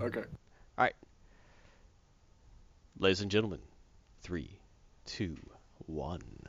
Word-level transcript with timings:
Okay. 0.00 0.20
All 0.20 0.84
right. 0.84 0.94
Ladies 2.98 3.20
and 3.20 3.30
gentlemen, 3.30 3.60
three, 4.22 4.58
two, 5.04 5.36
one. 5.86 6.39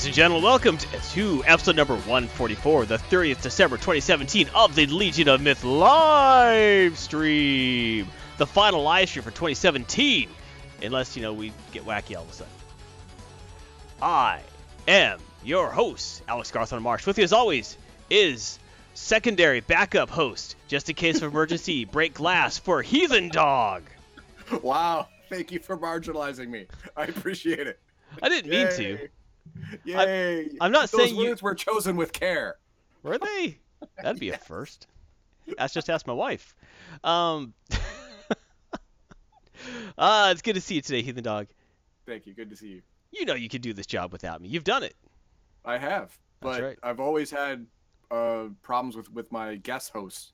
Ladies 0.00 0.06
and 0.06 0.16
gentlemen, 0.16 0.44
welcome 0.44 0.78
to, 0.78 1.44
episode 1.44 1.76
number 1.76 1.94
144, 1.94 2.86
the 2.86 2.96
30th 2.96 3.42
December 3.42 3.76
2017 3.76 4.48
of 4.54 4.74
the 4.74 4.86
Legion 4.86 5.28
of 5.28 5.42
Myth 5.42 5.62
live 5.62 6.98
stream. 6.98 8.08
The 8.38 8.46
final 8.46 8.82
live 8.82 9.10
stream 9.10 9.24
for 9.24 9.30
2017, 9.30 10.30
unless, 10.82 11.18
you 11.18 11.22
know, 11.22 11.34
we 11.34 11.52
get 11.72 11.84
wacky 11.84 12.16
all 12.16 12.22
of 12.22 12.30
a 12.30 12.32
sudden. 12.32 12.52
I 14.00 14.40
am 14.88 15.18
your 15.44 15.68
host, 15.68 16.22
Alex 16.26 16.50
Garthon 16.50 16.80
Marsh. 16.80 17.04
With 17.04 17.18
you, 17.18 17.24
as 17.24 17.34
always, 17.34 17.76
is 18.08 18.58
secondary 18.94 19.60
backup 19.60 20.08
host, 20.08 20.56
just 20.66 20.88
in 20.88 20.94
case 20.94 21.16
of 21.16 21.24
emergency, 21.24 21.84
break 21.92 22.14
glass 22.14 22.56
for 22.56 22.80
Heathen 22.80 23.28
Dog. 23.28 23.82
Wow. 24.62 25.08
Thank 25.28 25.52
you 25.52 25.58
for 25.58 25.76
marginalizing 25.76 26.48
me. 26.48 26.68
I 26.96 27.04
appreciate 27.04 27.66
it. 27.66 27.78
I 28.22 28.30
didn't 28.30 28.50
mean 28.50 28.68
to. 28.78 29.08
Yay. 29.84 29.94
Yay. 29.94 30.50
I'm 30.60 30.72
not 30.72 30.90
Those 30.90 31.02
saying 31.02 31.16
you- 31.16 31.28
words 31.30 31.42
were 31.42 31.54
chosen 31.54 31.96
with 31.96 32.12
care. 32.12 32.56
Were 33.02 33.18
they? 33.18 33.58
That'd 34.02 34.20
be 34.20 34.30
a 34.30 34.36
first. 34.38 34.86
That's 35.58 35.72
just 35.74 35.88
ask 35.90 36.06
my 36.06 36.12
wife. 36.12 36.54
Um, 37.02 37.54
uh, 39.98 40.28
it's 40.32 40.42
good 40.42 40.54
to 40.54 40.60
see 40.60 40.76
you 40.76 40.82
today, 40.82 41.02
Heathen 41.02 41.24
Dog. 41.24 41.46
Thank 42.06 42.26
you. 42.26 42.34
Good 42.34 42.50
to 42.50 42.56
see 42.56 42.68
you. 42.68 42.82
You 43.12 43.24
know 43.24 43.34
you 43.34 43.48
could 43.48 43.62
do 43.62 43.72
this 43.72 43.86
job 43.86 44.12
without 44.12 44.40
me. 44.40 44.48
You've 44.48 44.64
done 44.64 44.82
it. 44.84 44.94
I 45.64 45.78
have, 45.78 46.08
That's 46.08 46.18
but 46.40 46.62
right. 46.62 46.78
I've 46.82 47.00
always 47.00 47.30
had 47.30 47.66
uh, 48.10 48.44
problems 48.62 48.96
with 48.96 49.10
with 49.12 49.32
my 49.32 49.56
guest 49.56 49.90
hosts. 49.92 50.32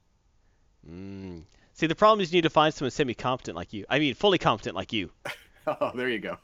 Mm. 0.91 1.43
See, 1.73 1.87
the 1.87 1.95
problem 1.95 2.21
is 2.21 2.33
you 2.33 2.39
need 2.39 2.43
to 2.43 2.51
find 2.51 2.73
someone 2.73 2.91
semi-competent 2.91 3.57
like 3.57 3.73
you. 3.73 3.85
I 3.89 3.99
mean, 3.99 4.15
fully 4.15 4.39
competent 4.39 4.75
like 4.77 4.93
you. 4.93 5.11
Oh, 5.81 5.91
there 5.97 6.09
you 6.09 6.21
go. 6.21 6.37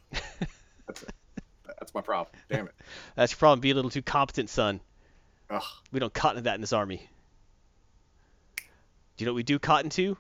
That's, 1.83 1.95
my 1.95 2.01
problem. 2.01 2.35
Damn 2.49 2.67
it. 2.67 2.75
That's 3.17 3.33
your 3.33 3.39
problem. 3.39 3.61
Be 3.61 3.73
a 3.73 3.75
little 3.75 3.91
too 3.91 4.03
competent, 4.03 4.51
son. 4.51 4.81
Ugh. 5.51 5.63
We 5.91 5.99
don't 5.99 6.15
cotton 6.15 6.37
to 6.37 6.43
that 6.43 6.55
in 6.55 6.61
this 6.61 6.73
army. 6.73 7.09
Do 8.57 8.63
you 9.19 9.27
know 9.27 9.33
what 9.33 9.37
we 9.37 9.43
do 9.43 9.59
cotton 9.59 9.91
to? 9.91 10.17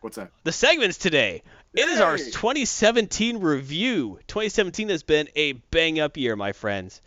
What's 0.00 0.16
that? 0.16 0.30
the 0.44 0.52
segments 0.52 0.98
today. 0.98 1.42
It 1.74 1.88
is 1.88 2.00
our 2.00 2.16
2017 2.16 3.38
review. 3.38 4.18
2017 4.28 4.88
has 4.90 5.02
been 5.02 5.28
a 5.34 5.52
bang 5.52 5.98
up 6.00 6.16
year, 6.16 6.36
my 6.36 6.52
friends. 6.52 7.00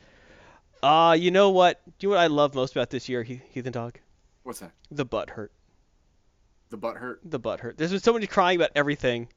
Uh, 0.82 1.16
you 1.18 1.32
know 1.32 1.52
what? 1.52 1.82
Do 2.00 2.08
you 2.08 2.10
know 2.10 2.18
what 2.18 2.24
I 2.24 2.28
love 2.28 2.56
most 2.56 2.76
about 2.76 2.90
this 2.90 3.10
year, 3.10 3.24
Heathen 3.24 3.72
Dog? 3.72 4.00
What's 4.44 4.60
that? 4.60 4.72
The 4.92 5.06
butt 5.06 5.30
hurt. 5.30 5.52
The 6.70 6.78
butt 6.78 6.98
hurt. 6.98 7.20
The 7.24 7.40
butt 7.40 7.60
hurt. 7.60 7.78
There's 7.78 7.92
been 7.92 8.00
so 8.00 8.14
many 8.14 8.28
crying 8.28 8.58
about 8.58 8.72
everything. 8.76 9.28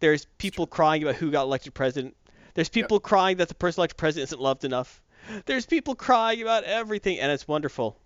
There's 0.00 0.24
people 0.38 0.66
crying 0.66 1.02
about 1.02 1.16
who 1.16 1.30
got 1.30 1.42
elected 1.42 1.74
president. 1.74 2.16
There's 2.54 2.68
people 2.68 3.00
crying 3.00 3.38
that 3.38 3.48
the 3.48 3.54
person 3.54 3.80
elected 3.80 3.96
president 3.96 4.28
isn't 4.28 4.40
loved 4.40 4.64
enough. 4.64 5.02
There's 5.46 5.66
people 5.66 5.94
crying 5.94 6.42
about 6.42 6.64
everything, 6.64 7.18
and 7.18 7.30
it's 7.30 7.46
wonderful. 7.46 7.98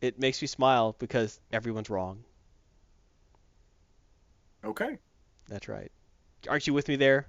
It 0.00 0.18
makes 0.18 0.40
me 0.40 0.48
smile 0.48 0.94
because 0.98 1.40
everyone's 1.52 1.90
wrong. 1.90 2.24
Okay. 4.64 4.98
That's 5.48 5.68
right. 5.68 5.90
Aren't 6.48 6.66
you 6.66 6.74
with 6.74 6.88
me 6.88 6.96
there? 6.96 7.26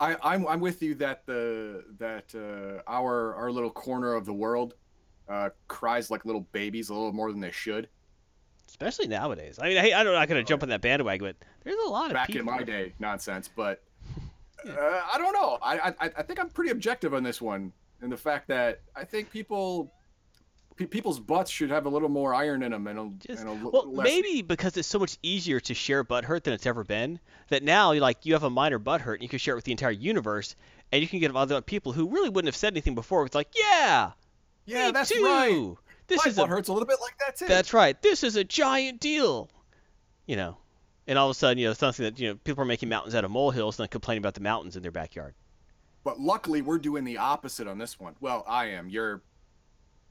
I, 0.00 0.16
I'm 0.22 0.46
I'm 0.46 0.60
with 0.60 0.82
you 0.82 0.94
that 0.96 1.26
the 1.26 1.84
that 1.98 2.32
uh, 2.34 2.82
our 2.88 3.34
our 3.34 3.50
little 3.50 3.70
corner 3.70 4.14
of 4.14 4.26
the 4.26 4.32
world 4.32 4.74
uh, 5.28 5.50
cries 5.66 6.10
like 6.10 6.24
little 6.24 6.46
babies 6.52 6.88
a 6.88 6.94
little 6.94 7.12
more 7.12 7.32
than 7.32 7.40
they 7.40 7.50
should. 7.50 7.88
Especially 8.68 9.08
nowadays. 9.08 9.58
I 9.60 9.68
mean, 9.68 9.76
hey, 9.78 9.92
I 9.92 10.04
don't, 10.04 10.14
I'm 10.14 10.20
not 10.20 10.28
gonna 10.28 10.44
jump 10.44 10.62
on 10.62 10.68
that 10.68 10.82
bandwagon, 10.82 11.26
but 11.26 11.36
there's 11.64 11.76
a 11.84 11.90
lot 11.90 12.06
of 12.06 12.14
Back 12.14 12.28
people. 12.28 12.40
in 12.40 12.46
my 12.46 12.62
day, 12.62 12.92
nonsense. 12.98 13.48
But 13.54 13.82
uh, 14.66 15.02
I 15.12 15.18
don't 15.18 15.32
know. 15.32 15.58
I, 15.62 15.94
I 16.00 16.10
I 16.18 16.22
think 16.22 16.40
I'm 16.40 16.48
pretty 16.50 16.70
objective 16.70 17.14
on 17.14 17.22
this 17.22 17.40
one, 17.40 17.72
in 18.02 18.10
the 18.10 18.16
fact 18.16 18.48
that 18.48 18.80
I 18.96 19.04
think 19.04 19.30
people 19.30 19.92
pe- 20.76 20.86
people's 20.86 21.20
butts 21.20 21.50
should 21.50 21.70
have 21.70 21.86
a 21.86 21.88
little 21.88 22.08
more 22.08 22.34
iron 22.34 22.62
in 22.62 22.72
them 22.72 22.86
and 22.86 22.98
a, 22.98 23.26
Just, 23.26 23.42
and 23.42 23.48
a 23.64 23.68
well, 23.68 23.90
less. 23.92 24.04
maybe 24.04 24.42
because 24.42 24.76
it's 24.76 24.88
so 24.88 24.98
much 24.98 25.18
easier 25.22 25.60
to 25.60 25.74
share 25.74 26.02
butt 26.04 26.24
hurt 26.24 26.44
than 26.44 26.54
it's 26.54 26.66
ever 26.66 26.84
been. 26.84 27.20
That 27.50 27.62
now, 27.62 27.92
you 27.92 28.00
like, 28.00 28.24
you 28.26 28.32
have 28.34 28.42
a 28.44 28.50
minor 28.50 28.78
butt 28.78 29.00
hurt, 29.00 29.14
and 29.14 29.22
you 29.22 29.28
can 29.28 29.38
share 29.38 29.54
it 29.54 29.56
with 29.56 29.64
the 29.64 29.72
entire 29.72 29.90
universe, 29.90 30.54
and 30.92 31.02
you 31.02 31.08
can 31.08 31.18
get 31.20 31.34
other 31.34 31.60
people 31.60 31.92
who 31.92 32.08
really 32.08 32.28
wouldn't 32.28 32.48
have 32.48 32.56
said 32.56 32.72
anything 32.72 32.94
before. 32.94 33.24
It's 33.26 33.34
like, 33.34 33.48
yeah, 33.56 34.12
Yeah, 34.66 34.90
that's 34.92 35.10
too. 35.10 35.24
right. 35.24 35.74
This 36.08 36.24
My 36.24 36.30
is 36.30 36.36
butt 36.36 36.46
a, 36.46 36.48
hurts 36.48 36.68
a 36.68 36.72
little 36.72 36.86
bit 36.86 36.98
like 37.02 37.16
that 37.18 37.36
too. 37.36 37.46
that's 37.46 37.72
right. 37.74 38.00
This 38.02 38.22
is 38.24 38.36
a 38.36 38.44
giant 38.44 38.98
deal. 39.00 39.50
You 40.26 40.36
know, 40.36 40.56
and 41.08 41.18
all 41.18 41.26
of 41.28 41.32
a 41.32 41.34
sudden, 41.34 41.58
you 41.58 41.66
know, 41.66 41.72
something 41.72 42.04
that 42.04 42.20
you 42.20 42.28
know 42.28 42.34
people 42.44 42.62
are 42.62 42.66
making 42.66 42.88
mountains 42.88 43.16
out 43.16 43.24
of 43.24 43.30
molehills 43.32 43.78
and 43.78 43.84
then 43.84 43.88
complaining 43.88 44.22
about 44.22 44.34
the 44.34 44.40
mountains 44.40 44.76
in 44.76 44.82
their 44.82 44.92
backyard. 44.92 45.34
But 46.04 46.20
luckily, 46.20 46.62
we're 46.62 46.78
doing 46.78 47.02
the 47.04 47.18
opposite 47.18 47.66
on 47.66 47.78
this 47.78 47.98
one. 47.98 48.14
Well, 48.20 48.44
I 48.48 48.66
am. 48.66 48.88
You're, 48.88 49.20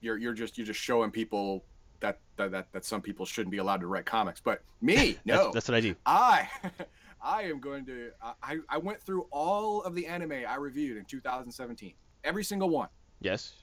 you're, 0.02 0.18
you're 0.18 0.34
just 0.34 0.58
you're 0.58 0.68
just 0.68 0.80
showing 0.82 1.10
people 1.12 1.64
that 2.02 2.20
that 2.36 2.52
that, 2.52 2.72
that 2.74 2.84
some 2.86 3.02
people 3.02 3.26
shouldn't 3.26 3.52
be 3.52 3.58
allowed 3.58 3.80
to 3.82 3.88
write 3.88 4.06
comics. 4.06 4.42
But 4.44 4.62
me, 4.82 5.18
no, 5.26 5.44
That's, 5.46 5.54
that's 5.54 5.68
what 5.70 5.76
I 5.76 5.82
do. 5.82 5.96
I, 6.06 6.50
I 7.22 7.44
am 7.44 7.60
going 7.60 7.86
to. 7.86 8.12
I 8.44 8.58
I 8.70 8.78
went 8.78 9.02
through 9.02 9.28
all 9.32 9.82
of 9.84 9.96
the 9.96 10.06
anime 10.08 10.34
I 10.48 10.56
reviewed 10.56 10.98
in 10.98 11.06
2017, 11.06 11.94
every 12.24 12.44
single 12.44 12.70
one, 12.70 12.90
Yes. 13.22 13.54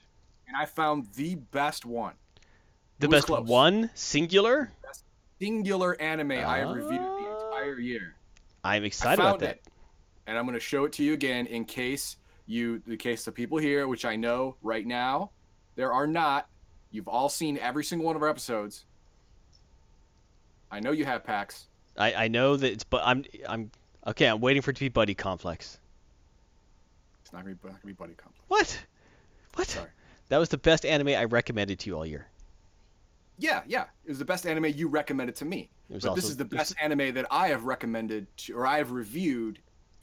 and 0.47 0.57
I 0.57 0.65
found 0.65 1.07
the 1.15 1.35
best 1.35 1.85
one, 1.85 2.13
The 2.99 3.07
best 3.07 3.27
close. 3.27 3.47
one 3.47 3.89
singular. 3.93 4.71
singular 5.39 5.99
anime 6.01 6.31
I 6.31 6.59
have 6.59 6.69
reviewed 6.75 6.99
Ah. 7.01 7.14
Entire 7.65 7.79
year. 7.79 8.15
I'm 8.63 8.83
excited 8.83 9.21
about 9.21 9.39
that. 9.39 9.57
it, 9.57 9.67
and 10.27 10.37
I'm 10.37 10.45
going 10.45 10.55
to 10.55 10.59
show 10.59 10.85
it 10.85 10.93
to 10.93 11.03
you 11.03 11.13
again 11.13 11.45
in 11.47 11.65
case 11.65 12.17
you, 12.47 12.81
in 12.87 12.97
case 12.97 13.25
the 13.25 13.31
people 13.31 13.57
here, 13.57 13.87
which 13.87 14.05
I 14.05 14.15
know 14.15 14.55
right 14.61 14.85
now, 14.85 15.31
there 15.75 15.93
are 15.93 16.07
not. 16.07 16.47
You've 16.91 17.07
all 17.07 17.29
seen 17.29 17.57
every 17.57 17.83
single 17.83 18.05
one 18.05 18.15
of 18.15 18.21
our 18.21 18.29
episodes. 18.29 18.85
I 20.71 20.79
know 20.79 20.91
you 20.91 21.05
have 21.05 21.23
packs. 21.23 21.67
I, 21.97 22.13
I 22.13 22.27
know 22.27 22.57
that 22.57 22.71
it's 22.71 22.83
but 22.83 23.01
I'm 23.05 23.23
I'm 23.47 23.71
okay. 24.07 24.27
I'm 24.27 24.41
waiting 24.41 24.61
for 24.61 24.71
it 24.71 24.75
to 24.75 24.79
be 24.81 24.89
Buddy 24.89 25.13
Complex. 25.13 25.79
It's 27.21 27.31
not 27.33 27.43
gonna 27.43 27.55
be, 27.55 27.59
not 27.63 27.71
going 27.71 27.81
to 27.81 27.87
be 27.87 27.93
Buddy 27.93 28.13
Complex. 28.13 28.43
What? 28.47 28.85
What? 29.55 29.67
Sorry. 29.67 29.89
That 30.29 30.37
was 30.37 30.49
the 30.49 30.57
best 30.57 30.85
anime 30.85 31.09
I 31.09 31.25
recommended 31.25 31.79
to 31.79 31.89
you 31.89 31.97
all 31.97 32.05
year. 32.05 32.27
Yeah, 33.37 33.61
yeah. 33.67 33.85
It 34.05 34.09
was 34.09 34.19
the 34.19 34.25
best 34.25 34.45
anime 34.45 34.65
you 34.65 34.87
recommended 34.87 35.35
to 35.37 35.45
me. 35.45 35.69
But 35.89 36.05
also, 36.05 36.15
this 36.15 36.25
is 36.25 36.37
the 36.37 36.45
best 36.45 36.73
anime 36.81 37.13
that 37.15 37.25
I 37.29 37.49
have 37.49 37.65
recommended 37.65 38.27
to, 38.37 38.57
or 38.57 38.65
I 38.65 38.77
have 38.77 38.91
reviewed 38.91 39.59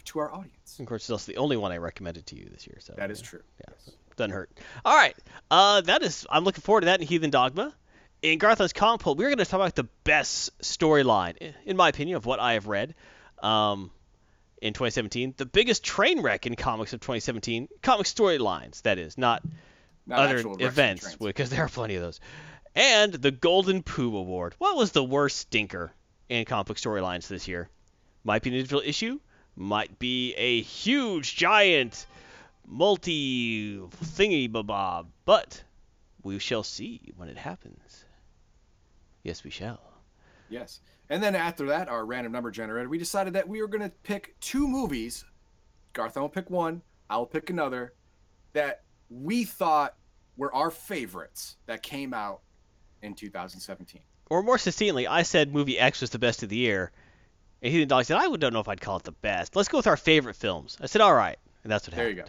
to 0.07 0.19
our 0.19 0.33
audience. 0.33 0.79
Of 0.79 0.87
course, 0.87 1.03
it's 1.03 1.11
also 1.11 1.33
the 1.33 1.39
only 1.39 1.57
one 1.57 1.73
I 1.73 1.79
recommended 1.79 2.27
to 2.27 2.37
you 2.37 2.49
this 2.53 2.67
year. 2.67 2.79
So 2.81 2.95
That 2.97 3.11
is 3.11 3.21
yeah, 3.21 3.27
true. 3.27 3.43
Yeah. 3.61 3.75
Yes. 3.87 3.97
Doesn't 4.17 4.33
hurt. 4.33 4.51
All 4.85 4.97
right. 4.97 5.17
Uh, 5.51 5.81
that 5.83 6.03
is. 6.03 6.27
I'm 6.31 6.45
looking 6.45 6.63
forward 6.63 6.83
to 6.83 6.85
that 6.87 7.01
in 7.01 7.07
Heathen 7.07 7.31
Dogma. 7.31 7.75
In 8.21 8.39
Garthon's 8.39 8.73
Comic 8.73 9.01
Poll, 9.01 9.17
we're 9.17 9.29
going 9.29 9.39
to 9.39 9.45
talk 9.45 9.59
about 9.59 9.75
the 9.75 9.89
best 10.05 10.57
storyline, 10.61 11.55
in 11.65 11.77
my 11.77 11.89
opinion, 11.89 12.17
of 12.17 12.25
what 12.25 12.39
I 12.39 12.53
have 12.53 12.69
read. 12.69 12.95
Um, 13.43 13.91
in 14.61 14.75
2017, 14.75 15.35
the 15.37 15.47
biggest 15.47 15.83
train 15.83 16.23
wreck 16.23 16.47
in 16.47 16.55
comics 16.55 16.93
of 16.93 17.01
2017, 17.01 17.69
comic 17.83 18.07
storylines, 18.07 18.83
that 18.83 18.97
is, 18.99 19.19
not 19.19 19.43
Not 20.07 20.21
other 20.21 20.37
actual 20.37 20.53
wrecks 20.53 20.63
and 20.63 20.69
events, 20.69 21.17
because 21.17 21.51
there 21.51 21.65
are 21.65 21.69
plenty 21.69 21.97
of 21.97 22.03
those. 22.03 22.21
And 22.75 23.13
the 23.13 23.31
Golden 23.31 23.83
Pooh 23.83 24.17
Award. 24.17 24.55
What 24.59 24.77
was 24.77 24.93
the 24.93 25.05
worst 25.05 25.37
stinker 25.37 25.93
in 26.29 26.45
comic 26.47 26.79
storylines 26.79 27.29
this 27.29 27.47
year? 27.47 27.69
Might 28.25 28.43
be 28.43 28.51
an 28.51 28.57
individual 28.57 28.83
issue, 28.85 29.21
might 29.57 29.99
be 29.99 30.33
a 30.35 30.63
huge, 30.63 31.37
giant, 31.37 32.07
multi 32.67 33.79
thingy 33.79 34.51
bob, 34.67 35.09
but 35.25 35.63
we 36.23 36.39
shall 36.39 36.63
see 36.63 37.13
when 37.17 37.29
it 37.29 37.37
happens. 37.37 38.05
Yes, 39.23 39.45
we 39.45 39.51
shall. 39.51 39.81
Yes. 40.49 40.81
And 41.11 41.23
then 41.23 41.35
after 41.35 41.67
that, 41.67 41.89
our 41.89 42.07
random 42.07 42.33
number 42.33 42.51
generator, 42.51 42.89
we 42.89 42.99
decided 42.99 43.35
that 43.35 43.49
we 43.49 43.61
were 43.61 43.69
going 43.69 43.83
to 43.83 43.95
pick 44.03 44.35
two 44.41 44.67
movies. 44.67 45.25
Garth 45.93 46.17
I 46.17 46.21
will 46.21 46.29
pick 46.29 46.49
one, 46.49 46.81
I'll 47.11 47.27
pick 47.27 47.51
another, 47.51 47.93
that 48.55 48.83
we 49.11 49.45
thought 49.45 49.95
were 50.39 50.55
our 50.55 50.71
favorites 50.71 51.57
that 51.67 51.83
came 51.83 52.15
out 52.15 52.41
in 53.03 53.15
2017. 53.15 54.01
Or 54.31 54.43
more 54.43 54.59
succinctly, 54.59 55.07
I 55.07 55.23
said 55.23 55.53
movie 55.53 55.79
X 55.79 56.01
was 56.01 56.11
the 56.11 56.19
best 56.19 56.43
of 56.43 56.49
the 56.49 56.57
year, 56.57 56.91
And 57.61 57.73
Heathen 57.73 57.89
Dog 57.89 58.05
said, 58.05 58.17
I 58.17 58.35
don't 58.35 58.53
know 58.53 58.61
if 58.61 58.69
I'd 58.69 58.81
call 58.81 58.97
it 58.97 59.05
the 59.05 59.13
best. 59.13 59.55
Let's 59.55 59.69
go 59.69 59.79
with 59.79 59.87
our 59.87 59.97
favorite 59.97 60.37
films. 60.37 60.79
I 60.81 60.87
said, 60.87 61.03
all 61.03 61.15
right. 61.15 61.39
And 61.63 61.71
that's 61.71 61.87
what 61.87 61.95
happened. 61.95 62.17
There 62.17 62.17
you 62.17 62.23
go. 62.23 62.29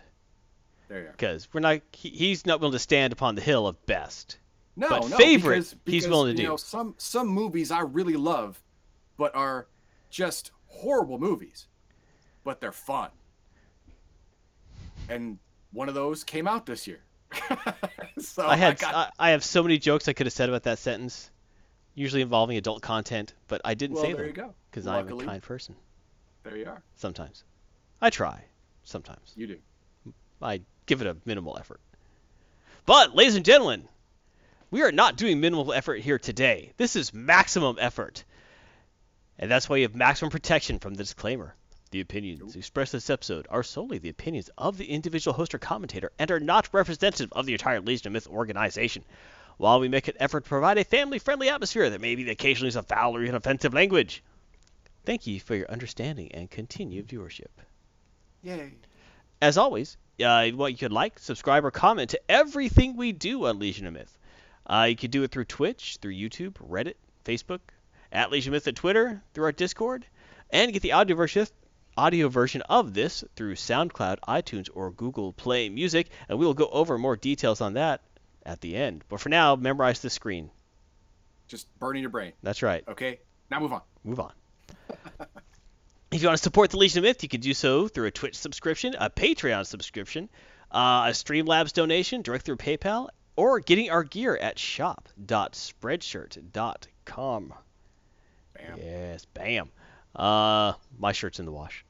There 0.89 0.99
you 0.99 1.05
go. 1.05 1.11
Because 1.11 1.47
we're 1.53 1.61
not, 1.61 1.81
he, 1.93 2.09
he's 2.09 2.45
not 2.45 2.59
willing 2.59 2.73
to 2.73 2.79
stand 2.79 3.13
upon 3.13 3.35
the 3.35 3.41
hill 3.41 3.67
of 3.67 3.83
best. 3.85 4.37
No, 4.75 4.89
But 4.89 5.09
no, 5.09 5.17
favorite, 5.17 5.55
because, 5.55 5.75
he's 5.85 6.07
willing 6.07 6.35
to 6.35 6.41
you 6.41 6.47
do. 6.47 6.51
Know, 6.51 6.57
some 6.57 6.95
some 6.97 7.27
movies 7.27 7.69
I 7.69 7.81
really 7.81 8.15
love, 8.15 8.59
but 9.17 9.35
are 9.35 9.67
just 10.09 10.51
horrible 10.65 11.19
movies, 11.19 11.67
but 12.43 12.59
they're 12.59 12.71
fun. 12.71 13.11
And 15.09 15.37
one 15.71 15.89
of 15.89 15.95
those 15.95 16.23
came 16.23 16.47
out 16.47 16.65
this 16.65 16.87
year. 16.87 17.01
so 18.19 18.45
I 18.45 18.55
had, 18.55 18.79
got- 18.79 18.95
I, 18.95 19.09
I 19.19 19.29
have 19.31 19.43
so 19.43 19.63
many 19.63 19.77
jokes 19.77 20.07
I 20.07 20.13
could 20.13 20.25
have 20.25 20.33
said 20.33 20.49
about 20.49 20.63
that 20.63 20.79
sentence, 20.79 21.29
usually 21.95 22.21
involving 22.21 22.57
adult 22.57 22.81
content, 22.81 23.33
but 23.47 23.61
I 23.65 23.73
didn't 23.73 23.95
well, 23.95 24.03
say 24.05 24.13
there 24.13 24.25
you 24.25 24.33
them 24.33 24.47
go. 24.47 24.53
because 24.69 24.87
I'm 24.87 25.07
a 25.07 25.25
kind 25.25 25.41
person. 25.41 25.75
There 26.43 26.57
you 26.57 26.65
are. 26.65 26.81
Sometimes. 26.95 27.43
I 28.01 28.09
try. 28.09 28.43
Sometimes. 28.83 29.31
You 29.35 29.47
do. 29.47 29.57
I 30.41 30.61
give 30.85 31.01
it 31.01 31.07
a 31.07 31.15
minimal 31.25 31.57
effort. 31.57 31.79
But, 32.85 33.15
ladies 33.15 33.35
and 33.35 33.45
gentlemen, 33.45 33.87
we 34.71 34.81
are 34.81 34.91
not 34.91 35.15
doing 35.15 35.39
minimal 35.39 35.71
effort 35.71 36.01
here 36.01 36.19
today. 36.19 36.73
This 36.77 36.95
is 36.95 37.13
maximum 37.13 37.77
effort. 37.79 38.25
And 39.39 39.49
that's 39.49 39.69
why 39.69 39.77
you 39.77 39.83
have 39.83 39.95
maximum 39.95 40.31
protection 40.31 40.79
from 40.79 40.95
the 40.95 41.03
disclaimer. 41.03 41.55
The 41.93 42.01
opinions 42.01 42.55
expressed 42.55 42.95
in 42.95 42.97
this 42.97 43.11
episode 43.11 43.45
are 43.51 43.61
solely 43.61 43.99
the 43.99 44.09
opinions 44.09 44.49
of 44.57 44.79
the 44.79 44.89
individual 44.89 45.35
host 45.35 45.53
or 45.53 45.59
commentator 45.59 46.11
and 46.17 46.31
are 46.31 46.39
not 46.39 46.73
representative 46.73 47.31
of 47.33 47.45
the 47.45 47.53
entire 47.53 47.81
Legion 47.81 48.07
of 48.07 48.13
Myth 48.13 48.27
organization. 48.27 49.05
While 49.57 49.79
we 49.79 49.89
make 49.89 50.07
an 50.07 50.15
effort 50.19 50.43
to 50.43 50.49
provide 50.49 50.79
a 50.79 50.85
family 50.85 51.19
friendly 51.19 51.49
atmosphere, 51.49 51.91
there 51.91 51.99
may 51.99 52.15
be 52.15 52.27
occasionally 52.31 52.71
some 52.71 52.85
foul 52.85 53.15
or 53.15 53.21
even 53.21 53.35
offensive 53.35 53.75
language. 53.75 54.23
Thank 55.05 55.27
you 55.27 55.39
for 55.39 55.53
your 55.53 55.69
understanding 55.69 56.31
and 56.31 56.49
continued 56.49 57.09
viewership. 57.09 57.51
Yay. 58.41 58.73
As 59.39 59.59
always, 59.59 59.95
uh, 60.19 60.49
what 60.49 60.71
you 60.71 60.79
could 60.79 60.91
like, 60.91 61.19
subscribe, 61.19 61.63
or 61.63 61.69
comment 61.69 62.09
to 62.09 62.21
everything 62.27 62.97
we 62.97 63.11
do 63.11 63.45
on 63.45 63.59
Legion 63.59 63.85
of 63.85 63.93
Myth. 63.93 64.17
Uh, 64.65 64.87
you 64.89 64.95
could 64.95 65.11
do 65.11 65.21
it 65.21 65.29
through 65.29 65.45
Twitch, 65.45 65.99
through 66.01 66.15
YouTube, 66.15 66.53
Reddit, 66.53 66.95
Facebook, 67.23 67.59
at 68.11 68.31
Legion 68.31 68.51
of 68.51 68.53
Myth 68.53 68.67
at 68.67 68.75
Twitter, 68.75 69.21
through 69.35 69.43
our 69.43 69.51
Discord, 69.51 70.07
and 70.49 70.73
get 70.73 70.81
the 70.81 70.93
audio 70.93 71.15
version 71.15 71.45
audio 71.97 72.27
version 72.27 72.61
of 72.63 72.93
this 72.93 73.23
through 73.35 73.55
SoundCloud, 73.55 74.19
iTunes, 74.27 74.69
or 74.73 74.91
Google 74.91 75.33
Play 75.33 75.69
Music, 75.69 76.09
and 76.27 76.39
we 76.39 76.45
will 76.45 76.53
go 76.53 76.67
over 76.67 76.97
more 76.97 77.15
details 77.15 77.61
on 77.61 77.73
that 77.73 78.01
at 78.45 78.61
the 78.61 78.75
end. 78.75 79.03
But 79.09 79.19
for 79.19 79.29
now, 79.29 79.55
memorize 79.55 80.01
the 80.01 80.09
screen. 80.09 80.49
Just 81.47 81.67
burning 81.79 82.01
your 82.01 82.09
brain. 82.09 82.33
That's 82.41 82.63
right. 82.63 82.83
Okay. 82.87 83.19
Now 83.49 83.59
move 83.59 83.73
on. 83.73 83.81
move 84.03 84.19
on. 84.19 84.33
if 86.11 86.21
you 86.21 86.27
want 86.27 86.37
to 86.37 86.43
support 86.43 86.71
the 86.71 86.77
Legion 86.77 86.99
of 86.99 87.03
Myth, 87.03 87.23
you 87.23 87.29
can 87.29 87.41
do 87.41 87.53
so 87.53 87.87
through 87.87 88.07
a 88.07 88.11
Twitch 88.11 88.35
subscription, 88.35 88.95
a 88.97 89.09
Patreon 89.09 89.65
subscription, 89.65 90.29
uh, 90.71 91.07
a 91.07 91.11
Streamlabs 91.11 91.73
donation 91.73 92.21
direct 92.21 92.45
through 92.45 92.57
PayPal, 92.57 93.09
or 93.35 93.59
getting 93.59 93.91
our 93.91 94.03
gear 94.03 94.37
at 94.37 94.57
shop.spreadshirt.com. 94.57 97.53
Bam. 98.53 98.77
Yes, 98.77 99.25
bam. 99.25 99.69
Uh, 100.15 100.73
my 100.97 101.11
shirt's 101.11 101.39
in 101.39 101.45
the 101.45 101.51
wash. 101.51 101.85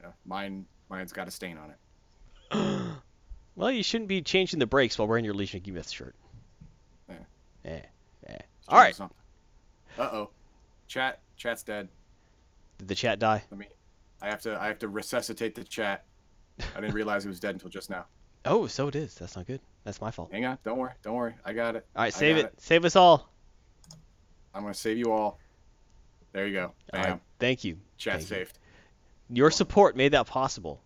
Yeah, 0.00 0.10
mine 0.24 0.66
mine's 0.88 1.12
got 1.12 1.28
a 1.28 1.30
stain 1.30 1.58
on 1.58 1.70
it. 1.70 2.96
Well, 3.56 3.70
you 3.70 3.82
shouldn't 3.82 4.08
be 4.08 4.22
changing 4.22 4.58
the 4.58 4.66
brakes 4.66 4.98
while 4.98 5.06
wearing 5.06 5.24
your 5.24 5.34
Legion 5.34 5.60
of 5.60 5.74
Myth 5.74 5.90
shirt. 5.90 6.14
Yeah. 7.10 7.16
Eh. 7.66 7.80
It's 8.26 8.68
All 8.68 8.78
right. 8.78 8.98
Uh 9.00 9.08
oh. 9.98 10.30
Chat. 10.88 11.20
Chat's 11.36 11.62
dead. 11.62 11.88
Did 12.78 12.88
the 12.88 12.94
chat 12.94 13.18
die? 13.18 13.42
Let 13.50 13.58
me. 13.58 13.66
I 14.22 14.28
have 14.28 14.40
to. 14.42 14.58
I 14.58 14.66
have 14.66 14.78
to 14.78 14.88
resuscitate 14.88 15.54
the 15.54 15.64
chat. 15.64 16.04
I 16.74 16.80
didn't 16.80 16.94
realize 16.94 17.26
it 17.26 17.28
was 17.28 17.40
dead 17.40 17.54
until 17.54 17.70
just 17.70 17.90
now. 17.90 18.06
Oh, 18.46 18.66
so 18.66 18.88
it 18.88 18.96
is. 18.96 19.16
That's 19.16 19.36
not 19.36 19.46
good. 19.46 19.60
That's 19.84 20.00
my 20.00 20.10
fault. 20.10 20.32
Hang 20.32 20.46
on. 20.46 20.56
Don't 20.64 20.78
worry. 20.78 20.94
Don't 21.02 21.14
worry. 21.14 21.34
I 21.44 21.52
got 21.52 21.76
it. 21.76 21.86
All 21.94 22.04
right, 22.04 22.14
save 22.14 22.36
got 22.36 22.46
it. 22.46 22.54
Save 22.58 22.86
us 22.86 22.96
all. 22.96 23.30
I'm 24.54 24.62
gonna 24.62 24.72
save 24.72 24.96
you 24.96 25.12
all. 25.12 25.38
There 26.32 26.46
you 26.46 26.54
go. 26.54 26.72
Bam. 26.92 27.04
right, 27.04 27.20
thank 27.38 27.64
you. 27.64 27.78
Chat's 27.96 28.26
Thank 28.26 28.30
you. 28.30 28.36
saved. 28.46 28.58
Your 29.28 29.50
support 29.50 29.96
made 29.96 30.12
that 30.12 30.26
possible. 30.26 30.82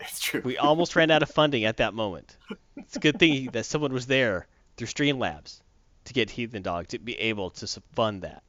It's 0.00 0.20
true. 0.20 0.40
We 0.44 0.58
almost 0.58 0.96
ran 0.96 1.10
out 1.10 1.22
of 1.22 1.30
funding 1.30 1.64
at 1.64 1.76
that 1.78 1.94
moment. 1.94 2.36
It's 2.76 2.96
a 2.96 3.00
good 3.00 3.18
thing 3.18 3.50
that 3.52 3.66
someone 3.66 3.92
was 3.92 4.06
there 4.06 4.46
through 4.76 4.88
Streamlabs 4.88 5.60
to 6.04 6.12
get 6.12 6.30
Heathen 6.30 6.62
Dog 6.62 6.88
to 6.88 6.98
be 6.98 7.18
able 7.18 7.50
to 7.50 7.80
fund 7.92 8.22
that. 8.22 8.42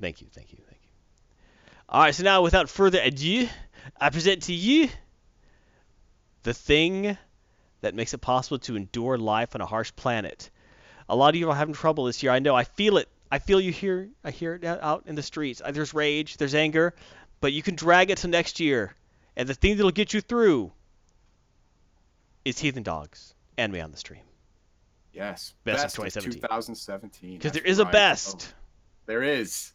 Thank 0.00 0.20
you, 0.20 0.28
thank 0.32 0.52
you, 0.52 0.58
thank 0.66 0.80
you. 0.82 0.88
All 1.88 2.02
right, 2.02 2.14
so 2.14 2.24
now 2.24 2.42
without 2.42 2.68
further 2.68 3.00
ado, 3.02 3.48
I 4.00 4.10
present 4.10 4.44
to 4.44 4.52
you 4.52 4.88
the 6.42 6.54
thing 6.54 7.16
that 7.80 7.94
makes 7.94 8.14
it 8.14 8.18
possible 8.18 8.58
to 8.60 8.76
endure 8.76 9.18
life 9.18 9.54
on 9.54 9.60
a 9.60 9.66
harsh 9.66 9.92
planet. 9.96 10.50
A 11.08 11.16
lot 11.16 11.30
of 11.30 11.36
you 11.36 11.50
are 11.50 11.56
having 11.56 11.74
trouble 11.74 12.04
this 12.04 12.22
year. 12.22 12.32
I 12.32 12.38
know. 12.38 12.54
I 12.54 12.64
feel 12.64 12.96
it. 12.98 13.08
I 13.30 13.38
feel 13.38 13.60
you 13.60 13.72
here. 13.72 14.08
I 14.24 14.30
hear 14.30 14.54
it 14.54 14.64
out 14.64 15.04
in 15.06 15.14
the 15.14 15.22
streets. 15.22 15.62
Uh, 15.64 15.70
There's 15.70 15.94
rage. 15.94 16.36
There's 16.36 16.54
anger, 16.54 16.94
but 17.40 17.52
you 17.52 17.62
can 17.62 17.76
drag 17.76 18.10
it 18.10 18.18
to 18.18 18.28
next 18.28 18.60
year. 18.60 18.94
And 19.36 19.48
the 19.48 19.54
thing 19.54 19.76
that'll 19.76 19.92
get 19.92 20.12
you 20.12 20.20
through 20.20 20.72
is 22.44 22.58
Heathen 22.58 22.82
Dogs 22.82 23.34
and 23.56 23.72
me 23.72 23.80
on 23.80 23.90
the 23.90 23.96
stream. 23.96 24.22
yes. 25.12 25.54
Best 25.64 25.98
of 25.98 26.04
of 26.04 26.12
2017. 26.12 26.40
2017. 26.42 27.38
Because 27.38 27.52
there 27.52 27.62
is 27.62 27.72
is 27.72 27.78
a 27.78 27.84
best. 27.84 28.48
Oh, 28.50 28.54
there 29.06 29.22
is. 29.22 29.72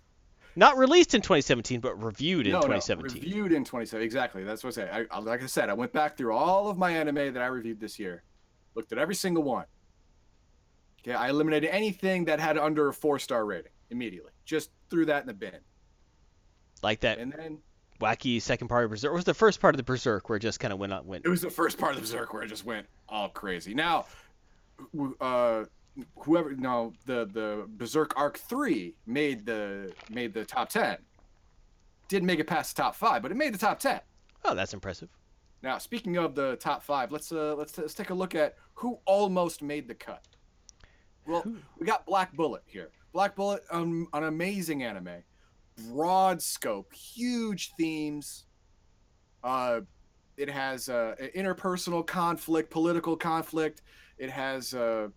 Not 0.57 0.77
released 0.77 1.13
in 1.13 1.21
2017, 1.21 1.81
but 1.81 2.01
reviewed 2.01 2.47
in 2.47 2.53
no, 2.53 2.61
2017. 2.61 3.21
No, 3.21 3.25
reviewed 3.25 3.51
in 3.51 3.63
2017. 3.63 4.05
Exactly. 4.05 4.43
That's 4.43 4.63
what 4.63 4.77
I 4.77 4.81
say. 4.81 4.89
I, 4.89 5.15
I, 5.15 5.19
like 5.19 5.43
I 5.43 5.47
said, 5.47 5.69
I 5.69 5.73
went 5.73 5.91
back 5.91 6.15
through 6.17 6.33
all 6.33 6.69
of 6.69 6.77
my 6.77 6.91
anime 6.91 7.33
that 7.33 7.41
I 7.41 7.47
reviewed 7.47 7.79
this 7.79 7.99
year, 7.99 8.23
looked 8.73 8.91
at 8.91 8.97
every 8.97 9.15
single 9.15 9.43
one. 9.43 9.65
Okay, 11.05 11.13
I 11.13 11.29
eliminated 11.29 11.69
anything 11.69 12.25
that 12.25 12.39
had 12.39 12.57
under 12.57 12.87
a 12.87 12.93
four 12.93 13.19
star 13.19 13.45
rating 13.45 13.71
immediately. 13.91 14.31
Just 14.43 14.71
threw 14.89 15.05
that 15.05 15.21
in 15.21 15.27
the 15.27 15.33
bin. 15.33 15.59
Like 16.81 17.01
that 17.01 17.19
And 17.19 17.31
then 17.31 17.59
wacky 18.01 18.41
second 18.41 18.67
part 18.67 18.85
of 18.85 18.91
Berserk. 18.91 19.11
Or 19.11 19.15
was 19.15 19.23
the 19.23 19.33
first 19.33 19.59
part 19.59 19.75
of 19.75 19.77
the 19.77 19.83
Berserk 19.83 20.29
where 20.29 20.37
it 20.37 20.41
just 20.41 20.59
kind 20.59 20.73
of 20.73 20.79
went 20.79 20.93
on 20.93 21.05
went? 21.05 21.25
it 21.25 21.29
was 21.29 21.41
the 21.41 21.49
first 21.49 21.77
part 21.77 21.91
of 21.91 21.97
the 21.97 22.01
Berserk 22.01 22.33
where 22.33 22.43
I 22.43 22.47
just 22.47 22.65
went 22.65 22.87
all 23.07 23.29
crazy. 23.29 23.73
Now, 23.73 24.05
uh, 25.21 25.65
whoever 26.23 26.55
no 26.55 26.93
the 27.05 27.25
the 27.31 27.65
Berserk 27.67 28.13
Arc 28.17 28.37
three 28.37 28.95
made 29.05 29.45
the 29.45 29.93
made 30.09 30.33
the 30.33 30.43
top 30.43 30.69
ten. 30.69 30.97
Didn't 32.07 32.25
make 32.25 32.39
it 32.39 32.47
past 32.47 32.75
the 32.75 32.81
top 32.81 32.95
five, 32.95 33.21
but 33.21 33.31
it 33.31 33.35
made 33.35 33.53
the 33.53 33.59
top 33.59 33.79
ten. 33.79 33.99
Oh, 34.43 34.55
that's 34.55 34.73
impressive. 34.73 35.09
Now, 35.61 35.77
speaking 35.77 36.17
of 36.17 36.35
the 36.35 36.55
top 36.57 36.83
five, 36.83 37.11
let's 37.11 37.31
uh 37.31 37.55
let's 37.55 37.77
let's 37.77 37.93
take 37.93 38.09
a 38.09 38.13
look 38.13 38.33
at 38.35 38.55
who 38.73 38.99
almost 39.05 39.61
made 39.61 39.87
the 39.87 39.95
cut. 39.95 40.25
Well, 41.27 41.43
we 41.79 41.85
got 41.85 42.05
Black 42.05 42.33
Bullet 42.33 42.63
here. 42.65 42.89
Black 43.13 43.35
Bullet, 43.35 43.63
um, 43.71 44.07
an 44.13 44.23
amazing 44.23 44.83
anime, 44.83 45.23
broad 45.89 46.41
scope, 46.41 46.93
huge 46.93 47.71
themes. 47.77 48.45
Uh, 49.43 49.81
it 50.37 50.49
has 50.49 50.89
uh, 50.89 51.15
interpersonal 51.35 52.05
conflict, 52.05 52.69
political 52.69 53.15
conflict. 53.15 53.81
It 54.17 54.29
has 54.29 54.73
uh, 54.73 55.07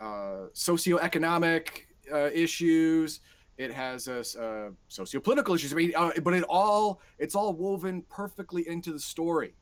uh, 0.00 0.48
socioeconomic 0.54 1.68
uh, 2.12 2.30
issues. 2.32 3.20
It 3.56 3.72
has 3.72 4.06
uh, 4.06 4.22
uh, 4.38 4.70
sociopolitical 4.88 5.54
issues. 5.54 5.72
I 5.72 5.76
mean, 5.76 5.92
uh, 5.96 6.12
but 6.22 6.34
it 6.34 6.44
all 6.44 7.00
it's 7.18 7.34
all 7.34 7.52
woven 7.54 8.02
perfectly 8.08 8.68
into 8.68 8.92
the 8.92 9.00
story. 9.00 9.54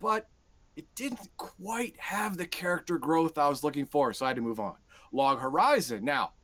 But 0.00 0.28
it 0.78 0.86
didn't 0.94 1.28
quite 1.36 1.96
have 1.98 2.36
the 2.36 2.46
character 2.46 2.98
growth 2.98 3.36
I 3.36 3.48
was 3.48 3.64
looking 3.64 3.84
for, 3.84 4.12
so 4.12 4.24
I 4.24 4.28
had 4.28 4.36
to 4.36 4.42
move 4.42 4.60
on. 4.60 4.76
Log 5.10 5.40
Horizon, 5.40 6.04
now, 6.04 6.34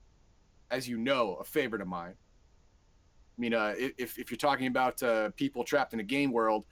as 0.73 0.89
you 0.89 0.99
know, 0.99 1.37
a 1.37 1.45
favorite 1.45 1.81
of 1.81 1.87
mine. 1.87 2.15
I 2.17 3.41
mean, 3.41 3.55
uh, 3.55 3.75
if 3.79 4.19
if 4.19 4.33
you're 4.33 4.37
talking 4.37 4.67
about 4.67 5.01
uh, 5.05 5.31
people 5.37 5.63
trapped 5.63 5.95
in 5.95 6.01
a 6.01 6.05
game 6.05 6.33
world, 6.33 6.67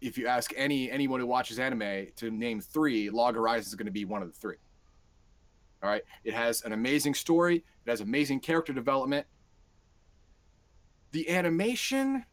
if 0.00 0.16
you 0.16 0.28
ask 0.28 0.52
any 0.56 0.88
anyone 0.92 1.18
who 1.18 1.26
watches 1.26 1.58
anime 1.58 2.06
to 2.14 2.30
name 2.30 2.60
three, 2.60 3.10
Log 3.10 3.34
Horizon 3.34 3.70
is 3.70 3.74
going 3.74 3.86
to 3.86 3.92
be 3.92 4.04
one 4.04 4.22
of 4.22 4.32
the 4.32 4.38
three. 4.38 4.58
All 5.82 5.90
right, 5.90 6.02
it 6.22 6.34
has 6.34 6.62
an 6.62 6.72
amazing 6.72 7.14
story. 7.14 7.64
It 7.84 7.90
has 7.90 8.00
amazing 8.00 8.38
character 8.38 8.72
development. 8.72 9.26
The 11.10 11.28
animation, 11.28 12.24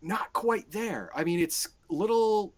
not 0.00 0.32
quite 0.32 0.70
there. 0.70 1.10
I 1.14 1.22
mean, 1.22 1.38
it's 1.38 1.68
little, 1.88 2.54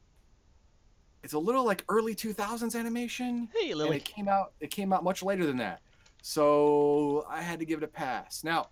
it's 1.22 1.32
a 1.32 1.38
little 1.38 1.64
like 1.64 1.84
early 1.88 2.14
2000s 2.14 2.78
animation 2.78 3.48
Hey, 3.54 3.70
and 3.70 3.78
Lily. 3.78 3.96
it 3.96 4.04
came 4.04 4.28
out 4.28 4.52
it 4.60 4.70
came 4.70 4.92
out 4.92 5.02
much 5.04 5.22
later 5.22 5.46
than 5.46 5.56
that 5.58 5.80
so 6.22 7.24
i 7.28 7.42
had 7.42 7.58
to 7.58 7.64
give 7.64 7.78
it 7.78 7.84
a 7.84 7.88
pass 7.88 8.42
now 8.44 8.68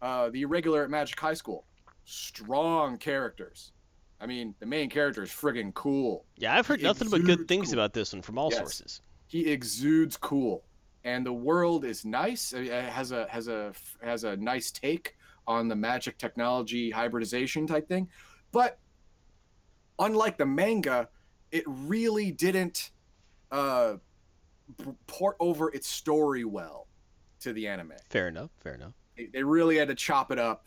uh, 0.00 0.30
the 0.30 0.42
irregular 0.42 0.82
at 0.84 0.90
magic 0.90 1.18
high 1.20 1.34
school 1.34 1.66
strong 2.04 2.96
characters 2.98 3.72
i 4.20 4.26
mean 4.26 4.54
the 4.58 4.66
main 4.66 4.88
character 4.88 5.22
is 5.22 5.30
friggin' 5.30 5.72
cool 5.74 6.26
Yeah, 6.36 6.56
I've 6.56 6.66
heard 6.66 6.80
it 6.80 6.84
nothing 6.84 7.08
but 7.10 7.24
good 7.24 7.46
things 7.46 7.68
cool. 7.68 7.74
about 7.74 7.92
this 7.92 8.12
one 8.12 8.22
from 8.22 8.38
all 8.38 8.50
Yes. 8.50 8.58
sources. 8.60 9.00
he 9.26 9.48
exudes 9.50 10.16
cool 10.16 10.64
and 11.04 11.26
the 11.26 11.32
world 11.32 11.84
is 11.84 12.04
nice. 12.04 12.52
It 12.52 12.70
has 12.70 13.10
a 13.10 13.26
has 13.28 13.48
a 13.48 13.72
has 14.02 14.22
a 14.22 14.36
nice 14.36 14.70
take 14.70 15.14
on 15.48 15.66
the 15.66 15.74
magic 15.74 16.16
technology 16.16 16.90
hybridization 16.92 17.66
type 17.66 17.88
thing, 17.88 18.08
but 18.52 18.78
unlike 20.02 20.36
the 20.36 20.46
manga, 20.46 21.08
it 21.50 21.64
really 21.66 22.30
didn't 22.30 22.90
uh, 23.50 23.94
port 25.06 25.36
over 25.40 25.72
its 25.72 25.86
story 25.86 26.44
well 26.44 26.88
to 27.40 27.52
the 27.52 27.68
anime. 27.68 27.92
Fair 28.10 28.28
enough. 28.28 28.50
Fair 28.62 28.74
enough. 28.74 28.92
They 29.32 29.42
really 29.42 29.76
had 29.76 29.88
to 29.88 29.94
chop 29.94 30.30
it 30.32 30.38
up, 30.38 30.66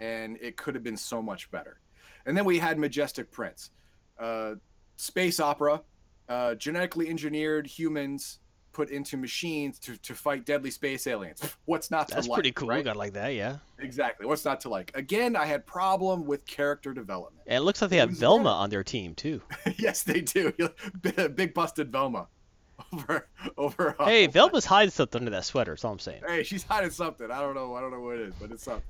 and 0.00 0.36
it 0.40 0.56
could 0.56 0.74
have 0.74 0.84
been 0.84 0.96
so 0.96 1.22
much 1.22 1.50
better. 1.50 1.80
And 2.26 2.36
then 2.36 2.44
we 2.44 2.58
had 2.58 2.78
Majestic 2.78 3.30
Prince, 3.30 3.70
uh, 4.18 4.54
space 4.96 5.40
opera, 5.40 5.82
uh, 6.28 6.54
genetically 6.56 7.08
engineered 7.08 7.66
humans 7.66 8.40
put 8.78 8.90
into 8.90 9.16
machines 9.16 9.76
to, 9.80 9.96
to 9.96 10.14
fight 10.14 10.46
deadly 10.46 10.70
space 10.70 11.08
aliens. 11.08 11.40
What's 11.64 11.90
not 11.90 12.06
That's 12.06 12.26
to 12.26 12.30
like? 12.30 12.36
pretty 12.36 12.52
cool. 12.52 12.68
Right? 12.68 12.84
Got 12.84 12.94
like 12.96 13.12
that, 13.14 13.34
yeah. 13.34 13.56
Exactly. 13.80 14.24
What's 14.24 14.44
not 14.44 14.60
to 14.60 14.68
like? 14.68 14.92
Again, 14.94 15.34
I 15.34 15.46
had 15.46 15.66
problem 15.66 16.24
with 16.26 16.46
character 16.46 16.94
development. 16.94 17.42
And 17.48 17.56
it 17.56 17.64
looks 17.64 17.82
like 17.82 17.90
they 17.90 17.96
have 17.96 18.10
Velma 18.10 18.50
on 18.50 18.70
their 18.70 18.84
team 18.84 19.16
too. 19.16 19.42
yes, 19.78 20.04
they 20.04 20.20
do. 20.20 20.52
big, 21.02 21.34
big 21.34 21.54
busted 21.54 21.90
Velma 21.90 22.28
over 22.92 23.26
over. 23.56 23.96
uh, 23.98 24.04
Hey, 24.04 24.28
Velma's 24.28 24.64
hiding 24.64 24.92
something 24.92 25.22
under 25.22 25.32
that 25.32 25.44
sweater. 25.44 25.72
That's 25.72 25.84
all 25.84 25.90
I'm 25.90 25.98
saying. 25.98 26.22
Hey, 26.24 26.44
she's 26.44 26.62
hiding 26.62 26.90
something. 26.90 27.32
I 27.32 27.40
don't 27.40 27.56
know. 27.56 27.74
I 27.74 27.80
don't 27.80 27.90
know 27.90 27.98
what 28.00 28.14
it 28.14 28.28
is, 28.28 28.34
but 28.40 28.52
it's 28.52 28.62
something. 28.62 28.84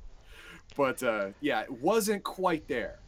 But 0.76 1.02
uh, 1.02 1.28
yeah, 1.40 1.62
it 1.62 1.71
wasn't 1.73 2.25
quite 2.25 2.68
there. 2.68 2.99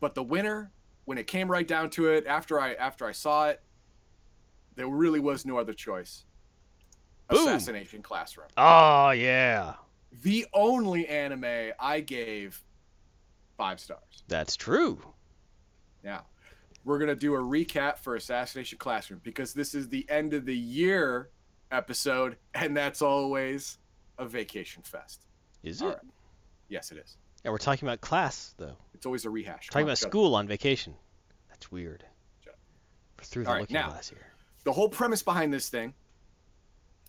But 0.00 0.16
the 0.16 0.24
winner, 0.24 0.72
when 1.04 1.18
it 1.18 1.28
came 1.28 1.48
right 1.48 1.68
down 1.68 1.88
to 1.90 2.08
it, 2.08 2.26
after 2.26 2.58
I 2.58 2.72
after 2.74 3.06
I 3.06 3.12
saw 3.12 3.46
it, 3.50 3.60
there 4.76 4.86
really 4.88 5.20
was 5.20 5.44
no 5.46 5.58
other 5.58 5.72
choice. 5.72 6.24
Boom. 7.28 7.48
Assassination 7.48 8.02
Classroom. 8.02 8.48
Oh 8.56 9.10
yeah, 9.10 9.74
The 10.22 10.46
only 10.52 11.06
anime 11.08 11.72
I 11.78 12.00
gave 12.00 12.62
five 13.56 13.80
stars. 13.80 14.22
that's 14.28 14.56
true. 14.56 15.00
Now, 16.04 16.26
we're 16.84 16.98
gonna 16.98 17.14
do 17.14 17.34
a 17.34 17.38
recap 17.38 17.98
for 17.98 18.16
Assassination 18.16 18.78
Classroom 18.78 19.20
because 19.22 19.54
this 19.54 19.74
is 19.74 19.88
the 19.88 20.04
end 20.10 20.34
of 20.34 20.44
the 20.44 20.56
year 20.56 21.30
episode, 21.70 22.36
and 22.54 22.76
that's 22.76 23.00
always 23.02 23.78
a 24.18 24.26
vacation 24.26 24.82
fest. 24.82 25.24
Is 25.62 25.80
it? 25.80 25.86
Right. 25.86 25.96
Yes, 26.68 26.90
it 26.90 26.98
is. 26.98 27.16
And 27.44 27.52
we're 27.52 27.58
talking 27.58 27.88
about 27.88 28.00
class 28.00 28.54
though. 28.58 28.76
It's 28.94 29.06
always 29.06 29.24
a 29.24 29.30
rehash. 29.30 29.68
Come 29.68 29.72
talking 29.72 29.84
on, 29.84 29.88
about 29.90 29.92
up. 30.04 30.10
school 30.10 30.34
on 30.34 30.46
vacation. 30.48 30.94
That's 31.48 31.70
weird. 31.72 32.04
Through 33.24 33.44
the 33.44 33.48
All 33.50 33.54
right, 33.54 33.60
looking 33.60 33.74
now- 33.74 33.88
glass 33.90 34.08
here. 34.08 34.18
The 34.64 34.72
whole 34.72 34.88
premise 34.88 35.22
behind 35.22 35.52
this 35.52 35.68
thing 35.68 35.94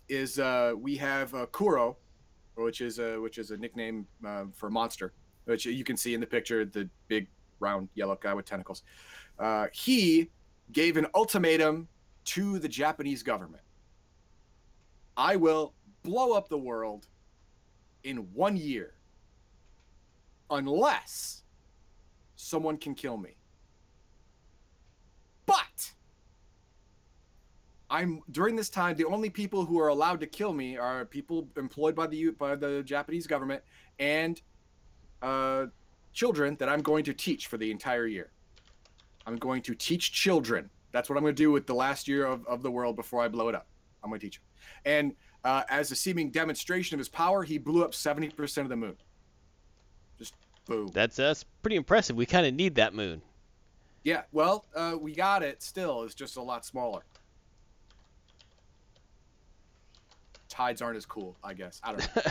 is 0.08 0.38
uh, 0.38 0.72
we 0.76 0.96
have 0.96 1.34
uh, 1.34 1.46
Kuro, 1.46 1.96
which 2.56 2.80
is 2.80 2.98
a 2.98 3.20
which 3.20 3.38
is 3.38 3.50
a 3.50 3.56
nickname 3.56 4.06
uh, 4.26 4.44
for 4.52 4.70
monster, 4.70 5.12
which 5.44 5.66
you 5.66 5.84
can 5.84 5.96
see 5.96 6.14
in 6.14 6.20
the 6.20 6.26
picture, 6.26 6.64
the 6.64 6.88
big 7.08 7.28
round 7.60 7.88
yellow 7.94 8.18
guy 8.20 8.34
with 8.34 8.44
tentacles. 8.44 8.82
Uh, 9.38 9.66
he 9.72 10.30
gave 10.72 10.96
an 10.96 11.06
ultimatum 11.14 11.88
to 12.24 12.58
the 12.58 12.68
Japanese 12.68 13.22
government. 13.22 13.62
I 15.16 15.36
will 15.36 15.74
blow 16.02 16.32
up 16.32 16.48
the 16.48 16.58
world 16.58 17.06
in 18.02 18.18
one 18.34 18.56
year 18.56 18.94
unless 20.50 21.42
someone 22.36 22.76
can 22.76 22.94
kill 22.94 23.16
me. 23.16 23.36
But 25.46 25.92
I'm 27.94 28.22
during 28.32 28.56
this 28.56 28.70
time 28.70 28.96
the 28.96 29.04
only 29.04 29.30
people 29.30 29.64
who 29.64 29.78
are 29.78 29.86
allowed 29.86 30.18
to 30.18 30.26
kill 30.26 30.52
me 30.52 30.76
are 30.76 31.04
people 31.04 31.48
employed 31.56 31.94
by 31.94 32.08
the 32.08 32.30
by 32.30 32.56
the 32.56 32.82
Japanese 32.82 33.28
government 33.28 33.62
and 34.00 34.42
uh, 35.22 35.66
children 36.12 36.56
that 36.56 36.68
I'm 36.68 36.82
going 36.82 37.04
to 37.04 37.14
teach 37.14 37.46
for 37.46 37.56
the 37.56 37.70
entire 37.70 38.08
year. 38.08 38.32
I'm 39.28 39.36
going 39.36 39.62
to 39.62 39.76
teach 39.76 40.10
children. 40.10 40.68
That's 40.90 41.08
what 41.08 41.16
I'm 41.16 41.22
going 41.22 41.36
to 41.36 41.42
do 41.42 41.52
with 41.52 41.68
the 41.68 41.74
last 41.74 42.08
year 42.08 42.26
of, 42.26 42.44
of 42.48 42.64
the 42.64 42.70
world 42.70 42.96
before 42.96 43.22
I 43.22 43.28
blow 43.28 43.48
it 43.48 43.54
up. 43.54 43.68
I'm 44.02 44.10
going 44.10 44.18
to 44.18 44.26
teach 44.26 44.40
them. 44.40 44.44
And 44.84 45.14
uh, 45.44 45.62
as 45.68 45.92
a 45.92 45.96
seeming 45.96 46.32
demonstration 46.32 46.96
of 46.96 46.98
his 46.98 47.08
power, 47.08 47.44
he 47.44 47.58
blew 47.58 47.84
up 47.84 47.92
70% 47.92 48.58
of 48.58 48.68
the 48.70 48.76
moon. 48.76 48.96
Just 50.18 50.34
boom. 50.66 50.88
That's 50.92 51.14
that's 51.14 51.44
pretty 51.62 51.76
impressive. 51.76 52.16
We 52.16 52.26
kind 52.26 52.44
of 52.44 52.54
need 52.54 52.74
that 52.74 52.92
moon. 52.92 53.22
Yeah, 54.02 54.22
well, 54.32 54.66
uh, 54.74 54.96
we 55.00 55.14
got 55.14 55.44
it. 55.44 55.62
Still, 55.62 56.02
it's 56.02 56.14
just 56.14 56.36
a 56.36 56.42
lot 56.42 56.64
smaller. 56.66 57.04
Tides 60.54 60.80
aren't 60.80 60.96
as 60.96 61.04
cool, 61.04 61.36
I 61.42 61.52
guess. 61.52 61.80
I 61.82 61.92
don't 61.92 62.16
know. 62.16 62.22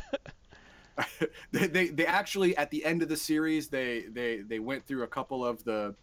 they, 1.52 1.68
they 1.68 1.88
they 1.88 2.06
actually 2.06 2.56
at 2.56 2.70
the 2.70 2.86
end 2.86 3.02
of 3.02 3.10
the 3.10 3.18
series 3.18 3.68
they 3.68 4.06
they 4.12 4.42
they 4.42 4.60
went 4.60 4.86
through 4.86 5.02
a 5.02 5.08
couple 5.08 5.44
of 5.44 5.64
the 5.64 5.96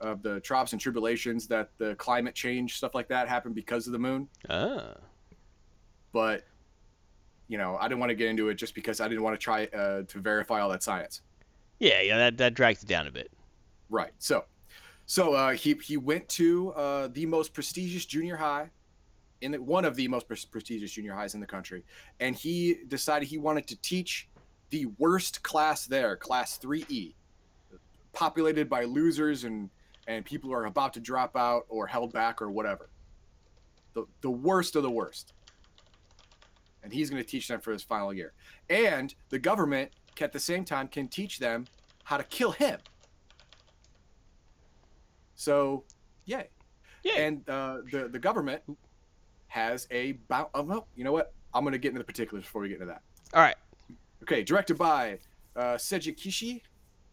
of 0.00 0.22
the 0.22 0.40
trials 0.40 0.72
and 0.72 0.80
tribulations 0.80 1.46
that 1.46 1.68
the 1.76 1.94
climate 1.96 2.34
change 2.34 2.76
stuff 2.76 2.94
like 2.94 3.08
that 3.08 3.28
happened 3.28 3.54
because 3.54 3.86
of 3.86 3.92
the 3.92 3.98
moon. 3.98 4.26
ah. 4.48 4.94
But 6.12 6.44
you 7.48 7.58
know, 7.58 7.76
I 7.78 7.88
didn't 7.88 8.00
want 8.00 8.10
to 8.10 8.16
get 8.16 8.28
into 8.28 8.48
it 8.48 8.54
just 8.54 8.74
because 8.74 9.00
I 9.00 9.06
didn't 9.06 9.22
want 9.22 9.38
to 9.38 9.42
try 9.42 9.66
uh, 9.66 10.02
to 10.02 10.18
verify 10.18 10.60
all 10.60 10.70
that 10.70 10.82
science. 10.82 11.20
Yeah, 11.78 12.00
yeah, 12.00 12.16
that 12.16 12.38
that 12.38 12.54
drags 12.54 12.82
it 12.82 12.86
down 12.86 13.06
a 13.06 13.10
bit. 13.10 13.30
Right. 13.88 14.12
So, 14.18 14.44
so 15.04 15.34
uh, 15.34 15.52
he 15.52 15.74
he 15.74 15.96
went 15.96 16.28
to 16.30 16.72
uh, 16.72 17.08
the 17.12 17.26
most 17.26 17.52
prestigious 17.52 18.06
junior 18.06 18.36
high, 18.36 18.70
in 19.40 19.52
the, 19.52 19.60
one 19.60 19.84
of 19.84 19.96
the 19.96 20.08
most 20.08 20.26
pres- 20.26 20.44
prestigious 20.44 20.92
junior 20.92 21.14
highs 21.14 21.34
in 21.34 21.40
the 21.40 21.46
country, 21.46 21.84
and 22.20 22.34
he 22.34 22.78
decided 22.88 23.28
he 23.28 23.38
wanted 23.38 23.66
to 23.66 23.76
teach 23.80 24.28
the 24.70 24.86
worst 24.98 25.42
class 25.42 25.86
there, 25.86 26.16
class 26.16 26.58
three 26.58 26.84
E, 26.88 27.14
populated 28.12 28.68
by 28.68 28.84
losers 28.84 29.44
and 29.44 29.70
and 30.08 30.24
people 30.24 30.48
who 30.48 30.54
are 30.54 30.66
about 30.66 30.92
to 30.94 31.00
drop 31.00 31.36
out 31.36 31.64
or 31.68 31.86
held 31.86 32.12
back 32.12 32.40
or 32.40 32.50
whatever. 32.50 32.88
The 33.94 34.06
the 34.20 34.30
worst 34.30 34.76
of 34.76 34.82
the 34.82 34.90
worst. 34.90 35.32
And 36.82 36.92
he's 36.92 37.10
going 37.10 37.20
to 37.20 37.28
teach 37.28 37.48
them 37.48 37.60
for 37.60 37.72
his 37.72 37.82
final 37.82 38.14
year. 38.14 38.32
And 38.70 39.12
the 39.30 39.40
government, 39.40 39.90
at 40.20 40.32
the 40.32 40.38
same 40.38 40.64
time, 40.64 40.86
can 40.86 41.08
teach 41.08 41.40
them 41.40 41.66
how 42.04 42.16
to 42.16 42.22
kill 42.22 42.52
him. 42.52 42.78
So, 45.34 45.82
yay. 46.26 46.48
Yeah. 47.02 47.14
And 47.18 47.48
uh, 47.48 47.78
the 47.90 48.08
the 48.08 48.20
government 48.20 48.62
has 49.56 49.88
a 49.90 50.12
bound. 50.28 50.48
Oh 50.54 50.62
no, 50.62 50.84
you 50.94 51.02
know 51.02 51.12
what? 51.12 51.32
I'm 51.54 51.64
gonna 51.64 51.78
get 51.78 51.88
into 51.88 51.98
the 52.00 52.04
particulars 52.04 52.44
before 52.44 52.60
we 52.62 52.68
get 52.68 52.74
into 52.74 52.86
that. 52.86 53.02
All 53.34 53.40
right. 53.40 53.56
Okay, 54.22 54.42
directed 54.42 54.76
by 54.76 55.18
uh, 55.56 55.74
Seiji 55.76 56.14
Kishi, 56.14 56.60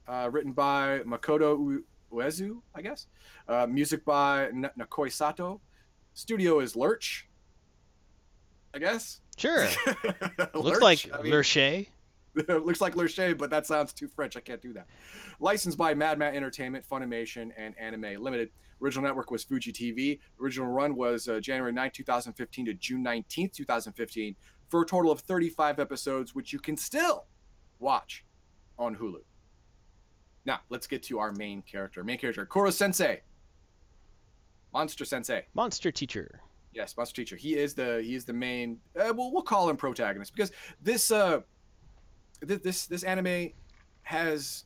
uh, 0.08 0.30
written 0.32 0.52
by 0.52 1.00
Makoto 1.06 1.80
Uezu, 2.12 2.60
I 2.76 2.82
guess. 2.82 3.08
Uh, 3.48 3.66
music 3.68 4.04
by 4.04 4.48
N- 4.48 4.70
Nakoi 4.78 5.12
Sato. 5.12 5.62
Studio 6.16 6.60
is 6.60 6.76
Lurch, 6.76 7.28
I 8.74 8.80
guess. 8.80 9.22
Sure. 9.38 9.68
Looks 10.54 10.82
like 10.82 11.10
I 11.14 11.22
mean- 11.22 11.32
Lurche. 11.32 11.88
looks 12.48 12.82
like 12.82 12.96
Lerche, 12.96 13.38
but 13.38 13.50
that 13.50 13.66
sounds 13.66 13.94
too 13.94 14.08
French. 14.08 14.36
I 14.36 14.40
can't 14.40 14.62
do 14.62 14.74
that. 14.74 14.88
Licensed 15.40 15.78
by 15.78 15.94
Madman 15.94 16.36
Entertainment, 16.36 16.86
Funimation, 16.90 17.52
and 17.58 17.78
Anime 17.80 18.22
Limited. 18.22 18.50
Original 18.82 19.06
network 19.06 19.32
was 19.32 19.44
Fuji 19.44 19.72
TV. 19.72 20.20
Original 20.42 20.68
run 20.68 20.96
was 20.96 21.28
uh, 21.28 21.40
January 21.40 21.72
9, 21.72 21.92
2015 21.94 22.66
to 22.66 22.74
June 22.74 23.04
19, 23.04 23.50
2015, 23.50 24.36
for 24.68 24.82
a 24.82 24.86
total 24.86 25.12
of 25.12 25.20
35 25.22 25.80
episodes, 25.80 26.36
which 26.36 26.52
you 26.52 26.60
can 26.60 26.76
still 26.76 27.26
watch 27.80 28.26
on 28.78 28.96
Hulu. 28.96 29.22
Now, 30.46 30.60
let's 30.70 30.88
get 30.88 31.04
to 31.04 31.20
our 31.20 31.32
main 31.32 31.62
character. 31.62 32.04
Main 32.04 32.18
character, 32.18 32.46
Koro 32.46 32.70
Sensei. 32.70 33.22
Monster 34.74 35.06
Sensei. 35.06 35.46
Monster 35.54 35.92
teacher. 35.92 36.42
Yes, 36.74 36.98
monster 36.98 37.22
teacher. 37.22 37.36
He 37.36 37.56
is 37.56 37.76
the 37.76 38.02
he 38.04 38.16
is 38.16 38.26
the 38.26 38.34
main. 38.34 38.80
Uh, 39.00 39.14
we'll 39.16 39.32
we'll 39.32 39.44
call 39.44 39.70
him 39.70 39.78
protagonist 39.78 40.34
because 40.34 40.52
this 40.82 41.12
uh 41.12 41.42
this 42.46 42.86
this, 42.86 43.04
anime 43.04 43.52
has 44.04 44.66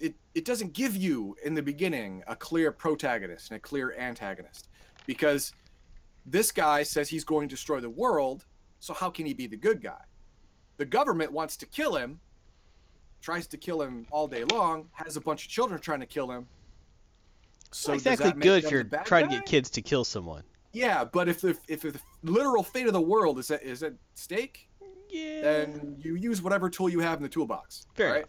it 0.00 0.14
it 0.34 0.44
doesn't 0.44 0.72
give 0.72 0.96
you 0.96 1.36
in 1.44 1.54
the 1.54 1.62
beginning 1.62 2.22
a 2.26 2.36
clear 2.36 2.70
protagonist 2.70 3.50
and 3.50 3.56
a 3.56 3.60
clear 3.60 3.94
antagonist 3.98 4.68
because 5.06 5.52
this 6.24 6.50
guy 6.52 6.82
says 6.82 7.08
he's 7.08 7.24
going 7.24 7.48
to 7.48 7.54
destroy 7.54 7.80
the 7.80 7.90
world. 7.90 8.44
So 8.80 8.92
how 8.92 9.10
can 9.10 9.26
he 9.26 9.32
be 9.32 9.46
the 9.46 9.56
good 9.56 9.82
guy? 9.82 10.02
The 10.76 10.84
government 10.84 11.32
wants 11.32 11.56
to 11.58 11.66
kill 11.66 11.94
him, 11.96 12.20
tries 13.22 13.46
to 13.48 13.56
kill 13.56 13.80
him 13.80 14.06
all 14.10 14.28
day 14.28 14.44
long, 14.44 14.88
has 14.92 15.16
a 15.16 15.20
bunch 15.20 15.44
of 15.44 15.50
children 15.50 15.80
trying 15.80 16.00
to 16.00 16.06
kill 16.06 16.30
him. 16.30 16.46
So 17.72 17.94
exactly 17.94 18.32
good 18.32 18.64
if 18.64 18.70
you're 18.70 18.84
trying 19.04 19.28
to 19.28 19.36
get 19.36 19.46
kids 19.46 19.70
to 19.70 19.82
kill 19.82 20.04
someone. 20.04 20.42
Yeah, 20.72 21.04
but 21.04 21.28
if 21.28 21.40
the 21.40 21.56
if 21.68 21.80
the 21.80 21.98
literal 22.22 22.62
fate 22.62 22.86
of 22.86 22.92
the 22.92 23.00
world 23.00 23.38
is 23.38 23.50
at, 23.50 23.62
is 23.62 23.82
at 23.82 23.94
stake, 24.14 24.68
Yeah. 25.16 25.40
then 25.42 25.96
you 25.98 26.14
use 26.14 26.42
whatever 26.42 26.68
tool 26.68 26.88
you 26.88 27.00
have 27.00 27.18
in 27.18 27.22
the 27.22 27.28
toolbox. 27.28 27.86
Fair 27.94 28.08
right? 28.08 28.16
enough. 28.18 28.28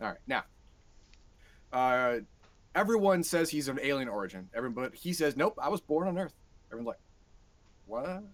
All 0.00 0.08
right. 0.08 0.18
Now, 0.26 0.44
uh, 1.72 2.20
everyone 2.74 3.22
says 3.22 3.50
he's 3.50 3.68
of 3.68 3.78
alien 3.82 4.08
origin. 4.08 4.48
Everyone, 4.54 4.74
but 4.74 4.94
he 4.94 5.12
says, 5.12 5.36
nope, 5.36 5.58
I 5.60 5.68
was 5.68 5.80
born 5.80 6.08
on 6.08 6.18
Earth. 6.18 6.34
Everyone's 6.70 6.88
like, 6.88 6.98
what? 7.86 8.24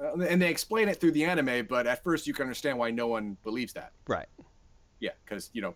Uh, 0.00 0.18
and 0.28 0.40
they 0.40 0.48
explain 0.48 0.88
it 0.88 1.00
through 1.00 1.12
the 1.12 1.24
anime, 1.24 1.66
but 1.66 1.86
at 1.86 2.02
first 2.02 2.26
you 2.26 2.34
can 2.34 2.44
understand 2.44 2.78
why 2.78 2.90
no 2.90 3.06
one 3.06 3.36
believes 3.42 3.72
that. 3.74 3.92
Right. 4.06 4.26
Yeah, 5.00 5.10
because 5.24 5.50
you 5.52 5.62
know, 5.62 5.74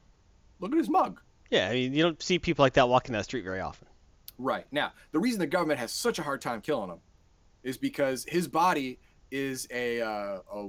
look 0.61 0.73
at 0.73 0.79
his 0.79 0.89
mug. 0.89 1.21
Yeah, 1.51 1.69
I 1.69 1.73
mean, 1.73 1.93
you 1.93 2.03
don't 2.03 2.23
see 2.23 2.39
people 2.39 2.65
like 2.65 2.75
that 2.75 2.89
walking 2.89 3.13
down 3.13 3.21
the 3.21 3.25
street 3.25 3.45
very 3.45 3.61
often. 3.61 3.89
Right. 4.39 4.67
Now, 4.71 4.93
the 5.13 5.19
reason 5.19 5.41
the 5.41 5.47
government 5.47 5.81
has 5.81 5.93
such 5.93 6.19
a 6.19 6.23
hard 6.23 6.41
time 6.41 6.61
killing 6.61 6.91
him 6.91 6.99
is 7.63 7.77
because 7.77 8.25
his 8.29 8.49
body 8.49 8.99
is 9.31 9.67
a, 9.71 10.01
uh, 10.01 10.39
a 10.53 10.69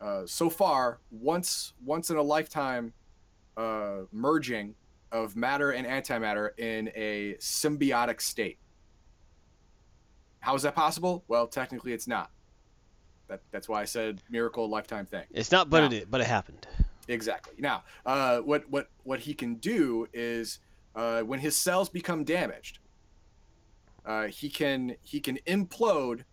uh, 0.00 0.26
so 0.26 0.48
far 0.48 1.00
once 1.10 1.72
once 1.84 2.10
in 2.10 2.16
a 2.16 2.22
lifetime 2.22 2.92
uh, 3.56 4.00
merging 4.12 4.74
of 5.10 5.34
matter 5.36 5.72
and 5.72 5.86
antimatter 5.86 6.50
in 6.58 6.90
a 6.94 7.34
symbiotic 7.40 8.20
state. 8.20 8.58
How 10.40 10.54
is 10.54 10.62
that 10.62 10.74
possible? 10.74 11.24
Well, 11.26 11.46
technically, 11.48 11.92
it's 11.92 12.06
not. 12.06 12.30
That, 13.26 13.40
that's 13.50 13.68
why 13.68 13.82
I 13.82 13.84
said 13.84 14.22
miracle 14.30 14.68
lifetime 14.68 15.04
thing. 15.04 15.24
It's 15.30 15.50
not, 15.50 15.68
but 15.68 15.90
Now- 15.90 15.96
it 15.96 16.10
but 16.10 16.20
it 16.20 16.26
happened. 16.26 16.66
Exactly. 17.08 17.54
Now, 17.58 17.84
uh, 18.04 18.38
what 18.38 18.68
what 18.70 18.90
what 19.04 19.20
he 19.20 19.34
can 19.34 19.54
do 19.56 20.06
is 20.12 20.60
uh, 20.94 21.22
when 21.22 21.40
his 21.40 21.56
cells 21.56 21.88
become 21.88 22.22
damaged, 22.22 22.78
uh, 24.04 24.26
he 24.26 24.48
can 24.48 24.94
he 25.02 25.18
can 25.18 25.38
implode 25.46 26.24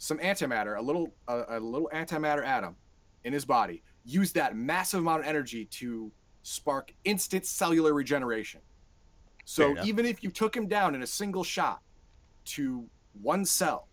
some 0.00 0.18
antimatter, 0.18 0.78
a 0.78 0.80
little 0.80 1.12
a, 1.28 1.44
a 1.50 1.60
little 1.60 1.90
antimatter 1.92 2.44
atom 2.44 2.74
in 3.24 3.34
his 3.34 3.44
body. 3.44 3.82
Use 4.04 4.32
that 4.32 4.56
massive 4.56 5.00
amount 5.00 5.20
of 5.20 5.26
energy 5.26 5.66
to 5.66 6.10
spark 6.42 6.92
instant 7.04 7.44
cellular 7.44 7.92
regeneration. 7.92 8.62
So 9.44 9.76
even 9.84 10.06
if 10.06 10.24
you 10.24 10.30
took 10.30 10.56
him 10.56 10.66
down 10.68 10.94
in 10.94 11.02
a 11.02 11.06
single 11.06 11.44
shot 11.44 11.82
to 12.46 12.88
one 13.20 13.44
cell, 13.44 13.88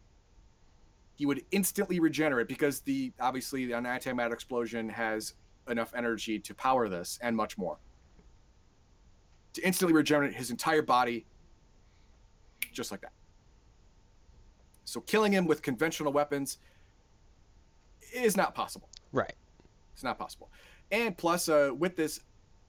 he 1.16 1.26
would 1.26 1.44
instantly 1.52 2.00
regenerate 2.00 2.48
because 2.48 2.80
the 2.82 3.12
obviously 3.20 3.70
an 3.74 3.84
antimatter 3.84 4.32
explosion 4.32 4.88
has 4.88 5.34
enough 5.68 5.94
energy 5.94 6.40
to 6.40 6.54
power 6.56 6.88
this 6.88 7.20
and 7.22 7.36
much 7.36 7.58
more. 7.58 7.80
To 9.54 9.62
instantly 9.62 9.94
regenerate 9.94 10.36
his 10.36 10.52
entire 10.52 10.84
body 10.84 11.26
just 12.72 12.92
like 12.92 13.02
that. 13.02 13.12
So 14.88 15.01
killing 15.01 15.34
him 15.34 15.46
with 15.46 15.62
conventional 15.62 16.13
weapons 16.13 16.60
is 18.13 18.38
not 18.38 18.56
possible. 18.56 18.89
Right. 19.12 19.34
It's 19.94 20.03
not 20.03 20.17
possible. 20.17 20.50
And 20.94 21.17
plus, 21.17 21.50
uh, 21.50 21.72
with 21.77 21.98
this 21.98 22.22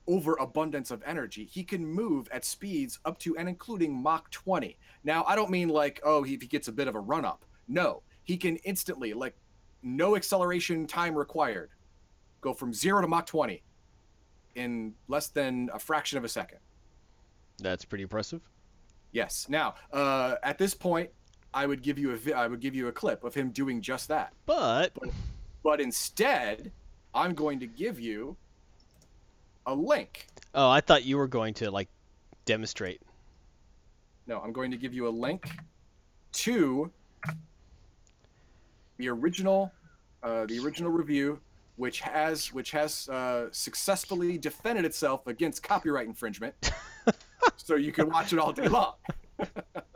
overabundance 0.05 0.91
of 0.91 1.01
energy, 1.05 1.45
he 1.45 1.63
can 1.63 1.85
move 1.85 2.27
at 2.33 2.43
speeds 2.43 2.99
up 3.05 3.19
to 3.19 3.37
and 3.37 3.47
including 3.47 3.93
Mach 3.93 4.29
20. 4.31 4.77
Now, 5.05 5.23
I 5.27 5.35
don't 5.37 5.49
mean 5.49 5.69
like, 5.69 6.01
oh, 6.03 6.21
he, 6.21 6.31
he 6.31 6.45
gets 6.45 6.67
a 6.67 6.73
bit 6.73 6.89
of 6.89 6.95
a 6.95 6.99
run 6.99 7.23
up. 7.23 7.45
No, 7.69 8.03
he 8.25 8.35
can 8.35 8.57
instantly, 8.57 9.13
like, 9.13 9.37
no 9.81 10.17
acceleration 10.17 10.87
time 10.87 11.15
required, 11.15 11.69
go 12.41 12.53
from 12.53 12.73
zero 12.73 12.99
to 12.99 13.07
Mach 13.07 13.27
20 13.27 13.63
in 14.55 14.93
less 15.07 15.29
than 15.29 15.69
a 15.73 15.79
fraction 15.79 16.17
of 16.17 16.25
a 16.25 16.29
second. 16.29 16.59
That's 17.59 17.85
pretty 17.85 18.01
impressive. 18.01 18.41
Yes. 19.13 19.47
Now, 19.47 19.75
uh, 19.93 20.35
at 20.43 20.57
this 20.57 20.73
point, 20.73 21.11
I 21.53 21.65
would 21.65 21.81
give 21.81 21.97
you 21.97 22.11
a 22.11 22.15
vi- 22.15 22.33
I 22.33 22.47
would 22.47 22.59
give 22.59 22.75
you 22.75 22.87
a 22.87 22.91
clip 22.91 23.23
of 23.23 23.33
him 23.33 23.49
doing 23.51 23.81
just 23.81 24.07
that. 24.09 24.33
But 24.45 24.93
But 25.63 25.81
instead, 25.81 26.71
I'm 27.13 27.33
going 27.33 27.59
to 27.59 27.67
give 27.67 27.99
you 27.99 28.37
a 29.65 29.73
link. 29.73 30.27
oh, 30.55 30.69
I 30.69 30.81
thought 30.81 31.03
you 31.05 31.17
were 31.17 31.27
going 31.27 31.53
to 31.55 31.71
like 31.71 31.89
demonstrate. 32.45 33.01
No, 34.27 34.39
I'm 34.39 34.53
going 34.53 34.71
to 34.71 34.77
give 34.77 34.93
you 34.93 35.07
a 35.07 35.09
link 35.09 35.49
to 36.31 36.91
the 38.97 39.09
original, 39.09 39.71
uh, 40.21 40.45
the 40.45 40.59
original 40.59 40.91
review, 40.91 41.39
which 41.77 41.99
has 42.01 42.53
which 42.53 42.71
has 42.71 43.09
uh, 43.09 43.47
successfully 43.51 44.37
defended 44.37 44.85
itself 44.85 45.25
against 45.25 45.63
copyright 45.63 46.05
infringement. 46.05 46.53
so 47.57 47.75
you 47.75 47.91
can 47.91 48.09
watch 48.09 48.33
it 48.33 48.39
all 48.39 48.53
day 48.53 48.67
long. 48.67 48.93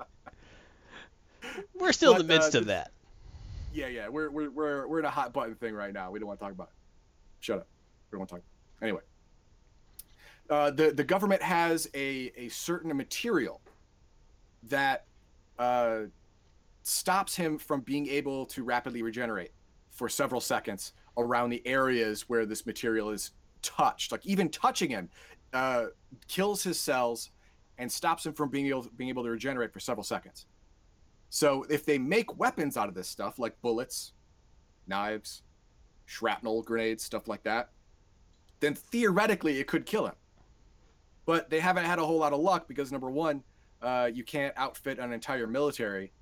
We're 1.74 1.92
still 1.92 2.14
in 2.14 2.20
the 2.20 2.24
midst 2.24 2.56
uh, 2.56 2.60
of 2.60 2.66
that. 2.68 2.92
Yeah, 3.74 3.88
yeah, 3.88 4.08
we're 4.08 4.30
we're 4.30 4.50
we're 4.50 4.88
we're 4.88 5.00
in 5.00 5.06
a 5.06 5.10
hot 5.10 5.34
button 5.34 5.56
thing 5.56 5.74
right 5.74 5.94
now. 5.94 6.12
We 6.12 6.20
don't 6.20 6.28
want 6.28 6.40
to 6.40 6.46
talk 6.46 6.54
about 6.54 6.68
it. 6.68 6.76
Shut 7.40 7.60
up. 7.60 7.68
We 8.12 8.16
don't 8.16 8.20
want 8.20 8.30
to 8.30 8.36
talk. 8.36 8.44
Anyway, 8.82 9.02
uh, 10.50 10.72
the 10.72 10.92
the 10.92 11.04
government 11.04 11.42
has 11.42 11.90
a 11.94 12.32
a 12.38 12.50
certain 12.50 12.96
material 12.96 13.62
that 14.70 15.06
uh, 15.58 16.02
stops 16.84 17.36
him 17.36 17.58
from 17.58 17.82
being 17.82 18.08
able 18.08 18.46
to 18.48 18.64
rapidly 18.64 19.02
regenerate 19.02 19.52
for 19.90 20.10
several 20.10 20.42
seconds 20.42 20.94
around 21.18 21.50
the 21.50 21.66
areas 21.66 22.28
where 22.30 22.46
this 22.46 22.66
material 22.66 23.10
is 23.10 23.32
touched. 23.62 24.12
Like 24.12 24.26
even 24.26 24.50
touching 24.50 24.90
him 24.90 25.10
uh, 25.54 25.86
kills 26.28 26.64
his 26.64 26.80
cells 26.80 27.32
and 27.78 27.92
stops 27.92 28.26
him 28.26 28.34
from 28.34 28.50
being 28.50 28.68
able 28.68 28.88
being 28.98 29.10
able 29.10 29.24
to 29.24 29.30
regenerate 29.30 29.72
for 29.74 29.80
several 29.80 30.04
seconds. 30.04 30.46
So 31.34 31.66
if 31.68 31.84
they 31.84 31.98
make 31.98 32.38
weapons 32.38 32.78
out 32.78 32.90
of 32.90 32.94
this 32.94 33.10
stuff, 33.10 33.40
like 33.40 33.60
bullets, 33.64 34.14
knives, 34.86 35.42
shrapnel 36.06 36.62
grenades, 36.62 37.04
stuff 37.04 37.28
like 37.28 37.42
that, 37.42 37.72
then 38.60 38.76
theoretically 38.76 39.60
it 39.60 39.66
could 39.66 39.88
kill 39.88 40.06
him. 40.06 40.14
But 41.26 41.50
they 41.50 41.60
haven't 41.60 41.86
had 41.86 41.98
a 41.98 42.06
whole 42.06 42.20
lot 42.20 42.34
of 42.34 42.40
luck 42.40 42.68
because 42.68 42.92
number 42.92 43.10
one, 43.10 43.42
uh, 43.82 44.12
you 44.14 44.24
can't 44.24 44.54
outfit 44.58 45.00
an 45.00 45.12
entire 45.12 45.48
military 45.48 46.14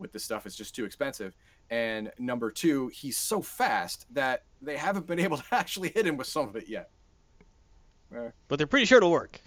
with 0.00 0.10
this 0.10 0.24
stuff; 0.24 0.46
it's 0.46 0.56
just 0.56 0.74
too 0.74 0.84
expensive. 0.84 1.36
And 1.70 2.10
number 2.18 2.50
two, 2.50 2.88
he's 2.88 3.16
so 3.16 3.40
fast 3.40 4.12
that 4.14 4.42
they 4.60 4.76
haven't 4.76 5.06
been 5.06 5.20
able 5.26 5.36
to 5.36 5.44
actually 5.52 5.90
hit 5.90 6.08
him 6.08 6.16
with 6.16 6.26
some 6.26 6.48
of 6.48 6.56
it 6.56 6.68
yet. 6.68 6.90
But 8.48 8.56
they're 8.58 8.66
pretty 8.66 8.86
sure 8.86 8.98
it'll 8.98 9.12
work. 9.12 9.40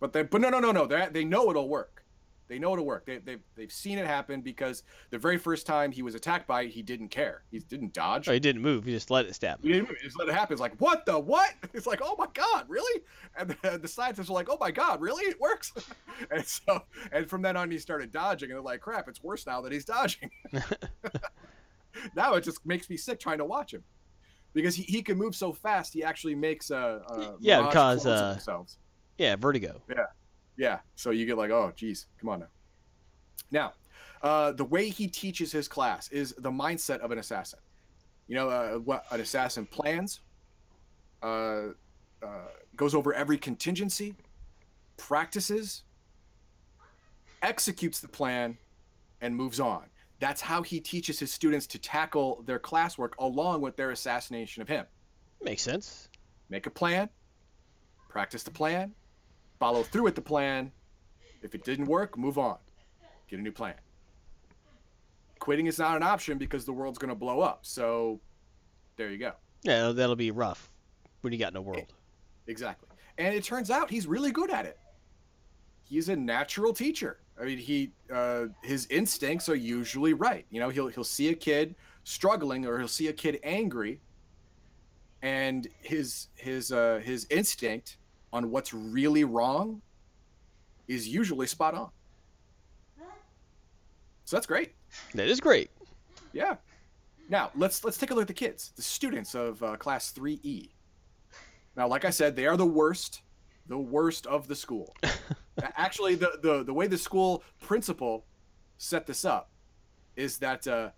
But 0.00 0.12
they, 0.12 0.22
but 0.22 0.42
no, 0.42 0.50
no, 0.50 0.60
no, 0.60 0.70
no. 0.70 0.84
They 0.84 1.08
they 1.10 1.24
know 1.24 1.48
it'll 1.48 1.70
work. 1.70 2.03
They 2.48 2.58
know 2.58 2.72
it'll 2.74 2.84
work. 2.84 3.06
They 3.06 3.18
they've 3.18 3.42
they've 3.56 3.72
seen 3.72 3.98
it 3.98 4.06
happen 4.06 4.42
because 4.42 4.82
the 5.10 5.18
very 5.18 5.38
first 5.38 5.66
time 5.66 5.90
he 5.90 6.02
was 6.02 6.14
attacked 6.14 6.46
by 6.46 6.62
it, 6.62 6.70
he 6.70 6.82
didn't 6.82 7.08
care. 7.08 7.42
He 7.50 7.58
didn't 7.58 7.94
dodge. 7.94 8.28
Oh, 8.28 8.32
he 8.32 8.40
didn't 8.40 8.62
move. 8.62 8.84
He 8.84 8.92
just 8.92 9.10
let 9.10 9.24
it 9.24 9.34
stab. 9.34 9.62
He 9.62 9.68
didn't 9.68 9.88
move. 9.88 9.96
He 9.98 10.06
just 10.06 10.18
let 10.18 10.28
it 10.28 10.34
happen. 10.34 10.52
It's 10.52 10.60
like 10.60 10.78
what 10.78 11.06
the 11.06 11.18
what? 11.18 11.50
It's 11.74 11.86
like 11.86 12.00
oh 12.02 12.14
my 12.18 12.26
god, 12.34 12.66
really? 12.68 13.02
And 13.36 13.56
the, 13.62 13.78
the 13.78 13.88
scientists 13.88 14.30
are 14.30 14.34
like 14.34 14.48
oh 14.50 14.58
my 14.60 14.70
god, 14.70 15.00
really? 15.00 15.24
It 15.24 15.40
works. 15.40 15.72
and 16.30 16.46
so 16.46 16.82
and 17.12 17.28
from 17.28 17.42
then 17.42 17.56
on 17.56 17.70
he 17.70 17.78
started 17.78 18.12
dodging, 18.12 18.50
and 18.50 18.56
they're 18.56 18.62
like 18.62 18.80
crap, 18.80 19.08
it's 19.08 19.22
worse 19.22 19.46
now 19.46 19.60
that 19.62 19.72
he's 19.72 19.84
dodging. 19.84 20.30
now 22.14 22.34
it 22.34 22.42
just 22.42 22.64
makes 22.66 22.90
me 22.90 22.96
sick 22.96 23.18
trying 23.18 23.38
to 23.38 23.44
watch 23.44 23.72
him. 23.72 23.82
Because 24.52 24.76
he, 24.76 24.84
he 24.84 25.02
can 25.02 25.18
move 25.18 25.34
so 25.34 25.52
fast, 25.52 25.92
he 25.92 26.04
actually 26.04 26.36
makes 26.36 26.70
a, 26.70 27.02
uh 27.08 27.32
Yeah, 27.40 27.66
because, 27.66 28.06
uh. 28.06 28.38
Yeah, 29.18 29.34
vertigo. 29.34 29.80
Yeah. 29.88 30.04
So 30.96 31.10
you 31.10 31.26
get 31.26 31.36
like, 31.36 31.50
oh, 31.50 31.72
geez, 31.74 32.06
come 32.20 32.28
on 32.30 32.40
now. 32.40 32.46
Now, 33.50 33.72
uh, 34.22 34.52
the 34.52 34.64
way 34.64 34.88
he 34.88 35.06
teaches 35.06 35.52
his 35.52 35.68
class 35.68 36.08
is 36.10 36.34
the 36.38 36.50
mindset 36.50 36.98
of 37.00 37.10
an 37.10 37.18
assassin. 37.18 37.58
You 38.26 38.36
know, 38.36 38.48
uh, 38.48 38.74
what 38.78 39.04
an 39.10 39.20
assassin 39.20 39.66
plans, 39.66 40.20
uh, 41.22 41.68
uh, 42.22 42.48
goes 42.74 42.94
over 42.94 43.12
every 43.12 43.36
contingency, 43.36 44.14
practices, 44.96 45.82
executes 47.42 48.00
the 48.00 48.08
plan, 48.08 48.56
and 49.20 49.36
moves 49.36 49.60
on. 49.60 49.84
That's 50.20 50.40
how 50.40 50.62
he 50.62 50.80
teaches 50.80 51.18
his 51.18 51.32
students 51.32 51.66
to 51.68 51.78
tackle 51.78 52.42
their 52.46 52.58
classwork 52.58 53.10
along 53.18 53.60
with 53.60 53.76
their 53.76 53.90
assassination 53.90 54.62
of 54.62 54.68
him 54.68 54.86
Makes 55.42 55.62
sense. 55.62 56.08
make 56.48 56.66
a 56.66 56.70
plan, 56.70 57.10
practice 58.08 58.42
the 58.42 58.50
plan, 58.50 58.94
follow 59.64 59.82
through 59.82 60.02
with 60.02 60.14
the 60.14 60.20
plan. 60.20 60.70
If 61.40 61.54
it 61.54 61.64
didn't 61.64 61.86
work, 61.86 62.18
move 62.18 62.36
on. 62.36 62.58
Get 63.28 63.38
a 63.38 63.42
new 63.42 63.50
plan. 63.50 63.76
Quitting 65.38 65.64
is 65.64 65.78
not 65.78 65.96
an 65.96 66.02
option 66.02 66.36
because 66.36 66.66
the 66.66 66.72
world's 66.72 66.98
going 66.98 67.08
to 67.08 67.14
blow 67.14 67.40
up. 67.40 67.60
So 67.62 68.20
there 68.96 69.10
you 69.10 69.16
go. 69.16 69.32
Yeah, 69.62 69.92
that'll 69.92 70.16
be 70.16 70.30
rough 70.30 70.70
when 71.22 71.32
you 71.32 71.38
got 71.38 71.54
no 71.54 71.62
world. 71.62 71.94
Exactly. 72.46 72.90
And 73.16 73.34
it 73.34 73.42
turns 73.42 73.70
out 73.70 73.90
he's 73.90 74.06
really 74.06 74.32
good 74.32 74.50
at 74.50 74.66
it. 74.66 74.78
He's 75.82 76.10
a 76.10 76.16
natural 76.16 76.74
teacher. 76.74 77.20
I 77.40 77.44
mean, 77.46 77.56
he 77.56 77.92
uh, 78.12 78.46
his 78.62 78.86
instincts 78.90 79.48
are 79.48 79.56
usually 79.56 80.12
right. 80.12 80.44
You 80.50 80.60
know, 80.60 80.68
he'll 80.68 80.88
he'll 80.88 81.04
see 81.04 81.30
a 81.30 81.34
kid 81.34 81.74
struggling 82.02 82.66
or 82.66 82.78
he'll 82.78 82.86
see 82.86 83.08
a 83.08 83.14
kid 83.14 83.40
angry, 83.42 84.02
and 85.22 85.66
his 85.80 86.28
his 86.34 86.70
uh, 86.70 87.00
his 87.02 87.26
instinct 87.30 87.96
on 88.34 88.50
what's 88.50 88.74
really 88.74 89.22
wrong 89.22 89.80
is 90.88 91.08
usually 91.08 91.46
spot 91.46 91.72
on. 91.72 91.90
So 94.24 94.36
that's 94.36 94.46
great. 94.46 94.72
That 95.14 95.28
is 95.28 95.40
great. 95.40 95.70
Yeah. 96.32 96.56
Now 97.28 97.52
let's 97.54 97.84
let's 97.84 97.96
take 97.96 98.10
a 98.10 98.14
look 98.14 98.22
at 98.22 98.28
the 98.28 98.34
kids, 98.34 98.72
the 98.74 98.82
students 98.82 99.34
of 99.34 99.62
uh, 99.62 99.76
class 99.76 100.12
3E. 100.12 100.70
Now, 101.76 101.88
like 101.88 102.04
I 102.04 102.10
said, 102.10 102.36
they 102.36 102.46
are 102.46 102.56
the 102.56 102.66
worst, 102.66 103.22
the 103.66 103.78
worst 103.78 104.26
of 104.26 104.48
the 104.48 104.54
school. 104.54 104.94
Actually, 105.76 106.16
the, 106.16 106.38
the 106.42 106.64
the 106.64 106.74
way 106.74 106.86
the 106.86 106.98
school 106.98 107.44
principal 107.60 108.24
set 108.78 109.06
this 109.06 109.24
up 109.24 109.50
is 110.16 110.38
that 110.38 110.66
uh, 110.66 110.90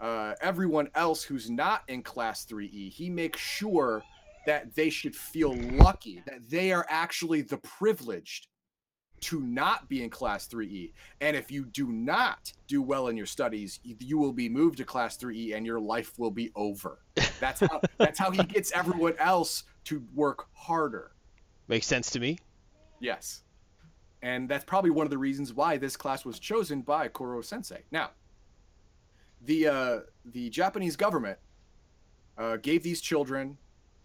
uh, 0.00 0.34
everyone 0.40 0.88
else 0.94 1.22
who's 1.22 1.48
not 1.48 1.84
in 1.88 2.02
Class 2.02 2.44
3E, 2.44 2.90
he 2.90 3.08
makes 3.08 3.40
sure 3.40 4.02
that 4.46 4.74
they 4.74 4.90
should 4.90 5.14
feel 5.14 5.54
lucky 5.54 6.22
that 6.26 6.48
they 6.48 6.72
are 6.72 6.86
actually 6.88 7.42
the 7.42 7.58
privileged 7.58 8.48
to 9.22 9.40
not 9.40 9.88
be 9.88 10.02
in 10.02 10.10
class 10.10 10.48
3E. 10.48 10.92
And 11.20 11.36
if 11.36 11.50
you 11.50 11.64
do 11.64 11.92
not 11.92 12.52
do 12.66 12.82
well 12.82 13.06
in 13.06 13.16
your 13.16 13.26
studies, 13.26 13.78
you 13.84 14.18
will 14.18 14.32
be 14.32 14.48
moved 14.48 14.78
to 14.78 14.84
class 14.84 15.16
3E 15.16 15.56
and 15.56 15.64
your 15.64 15.78
life 15.78 16.18
will 16.18 16.30
be 16.30 16.50
over. 16.56 16.98
That's 17.40 17.60
how 17.60 17.80
that's 17.98 18.18
how 18.18 18.30
he 18.30 18.42
gets 18.42 18.72
everyone 18.72 19.14
else 19.18 19.64
to 19.84 20.02
work 20.14 20.46
harder. 20.54 21.12
Makes 21.68 21.86
sense 21.86 22.10
to 22.10 22.20
me. 22.20 22.38
Yes. 23.00 23.42
And 24.22 24.48
that's 24.48 24.64
probably 24.64 24.90
one 24.90 25.06
of 25.06 25.10
the 25.10 25.18
reasons 25.18 25.52
why 25.52 25.76
this 25.76 25.96
class 25.96 26.24
was 26.24 26.38
chosen 26.38 26.82
by 26.82 27.08
Koro 27.08 27.42
Sensei. 27.42 27.82
Now, 27.90 28.10
the 29.44 29.68
uh, 29.68 30.00
the 30.24 30.50
Japanese 30.50 30.96
government 30.96 31.38
uh, 32.38 32.56
gave 32.56 32.82
these 32.82 33.00
children 33.00 33.56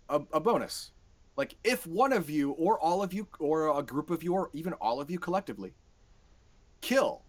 a, 0.10 0.22
a 0.34 0.40
bonus 0.40 0.92
like 1.38 1.56
if 1.64 1.86
one 1.86 2.12
of 2.12 2.30
you 2.30 2.52
or 2.52 2.80
all 2.80 3.02
of 3.04 3.14
you 3.14 3.28
or 3.40 3.78
a 3.78 3.84
group 3.84 4.10
of 4.10 4.24
you 4.24 4.34
or 4.34 4.50
even 4.54 4.74
all 4.74 5.00
of 5.00 5.10
you 5.10 5.20
collectively 5.20 5.74
kill 6.82 7.22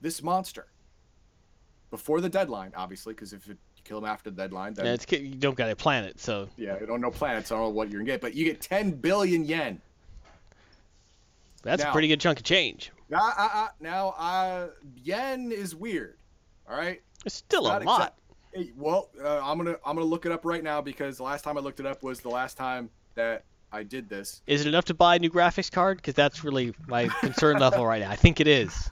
this 0.00 0.22
monster 0.22 0.66
before 1.90 2.20
the 2.20 2.28
deadline, 2.28 2.72
obviously, 2.76 3.12
because 3.12 3.32
if 3.32 3.48
it, 3.48 3.58
you 3.76 3.82
kill 3.82 3.98
him 3.98 4.04
after 4.04 4.30
the 4.30 4.36
deadline, 4.36 4.74
then 4.74 4.86
Yeah, 4.86 4.92
it's, 4.92 5.10
you 5.10 5.34
don't 5.34 5.56
got 5.56 5.68
a 5.68 5.74
planet, 5.74 6.20
so 6.20 6.48
yeah, 6.56 6.78
you 6.80 6.86
don't 6.86 7.00
know 7.00 7.10
planets, 7.10 7.50
I 7.50 7.56
don't 7.56 7.64
know 7.64 7.70
what 7.70 7.90
you're 7.90 8.00
gonna 8.00 8.12
get, 8.12 8.20
but 8.20 8.34
you 8.34 8.44
get 8.44 8.60
10 8.60 8.92
billion 8.92 9.44
yen. 9.44 9.80
that's 11.62 11.82
a 11.82 11.90
pretty 11.90 12.08
good 12.08 12.20
chunk 12.20 12.38
of 12.38 12.44
change. 12.44 12.92
Uh, 13.12 13.16
uh, 13.16 13.48
uh, 13.52 13.68
now, 13.80 14.10
uh, 14.10 14.68
yen 15.02 15.50
is 15.50 15.74
weird. 15.74 16.16
All 16.68 16.76
right. 16.76 17.02
It's 17.26 17.34
still 17.34 17.66
a 17.66 17.82
lot. 17.82 18.14
Well, 18.76 19.10
uh, 19.22 19.40
I'm 19.42 19.58
gonna 19.58 19.76
I'm 19.84 19.96
gonna 19.96 20.04
look 20.06 20.26
it 20.26 20.32
up 20.32 20.44
right 20.44 20.62
now 20.62 20.80
because 20.80 21.16
the 21.16 21.22
last 21.22 21.42
time 21.42 21.56
I 21.56 21.60
looked 21.60 21.80
it 21.80 21.86
up 21.86 22.02
was 22.02 22.20
the 22.20 22.28
last 22.28 22.56
time 22.56 22.90
that 23.14 23.44
I 23.72 23.82
did 23.82 24.08
this. 24.08 24.42
Is 24.46 24.62
it 24.62 24.66
enough 24.66 24.84
to 24.86 24.94
buy 24.94 25.16
a 25.16 25.18
new 25.18 25.30
graphics 25.30 25.70
card? 25.70 25.98
Because 25.98 26.14
that's 26.14 26.42
really 26.42 26.74
my 26.88 27.08
concern 27.20 27.58
level 27.58 27.86
right 27.86 28.00
now. 28.00 28.10
I 28.10 28.16
think 28.16 28.40
it 28.40 28.48
is. 28.48 28.90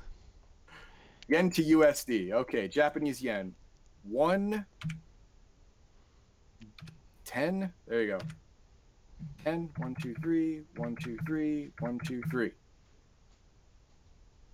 Yen 1.29 1.51
to 1.51 1.63
USD. 1.63 2.33
Okay, 2.33 2.69
Japanese 2.69 3.21
yen. 3.21 3.55
One. 4.05 4.65
Ten. 7.25 7.73
There 7.87 8.03
you 8.03 8.09
go. 8.09 8.19
Ten. 9.45 9.69
One, 9.77 9.95
two, 10.01 10.15
three. 10.23 10.63
One, 10.77 10.97
two, 10.97 11.19
three. 11.27 11.71
One, 11.81 11.99
two, 11.99 12.23
three. 12.31 12.53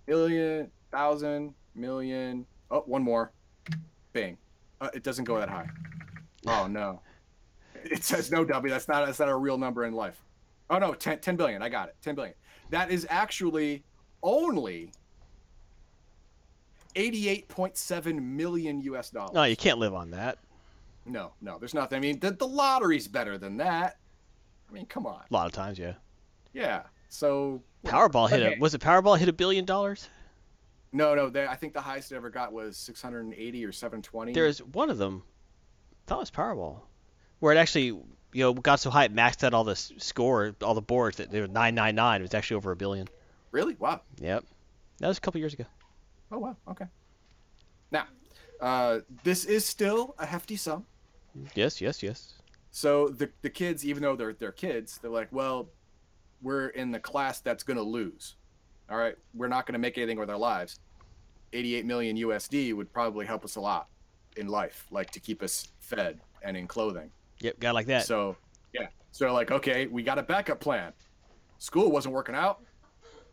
Million, 0.07 0.69
thousand, 0.91 1.53
million. 1.73 2.45
Oh, 2.69 2.81
one 2.81 3.03
more. 3.03 3.31
Bing. 4.11 4.37
Uh, 4.81 4.89
it 4.93 5.03
doesn't 5.03 5.25
go 5.25 5.39
that 5.39 5.49
high. 5.49 5.69
Oh 6.47 6.67
no. 6.67 7.01
It 7.83 8.03
says 8.03 8.31
no 8.31 8.43
W. 8.43 8.71
That's 8.71 8.87
not 8.87 9.05
that's 9.05 9.19
not 9.19 9.29
a 9.29 9.35
real 9.35 9.57
number 9.57 9.85
in 9.85 9.93
life. 9.93 10.19
Oh 10.69 10.79
no, 10.79 10.93
10, 10.93 11.19
10 11.19 11.35
billion. 11.35 11.61
I 11.61 11.69
got 11.69 11.89
it. 11.89 11.95
10 12.01 12.15
billion. 12.15 12.33
That 12.71 12.89
is 12.89 13.05
actually 13.09 13.83
only 14.23 14.91
88.7 16.95 18.21
million 18.21 18.81
US 18.81 19.09
dollars. 19.09 19.33
No, 19.33 19.43
you 19.43 19.55
can't 19.55 19.77
live 19.77 19.93
on 19.93 20.11
that. 20.11 20.39
No, 21.05 21.33
no, 21.41 21.59
there's 21.59 21.73
nothing. 21.73 21.97
I 21.97 21.99
mean, 21.99 22.19
the, 22.19 22.31
the 22.31 22.47
lottery's 22.47 23.07
better 23.07 23.37
than 23.37 23.57
that. 23.57 23.97
I 24.67 24.73
mean, 24.73 24.87
come 24.87 25.05
on. 25.05 25.21
A 25.29 25.33
lot 25.33 25.45
of 25.45 25.51
times, 25.51 25.77
yeah. 25.77 25.93
Yeah. 26.53 26.83
So 27.09 27.61
Powerball 27.85 28.29
hit 28.29 28.41
a 28.41 28.59
was 28.59 28.73
it 28.73 28.81
Powerball 28.81 29.17
hit 29.17 29.29
a 29.29 29.33
billion 29.33 29.65
dollars? 29.65 30.09
No, 30.95 31.13
no. 31.13 31.29
They, 31.29 31.45
I 31.45 31.55
think 31.55 31.73
the 31.73 31.81
highest 31.81 32.11
it 32.11 32.15
ever 32.15 32.29
got 32.29 32.53
was 32.53 32.77
680 32.77 33.65
or 33.65 33.71
720. 33.71 34.33
There's 34.33 34.59
one 34.59 34.89
of 34.89 34.97
them. 34.97 35.23
I 35.25 36.07
thought 36.07 36.17
it 36.17 36.19
was 36.19 36.31
Powerball, 36.31 36.79
where 37.39 37.53
it 37.53 37.57
actually 37.57 37.87
you 37.87 38.43
know 38.43 38.53
got 38.53 38.79
so 38.79 38.89
high 38.89 39.05
it 39.05 39.15
maxed 39.15 39.43
out 39.43 39.53
all 39.53 39.63
the 39.63 39.75
score, 39.75 40.55
all 40.61 40.73
the 40.73 40.81
boards 40.81 41.17
that 41.17 41.31
they 41.31 41.41
were 41.41 41.47
999. 41.47 42.21
It 42.21 42.23
was 42.23 42.33
actually 42.33 42.57
over 42.57 42.71
a 42.71 42.75
billion. 42.75 43.07
really 43.51 43.75
wow. 43.79 44.01
Yep. 44.19 44.45
That 44.99 45.07
was 45.07 45.17
a 45.17 45.21
couple 45.21 45.39
years 45.39 45.53
ago. 45.53 45.65
Oh 46.31 46.39
wow. 46.39 46.55
Okay. 46.69 46.85
Now, 47.91 48.05
uh, 48.61 48.99
this 49.23 49.45
is 49.45 49.65
still 49.65 50.15
a 50.17 50.25
hefty 50.25 50.55
sum. 50.55 50.85
Yes, 51.55 51.81
yes, 51.81 52.01
yes. 52.01 52.33
So 52.71 53.09
the 53.09 53.29
the 53.41 53.49
kids, 53.49 53.85
even 53.85 54.03
though 54.03 54.15
they're 54.15 54.33
they're 54.33 54.51
kids, 54.51 54.99
they're 55.01 55.11
like, 55.11 55.29
well, 55.31 55.69
we're 56.41 56.67
in 56.67 56.91
the 56.91 56.99
class 56.99 57.39
that's 57.41 57.63
gonna 57.63 57.81
lose. 57.81 58.35
All 58.89 58.97
right, 58.97 59.15
we're 59.33 59.47
not 59.47 59.65
gonna 59.65 59.79
make 59.79 59.97
anything 59.97 60.19
with 60.19 60.29
our 60.29 60.37
lives. 60.37 60.79
88 61.55 61.85
million 61.85 62.17
USD 62.17 62.73
would 62.75 62.91
probably 62.91 63.25
help 63.25 63.45
us 63.45 63.55
a 63.55 63.61
lot 63.61 63.87
in 64.37 64.47
life, 64.47 64.85
like 64.91 65.09
to 65.11 65.19
keep 65.19 65.41
us 65.41 65.69
fed 65.79 66.19
and 66.43 66.57
in 66.57 66.67
clothing. 66.67 67.09
Yep, 67.39 67.59
guy 67.59 67.71
like 67.71 67.87
that. 67.87 68.05
So 68.05 68.35
yeah, 68.73 68.87
so 69.11 69.33
like, 69.33 69.51
okay, 69.51 69.87
we 69.87 70.03
got 70.03 70.19
a 70.19 70.23
backup 70.23 70.59
plan. 70.59 70.93
School 71.57 71.91
wasn't 71.91 72.13
working 72.13 72.35
out. 72.35 72.61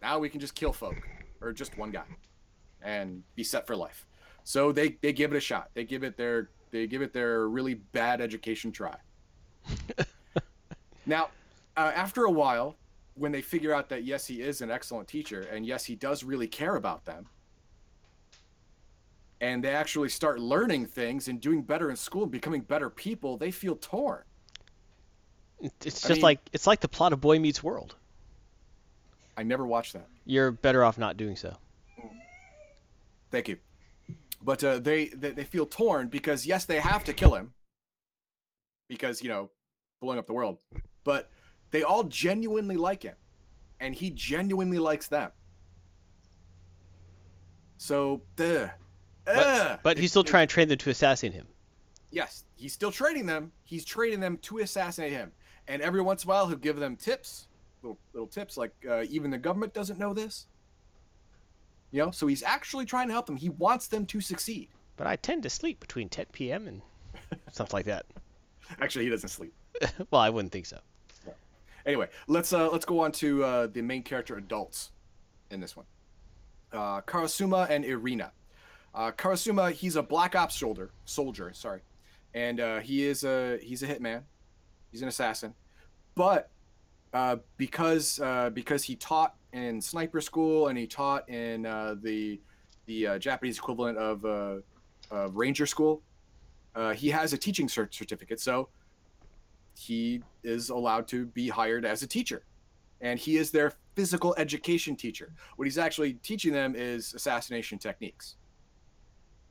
Now 0.01 0.19
we 0.19 0.29
can 0.29 0.41
just 0.41 0.55
kill 0.55 0.73
folk 0.73 0.97
or 1.41 1.53
just 1.53 1.77
one 1.77 1.91
guy, 1.91 2.05
and 2.83 3.23
be 3.35 3.45
set 3.45 3.67
for 3.67 3.77
life. 3.77 4.07
So 4.45 4.73
they 4.73 4.97
they 5.03 5.13
give 5.13 5.33
it 5.33 5.37
a 5.37 5.41
shot. 5.41 5.71
They 5.75 5.85
give 5.85 6.05
it 6.05 6.17
their 6.17 6.51
they 6.71 6.87
give 6.87 7.03
it 7.03 7.13
their 7.13 7.49
really 7.49 7.75
bad 7.75 8.21
education 8.21 8.73
try. 8.73 8.97
now, 11.07 11.29
uh, 11.77 11.93
after 11.95 12.25
a 12.25 12.31
while, 12.31 12.77
when 13.15 13.31
they 13.31 13.43
figure 13.43 13.75
out 13.75 13.89
that 13.91 14.05
yes, 14.05 14.27
he 14.27 14.41
is 14.41 14.63
an 14.63 14.71
excellent 14.71 15.09
teacher, 15.09 15.43
and 15.53 15.67
yes, 15.67 15.85
he 15.85 15.95
does 15.95 16.25
really 16.25 16.49
care 16.49 16.77
about 16.77 17.05
them, 17.05 17.27
and 19.43 19.63
they 19.63 19.75
actually 19.75 20.09
start 20.09 20.39
learning 20.39 20.87
things 20.87 21.27
and 21.27 21.41
doing 21.41 21.63
better 21.63 21.91
in 21.91 21.97
school 21.97 22.23
and 22.23 22.31
becoming 22.31 22.61
better 22.63 22.89
people, 22.89 23.37
they 23.37 23.51
feel 23.51 23.75
torn. 23.75 24.23
it's 25.61 26.05
I 26.05 26.09
just 26.09 26.11
mean- 26.11 26.21
like 26.23 26.39
it's 26.53 26.67
like 26.67 26.81
the 26.81 26.89
plot 26.89 27.13
of 27.13 27.21
Boy 27.21 27.39
Meets 27.41 27.63
World. 27.63 27.97
I 29.37 29.43
never 29.43 29.67
watched 29.67 29.95
that. 29.95 30.07
You're 30.25 30.53
better 30.53 30.85
off 30.85 30.97
not 30.97 31.17
doing 31.17 31.37
so. 31.37 31.57
Thank 33.31 33.49
you. 33.49 33.57
But 34.45 34.63
uh, 34.63 34.79
they, 34.79 35.07
they 35.09 35.31
they 35.31 35.45
feel 35.45 35.67
torn 35.67 36.09
because 36.09 36.47
yes, 36.47 36.65
they 36.65 36.79
have 36.79 37.05
to 37.05 37.13
kill 37.13 37.35
him 37.35 37.53
because 38.89 39.23
you 39.23 39.29
know 39.29 39.51
blowing 40.01 40.19
up 40.19 40.27
the 40.27 40.33
world, 40.33 40.59
but 41.03 41.31
they 41.71 41.83
all 41.83 42.05
genuinely 42.05 42.77
like 42.77 43.03
him, 43.03 43.15
and 43.81 43.95
he 43.95 44.11
genuinely 44.11 44.79
likes 44.79 45.09
them. 45.09 45.31
So, 47.79 48.23
the, 48.37 48.71
But 49.25 49.99
he's 49.99 50.11
still 50.11 50.25
trying 50.25 50.49
to 50.49 50.53
train 50.53 50.69
them 50.69 50.79
to 50.79 50.91
assassinate 50.91 51.35
him. 51.35 51.47
Yes, 52.11 52.45
he's 52.57 52.73
still 52.73 52.93
training 52.93 53.27
them. 53.27 53.53
He's 53.65 53.85
training 53.85 54.21
them 54.21 54.37
to 54.39 54.59
assassinate 54.59 55.13
him, 55.13 55.33
and 55.67 55.81
every 55.81 56.03
once 56.03 56.25
in 56.25 56.29
a 56.29 56.33
while 56.33 56.47
he'll 56.47 56.59
give 56.59 56.77
them 56.77 56.97
tips, 56.97 57.47
little 57.83 57.99
little 58.13 58.27
tips 58.27 58.57
like 58.57 58.73
uh, 58.89 59.05
even 59.09 59.31
the 59.31 59.39
government 59.39 59.73
doesn't 59.73 59.99
know 59.99 60.13
this. 60.13 60.47
You 61.91 62.05
know, 62.05 62.11
so 62.11 62.27
he's 62.27 62.43
actually 62.43 62.87
trying 62.87 63.09
to 63.09 63.13
help 63.13 63.27
them. 63.27 63.37
He 63.37 63.51
wants 63.51 63.87
them 63.89 64.07
to 64.07 64.21
succeed. 64.21 64.69
But 64.97 65.07
I 65.07 65.17
tend 65.17 65.43
to 65.43 65.51
sleep 65.51 65.79
between 65.79 66.09
10 66.09 66.27
p.m. 66.33 66.67
and 66.67 66.81
something 67.53 67.77
like 67.77 67.87
that. 67.87 68.07
Actually, 68.81 69.05
he 69.05 69.11
doesn't 69.11 69.29
sleep. 69.29 69.53
well, 70.11 70.21
I 70.21 70.31
wouldn't 70.31 70.53
think 70.53 70.67
so. 70.67 70.79
Anyway, 71.85 72.09
let's 72.29 72.53
uh, 72.53 72.71
let's 72.71 72.85
go 72.85 73.01
on 73.01 73.13
to 73.13 73.43
uh, 73.45 73.67
the 73.67 73.83
main 73.83 74.03
character 74.03 74.37
adults 74.37 74.91
in 75.51 75.61
this 75.61 75.77
one. 75.77 75.87
Uh, 76.73 77.01
Karasuma 77.03 77.69
and 77.69 77.85
Irina. 77.85 78.33
Uh, 78.95 79.11
Karasuma, 79.11 79.73
he's 79.73 79.97
a 79.97 80.03
black 80.03 80.35
ops 80.35 80.59
soldier, 80.59 80.91
soldier, 81.07 81.51
sorry, 81.55 81.81
and 82.35 82.61
uh, 82.61 82.81
he 82.81 83.05
is 83.05 83.25
a 83.25 83.59
he's 83.63 83.83
a 83.83 83.87
hitman. 83.87 84.23
He's 84.91 85.01
an 85.01 85.09
assassin, 85.09 85.55
but 86.15 86.51
uh, 87.15 87.37
because 87.57 88.21
uh, 88.21 88.51
because 88.51 88.85
he 88.85 88.97
taught 88.97 89.35
in 89.55 89.81
sniper 89.81 90.21
school 90.21 90.69
and 90.69 90.77
he 90.77 90.87
taught 90.87 91.27
in 91.31 91.65
uh, 91.65 91.95
the 92.03 92.41
the 92.85 93.07
uh, 93.07 93.19
Japanese 93.19 93.57
equivalent 93.59 93.97
of 93.97 94.63
ranger 95.35 95.67
school, 95.67 96.03
he 96.95 97.09
has 97.09 97.33
a 97.33 97.39
teaching 97.39 97.69
cert- 97.69 97.95
certificate. 97.95 98.41
So 98.41 98.69
he 99.75 100.23
is 100.43 100.69
allowed 100.69 101.09
to 101.09 101.27
be 101.27 101.49
hired 101.49 101.87
as 101.87 102.03
a 102.03 102.07
teacher. 102.07 102.45
And 103.01 103.19
he 103.19 103.37
is 103.37 103.51
their 103.51 103.73
physical 103.97 104.35
education 104.39 104.95
teacher. 104.95 105.33
What 105.57 105.65
he's 105.65 105.79
actually 105.79 106.15
teaching 106.15 106.53
them 106.53 106.75
is 106.77 107.15
assassination 107.15 107.79
techniques 107.79 108.37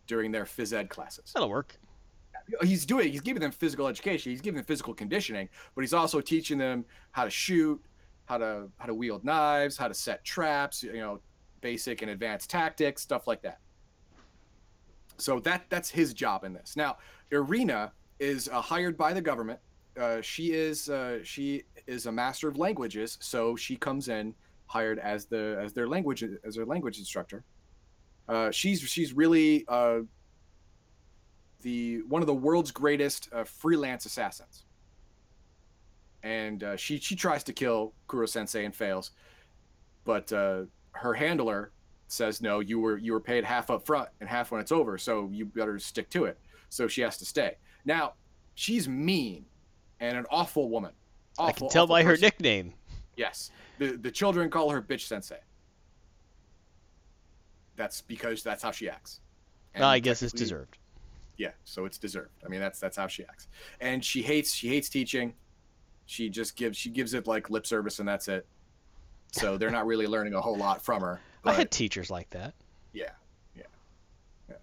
during 0.08 0.32
their 0.32 0.46
phys 0.46 0.74
ed 0.74 0.90
classes. 0.90 1.32
That'll 1.34 1.50
work. 1.50 1.78
he's 2.62 2.86
doing 2.86 3.12
he's 3.12 3.22
giving 3.22 3.42
them 3.42 3.52
physical 3.52 3.88
education. 3.88 4.32
He's 4.32 4.42
giving 4.42 4.58
them 4.58 4.66
physical 4.66 4.94
conditioning 4.94 5.50
but 5.76 5.82
he's 5.82 5.94
also 5.94 6.22
teaching 6.22 6.58
them 6.58 6.86
how 7.12 7.24
to 7.24 7.30
shoot 7.30 7.82
how 8.26 8.38
to 8.38 8.70
how 8.78 8.86
to 8.86 8.94
wield 8.94 9.24
knives 9.24 9.78
how 9.78 9.88
to 9.88 9.94
set 9.94 10.24
traps 10.24 10.84
you 10.84 10.94
know 10.94 11.20
basic 11.62 12.02
and 12.02 12.12
advanced 12.12 12.50
tactics 12.50 13.02
stuff 13.02 13.28
like 13.28 13.42
that. 13.42 13.60
So 15.18 15.40
that 15.42 15.66
that's 15.70 15.90
his 15.90 16.14
job 16.14 16.44
in 16.44 16.54
this. 16.54 16.76
Now 16.76 16.98
irina 17.32 17.94
is 18.20 18.50
uh, 18.50 18.62
hired 18.62 18.98
by 18.98 19.14
the 19.14 19.22
government. 19.22 19.60
Uh, 20.00 20.22
she 20.22 20.54
is 20.54 20.90
uh, 20.90 21.20
she 21.24 21.64
is 21.88 22.06
a 22.06 22.12
master 22.12 22.48
of 22.48 22.58
languages 22.58 23.18
so 23.22 23.56
she 23.56 23.76
comes 23.76 24.08
in 24.08 24.34
hired 24.68 25.00
as 25.00 25.26
the 25.26 25.60
as 25.62 25.74
their 25.74 25.88
language 25.88 26.24
as 26.46 26.56
their 26.56 26.66
language 26.66 26.98
instructor 26.98 27.44
uh, 28.28 28.52
she's 28.52 28.82
she's 28.82 29.14
really 29.14 29.66
uh, 29.68 30.00
the 31.62 32.02
one 32.04 32.22
of 32.22 32.28
the 32.28 32.34
world's 32.34 32.72
greatest 32.72 33.30
uh, 33.34 33.44
freelance 33.44 34.06
assassins. 34.06 34.64
And 36.24 36.64
uh, 36.64 36.78
she 36.78 37.00
she 37.00 37.16
tries 37.16 37.44
to 37.46 37.54
kill 37.54 37.94
Kuro 38.08 38.26
Sensei 38.26 38.66
and 38.66 38.76
fails, 38.76 39.12
but 40.04 40.32
uh, 40.32 40.64
her 40.92 41.14
handler 41.14 41.72
says 42.08 42.42
no. 42.42 42.60
You 42.60 42.80
were 42.80 42.98
you 42.98 43.14
were 43.14 43.20
paid 43.20 43.44
half 43.44 43.70
up 43.72 43.86
front 43.86 44.10
and 44.20 44.30
half 44.30 44.52
when 44.52 44.62
it's 44.62 44.72
over, 44.72 44.98
so 44.98 45.30
you 45.32 45.46
better 45.46 45.80
stick 45.80 46.10
to 46.12 46.26
it. 46.26 46.40
So 46.70 46.88
she 46.88 47.02
has 47.02 47.18
to 47.18 47.26
stay. 47.26 47.58
Now 47.86 48.14
she's 48.54 48.88
mean 48.88 49.46
and 50.00 50.18
an 50.18 50.26
awful 50.30 50.70
woman. 50.70 50.92
Awful, 51.38 51.46
I 51.48 51.52
can 51.54 51.70
tell 51.70 51.88
by 51.88 52.04
person. 52.04 52.22
her 52.22 52.28
nickname. 52.28 52.74
Yes, 53.16 53.50
the 53.80 53.98
the 53.98 54.12
children 54.12 54.50
call 54.50 54.70
her 54.70 54.82
bitch 54.82 55.08
sensei. 55.08 55.40
That's 57.76 58.02
because 58.02 58.44
that's 58.44 58.64
how 58.64 58.72
she 58.72 58.90
acts. 58.90 59.22
And 59.74 59.84
I 59.84 60.00
guess 60.00 60.22
it's 60.22 60.34
deserved. 60.34 60.78
Yeah, 61.38 61.52
so 61.64 61.86
it's 61.86 61.98
deserved. 61.98 62.32
I 62.46 62.50
mean, 62.50 62.60
that's 62.60 62.80
that's 62.80 62.98
how 62.98 63.08
she 63.08 63.24
acts. 63.24 63.48
And 63.80 64.04
she 64.04 64.22
hates 64.22 64.54
she 64.54 64.68
hates 64.68 64.90
teaching. 64.90 65.34
She 66.06 66.30
just 66.30 66.56
gives 66.56 66.78
she 66.78 66.90
gives 66.90 67.14
it 67.14 67.26
like 67.26 67.50
lip 67.50 67.66
service 67.66 68.00
and 68.00 68.08
that's 68.08 68.28
it. 68.28 68.46
So 69.32 69.58
they're 69.58 69.72
not 69.72 69.86
really 69.86 70.08
learning 70.08 70.34
a 70.34 70.42
whole 70.42 70.58
lot 70.58 70.82
from 70.82 71.02
her. 71.02 71.22
But, 71.42 71.52
I 71.56 71.58
had 71.58 71.72
teachers 71.72 72.12
like 72.12 72.30
that. 72.32 72.54
Yeah, 72.94 73.12
yeah, 73.56 73.64
yeah. 74.50 74.58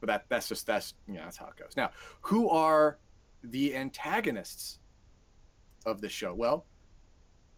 But 0.00 0.06
that 0.08 0.24
that's 0.28 0.48
just 0.48 0.66
that's 0.66 0.94
you 1.08 1.14
know 1.14 1.22
that's 1.24 1.36
how 1.36 1.46
it 1.46 1.56
goes. 1.56 1.72
Now, 1.76 1.90
who 2.20 2.48
are 2.50 2.98
the 3.42 3.74
antagonists 3.74 4.78
of 5.86 6.00
the 6.00 6.08
show? 6.08 6.34
Well, 6.34 6.66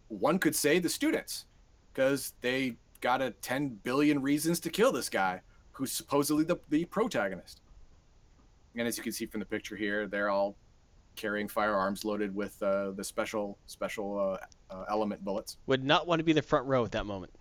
one 0.08 0.38
could 0.38 0.54
say 0.54 0.78
the 0.78 0.88
students, 0.88 1.46
because 1.92 2.32
they 2.40 2.76
got 3.00 3.22
a 3.22 3.30
10 3.30 3.80
billion 3.82 4.22
reasons 4.22 4.60
to 4.60 4.70
kill 4.70 4.92
this 4.92 5.08
guy 5.08 5.42
who's 5.72 5.92
supposedly 5.92 6.44
the, 6.44 6.56
the 6.68 6.84
protagonist. 6.86 7.60
And 8.74 8.86
as 8.86 8.96
you 8.96 9.02
can 9.02 9.12
see 9.12 9.26
from 9.26 9.40
the 9.40 9.46
picture 9.46 9.76
here, 9.76 10.06
they're 10.06 10.28
all 10.30 10.56
carrying 11.16 11.48
firearms 11.48 12.04
loaded 12.04 12.34
with 12.34 12.62
uh, 12.62 12.90
the 12.92 13.02
special 13.02 13.58
special 13.66 14.38
uh, 14.70 14.74
uh, 14.74 14.84
element 14.88 15.24
bullets. 15.24 15.56
Would 15.66 15.84
not 15.84 16.06
want 16.06 16.20
to 16.20 16.24
be 16.24 16.32
the 16.32 16.42
front 16.42 16.66
row 16.66 16.84
at 16.84 16.92
that 16.92 17.06
moment. 17.06 17.32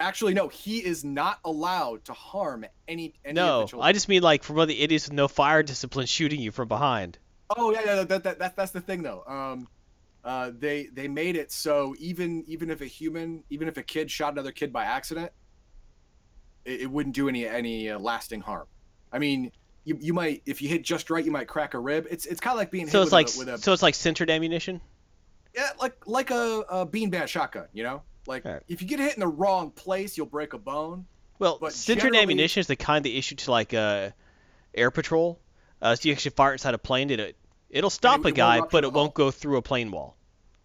Actually, 0.00 0.32
no, 0.32 0.48
he 0.48 0.78
is 0.78 1.04
not 1.04 1.40
allowed 1.44 2.04
to 2.04 2.12
harm 2.12 2.64
any. 2.86 3.14
any 3.24 3.34
no, 3.34 3.66
I 3.80 3.92
just 3.92 4.08
mean 4.08 4.22
like 4.22 4.42
from 4.42 4.56
one 4.56 4.62
of 4.62 4.68
the 4.68 4.80
idiots 4.80 5.06
with 5.06 5.14
no 5.14 5.28
fire 5.28 5.62
discipline 5.62 6.06
shooting 6.06 6.40
you 6.40 6.52
from 6.52 6.68
behind. 6.68 7.18
Oh 7.56 7.72
yeah, 7.72 7.80
yeah, 7.84 8.04
that, 8.04 8.22
that, 8.22 8.38
that 8.38 8.56
that's 8.56 8.72
the 8.72 8.80
thing 8.80 9.02
though. 9.02 9.24
Um, 9.26 9.68
uh, 10.24 10.50
they 10.56 10.86
they 10.92 11.08
made 11.08 11.36
it 11.36 11.52
so 11.52 11.94
even 11.98 12.44
even 12.46 12.70
if 12.70 12.80
a 12.80 12.86
human, 12.86 13.44
even 13.50 13.68
if 13.68 13.76
a 13.76 13.82
kid 13.82 14.10
shot 14.10 14.32
another 14.32 14.52
kid 14.52 14.72
by 14.72 14.84
accident, 14.84 15.32
it, 16.64 16.82
it 16.82 16.90
wouldn't 16.90 17.14
do 17.14 17.28
any 17.28 17.46
any 17.46 17.90
uh, 17.90 17.98
lasting 17.98 18.40
harm. 18.40 18.66
I 19.12 19.18
mean, 19.18 19.52
you, 19.84 19.96
you 20.00 20.12
might 20.12 20.42
if 20.44 20.60
you 20.60 20.68
hit 20.68 20.82
just 20.82 21.10
right, 21.10 21.24
you 21.24 21.30
might 21.30 21.48
crack 21.48 21.74
a 21.74 21.78
rib. 21.78 22.06
It's 22.10 22.26
it's 22.26 22.40
kind 22.40 22.52
of 22.52 22.58
like 22.58 22.70
being 22.70 22.88
so 22.88 22.98
hit 22.98 23.04
it's 23.04 23.12
like 23.12 23.34
a, 23.34 23.38
with 23.38 23.48
a 23.48 23.58
so 23.58 23.72
it's 23.72 23.82
like 23.82 23.94
sintered 23.94 24.30
ammunition. 24.30 24.80
Yeah, 25.54 25.70
like 25.80 26.06
like 26.06 26.30
a, 26.30 26.64
a 26.68 26.86
beanbag 26.86 27.28
shotgun. 27.28 27.68
You 27.72 27.84
know, 27.84 28.02
like 28.26 28.44
right. 28.44 28.62
if 28.68 28.82
you 28.82 28.88
get 28.88 29.00
hit 29.00 29.14
in 29.14 29.20
the 29.20 29.28
wrong 29.28 29.70
place, 29.70 30.16
you'll 30.16 30.26
break 30.26 30.52
a 30.52 30.58
bone. 30.58 31.06
Well, 31.38 31.58
but 31.60 31.72
sintered 31.72 32.00
generally... 32.00 32.18
ammunition 32.18 32.60
is 32.60 32.66
the 32.66 32.76
kind 32.76 33.04
they 33.04 33.12
issue 33.12 33.36
to 33.36 33.50
like 33.50 33.72
uh, 33.72 34.10
air 34.74 34.90
patrol. 34.90 35.40
Uh, 35.80 35.94
so 35.94 36.08
you 36.08 36.12
actually 36.12 36.32
fire 36.32 36.52
inside 36.52 36.74
a 36.74 36.78
plane. 36.78 37.08
Did 37.08 37.20
it 37.20 37.36
it'll 37.70 37.90
stop 37.90 38.20
it, 38.20 38.26
a 38.26 38.32
guy, 38.32 38.60
but 38.60 38.84
it 38.84 38.92
won't 38.92 39.14
go 39.14 39.30
through 39.30 39.56
a 39.56 39.62
plane 39.62 39.90
wall. 39.90 40.16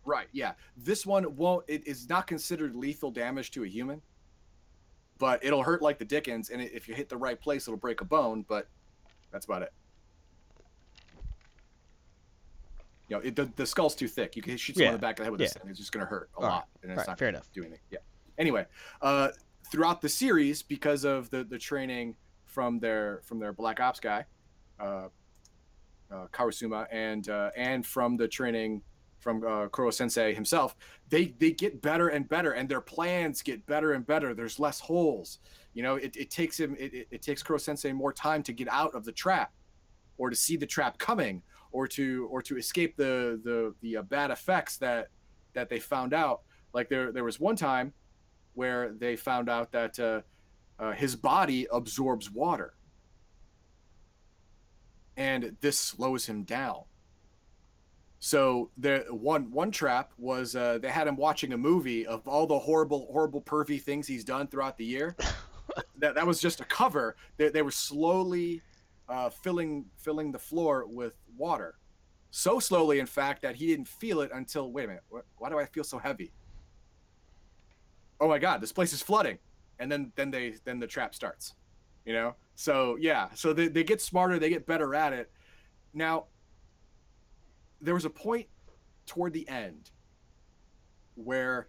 Right. 0.05 0.27
Yeah. 0.31 0.53
This 0.75 1.05
one 1.05 1.35
won't. 1.35 1.63
It 1.67 1.87
is 1.87 2.09
not 2.09 2.27
considered 2.27 2.75
lethal 2.75 3.11
damage 3.11 3.51
to 3.51 3.63
a 3.63 3.67
human, 3.67 4.01
but 5.17 5.43
it'll 5.43 5.63
hurt 5.63 5.81
like 5.81 5.97
the 5.97 6.05
Dickens. 6.05 6.49
And 6.49 6.61
if 6.61 6.87
you 6.87 6.93
hit 6.93 7.09
the 7.09 7.17
right 7.17 7.39
place, 7.39 7.67
it'll 7.67 7.77
break 7.77 8.01
a 8.01 8.05
bone. 8.05 8.45
But 8.47 8.67
that's 9.31 9.45
about 9.45 9.61
it. 9.61 9.71
You 13.09 13.17
know, 13.17 13.21
it, 13.21 13.35
the, 13.35 13.45
the 13.55 13.65
skull's 13.65 13.95
too 13.95 14.07
thick. 14.07 14.35
You 14.35 14.41
can 14.41 14.57
shoot 14.57 14.75
someone 14.75 14.85
yeah. 14.85 14.89
in 14.89 14.95
the 14.95 14.99
back 14.99 15.13
of 15.13 15.17
the 15.17 15.23
head 15.23 15.31
with 15.31 15.41
yeah. 15.41 15.47
this 15.47 15.53
thing. 15.53 15.69
It's 15.69 15.79
just 15.79 15.91
going 15.91 16.05
to 16.05 16.09
hurt 16.09 16.29
a 16.35 16.37
All 16.37 16.43
lot, 16.43 16.51
right. 16.51 16.63
and 16.83 16.91
it's 16.91 16.99
right. 16.99 17.07
not 17.07 17.19
fair 17.19 17.29
enough. 17.29 17.51
Doing 17.53 17.67
anything. 17.67 17.85
Yeah. 17.91 17.99
Anyway, 18.37 18.65
uh, 19.01 19.29
throughout 19.71 20.01
the 20.01 20.09
series, 20.09 20.63
because 20.63 21.03
of 21.03 21.29
the 21.29 21.43
the 21.43 21.57
training 21.57 22.15
from 22.45 22.79
their 22.79 23.21
from 23.23 23.39
their 23.39 23.53
black 23.53 23.79
ops 23.79 23.99
guy, 23.99 24.25
uh, 24.79 25.09
uh, 26.13 26.27
Karasuma, 26.31 26.87
and 26.91 27.29
uh, 27.29 27.49
and 27.55 27.85
from 27.85 28.17
the 28.17 28.27
training 28.27 28.81
from 29.19 29.45
uh, 29.47 29.67
Kuro 29.69 29.89
Sensei 29.89 30.33
himself, 30.33 30.75
they 31.09 31.33
they 31.39 31.51
get 31.51 31.81
better 31.81 32.09
and 32.09 32.27
better, 32.27 32.51
and 32.51 32.67
their 32.67 32.81
plans 32.81 33.41
get 33.41 33.65
better 33.65 33.93
and 33.93 34.05
better. 34.05 34.33
There's 34.33 34.59
less 34.59 34.79
holes. 34.79 35.39
You 35.73 35.83
know, 35.83 35.95
it, 35.95 36.15
it 36.15 36.29
takes 36.29 36.59
him 36.59 36.75
it, 36.77 36.93
it, 36.93 37.07
it 37.11 37.21
takes 37.21 37.41
Kuro 37.41 37.57
Sensei 37.57 37.93
more 37.93 38.13
time 38.13 38.43
to 38.43 38.53
get 38.53 38.67
out 38.67 38.93
of 38.93 39.05
the 39.05 39.11
trap, 39.11 39.51
or 40.17 40.29
to 40.29 40.35
see 40.35 40.57
the 40.57 40.67
trap 40.67 40.97
coming, 40.97 41.41
or 41.71 41.87
to 41.87 42.27
or 42.29 42.41
to 42.41 42.57
escape 42.57 42.95
the 42.95 43.39
the 43.43 43.73
the 43.81 43.97
uh, 43.97 44.01
bad 44.03 44.29
effects 44.29 44.77
that 44.77 45.07
that 45.53 45.69
they 45.69 45.79
found 45.79 46.13
out. 46.13 46.41
Like 46.73 46.89
there 46.89 47.11
there 47.11 47.23
was 47.23 47.39
one 47.39 47.55
time 47.55 47.93
where 48.53 48.93
they 48.93 49.15
found 49.15 49.49
out 49.49 49.71
that 49.71 49.99
uh, 49.99 50.21
uh, 50.79 50.91
his 50.91 51.15
body 51.15 51.67
absorbs 51.71 52.29
water, 52.29 52.73
and 55.17 55.55
this 55.61 55.77
slows 55.77 56.25
him 56.25 56.43
down 56.43 56.83
so 58.25 58.69
the 58.77 59.05
one 59.09 59.51
one 59.51 59.69
trap 59.69 60.13
was 60.17 60.55
uh, 60.55 60.77
they 60.77 60.87
had 60.87 61.09
him 61.09 61.17
watching 61.17 61.51
a 61.51 61.57
movie 61.57 62.07
of 62.07 62.25
all 62.25 62.47
the 62.47 62.57
horrible 62.57 63.09
horrible 63.11 63.41
pervy 63.41 63.81
things 63.81 64.07
he's 64.07 64.23
done 64.23 64.47
throughout 64.47 64.77
the 64.77 64.85
year. 64.85 65.17
that 65.97 66.15
that 66.15 66.25
was 66.25 66.39
just 66.39 66.61
a 66.61 66.63
cover. 66.63 67.17
They, 67.35 67.49
they 67.49 67.61
were 67.61 67.69
slowly 67.69 68.61
uh, 69.09 69.29
filling 69.29 69.83
filling 69.97 70.31
the 70.31 70.39
floor 70.39 70.85
with 70.87 71.17
water, 71.35 71.75
so 72.31 72.59
slowly 72.59 72.99
in 72.99 73.07
fact 73.07 73.41
that 73.41 73.57
he 73.57 73.67
didn't 73.67 73.89
feel 73.89 74.21
it 74.21 74.31
until 74.33 74.71
wait 74.71 74.85
a 74.85 74.87
minute, 74.87 75.03
why 75.37 75.49
do 75.49 75.59
I 75.59 75.65
feel 75.65 75.83
so 75.83 75.97
heavy? 75.97 76.31
Oh 78.21 78.29
my 78.29 78.39
God, 78.39 78.61
this 78.61 78.71
place 78.71 78.93
is 78.93 79.01
flooding, 79.01 79.37
and 79.79 79.91
then 79.91 80.13
then 80.15 80.31
they 80.31 80.53
then 80.63 80.79
the 80.79 80.87
trap 80.87 81.13
starts, 81.13 81.55
you 82.05 82.13
know. 82.13 82.35
So 82.55 82.97
yeah, 82.99 83.29
so 83.33 83.53
they, 83.53 83.67
they 83.67 83.83
get 83.83 84.01
smarter, 84.01 84.39
they 84.39 84.49
get 84.49 84.65
better 84.65 84.93
at 84.95 85.13
it. 85.13 85.31
Now 85.93 86.25
there 87.81 87.93
was 87.93 88.05
a 88.05 88.09
point 88.09 88.47
toward 89.05 89.33
the 89.33 89.47
end 89.49 89.91
where 91.15 91.67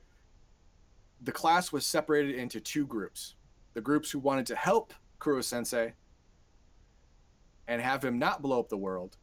the 1.20 1.32
class 1.32 1.72
was 1.72 1.84
separated 1.84 2.36
into 2.36 2.60
two 2.60 2.86
groups 2.86 3.34
the 3.74 3.80
groups 3.80 4.10
who 4.10 4.20
wanted 4.20 4.46
to 4.46 4.54
help 4.54 4.94
Kuro 5.18 5.40
Sensei 5.40 5.94
and 7.66 7.82
have 7.82 8.04
him 8.04 8.18
not 8.18 8.40
blow 8.40 8.60
up 8.60 8.68
the 8.68 8.76
world, 8.76 9.16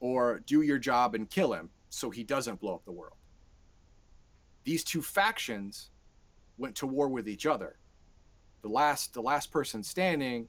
or 0.00 0.40
do 0.46 0.62
your 0.62 0.78
job 0.78 1.14
and 1.14 1.28
kill 1.28 1.52
him 1.52 1.70
so 1.88 2.10
he 2.10 2.22
doesn't 2.22 2.60
blow 2.60 2.74
up 2.74 2.84
the 2.84 2.92
world. 2.92 3.16
These 4.64 4.84
two 4.84 5.02
factions 5.02 5.90
went 6.58 6.76
to 6.76 6.86
war 6.86 7.08
with 7.08 7.28
each 7.28 7.46
other. 7.46 7.76
The 8.62 8.68
last 8.68 9.14
the 9.14 9.22
last 9.22 9.50
person 9.50 9.82
standing 9.82 10.48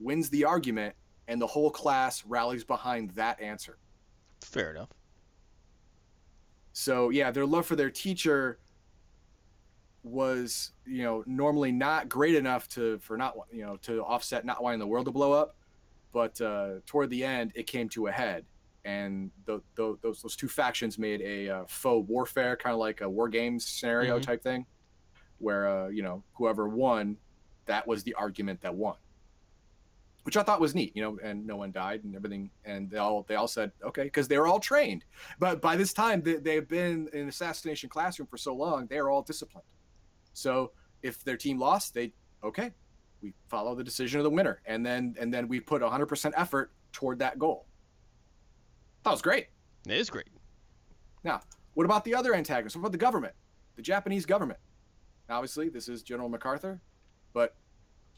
wins 0.00 0.30
the 0.30 0.44
argument 0.44 0.94
and 1.28 1.40
the 1.40 1.46
whole 1.46 1.70
class 1.70 2.24
rallies 2.26 2.64
behind 2.64 3.10
that 3.10 3.40
answer. 3.40 3.78
Fair 4.40 4.72
enough. 4.72 4.88
So 6.72 7.10
yeah, 7.10 7.30
their 7.30 7.46
love 7.46 7.66
for 7.66 7.76
their 7.76 7.90
teacher 7.90 8.58
was 10.02 10.72
you 10.86 11.02
know 11.02 11.22
normally 11.26 11.70
not 11.70 12.08
great 12.08 12.34
enough 12.34 12.66
to 12.66 12.98
for 13.00 13.18
not 13.18 13.34
you 13.52 13.62
know 13.62 13.76
to 13.76 14.02
offset 14.02 14.46
not 14.46 14.62
wanting 14.62 14.80
the 14.80 14.86
world 14.86 15.04
to 15.06 15.12
blow 15.12 15.32
up, 15.32 15.56
but 16.12 16.40
uh, 16.40 16.74
toward 16.86 17.10
the 17.10 17.24
end 17.24 17.52
it 17.54 17.66
came 17.66 17.88
to 17.90 18.06
a 18.06 18.12
head, 18.12 18.44
and 18.84 19.30
the, 19.44 19.60
the, 19.74 19.96
those 20.02 20.22
those 20.22 20.36
two 20.36 20.48
factions 20.48 20.98
made 20.98 21.20
a 21.20 21.48
uh, 21.48 21.64
faux 21.68 22.08
warfare, 22.08 22.56
kind 22.56 22.72
of 22.72 22.80
like 22.80 23.02
a 23.02 23.08
war 23.08 23.28
games 23.28 23.66
scenario 23.66 24.16
mm-hmm. 24.16 24.24
type 24.24 24.42
thing, 24.42 24.64
where 25.38 25.68
uh, 25.68 25.88
you 25.88 26.02
know 26.02 26.22
whoever 26.34 26.68
won, 26.68 27.16
that 27.66 27.86
was 27.86 28.02
the 28.02 28.14
argument 28.14 28.60
that 28.62 28.74
won 28.74 28.96
which 30.24 30.36
I 30.36 30.42
thought 30.42 30.60
was 30.60 30.74
neat, 30.74 30.94
you 30.94 31.02
know, 31.02 31.18
and 31.22 31.46
no 31.46 31.56
one 31.56 31.72
died 31.72 32.04
and 32.04 32.14
everything. 32.14 32.50
And 32.64 32.90
they 32.90 32.98
all 32.98 33.24
they 33.28 33.34
all 33.34 33.48
said 33.48 33.72
okay 33.82 34.04
because 34.04 34.28
they 34.28 34.38
were 34.38 34.46
all 34.46 34.60
trained. 34.60 35.04
But 35.38 35.60
by 35.60 35.76
this 35.76 35.92
time, 35.92 36.22
they, 36.22 36.36
they've 36.36 36.68
been 36.68 37.08
in 37.12 37.28
assassination 37.28 37.88
classroom 37.88 38.28
for 38.28 38.36
so 38.36 38.54
long, 38.54 38.86
they 38.86 38.98
are 38.98 39.10
all 39.10 39.22
disciplined. 39.22 39.66
So 40.32 40.72
if 41.02 41.24
their 41.24 41.36
team 41.36 41.58
lost, 41.58 41.94
they 41.94 42.12
okay, 42.44 42.70
we 43.22 43.32
follow 43.48 43.74
the 43.74 43.84
decision 43.84 44.20
of 44.20 44.24
the 44.24 44.30
winner, 44.30 44.60
and 44.66 44.84
then 44.84 45.14
and 45.18 45.32
then 45.32 45.48
we 45.48 45.60
put 45.60 45.82
100% 45.82 46.32
effort 46.36 46.72
toward 46.92 47.18
that 47.20 47.38
goal. 47.38 47.66
That 49.04 49.10
was 49.10 49.22
great. 49.22 49.46
It 49.86 49.92
is 49.96 50.10
great. 50.10 50.28
Now, 51.24 51.40
what 51.74 51.84
about 51.84 52.04
the 52.04 52.14
other 52.14 52.34
antagonists? 52.34 52.76
What 52.76 52.82
about 52.82 52.92
the 52.92 52.98
government, 52.98 53.34
the 53.76 53.82
Japanese 53.82 54.26
government? 54.26 54.60
Obviously, 55.28 55.68
this 55.68 55.88
is 55.88 56.02
General 56.02 56.28
MacArthur, 56.28 56.80
but 57.32 57.54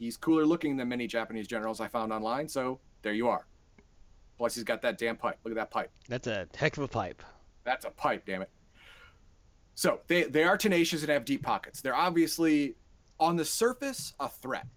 He's 0.03 0.17
cooler 0.17 0.45
looking 0.45 0.75
than 0.75 0.89
many 0.89 1.07
Japanese 1.07 1.47
generals 1.47 1.79
I 1.79 1.87
found 1.87 2.11
online, 2.11 2.49
so 2.49 2.81
there 3.03 3.13
you 3.13 3.29
are. 3.29 3.47
Plus, 4.37 4.53
he's 4.53 4.65
got 4.65 4.81
that 4.81 4.97
damn 4.97 5.15
pipe. 5.15 5.39
Look 5.45 5.53
at 5.53 5.55
that 5.55 5.71
pipe. 5.71 5.91
That's 6.09 6.27
a 6.27 6.45
heck 6.55 6.75
of 6.75 6.83
a 6.83 6.89
pipe. 6.89 7.23
That's 7.63 7.85
a 7.85 7.89
pipe, 7.89 8.25
damn 8.25 8.41
it. 8.41 8.49
So 9.75 10.01
they, 10.07 10.23
they 10.23 10.43
are 10.43 10.57
tenacious 10.57 11.03
and 11.03 11.09
have 11.09 11.23
deep 11.23 11.41
pockets. 11.41 11.79
They're 11.79 11.95
obviously, 11.95 12.75
on 13.17 13.37
the 13.37 13.45
surface, 13.45 14.13
a 14.19 14.27
threat. 14.27 14.67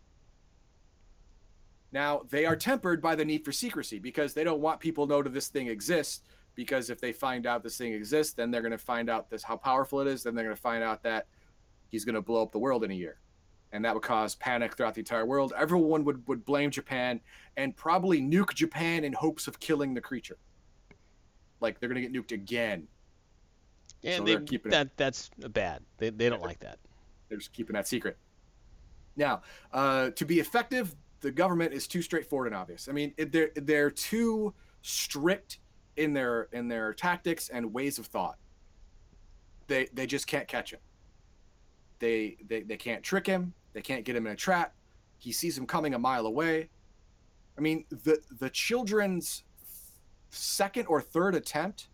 Now 1.90 2.22
they 2.30 2.46
are 2.46 2.54
tempered 2.54 3.02
by 3.02 3.16
the 3.16 3.24
need 3.24 3.44
for 3.44 3.50
secrecy 3.50 3.98
because 3.98 4.32
they 4.32 4.44
don't 4.44 4.60
want 4.60 4.78
people 4.78 5.06
to 5.06 5.10
know 5.12 5.22
that 5.22 5.34
this 5.34 5.48
thing 5.48 5.66
exists. 5.66 6.22
Because 6.54 6.88
if 6.88 7.00
they 7.00 7.12
find 7.12 7.46
out 7.46 7.64
this 7.64 7.76
thing 7.76 7.92
exists, 7.92 8.32
then 8.32 8.52
they're 8.52 8.62
going 8.62 8.70
to 8.70 8.78
find 8.78 9.10
out 9.10 9.28
this 9.28 9.42
how 9.42 9.56
powerful 9.56 10.00
it 10.00 10.06
is. 10.06 10.22
Then 10.22 10.36
they're 10.36 10.44
going 10.44 10.56
to 10.56 10.62
find 10.62 10.84
out 10.84 11.02
that 11.02 11.26
he's 11.88 12.04
going 12.04 12.14
to 12.14 12.22
blow 12.22 12.42
up 12.42 12.52
the 12.52 12.60
world 12.60 12.84
in 12.84 12.92
a 12.92 12.94
year, 12.94 13.18
and 13.72 13.84
that 13.84 13.94
would 13.94 14.02
cause 14.02 14.34
panic 14.34 14.76
throughout 14.76 14.94
the 14.94 15.00
entire 15.00 15.26
world. 15.26 15.52
Everyone 15.56 16.04
would 16.04 16.26
would 16.28 16.44
blame 16.44 16.70
Japan 16.70 17.20
and 17.56 17.76
probably 17.76 18.20
nuke 18.20 18.54
Japan 18.54 19.04
in 19.04 19.12
hopes 19.12 19.46
of 19.46 19.58
killing 19.60 19.94
the 19.94 20.00
creature. 20.00 20.38
Like 21.60 21.80
they're 21.80 21.88
going 21.88 22.02
to 22.02 22.08
get 22.08 22.12
nuked 22.12 22.32
again. 22.32 22.86
And 24.04 24.18
So 24.18 24.24
they, 24.24 24.32
they're 24.32 24.40
keeping 24.42 24.70
it- 24.70 24.74
that 24.74 24.96
that's 24.96 25.30
bad. 25.50 25.82
They, 25.98 26.10
they 26.10 26.28
don't 26.28 26.42
like 26.42 26.60
that. 26.60 26.78
They're 27.28 27.38
just 27.38 27.52
keeping 27.52 27.74
that 27.74 27.88
secret. 27.88 28.16
Now, 29.16 29.42
uh, 29.72 30.10
to 30.10 30.24
be 30.24 30.38
effective, 30.40 30.94
the 31.20 31.30
government 31.30 31.72
is 31.72 31.86
too 31.88 32.02
straightforward 32.02 32.48
and 32.48 32.54
obvious. 32.56 32.88
I 32.88 32.92
mean, 32.92 33.14
they're 33.16 33.50
they're 33.56 33.90
too 33.90 34.54
strict 34.82 35.58
in 35.96 36.12
their 36.12 36.48
in 36.52 36.68
their 36.68 36.92
tactics 36.92 37.48
and 37.48 37.72
ways 37.72 37.98
of 37.98 38.06
thought. 38.06 38.36
They 39.66 39.88
they 39.92 40.06
just 40.06 40.26
can't 40.26 40.46
catch 40.46 40.72
him. 40.72 40.80
They 41.98 42.36
they 42.48 42.62
they 42.62 42.76
can't 42.76 43.02
trick 43.02 43.26
him. 43.26 43.52
They 43.72 43.82
can't 43.82 44.04
get 44.04 44.16
him 44.16 44.26
in 44.26 44.32
a 44.32 44.36
trap. 44.36 44.74
He 45.18 45.32
sees 45.32 45.56
him 45.56 45.66
coming 45.66 45.94
a 45.94 45.98
mile 45.98 46.26
away. 46.26 46.68
I 47.56 47.60
mean, 47.60 47.84
the 47.90 48.20
the 48.38 48.50
children's 48.50 49.44
second 50.30 50.86
or 50.86 51.00
third 51.00 51.34
attempt 51.34 51.88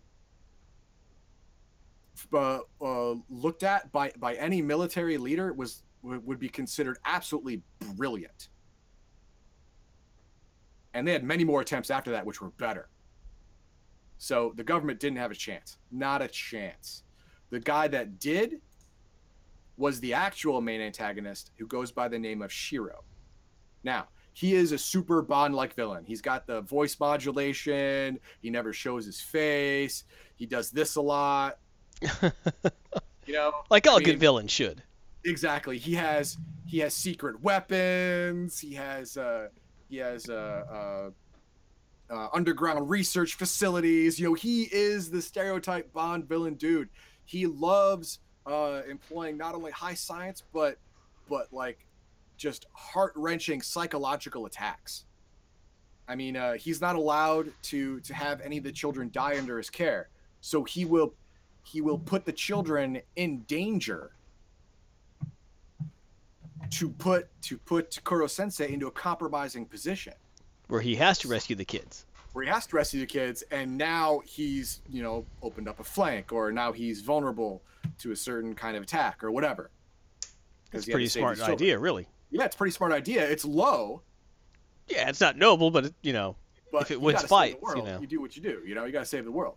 uh, 2.32 2.60
uh, 2.80 3.14
looked 3.30 3.62
at 3.62 3.90
by 3.92 4.12
by 4.18 4.34
any 4.34 4.60
military 4.60 5.18
leader 5.18 5.52
was 5.52 5.82
would 6.02 6.26
would 6.26 6.38
be 6.38 6.48
considered 6.48 6.98
absolutely 7.04 7.62
brilliant. 7.96 8.48
And 10.94 11.06
they 11.06 11.12
had 11.12 11.24
many 11.24 11.44
more 11.44 11.62
attempts 11.62 11.90
after 11.90 12.10
that, 12.10 12.26
which 12.26 12.40
were 12.40 12.50
better. 12.50 12.88
So 14.18 14.52
the 14.56 14.64
government 14.64 15.00
didn't 15.00 15.18
have 15.18 15.30
a 15.30 15.34
chance, 15.34 15.78
not 15.90 16.22
a 16.22 16.28
chance. 16.28 17.02
The 17.50 17.60
guy 17.60 17.88
that 17.88 18.18
did 18.18 18.60
was 19.82 19.98
the 19.98 20.14
actual 20.14 20.60
main 20.60 20.80
antagonist, 20.80 21.50
who 21.58 21.66
goes 21.66 21.90
by 21.90 22.06
the 22.06 22.18
name 22.18 22.40
of 22.40 22.52
Shiro. 22.52 23.02
Now 23.82 24.06
he 24.32 24.54
is 24.54 24.70
a 24.70 24.78
super 24.78 25.22
Bond-like 25.22 25.74
villain. 25.74 26.04
He's 26.06 26.20
got 26.22 26.46
the 26.46 26.60
voice 26.60 26.96
modulation. 27.00 28.20
He 28.40 28.48
never 28.48 28.72
shows 28.72 29.04
his 29.04 29.20
face. 29.20 30.04
He 30.36 30.46
does 30.46 30.70
this 30.70 30.94
a 30.96 31.00
lot. 31.02 31.58
You 33.24 33.34
know, 33.34 33.52
like 33.70 33.86
all 33.86 33.94
I 33.94 33.98
mean- 33.98 34.06
good 34.06 34.18
villains 34.20 34.50
should. 34.50 34.82
exactly 35.24 35.78
he 35.78 35.94
has 35.94 36.36
he 36.66 36.80
has 36.80 36.92
secret 36.92 37.40
weapons 37.40 38.58
he 38.58 38.74
has 38.74 39.16
uh 39.16 39.46
he 39.88 39.98
has 39.98 40.28
uh, 40.28 41.10
uh 42.10 42.12
uh 42.12 42.28
underground 42.34 42.90
research 42.90 43.34
facilities 43.34 44.18
you 44.18 44.26
know 44.28 44.34
he 44.34 44.64
is 44.72 45.08
the 45.08 45.22
stereotype 45.22 45.92
bond 45.92 46.28
villain 46.28 46.54
dude 46.54 46.88
he 47.24 47.46
loves 47.46 48.18
uh 48.46 48.82
employing 48.88 49.36
not 49.36 49.54
only 49.54 49.70
high 49.70 49.94
science 49.94 50.42
but 50.52 50.78
but 51.28 51.52
like 51.52 51.86
just 52.36 52.66
heart-wrenching 52.72 53.62
psychological 53.62 54.46
attacks. 54.46 55.04
I 56.08 56.16
mean 56.16 56.36
uh 56.36 56.54
he's 56.54 56.80
not 56.80 56.96
allowed 56.96 57.52
to 57.64 58.00
to 58.00 58.14
have 58.14 58.40
any 58.40 58.58
of 58.58 58.64
the 58.64 58.72
children 58.72 59.10
die 59.12 59.38
under 59.38 59.56
his 59.58 59.70
care. 59.70 60.08
So 60.40 60.64
he 60.64 60.84
will 60.84 61.14
he 61.64 61.80
will 61.80 61.98
put 61.98 62.24
the 62.24 62.32
children 62.32 63.00
in 63.16 63.40
danger 63.42 64.12
to 66.70 66.88
put 66.88 67.28
to 67.42 67.58
put 67.58 68.02
Koro 68.04 68.26
Sensei 68.26 68.72
into 68.72 68.86
a 68.86 68.90
compromising 68.90 69.66
position. 69.66 70.14
Where 70.68 70.80
he 70.80 70.94
has 70.96 71.18
to 71.18 71.28
rescue 71.28 71.54
the 71.54 71.64
kids. 71.64 72.06
Where 72.32 72.44
he 72.44 72.50
has 72.50 72.66
to 72.68 72.76
rescue 72.76 73.00
the 73.00 73.06
kids, 73.06 73.42
and 73.50 73.76
now 73.76 74.22
he's 74.24 74.80
you 74.88 75.02
know 75.02 75.26
opened 75.42 75.68
up 75.68 75.80
a 75.80 75.84
flank, 75.84 76.32
or 76.32 76.50
now 76.50 76.72
he's 76.72 77.00
vulnerable 77.02 77.62
to 77.98 78.12
a 78.12 78.16
certain 78.16 78.54
kind 78.54 78.76
of 78.76 78.82
attack 78.82 79.22
or 79.22 79.30
whatever. 79.30 79.70
It's 80.72 80.86
pretty 80.86 81.08
smart 81.08 81.40
idea, 81.40 81.78
really. 81.78 82.08
Yeah, 82.30 82.44
it's 82.46 82.54
a 82.54 82.58
pretty 82.58 82.72
smart 82.72 82.92
idea. 82.92 83.28
It's 83.28 83.44
low, 83.44 84.02
Yeah, 84.88 85.08
it's 85.10 85.20
not 85.20 85.36
noble, 85.36 85.70
but 85.70 85.86
it, 85.86 85.94
you 86.02 86.14
know, 86.14 86.36
but 86.70 86.82
If 86.82 86.92
it 86.92 87.00
wins 87.00 87.22
fights, 87.24 87.58
you 87.76 87.82
know. 87.82 88.00
you 88.00 88.06
do 88.06 88.20
what 88.22 88.34
you 88.36 88.42
do. 88.42 88.62
You 88.64 88.74
know, 88.74 88.86
you 88.86 88.92
got 88.92 89.00
to 89.00 89.04
save 89.04 89.26
the 89.26 89.30
world. 89.32 89.56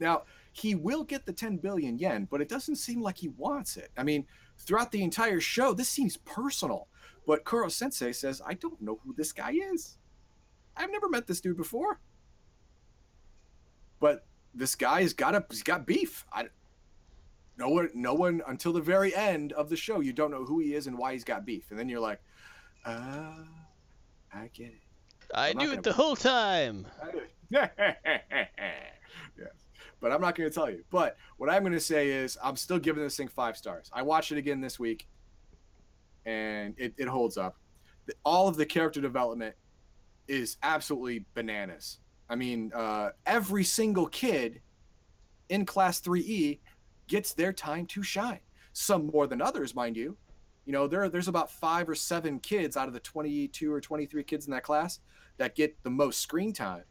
Now 0.00 0.22
he 0.52 0.74
will 0.74 1.04
get 1.04 1.26
the 1.26 1.32
10 1.34 1.58
billion 1.58 1.98
yen, 1.98 2.26
but 2.30 2.40
it 2.40 2.48
doesn't 2.48 2.76
seem 2.76 3.02
like 3.02 3.18
he 3.18 3.28
wants 3.28 3.76
it. 3.76 3.90
I 3.98 4.02
mean, 4.02 4.26
throughout 4.58 4.90
the 4.90 5.02
entire 5.02 5.40
show, 5.40 5.74
this 5.74 5.88
seems 5.90 6.16
personal. 6.16 6.88
But 7.26 7.44
Koro 7.44 7.68
Sensei 7.68 8.12
says, 8.12 8.40
"I 8.46 8.54
don't 8.54 8.80
know 8.80 8.98
who 9.04 9.12
this 9.12 9.32
guy 9.32 9.52
is. 9.74 9.98
I've 10.76 10.90
never 10.90 11.08
met 11.08 11.26
this 11.26 11.40
dude 11.40 11.56
before." 11.56 12.00
But 14.00 14.26
this 14.54 14.74
guy's 14.74 15.12
got 15.12 15.34
a 15.34 15.44
he's 15.50 15.62
got 15.62 15.86
beef. 15.86 16.26
I 16.32 16.48
no 17.56 17.68
one 17.68 17.90
no 17.94 18.14
one 18.14 18.42
until 18.46 18.72
the 18.72 18.80
very 18.80 19.14
end 19.14 19.52
of 19.52 19.68
the 19.68 19.76
show 19.76 20.00
you 20.00 20.12
don't 20.12 20.30
know 20.30 20.44
who 20.44 20.58
he 20.60 20.74
is 20.74 20.86
and 20.86 20.98
why 20.98 21.12
he's 21.12 21.24
got 21.24 21.46
beef. 21.46 21.70
And 21.70 21.78
then 21.78 21.88
you're 21.88 22.00
like, 22.00 22.20
"Ah, 22.84 23.44
I 24.34 24.48
get 24.52 24.68
it." 24.68 24.80
I 25.34 25.52
knew 25.54 25.72
it 25.72 25.82
the 25.82 25.92
whole 25.92 26.16
time. 26.16 26.86
yes. 27.50 27.70
But 30.00 30.12
I'm 30.12 30.20
not 30.20 30.34
going 30.34 30.48
to 30.48 30.54
tell 30.54 30.70
you. 30.70 30.84
But 30.90 31.16
what 31.36 31.50
I'm 31.50 31.62
going 31.62 31.72
to 31.72 31.80
say 31.80 32.10
is 32.10 32.38
I'm 32.42 32.56
still 32.56 32.78
giving 32.78 33.02
this 33.02 33.16
thing 33.16 33.28
five 33.28 33.56
stars. 33.56 33.90
I 33.92 34.02
watched 34.02 34.32
it 34.32 34.38
again 34.38 34.60
this 34.60 34.78
week 34.78 35.08
and 36.24 36.74
it, 36.76 36.94
it 36.96 37.08
holds 37.08 37.36
up. 37.36 37.56
All 38.24 38.46
of 38.46 38.56
the 38.56 38.66
character 38.66 39.00
development 39.00 39.56
is 40.28 40.56
absolutely 40.62 41.24
bananas. 41.34 41.98
I 42.28 42.34
mean, 42.34 42.72
uh, 42.74 43.10
every 43.24 43.64
single 43.64 44.06
kid 44.06 44.60
in 45.48 45.64
Class 45.64 46.00
3E 46.00 46.58
gets 47.06 47.34
their 47.34 47.52
time 47.52 47.86
to 47.86 48.02
shine. 48.02 48.40
Some 48.72 49.06
more 49.06 49.26
than 49.26 49.40
others, 49.40 49.74
mind 49.74 49.96
you. 49.96 50.16
You 50.64 50.72
know, 50.72 50.88
there 50.88 51.08
there's 51.08 51.28
about 51.28 51.50
five 51.50 51.88
or 51.88 51.94
seven 51.94 52.40
kids 52.40 52.76
out 52.76 52.88
of 52.88 52.94
the 52.94 53.00
22 53.00 53.72
or 53.72 53.80
23 53.80 54.24
kids 54.24 54.46
in 54.46 54.52
that 54.52 54.64
class 54.64 54.98
that 55.38 55.54
get 55.54 55.80
the 55.84 55.90
most 55.90 56.20
screen 56.20 56.52
time. 56.52 56.82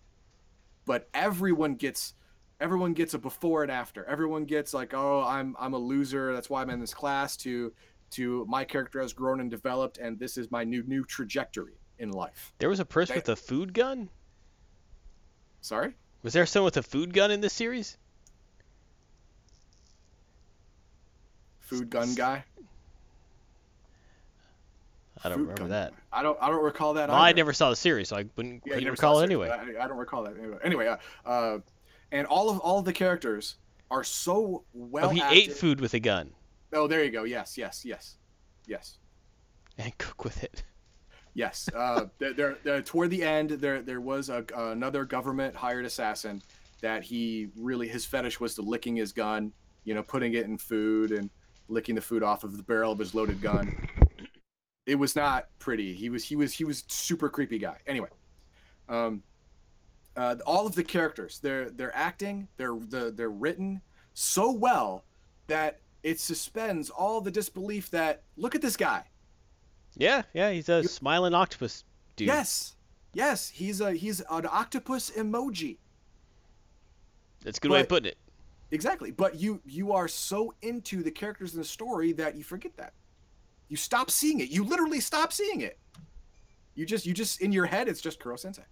But 0.85 1.09
everyone 1.13 1.75
gets 1.75 2.13
everyone 2.61 2.93
gets 2.93 3.13
a 3.13 3.19
before 3.19 3.63
and 3.63 3.71
after. 3.71 4.05
Everyone 4.05 4.45
gets 4.45 4.73
like, 4.73 4.93
oh, 4.93 5.23
I'm 5.23 5.55
I'm 5.59 5.73
a 5.73 5.77
loser. 5.77 6.33
That's 6.33 6.49
why 6.49 6.61
I'm 6.61 6.69
in 6.69 6.79
this 6.79 6.93
class. 6.93 7.35
To 7.37 7.73
to 8.11 8.45
my 8.47 8.63
character 8.63 9.01
has 9.01 9.11
grown 9.11 9.41
and 9.41 9.51
developed, 9.51 9.97
and 9.97 10.17
this 10.17 10.37
is 10.37 10.49
my 10.49 10.63
new 10.63 10.83
new 10.83 11.03
trajectory 11.03 11.77
in 11.99 12.11
life. 12.11 12.53
There 12.59 12.69
was 12.69 12.79
a 12.79 12.85
person 12.85 13.13
They- 13.15 13.19
with 13.19 13.29
a 13.29 13.35
food 13.35 13.73
gun? 13.73 14.09
Sorry. 15.61 15.93
Was 16.23 16.33
there 16.33 16.45
someone 16.45 16.65
with 16.65 16.77
a 16.77 16.83
food 16.83 17.13
gun 17.13 17.31
in 17.31 17.41
this 17.41 17.53
series? 17.53 17.97
Food 21.61 21.89
gun 21.89 22.13
guy. 22.15 22.43
I 25.23 25.29
don't 25.29 25.37
Food 25.39 25.41
remember 25.43 25.61
gun 25.61 25.69
that. 25.69 25.93
I 26.11 26.21
don't. 26.21 26.37
I 26.41 26.49
don't 26.49 26.63
recall 26.63 26.93
that. 26.95 27.09
Well, 27.09 27.17
I 27.17 27.31
never 27.33 27.53
saw 27.53 27.69
the 27.71 27.75
series, 27.75 28.09
so 28.09 28.17
I 28.17 28.25
wouldn't, 28.35 28.61
Yeah, 28.65 28.75
couldn't 28.75 28.91
recall 28.91 29.19
it 29.19 29.23
it, 29.23 29.25
anyway. 29.25 29.49
I, 29.49 29.83
I 29.83 29.87
don't 29.87 29.97
recall 29.97 30.23
that 30.23 30.37
anyway. 30.37 30.57
Anyway, 30.63 30.87
uh, 30.87 30.97
uh, 31.25 31.59
and 32.11 32.27
all 32.27 32.49
of 32.49 32.59
all 32.59 32.79
of 32.79 32.85
the 32.85 32.93
characters 32.93 33.55
are 33.89 34.03
so 34.03 34.63
well. 34.73 35.07
oh, 35.07 35.09
he 35.09 35.21
acted. 35.21 35.37
ate 35.37 35.53
food 35.53 35.79
with 35.81 35.93
a 35.93 35.99
gun 35.99 36.31
Oh, 36.73 36.87
there 36.87 37.03
you 37.03 37.09
go. 37.11 37.23
Yes, 37.23 37.57
yes, 37.57 37.83
yes, 37.85 38.17
yes. 38.67 38.97
and 39.77 39.97
cook 39.97 40.23
with 40.23 40.43
it. 40.43 40.63
Yes. 41.35 41.69
Uh, 41.75 42.05
there, 42.17 42.57
there, 42.63 42.81
toward 42.81 43.11
the 43.11 43.21
end, 43.21 43.51
there 43.51 43.81
there 43.81 44.01
was 44.01 44.29
a, 44.29 44.45
another 44.55 45.03
government 45.03 45.53
hired 45.53 45.85
assassin 45.85 46.41
that 46.81 47.03
he 47.03 47.49
really 47.57 47.87
his 47.87 48.05
fetish 48.05 48.39
was 48.39 48.55
to 48.55 48.61
licking 48.61 48.95
his 48.95 49.11
gun, 49.11 49.51
you 49.83 49.93
know, 49.93 50.01
putting 50.01 50.33
it 50.33 50.45
in 50.45 50.57
food 50.57 51.11
and 51.11 51.29
licking 51.67 51.93
the 51.93 52.01
food 52.01 52.23
off 52.23 52.43
of 52.45 52.55
the 52.55 52.63
barrel 52.63 52.93
of 52.93 52.99
his 52.99 53.13
loaded 53.13 53.41
gun. 53.41 53.75
It 54.85 54.95
was 54.95 55.15
not 55.15 55.49
pretty. 55.59 55.93
He 55.93 56.09
was 56.09 56.23
he 56.23 56.37
was 56.37 56.53
he 56.53 56.63
was 56.63 56.85
super 56.87 57.27
creepy 57.27 57.59
guy. 57.59 57.77
Anyway, 57.85 58.09
um, 58.87 59.21
uh, 60.15 60.37
all 60.45 60.65
of 60.65 60.73
the 60.73 60.83
characters, 60.83 61.39
they're 61.39 61.69
they're 61.69 61.95
acting, 61.95 62.47
they're 62.55 62.77
the 62.87 63.11
they're 63.11 63.29
written 63.29 63.81
so 64.13 64.51
well 64.51 65.03
that 65.47 65.81
it 66.03 66.19
suspends 66.19 66.89
all 66.89 67.19
the 67.19 67.31
disbelief 67.31 67.89
that 67.91 68.23
look 68.37 68.55
at 68.55 68.61
this 68.61 68.77
guy. 68.77 69.03
Yeah, 69.97 70.23
yeah, 70.33 70.51
he's 70.51 70.69
a 70.69 70.81
You- 70.81 70.87
smiling 70.87 71.33
octopus 71.33 71.83
dude. 72.15 72.27
Yes, 72.27 72.75
yes, 73.13 73.49
he's 73.49 73.81
a 73.81 73.93
he's 73.93 74.19
an 74.29 74.45
octopus 74.45 75.11
emoji. 75.11 75.77
That's 77.43 77.57
a 77.57 77.61
good 77.61 77.71
way 77.71 77.81
of 77.81 77.87
but- 77.87 77.95
putting 77.95 78.11
it. 78.11 78.17
Exactly, 78.71 79.11
but 79.11 79.35
you 79.39 79.61
you 79.65 79.93
are 79.93 80.07
so 80.07 80.53
into 80.61 81.03
the 81.03 81.11
characters 81.11 81.53
in 81.53 81.59
the 81.59 81.65
story 81.65 82.11
that 82.13 82.35
you 82.35 82.43
forget 82.43 82.75
that. 82.77 82.93
You 83.69 83.77
stop 83.77 84.09
seeing 84.11 84.39
it. 84.39 84.49
You 84.49 84.63
literally 84.63 84.99
stop 84.99 85.31
seeing 85.31 85.61
it. 85.61 85.77
You 86.73 86.85
just 86.85 87.05
you 87.05 87.13
just 87.13 87.41
in 87.41 87.51
your 87.51 87.65
head 87.67 87.87
it's 87.87 88.01
just 88.01 88.19
Koro 88.19 88.35
Sensei, 88.35 88.63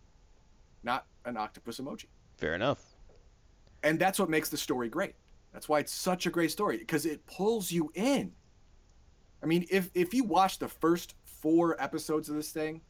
not 0.83 1.05
an 1.25 1.37
octopus 1.37 1.79
emoji. 1.79 2.05
Fair 2.37 2.55
enough. 2.55 2.83
And 3.83 3.99
that's 3.99 4.17
what 4.19 4.29
makes 4.29 4.49
the 4.49 4.57
story 4.57 4.89
great. 4.89 5.13
That's 5.53 5.69
why 5.69 5.79
it's 5.79 5.93
such 5.93 6.25
a 6.25 6.29
great 6.31 6.51
story 6.51 6.77
because 6.77 7.05
it 7.05 7.25
pulls 7.27 7.71
you 7.71 7.91
in. 7.93 8.31
I 9.43 9.45
mean, 9.45 9.65
if 9.69 9.89
if 9.93 10.13
you 10.13 10.23
watch 10.23 10.57
the 10.57 10.69
first 10.69 11.15
four 11.25 11.81
episodes 11.81 12.29
of 12.29 12.35
this 12.35 12.51
thing, 12.51 12.81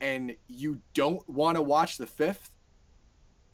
and 0.00 0.34
you 0.46 0.80
don't 0.94 1.28
want 1.28 1.56
to 1.56 1.62
watch 1.62 1.98
the 1.98 2.06
fifth, 2.06 2.50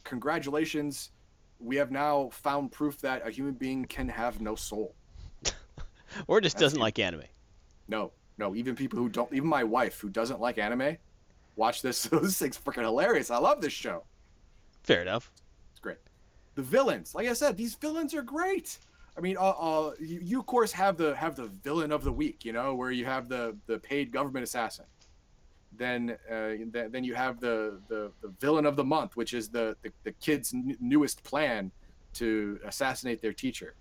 congratulations. 0.05 1.11
We 1.59 1.77
have 1.77 1.91
now 1.91 2.29
found 2.31 2.73
proof 2.73 2.99
that 3.01 3.27
a 3.27 3.31
human 3.31 3.55
being 3.55 3.85
can 3.87 4.09
have 4.09 4.41
no 4.41 4.55
soul. 4.55 4.95
or 6.27 6.41
just 6.41 6.57
That's 6.57 6.63
doesn't 6.63 6.79
it. 6.79 6.83
like 6.83 6.99
anime. 6.99 7.23
No, 7.89 8.13
no. 8.39 8.55
Even 8.55 8.77
people 8.77 8.99
who 8.99 9.09
don't, 9.09 9.33
even 9.33 9.49
my 9.49 9.65
wife 9.65 9.99
who 10.01 10.09
doesn't 10.11 10.41
like 10.41 10.59
anime, 10.59 10.97
watch 11.57 11.81
this. 11.81 12.03
this 12.13 12.39
thing's 12.39 12.59
freaking 12.59 12.83
hilarious. 12.83 13.31
I 13.31 13.39
love 13.39 13.61
this 13.61 13.73
show. 13.73 14.05
Fair 14.83 15.03
enough. 15.03 15.33
It's 15.71 15.81
great. 15.81 15.99
The 16.55 16.63
villains, 16.63 17.15
like 17.15 17.29
I 17.29 17.33
said, 17.33 17.57
these 17.57 17.75
villains 17.75 18.15
are 18.15 18.23
great. 18.23 18.79
I 19.17 19.21
mean, 19.21 19.37
uh, 19.37 19.51
uh, 19.51 19.93
you, 20.01 20.21
you 20.23 20.41
of 20.41 20.47
course 20.47 20.73
have 20.73 20.97
the 20.97 21.15
have 21.15 21.37
the 21.37 21.47
villain 21.47 21.93
of 21.93 22.03
the 22.05 22.13
week, 22.13 22.45
you 22.45 22.53
know, 22.53 22.75
where 22.75 22.91
you 22.91 23.05
have 23.05 23.29
the 23.29 23.57
the 23.67 23.79
paid 23.79 24.11
government 24.11 24.43
assassin. 24.45 24.87
Then 25.77 26.17
uh, 26.31 26.51
th- 26.73 26.91
then 26.91 27.05
you 27.05 27.15
have 27.15 27.41
the, 27.41 27.81
the 27.89 28.11
the 28.23 28.29
villain 28.41 28.67
of 28.67 28.77
the 28.77 28.85
month, 28.85 29.17
which 29.17 29.35
is 29.35 29.49
the 29.49 29.77
the, 29.83 29.93
the 30.03 30.13
kid's 30.13 30.53
n- 30.53 30.77
newest 30.81 31.23
plan 31.23 31.71
to 32.15 32.59
assassinate 32.65 33.21
their 33.23 33.33
teacher. 33.33 33.75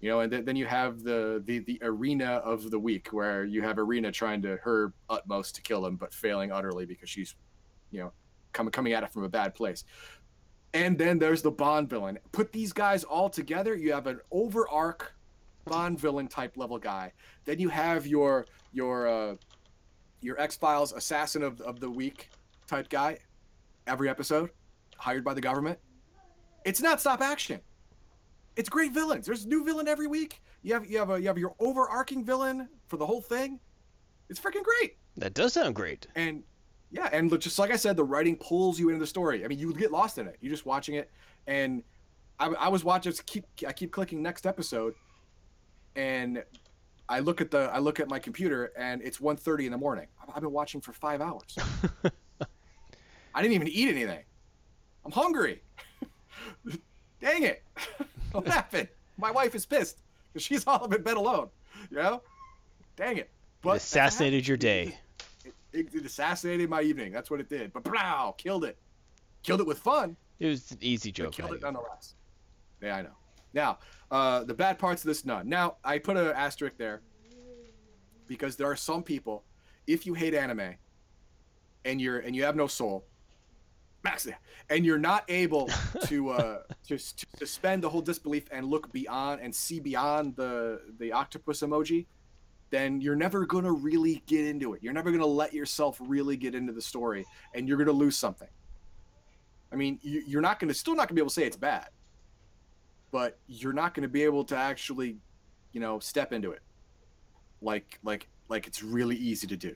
You 0.00 0.10
know, 0.10 0.20
and 0.20 0.32
th- 0.32 0.44
then 0.44 0.56
you 0.56 0.66
have 0.66 1.02
the, 1.04 1.42
the 1.46 1.60
the 1.60 1.78
arena 1.82 2.42
of 2.44 2.70
the 2.70 2.78
week, 2.78 3.08
where 3.12 3.44
you 3.44 3.62
have 3.62 3.78
Irina 3.78 4.10
trying 4.10 4.42
to 4.42 4.56
her 4.56 4.92
utmost 5.08 5.54
to 5.56 5.62
kill 5.62 5.86
him, 5.86 5.96
but 5.96 6.12
failing 6.12 6.50
utterly 6.50 6.86
because 6.86 7.08
she's, 7.08 7.36
you 7.92 8.00
know, 8.00 8.12
coming 8.52 8.72
coming 8.72 8.92
at 8.94 9.04
it 9.04 9.12
from 9.12 9.22
a 9.22 9.28
bad 9.28 9.54
place. 9.54 9.84
And 10.74 10.96
then 10.96 11.18
there's 11.18 11.42
the 11.42 11.50
Bond 11.50 11.90
villain. 11.90 12.18
Put 12.32 12.52
these 12.52 12.72
guys 12.72 13.04
all 13.04 13.28
together, 13.28 13.74
you 13.74 13.92
have 13.92 14.06
an 14.06 14.20
over 14.30 14.68
arc 14.68 15.14
Bond 15.64 16.00
villain 16.00 16.28
type 16.28 16.56
level 16.56 16.78
guy. 16.78 17.12
Then 17.44 17.58
you 17.58 17.68
have 17.68 18.06
your 18.06 18.46
your 18.72 19.06
uh, 19.06 19.36
your 20.20 20.40
X 20.40 20.56
Files 20.56 20.92
assassin 20.92 21.42
of, 21.42 21.60
of 21.60 21.78
the 21.78 21.90
week 21.90 22.30
type 22.66 22.88
guy. 22.88 23.18
Every 23.86 24.08
episode, 24.08 24.50
hired 24.96 25.24
by 25.24 25.34
the 25.34 25.40
government. 25.40 25.78
It's 26.64 26.80
not 26.80 27.00
stop 27.00 27.20
action. 27.20 27.60
It's 28.56 28.68
great 28.68 28.92
villains. 28.92 29.26
There's 29.26 29.44
a 29.44 29.48
new 29.48 29.64
villain 29.64 29.88
every 29.88 30.06
week. 30.06 30.42
You 30.62 30.74
have 30.74 30.86
you 30.86 30.98
have 30.98 31.10
a 31.10 31.20
you 31.20 31.26
have 31.26 31.38
your 31.38 31.54
overarching 31.58 32.24
villain 32.24 32.68
for 32.88 32.96
the 32.96 33.06
whole 33.06 33.20
thing. 33.20 33.60
It's 34.28 34.40
freaking 34.40 34.64
great. 34.64 34.96
That 35.16 35.34
does 35.34 35.52
sound 35.52 35.74
great. 35.74 36.06
And 36.14 36.42
yeah, 36.92 37.08
and 37.10 37.40
just 37.40 37.58
like 37.58 37.70
I 37.70 37.76
said, 37.76 37.96
the 37.96 38.04
writing 38.04 38.36
pulls 38.36 38.78
you 38.78 38.90
into 38.90 39.00
the 39.00 39.06
story. 39.06 39.44
I 39.44 39.48
mean, 39.48 39.58
you 39.58 39.72
get 39.72 39.90
lost 39.90 40.18
in 40.18 40.26
it. 40.28 40.36
You're 40.40 40.52
just 40.52 40.66
watching 40.66 40.94
it, 40.96 41.10
and 41.46 41.82
I, 42.38 42.48
I 42.48 42.68
was 42.68 42.84
watching. 42.84 43.12
Keep 43.24 43.46
I 43.66 43.72
keep 43.72 43.90
clicking 43.90 44.22
next 44.22 44.46
episode, 44.46 44.94
and 45.96 46.44
I 47.08 47.20
look 47.20 47.40
at 47.40 47.50
the 47.50 47.70
I 47.72 47.78
look 47.78 47.98
at 47.98 48.08
my 48.08 48.18
computer, 48.18 48.72
and 48.76 49.00
it's 49.02 49.18
1.30 49.18 49.66
in 49.66 49.72
the 49.72 49.78
morning. 49.78 50.06
I've- 50.22 50.32
I've 50.34 50.42
been 50.42 50.52
watching 50.52 50.80
for 50.80 50.92
five 50.92 51.20
hours. 51.20 51.56
I 53.34 53.40
didn't 53.40 53.54
even 53.54 53.68
eat 53.68 53.88
anything. 53.88 54.24
I'm 55.04 55.12
hungry. 55.12 55.62
Dang 57.20 57.44
it! 57.44 57.62
what 58.32 58.46
happened? 58.46 58.88
My 59.16 59.30
wife 59.30 59.54
is 59.54 59.64
pissed 59.64 59.98
because 60.32 60.44
she's 60.44 60.66
all 60.66 60.84
up 60.84 60.92
in 60.94 61.02
bed 61.02 61.16
alone. 61.16 61.48
You 61.90 61.96
know? 61.98 62.22
Dang 62.96 63.16
it! 63.16 63.30
It 63.64 63.68
assassinated 63.68 64.46
your 64.46 64.56
day. 64.56 64.96
It, 65.72 65.94
it, 65.94 66.04
assassinated 66.04 66.68
my 66.68 66.82
evening. 66.82 67.12
That's 67.12 67.30
what 67.30 67.40
it 67.40 67.48
did. 67.48 67.72
But 67.72 67.84
plow, 67.84 68.34
killed 68.36 68.64
it. 68.64 68.78
Killed 69.42 69.60
it 69.60 69.66
with 69.66 69.78
fun. 69.78 70.16
It 70.38 70.46
was 70.46 70.70
an 70.70 70.78
easy 70.80 71.10
joke. 71.10 71.32
killed 71.32 71.52
it 71.52 71.62
nonetheless. 71.62 72.14
Yeah, 72.82 72.96
I 72.96 73.02
know. 73.02 73.16
Now, 73.54 73.78
uh, 74.10 74.44
the 74.44 74.54
bad 74.54 74.78
parts 74.78 75.02
of 75.02 75.08
this 75.08 75.24
none. 75.24 75.48
Now, 75.48 75.76
I 75.84 75.98
put 75.98 76.16
an 76.16 76.26
asterisk 76.28 76.76
there 76.76 77.02
because 78.26 78.56
there 78.56 78.66
are 78.66 78.76
some 78.76 79.02
people. 79.02 79.44
If 79.86 80.06
you 80.06 80.14
hate 80.14 80.34
anime, 80.34 80.74
and 81.84 82.00
you're 82.00 82.20
and 82.20 82.34
you 82.34 82.44
have 82.44 82.56
no 82.56 82.66
soul, 82.66 83.04
max 84.04 84.26
and 84.70 84.84
you're 84.84 84.98
not 84.98 85.24
able 85.28 85.68
to 86.06 86.30
uh, 86.30 86.58
to 86.88 86.98
to 86.98 87.26
suspend 87.38 87.82
the 87.82 87.88
whole 87.88 88.00
disbelief 88.00 88.44
and 88.50 88.66
look 88.66 88.92
beyond 88.92 89.40
and 89.40 89.54
see 89.54 89.80
beyond 89.80 90.36
the 90.36 90.80
the 90.98 91.12
octopus 91.12 91.60
emoji, 91.60 92.06
then 92.72 93.02
you're 93.02 93.14
never 93.14 93.44
gonna 93.44 93.70
really 93.70 94.22
get 94.26 94.46
into 94.46 94.72
it. 94.72 94.82
You're 94.82 94.94
never 94.94 95.12
gonna 95.12 95.26
let 95.26 95.52
yourself 95.52 95.98
really 96.00 96.38
get 96.38 96.54
into 96.54 96.72
the 96.72 96.80
story, 96.80 97.26
and 97.54 97.68
you're 97.68 97.76
gonna 97.76 97.92
lose 97.92 98.16
something. 98.16 98.48
I 99.70 99.76
mean, 99.76 100.00
you, 100.02 100.24
you're 100.26 100.40
not 100.40 100.58
gonna 100.58 100.72
still 100.72 100.96
not 100.96 101.06
gonna 101.06 101.16
be 101.16 101.20
able 101.20 101.28
to 101.28 101.34
say 101.34 101.44
it's 101.44 101.56
bad, 101.56 101.88
but 103.10 103.38
you're 103.46 103.74
not 103.74 103.92
gonna 103.92 104.08
be 104.08 104.22
able 104.24 104.42
to 104.46 104.56
actually, 104.56 105.18
you 105.72 105.80
know, 105.80 105.98
step 105.98 106.32
into 106.32 106.50
it, 106.52 106.62
like 107.60 108.00
like 108.02 108.26
like 108.48 108.66
it's 108.66 108.82
really 108.82 109.16
easy 109.16 109.46
to 109.46 109.56
do. 109.56 109.74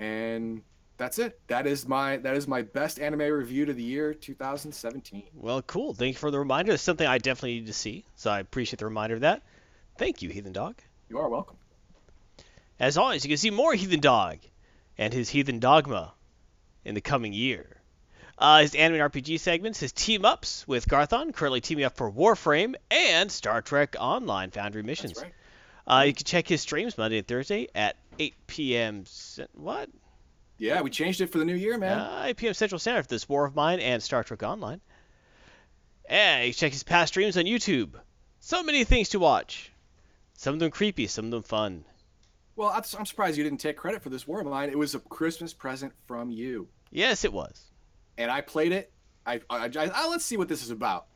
And 0.00 0.60
that's 0.96 1.20
it. 1.20 1.38
That 1.46 1.68
is 1.68 1.86
my 1.86 2.16
that 2.16 2.36
is 2.36 2.48
my 2.48 2.62
best 2.62 2.98
anime 2.98 3.32
review 3.32 3.64
to 3.64 3.72
the 3.72 3.82
year 3.82 4.12
2017. 4.12 5.22
Well, 5.34 5.62
cool. 5.62 5.94
Thank 5.94 6.14
you 6.14 6.18
for 6.18 6.32
the 6.32 6.38
reminder. 6.40 6.72
It's 6.72 6.82
something 6.82 7.06
I 7.06 7.18
definitely 7.18 7.60
need 7.60 7.66
to 7.66 7.72
see, 7.72 8.04
so 8.16 8.32
I 8.32 8.40
appreciate 8.40 8.80
the 8.80 8.86
reminder 8.86 9.14
of 9.14 9.20
that. 9.20 9.44
Thank 9.96 10.22
you, 10.22 10.30
Heathen 10.30 10.52
Dog. 10.52 10.76
You 11.08 11.18
are 11.18 11.28
welcome. 11.28 11.56
As 12.80 12.96
always, 12.96 13.24
you 13.24 13.28
can 13.28 13.38
see 13.38 13.50
more 13.50 13.74
Heathen 13.74 14.00
Dog 14.00 14.38
and 14.98 15.12
his 15.12 15.28
Heathen 15.28 15.60
Dogma 15.60 16.12
in 16.84 16.94
the 16.94 17.00
coming 17.00 17.32
year. 17.32 17.80
Uh, 18.36 18.62
his 18.62 18.74
anime 18.74 19.00
and 19.00 19.12
RPG 19.12 19.38
segments, 19.38 19.78
his 19.78 19.92
team 19.92 20.24
ups 20.24 20.66
with 20.66 20.88
Garthon, 20.88 21.32
currently 21.32 21.60
teaming 21.60 21.84
up 21.84 21.96
for 21.96 22.10
Warframe 22.10 22.74
and 22.90 23.30
Star 23.30 23.62
Trek 23.62 23.94
Online 23.98 24.50
Foundry 24.50 24.82
missions. 24.82 25.22
Right. 25.22 25.32
Uh, 25.86 26.04
you 26.06 26.14
can 26.14 26.24
check 26.24 26.48
his 26.48 26.60
streams 26.60 26.98
Monday 26.98 27.18
and 27.18 27.26
Thursday 27.26 27.68
at 27.74 27.96
8 28.18 28.34
p.m. 28.48 29.04
What? 29.52 29.88
Yeah, 30.58 30.80
we 30.80 30.90
changed 30.90 31.20
it 31.20 31.28
for 31.28 31.38
the 31.38 31.44
new 31.44 31.54
year, 31.54 31.78
man. 31.78 31.98
Uh, 31.98 32.22
8 32.26 32.36
p.m. 32.36 32.54
Central 32.54 32.78
Standard 32.78 33.02
for 33.02 33.08
this 33.08 33.28
War 33.28 33.44
of 33.44 33.54
Mine 33.54 33.78
and 33.80 34.02
Star 34.02 34.24
Trek 34.24 34.42
Online. 34.42 34.80
And 36.06 36.46
you 36.46 36.52
can 36.52 36.58
check 36.58 36.72
his 36.72 36.82
past 36.82 37.12
streams 37.12 37.36
on 37.36 37.44
YouTube. 37.44 37.94
So 38.40 38.62
many 38.62 38.82
things 38.84 39.10
to 39.10 39.18
watch. 39.20 39.70
Some 40.36 40.54
of 40.54 40.60
them 40.60 40.70
creepy, 40.70 41.06
some 41.06 41.26
of 41.26 41.30
them 41.30 41.42
fun. 41.42 41.84
Well, 42.56 42.68
I'm 42.70 43.06
surprised 43.06 43.36
you 43.36 43.44
didn't 43.44 43.58
take 43.60 43.76
credit 43.76 44.02
for 44.02 44.10
this 44.10 44.26
war 44.28 44.40
of 44.40 44.46
mine. 44.46 44.68
It 44.70 44.78
was 44.78 44.94
a 44.94 45.00
Christmas 45.00 45.52
present 45.52 45.92
from 46.06 46.30
you, 46.30 46.68
Yes, 46.90 47.24
it 47.24 47.32
was. 47.32 47.70
and 48.18 48.30
I 48.30 48.40
played 48.42 48.70
it. 48.72 48.92
I, 49.26 49.40
I, 49.50 49.66
I, 49.66 49.90
I 49.92 50.08
let's 50.08 50.24
see 50.24 50.36
what 50.36 50.48
this 50.48 50.62
is 50.62 50.70
about. 50.70 51.06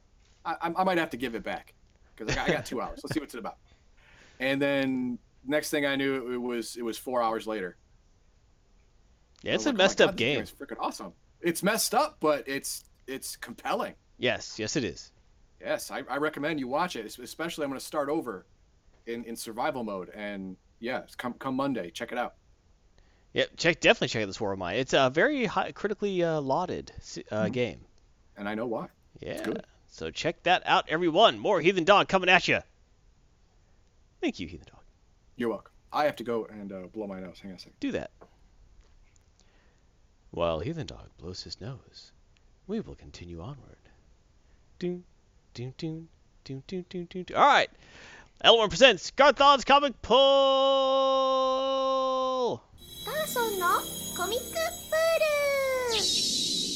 I, 0.45 0.57
I 0.77 0.85
might 0.85 0.99
have 0.99 1.11
to 1.11 1.17
give 1.17 1.35
it 1.35 1.43
back 1.45 1.75
because 2.17 2.33
I 2.33 2.37
got, 2.37 2.49
I 2.49 2.53
got 2.55 2.67
two 2.67 2.81
hours. 2.83 3.01
Let's 3.05 3.15
see 3.15 3.21
what's 3.21 3.35
it 3.35 3.39
about. 3.39 3.59
And 4.41 4.61
then 4.61 5.19
next 5.47 5.71
thing 5.71 5.85
I 5.87 5.95
knew, 5.97 6.33
it 6.33 6.39
was 6.39 6.77
it 6.77 6.83
was 6.83 6.97
four 6.99 7.23
hours 7.23 7.47
later. 7.47 7.77
Yeah, 9.43 9.55
it's 9.55 9.67
a 9.67 9.71
was 9.71 9.75
like, 9.75 9.75
"Oh 9.75 9.85
messed 9.85 10.01
up 10.01 10.17
game. 10.17 10.41
It's 10.41 10.51
freaking 10.51 10.79
awesome. 10.81 11.13
It's 11.41 11.63
messed 11.63 11.95
up, 11.95 12.17
but 12.21 12.49
it's 12.49 12.85
it's 13.07 13.37
compelling. 13.37 13.95
Yes, 14.17 14.59
yes, 14.59 14.75
it 14.77 14.85
is. 14.85 15.13
Yes, 15.61 15.91
I, 15.91 16.03
I 16.09 16.17
recommend 16.17 16.59
you 16.61 16.67
watch 16.69 16.97
it. 16.97 17.05
Especially 17.19 17.65
I'm 17.65 17.71
going 17.71 17.79
to 17.81 17.85
start 17.87 18.09
over 18.09 18.47
in, 19.09 19.25
in 19.25 19.37
survival 19.37 19.83
mode, 19.83 20.11
and 20.11 20.57
yeah, 20.81 21.03
come 21.17 21.33
come 21.35 21.57
Monday, 21.57 21.91
check 21.91 22.13
it 22.13 22.19
out. 22.19 22.35
Yep, 23.35 23.51
check 23.57 23.81
definitely 23.81 24.09
check 24.09 24.23
out 24.23 24.27
this 24.27 24.41
War 24.41 24.53
of 24.53 24.59
Mine. 24.59 24.77
It's 24.77 24.93
a 24.95 25.11
very 25.11 25.45
high, 25.47 25.73
critically 25.73 26.23
uh, 26.23 26.41
lauded 26.41 26.93
uh, 27.31 27.45
Mhm. 27.45 27.53
game. 27.53 27.81
And 28.37 28.49
I 28.49 28.55
know 28.55 28.67
why. 28.67 28.89
Yeah. 29.21 29.53
So 29.89 30.11
check 30.11 30.43
that 30.45 30.63
out, 30.65 30.89
everyone. 30.89 31.39
More 31.39 31.61
Heathen 31.61 31.85
Dog 31.85 32.09
coming 32.09 32.29
at 32.29 32.47
you. 32.49 32.61
Thank 34.21 34.39
you, 34.41 34.47
Heathen 34.47 34.67
Dog. 34.71 34.83
You're 35.37 35.49
welcome. 35.51 35.73
I 35.93 36.05
have 36.05 36.17
to 36.17 36.25
go 36.25 36.45
and 36.47 36.73
uh, 36.73 36.87
blow 36.93 37.07
my 37.07 37.21
nose. 37.21 37.39
Hang 37.41 37.53
on 37.53 37.57
a 37.57 37.61
second. 37.61 37.75
Do 37.81 37.93
that. 37.93 38.11
While 40.31 40.61
Heathen 40.61 40.87
Dog 40.87 41.09
blows 41.19 41.43
his 41.43 41.61
nose, 41.61 42.13
we 42.67 42.81
will 42.81 42.95
continue 42.95 43.41
onward. 43.41 43.77
Doom, 44.79 45.05
doom, 45.55 45.75
doom, 45.79 46.09
doom, 46.45 46.63
doom, 46.67 46.85
doom, 46.89 47.07
doom, 47.11 47.25
doom. 47.25 47.37
All 47.37 47.47
right. 47.47 47.71
Elmer 48.41 48.69
presents 48.69 49.11
Garthon's 49.11 49.65
Comic 49.65 50.01
Pull! 50.01 50.17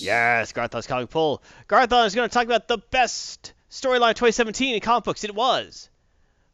Yes, 0.03 0.53
Garthon's 0.53 0.89
Comic 0.89 1.11
Pull. 1.11 1.41
Garthon 1.69 2.07
is 2.07 2.17
going 2.17 2.29
to 2.29 2.35
talk 2.35 2.47
about 2.47 2.67
the 2.67 2.79
best 2.79 3.53
storyline 3.71 4.11
of 4.11 4.17
2017 4.17 4.75
in 4.75 4.81
comic 4.81 5.05
books. 5.05 5.23
It 5.23 5.37
was 5.37 5.89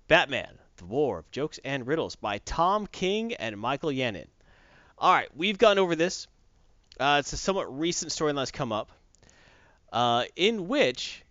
Batman, 0.09 0.59
The 0.77 0.85
War 0.85 1.21
of 1.21 1.31
Jokes 1.31 1.59
and 1.65 1.87
Riddles 1.87 2.17
by 2.17 2.37
Tom 2.45 2.87
King 2.87 3.33
and 3.33 3.59
Michael 3.59 3.89
Yannon. 3.91 4.27
All 4.99 5.15
right, 5.15 5.35
we've 5.35 5.57
gone 5.57 5.79
over 5.79 5.97
this. 5.97 6.27
Uh, 7.01 7.17
it's 7.21 7.33
a 7.33 7.39
somewhat 7.39 7.79
recent 7.79 8.13
storyline 8.13 8.37
that's 8.37 8.51
come 8.51 8.73
up 8.73 8.91
uh, 9.91 10.25
in 10.37 10.69
which 10.69 11.25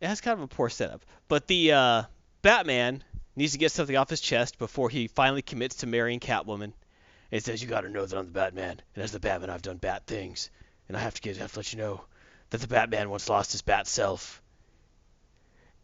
it 0.00 0.08
has 0.08 0.20
kind 0.20 0.36
of 0.36 0.42
a 0.42 0.48
poor 0.48 0.68
setup, 0.68 1.06
but 1.28 1.46
the. 1.46 1.70
Uh, 1.70 2.02
Batman 2.42 3.04
needs 3.36 3.52
to 3.52 3.58
get 3.58 3.72
something 3.72 3.96
off 3.96 4.10
his 4.10 4.20
chest 4.20 4.58
before 4.58 4.88
he 4.88 5.08
finally 5.08 5.42
commits 5.42 5.76
to 5.76 5.86
marrying 5.86 6.20
Catwoman. 6.20 6.72
And 7.32 7.42
says, 7.42 7.62
"You 7.62 7.68
got 7.68 7.82
to 7.82 7.88
know 7.88 8.04
that 8.04 8.18
I'm 8.18 8.26
the 8.26 8.32
Batman, 8.32 8.80
and 8.94 9.04
as 9.04 9.12
the 9.12 9.20
Batman, 9.20 9.50
I've 9.50 9.62
done 9.62 9.76
bad 9.76 10.04
things, 10.04 10.50
and 10.88 10.96
I 10.96 11.00
have 11.00 11.14
to 11.14 11.22
get, 11.22 11.36
have 11.36 11.52
to 11.52 11.60
let 11.60 11.72
you 11.72 11.78
know 11.78 12.04
that 12.50 12.60
the 12.60 12.66
Batman 12.66 13.08
once 13.08 13.28
lost 13.28 13.52
his 13.52 13.62
Bat 13.62 13.86
self." 13.86 14.42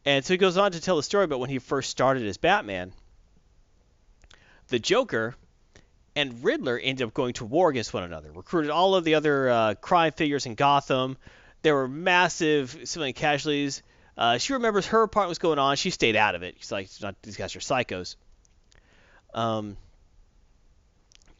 And 0.04 0.24
so 0.24 0.34
he 0.34 0.38
goes 0.38 0.56
on 0.56 0.72
to 0.72 0.80
tell 0.80 0.96
the 0.96 1.04
story 1.04 1.24
about 1.24 1.38
when 1.38 1.50
he 1.50 1.60
first 1.60 1.90
started 1.90 2.26
as 2.26 2.36
Batman. 2.36 2.92
The 4.68 4.80
Joker 4.80 5.36
and 6.16 6.42
Riddler 6.42 6.78
ended 6.78 7.06
up 7.06 7.14
going 7.14 7.34
to 7.34 7.44
war 7.44 7.68
against 7.68 7.94
one 7.94 8.02
another. 8.02 8.32
Recruited 8.32 8.70
all 8.70 8.96
of 8.96 9.04
the 9.04 9.14
other 9.14 9.48
uh, 9.48 9.74
crime 9.74 10.12
figures 10.12 10.46
in 10.46 10.54
Gotham. 10.56 11.16
There 11.62 11.74
were 11.74 11.86
massive 11.86 12.76
civilian 12.84 13.14
casualties. 13.14 13.82
Uh, 14.16 14.38
she 14.38 14.54
remembers 14.54 14.86
her 14.86 15.06
part 15.06 15.28
was 15.28 15.38
going 15.38 15.58
on. 15.58 15.76
She 15.76 15.90
stayed 15.90 16.16
out 16.16 16.34
of 16.34 16.42
it. 16.42 16.56
She's 16.58 16.72
like, 16.72 16.88
not, 17.02 17.20
these 17.22 17.36
guys 17.36 17.54
are 17.54 17.60
psychos. 17.60 18.16
Um, 19.34 19.76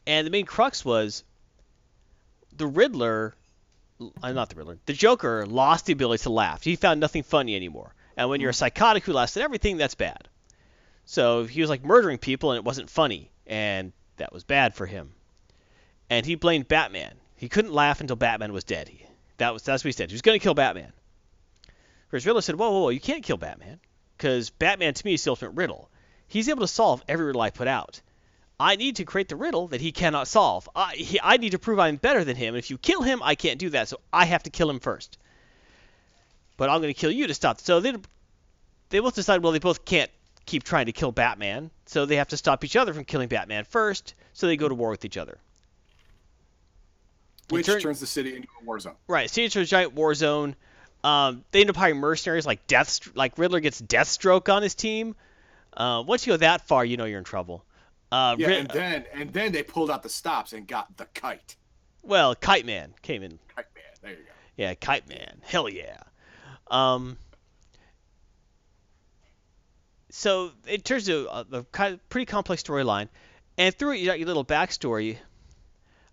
and 0.05 0.25
the 0.27 0.31
main 0.31 0.45
crux 0.45 0.85
was 0.85 1.23
the 2.55 2.67
Riddler, 2.67 3.35
uh, 4.21 4.31
not 4.31 4.49
the 4.49 4.55
Riddler, 4.55 4.77
the 4.85 4.93
Joker 4.93 5.45
lost 5.45 5.87
the 5.87 5.93
ability 5.93 6.23
to 6.23 6.29
laugh. 6.29 6.63
He 6.63 6.75
found 6.75 6.99
nothing 6.99 7.23
funny 7.23 7.55
anymore. 7.55 7.93
And 8.15 8.29
when 8.29 8.41
you're 8.41 8.51
a 8.51 8.53
psychotic 8.53 9.03
who 9.03 9.13
laughs 9.13 9.37
at 9.37 9.43
everything, 9.43 9.77
that's 9.77 9.95
bad. 9.95 10.27
So 11.05 11.45
he 11.45 11.61
was 11.61 11.69
like 11.69 11.83
murdering 11.83 12.17
people, 12.17 12.51
and 12.51 12.57
it 12.57 12.63
wasn't 12.63 12.89
funny, 12.89 13.31
and 13.45 13.93
that 14.17 14.33
was 14.33 14.43
bad 14.43 14.75
for 14.75 14.85
him. 14.85 15.11
And 16.09 16.25
he 16.25 16.35
blamed 16.35 16.67
Batman. 16.67 17.13
He 17.35 17.49
couldn't 17.49 17.73
laugh 17.73 18.01
until 18.01 18.15
Batman 18.15 18.53
was 18.53 18.63
dead. 18.63 18.89
He, 18.89 19.05
that 19.37 19.53
was 19.53 19.63
that's 19.63 19.83
what 19.83 19.89
he 19.89 19.91
said. 19.93 20.09
He 20.09 20.15
was 20.15 20.21
going 20.21 20.37
to 20.39 20.43
kill 20.43 20.53
Batman. 20.53 20.91
Whereas 22.09 22.25
Riddler 22.25 22.41
said, 22.41 22.55
"Whoa, 22.55 22.71
whoa, 22.71 22.79
whoa! 22.79 22.89
You 22.89 22.99
can't 22.99 23.23
kill 23.23 23.37
Batman, 23.37 23.79
because 24.17 24.49
Batman 24.49 24.93
to 24.93 25.05
me 25.05 25.13
is 25.13 25.23
the 25.23 25.31
ultimate 25.31 25.51
riddle. 25.51 25.89
He's 26.27 26.49
able 26.49 26.61
to 26.61 26.67
solve 26.67 27.03
every 27.07 27.25
riddle 27.25 27.41
I 27.41 27.49
put 27.49 27.67
out. 27.67 28.01
I 28.59 28.75
need 28.75 28.95
to 28.97 29.05
create 29.05 29.29
the 29.29 29.35
riddle 29.35 29.67
that 29.67 29.81
he 29.81 29.91
cannot 29.91 30.27
solve. 30.27 30.67
I, 30.75 30.95
he, 30.95 31.19
I 31.21 31.37
need 31.37 31.51
to 31.51 31.59
prove 31.59 31.79
I'm 31.79 31.97
better 31.97 32.23
than 32.23 32.35
him. 32.35 32.55
And 32.55 32.57
if 32.57 32.71
you 32.71 32.77
kill 32.77 33.01
him, 33.03 33.21
I 33.21 33.35
can't 33.35 33.59
do 33.59 33.69
that. 33.69 33.87
So 33.87 33.99
I 34.11 34.25
have 34.25 34.43
to 34.43 34.49
kill 34.49 34.69
him 34.69 34.79
first. 34.79 35.17
But 36.57 36.69
I'm 36.69 36.81
going 36.81 36.93
to 36.93 36.99
kill 36.99 37.11
you 37.11 37.27
to 37.27 37.35
stop. 37.35 37.61
So 37.61 37.79
they 37.79 37.93
they 38.89 38.99
both 38.99 39.15
decide, 39.15 39.43
well, 39.43 39.51
they 39.51 39.59
both 39.59 39.85
can't 39.85 40.09
keep 40.45 40.63
trying 40.63 40.87
to 40.87 40.91
kill 40.91 41.11
Batman, 41.11 41.69
so 41.85 42.05
they 42.05 42.15
have 42.15 42.29
to 42.29 42.37
stop 42.37 42.63
each 42.63 42.75
other 42.75 42.93
from 42.93 43.03
killing 43.03 43.27
Batman 43.27 43.63
first. 43.65 44.15
So 44.33 44.47
they 44.47 44.57
go 44.57 44.67
to 44.67 44.75
war 44.75 44.89
with 44.89 45.05
each 45.05 45.17
other. 45.17 45.37
Which 47.49 47.65
turn- 47.65 47.81
turns 47.81 47.99
the 47.99 48.07
city 48.07 48.35
into 48.35 48.47
a 48.59 48.65
war 48.65 48.79
zone. 48.79 48.95
Right, 49.07 49.37
into 49.37 49.59
a 49.59 49.65
giant 49.65 49.93
war 49.93 50.15
zone. 50.15 50.55
Um, 51.03 51.43
they 51.51 51.61
end 51.61 51.69
up 51.69 51.75
hiring 51.75 51.97
mercenaries 51.99 52.45
like 52.45 52.65
Death, 52.67 53.15
like 53.15 53.37
Riddler 53.37 53.59
gets 53.59 53.81
Deathstroke 53.81 54.53
on 54.53 54.61
his 54.63 54.75
team. 54.75 55.15
Uh, 55.75 56.03
once 56.05 56.25
you 56.25 56.33
go 56.33 56.37
that 56.37 56.67
far, 56.67 56.83
you 56.83 56.97
know 56.97 57.05
you're 57.05 57.19
in 57.19 57.23
trouble. 57.23 57.63
Uh, 58.11 58.35
Yeah, 58.39 58.47
Rid- 58.47 58.57
and 58.59 58.69
then 58.69 59.05
and 59.13 59.33
then 59.33 59.51
they 59.51 59.63
pulled 59.63 59.91
out 59.91 60.01
the 60.03 60.09
stops 60.09 60.53
and 60.53 60.67
got 60.67 60.95
the 60.97 61.05
kite. 61.13 61.55
well, 62.01 62.33
Kite 62.35 62.65
Man 62.65 62.93
came 63.01 63.21
in. 63.23 63.37
Kite 63.55 63.65
man. 63.75 63.83
There 64.01 64.11
you 64.11 64.17
go. 64.17 64.31
Yeah, 64.55 64.73
Kite 64.73 65.07
Man. 65.07 65.39
Hell 65.43 65.69
yeah. 65.69 65.97
Um, 66.71 67.17
so 70.09 70.51
it 70.65 70.83
turns 70.83 71.05
to 71.05 71.27
a, 71.29 71.45
a 71.59 71.97
pretty 72.09 72.25
complex 72.25 72.63
storyline, 72.63 73.09
and 73.57 73.73
through 73.75 73.91
it 73.93 73.97
you 73.99 74.05
got 74.07 74.19
your 74.19 74.27
little 74.27 74.45
backstory 74.45 75.17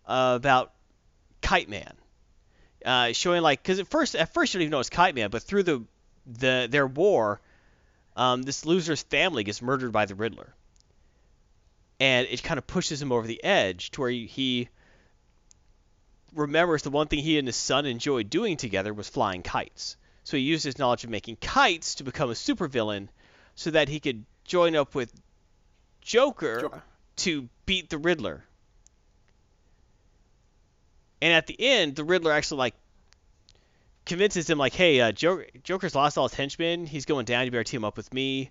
uh, 0.06 0.34
about 0.36 0.72
Kite 1.42 1.68
Man, 1.68 1.94
uh, 2.84 3.12
showing 3.12 3.42
like 3.42 3.62
because 3.62 3.78
at 3.78 3.88
first 3.88 4.14
at 4.14 4.32
first 4.32 4.54
you 4.54 4.58
don't 4.58 4.64
even 4.64 4.70
know 4.72 4.80
it's 4.80 4.90
Kite 4.90 5.14
Man, 5.14 5.30
but 5.30 5.42
through 5.42 5.62
the 5.62 5.84
the 6.26 6.68
their 6.70 6.86
war, 6.86 7.40
um, 8.16 8.42
this 8.42 8.64
loser's 8.64 9.02
family 9.02 9.44
gets 9.44 9.62
murdered 9.62 9.92
by 9.92 10.06
the 10.06 10.14
Riddler, 10.14 10.54
and 12.00 12.26
it 12.30 12.42
kind 12.42 12.58
of 12.58 12.66
pushes 12.66 13.00
him 13.00 13.12
over 13.12 13.26
the 13.26 13.42
edge 13.42 13.90
to 13.92 14.00
where 14.00 14.10
he, 14.10 14.68
remembers 16.34 16.82
the 16.82 16.90
one 16.90 17.06
thing 17.06 17.20
he 17.20 17.38
and 17.38 17.48
his 17.48 17.56
son 17.56 17.86
enjoyed 17.86 18.28
doing 18.30 18.56
together 18.56 18.92
was 18.92 19.08
flying 19.08 19.42
kites. 19.42 19.96
So 20.24 20.36
he 20.36 20.42
used 20.42 20.64
his 20.64 20.78
knowledge 20.78 21.04
of 21.04 21.10
making 21.10 21.36
kites 21.36 21.96
to 21.96 22.04
become 22.04 22.30
a 22.30 22.34
supervillain 22.34 23.08
so 23.54 23.70
that 23.70 23.88
he 23.88 24.00
could 24.00 24.24
join 24.44 24.74
up 24.74 24.94
with 24.94 25.12
Joker, 26.00 26.60
Joker. 26.60 26.82
to 27.16 27.48
beat 27.66 27.90
the 27.90 27.98
Riddler. 27.98 28.44
And 31.24 31.32
at 31.32 31.46
the 31.46 31.56
end, 31.58 31.96
the 31.96 32.04
Riddler 32.04 32.32
actually 32.32 32.58
like 32.58 32.74
convinces 34.04 34.48
him 34.48 34.58
like, 34.58 34.74
"Hey, 34.74 35.00
uh, 35.00 35.10
Joker, 35.10 35.46
Joker's 35.62 35.94
lost 35.94 36.18
all 36.18 36.28
his 36.28 36.36
henchmen. 36.36 36.84
He's 36.84 37.06
going 37.06 37.24
down. 37.24 37.46
You 37.46 37.50
better 37.50 37.64
team 37.64 37.82
up 37.82 37.96
with 37.96 38.12
me." 38.12 38.50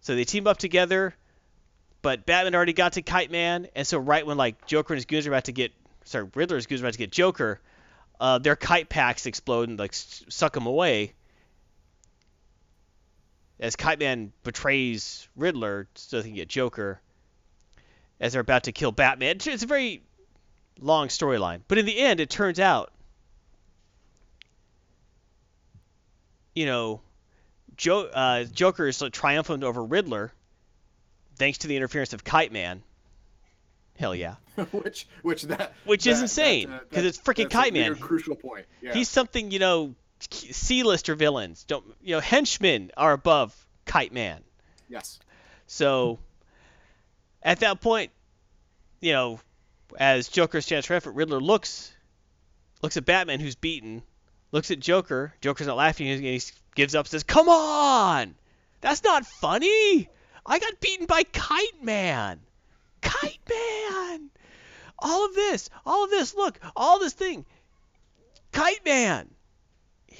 So 0.00 0.16
they 0.16 0.24
team 0.24 0.48
up 0.48 0.56
together, 0.56 1.14
but 2.02 2.26
Batman 2.26 2.56
already 2.56 2.72
got 2.72 2.94
to 2.94 3.02
Kite 3.02 3.30
Man, 3.30 3.68
and 3.76 3.86
so 3.86 3.98
right 3.98 4.26
when 4.26 4.36
like 4.36 4.66
Joker 4.66 4.94
and 4.94 4.98
his 4.98 5.04
goons 5.04 5.28
are 5.28 5.30
about 5.30 5.44
to 5.44 5.52
get, 5.52 5.72
sorry, 6.02 6.28
Riddler's 6.34 6.66
goons 6.66 6.80
are 6.80 6.86
about 6.86 6.94
to 6.94 6.98
get 6.98 7.12
Joker, 7.12 7.60
uh, 8.18 8.38
their 8.38 8.56
kite 8.56 8.88
packs 8.88 9.26
explode 9.26 9.68
and 9.68 9.78
like 9.78 9.92
suck 9.94 10.56
him 10.56 10.66
away. 10.66 11.12
As 13.60 13.76
Kite 13.76 14.00
Man 14.00 14.32
betrays 14.42 15.28
Riddler 15.36 15.86
so 15.94 16.16
they 16.16 16.30
can 16.30 16.34
get 16.34 16.48
Joker, 16.48 17.00
as 18.18 18.32
they're 18.32 18.40
about 18.40 18.64
to 18.64 18.72
kill 18.72 18.90
Batman. 18.90 19.36
It's- 19.36 19.62
a 19.62 19.66
very 19.66 20.02
long 20.80 21.08
storyline, 21.08 21.60
but 21.68 21.78
in 21.78 21.86
the 21.86 21.98
end, 21.98 22.20
it 22.20 22.30
turns 22.30 22.58
out, 22.60 22.92
you 26.54 26.66
know, 26.66 27.00
jo- 27.76 28.06
uh, 28.12 28.44
Joker 28.44 28.86
is 28.88 29.02
triumphant 29.12 29.64
over 29.64 29.82
Riddler, 29.82 30.32
thanks 31.36 31.58
to 31.58 31.68
the 31.68 31.76
interference 31.76 32.12
of 32.12 32.24
Kite 32.24 32.52
Man. 32.52 32.82
Hell 33.98 34.14
yeah. 34.14 34.36
which 34.72 35.06
which 35.22 35.42
that 35.44 35.74
Which 35.84 36.06
is 36.06 36.20
insane, 36.20 36.68
'cause 36.68 36.80
that- 36.90 37.04
it's 37.04 37.18
freaking 37.18 37.50
Kite 37.50 37.72
Man. 37.72 37.94
Crucial 37.96 38.34
point. 38.36 38.66
Yeah. 38.80 38.92
He's 38.94 39.08
something, 39.08 39.50
you 39.50 39.58
know, 39.58 39.94
C-lister 40.30 41.14
villains 41.14 41.64
don't, 41.64 41.84
you 42.02 42.14
know, 42.14 42.20
henchmen 42.20 42.90
are 42.96 43.12
above 43.12 43.54
Kite 43.86 44.12
Man. 44.12 44.42
yes. 44.88 45.18
So 45.66 46.18
at 47.42 47.60
that 47.60 47.80
point, 47.80 48.10
you 49.00 49.12
know, 49.12 49.40
as 49.98 50.28
Joker 50.28 50.60
stands 50.60 50.86
triumphant, 50.86 51.16
Riddler 51.16 51.40
looks 51.40 51.92
looks 52.82 52.96
at 52.96 53.04
Batman 53.04 53.40
who's 53.40 53.54
beaten, 53.54 54.02
looks 54.50 54.70
at 54.70 54.80
Joker. 54.80 55.34
Joker's 55.40 55.66
not 55.66 55.76
laughing. 55.76 56.08
and 56.08 56.20
He 56.20 56.40
gives 56.74 56.94
up, 56.94 57.06
says, 57.06 57.22
"Come 57.22 57.48
on, 57.48 58.34
that's 58.80 59.04
not 59.04 59.26
funny. 59.26 60.08
I 60.44 60.58
got 60.58 60.80
beaten 60.80 61.06
by 61.06 61.22
Kite 61.22 61.82
Man. 61.82 62.40
Kite 63.00 63.40
Man. 63.48 64.30
All 64.98 65.26
of 65.26 65.34
this, 65.34 65.70
all 65.86 66.04
of 66.04 66.10
this. 66.10 66.34
Look, 66.34 66.58
all 66.76 66.98
this 66.98 67.12
thing. 67.12 67.44
Kite 68.52 68.84
Man 68.84 69.30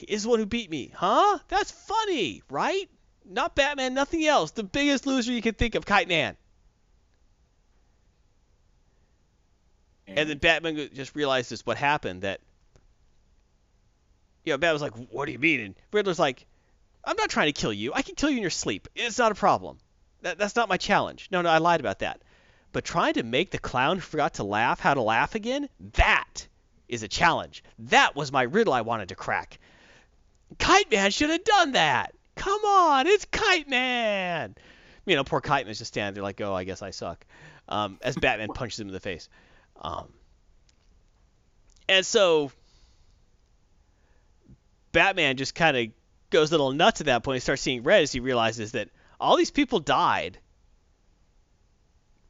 is 0.08 0.22
the 0.22 0.28
one 0.28 0.38
who 0.38 0.46
beat 0.46 0.70
me, 0.70 0.92
huh? 0.94 1.38
That's 1.48 1.70
funny, 1.70 2.42
right? 2.48 2.88
Not 3.24 3.54
Batman, 3.54 3.94
nothing 3.94 4.26
else. 4.26 4.50
The 4.52 4.64
biggest 4.64 5.06
loser 5.06 5.32
you 5.32 5.42
can 5.42 5.54
think 5.54 5.74
of, 5.74 5.86
Kite 5.86 6.08
Man. 6.08 6.36
And 10.16 10.28
then 10.28 10.38
Batman 10.38 10.90
just 10.94 11.14
realizes 11.14 11.64
what 11.64 11.76
happened 11.76 12.22
that 12.22 12.40
you 14.44 14.52
know, 14.52 14.58
Batman's 14.58 14.82
like, 14.82 14.94
What 15.10 15.26
do 15.26 15.32
you 15.32 15.38
mean? 15.38 15.60
And 15.60 15.74
Riddler's 15.92 16.18
like, 16.18 16.46
I'm 17.04 17.16
not 17.16 17.30
trying 17.30 17.52
to 17.52 17.60
kill 17.60 17.72
you. 17.72 17.92
I 17.94 18.02
can 18.02 18.14
kill 18.14 18.30
you 18.30 18.36
in 18.36 18.42
your 18.42 18.50
sleep. 18.50 18.88
It's 18.94 19.18
not 19.18 19.32
a 19.32 19.36
problem. 19.36 19.78
That, 20.22 20.38
that's 20.38 20.56
not 20.56 20.68
my 20.68 20.76
challenge. 20.76 21.28
No, 21.32 21.42
no, 21.42 21.50
I 21.50 21.58
lied 21.58 21.80
about 21.80 22.00
that. 22.00 22.22
But 22.72 22.84
trying 22.84 23.14
to 23.14 23.22
make 23.22 23.50
the 23.50 23.58
clown 23.58 23.96
who 23.96 24.02
forgot 24.02 24.34
to 24.34 24.44
laugh 24.44 24.80
how 24.80 24.94
to 24.94 25.02
laugh 25.02 25.34
again, 25.34 25.68
that 25.94 26.46
is 26.88 27.02
a 27.02 27.08
challenge. 27.08 27.62
That 27.80 28.14
was 28.14 28.32
my 28.32 28.42
riddle 28.42 28.72
I 28.72 28.82
wanted 28.82 29.08
to 29.08 29.14
crack. 29.14 29.58
Kite 30.58 30.90
Man 30.90 31.10
should 31.10 31.30
have 31.30 31.44
done 31.44 31.72
that. 31.72 32.14
Come 32.36 32.64
on, 32.64 33.06
it's 33.06 33.24
Kite 33.26 33.68
Man. 33.68 34.54
You 35.06 35.16
know, 35.16 35.24
poor 35.24 35.40
Kite 35.40 35.66
Man's 35.66 35.78
just 35.78 35.92
standing 35.92 36.14
there 36.14 36.22
like, 36.22 36.40
oh, 36.40 36.54
I 36.54 36.64
guess 36.64 36.82
I 36.82 36.90
suck. 36.90 37.26
Um, 37.68 37.98
as 38.00 38.16
Batman 38.16 38.48
punches 38.54 38.80
him 38.80 38.88
in 38.88 38.92
the 38.92 39.00
face. 39.00 39.28
Um, 39.82 40.08
and 41.88 42.06
so 42.06 42.52
Batman 44.92 45.36
just 45.36 45.54
kind 45.54 45.76
of 45.76 45.86
goes 46.30 46.50
a 46.50 46.54
little 46.54 46.72
nuts 46.72 47.00
at 47.00 47.06
that 47.06 47.24
point. 47.24 47.36
He 47.36 47.40
starts 47.40 47.62
seeing 47.62 47.82
red 47.82 48.02
as 48.02 48.12
he 48.12 48.20
realizes 48.20 48.72
that 48.72 48.88
all 49.20 49.36
these 49.36 49.50
people 49.50 49.80
died. 49.80 50.38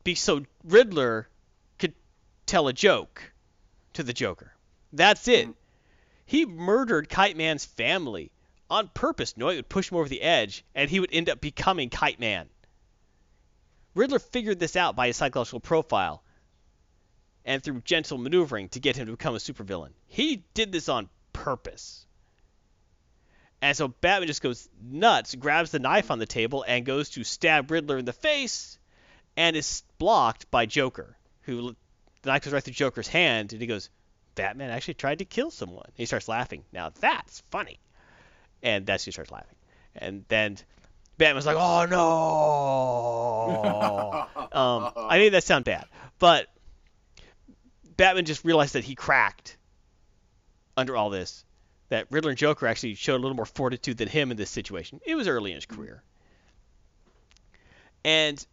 Be 0.03 0.15
so 0.15 0.45
Riddler 0.65 1.29
could 1.79 1.95
tell 2.47 2.69
a 2.69 2.73
joke 2.73 3.33
to 3.93 4.03
the 4.03 4.13
Joker. 4.13 4.53
That's 4.93 5.29
it. 5.29 5.49
He 6.25 6.47
murdered 6.47 7.09
Kite 7.09 7.37
Man's 7.37 7.65
family 7.65 8.33
on 8.71 8.89
purpose, 8.89 9.37
knowing 9.37 9.55
it 9.55 9.59
would 9.59 9.69
push 9.69 9.91
him 9.91 9.99
over 9.99 10.09
the 10.09 10.23
edge, 10.23 10.65
and 10.75 10.89
he 10.89 10.99
would 10.99 11.13
end 11.13 11.29
up 11.29 11.41
becoming 11.41 11.91
Kite 11.91 12.19
Man. 12.19 12.49
Riddler 13.95 14.19
figured 14.19 14.59
this 14.59 14.77
out 14.77 14.97
by 14.97 15.09
his 15.09 15.17
psychological 15.17 15.61
profile 15.61 16.22
and 17.45 17.63
through 17.63 17.81
gentle 17.81 18.19
maneuvering 18.19 18.69
to 18.71 18.81
get 18.81 18.97
him 18.97 19.07
to 19.07 19.13
become 19.13 19.35
a 19.35 19.39
supervillain. 19.39 19.91
He 20.07 20.45
did 20.55 20.73
this 20.73 20.89
on 20.89 21.09
purpose. 21.33 22.07
And 23.61 23.77
so 23.77 23.89
Batman 23.89 24.27
just 24.27 24.43
goes 24.43 24.69
nuts, 24.83 25.35
grabs 25.35 25.71
the 25.71 25.79
knife 25.79 26.11
on 26.11 26.19
the 26.19 26.27
table, 26.27 26.65
and 26.67 26.85
goes 26.85 27.11
to 27.11 27.25
stab 27.25 27.71
Riddler 27.71 27.99
in 27.99 28.05
the 28.05 28.13
face, 28.13 28.79
and 29.37 29.55
is 29.57 29.85
blocked 29.99 30.51
by 30.51 30.67
Joker, 30.67 31.17
who 31.43 31.77
the 32.23 32.31
knife 32.31 32.43
goes 32.43 32.53
right 32.53 32.63
through 32.63 32.75
Joker's 32.75 33.09
hand, 33.09 33.53
and 33.53 33.61
he 33.61 33.69
goes, 33.69 33.89
Batman 34.35 34.71
actually 34.71 34.95
tried 34.95 35.19
to 35.21 35.25
kill 35.25 35.51
someone. 35.51 35.91
He 35.95 36.07
starts 36.07 36.27
laughing. 36.29 36.65
Now 36.73 36.91
that's 37.01 37.43
funny. 37.51 37.79
And 38.63 38.87
that's 38.87 39.05
who 39.05 39.11
starts 39.11 39.31
laughing. 39.31 39.57
And 39.95 40.25
then 40.29 40.57
Batman's 41.19 41.47
like, 41.47 41.57
oh 41.59 41.87
no. 41.87 42.03
um, 44.53 44.93
I 44.97 45.19
made 45.19 45.35
that 45.35 45.45
sound 45.45 45.65
bad. 45.65 45.85
But 46.19 46.49
Batman 48.03 48.25
just 48.25 48.45
realized 48.45 48.73
that 48.73 48.83
he 48.83 48.97
cracked 48.97 49.57
under 50.77 50.97
all 50.97 51.09
this. 51.09 51.45
That 51.89 52.09
Riddler 52.11 52.31
and 52.31 52.37
Joker 52.37 52.67
actually 52.67 52.97
showed 52.97 53.15
a 53.15 53.23
little 53.23 53.37
more 53.37 53.47
fortitude 53.47 53.97
than 53.97 54.09
him 54.09 54.33
in 54.33 54.37
this 54.37 54.51
situation. 54.51 55.01
It 55.07 55.15
was 55.15 55.29
early 55.29 55.53
in 55.53 55.55
his 55.55 55.67
career. 55.67 56.03
And 58.05 58.45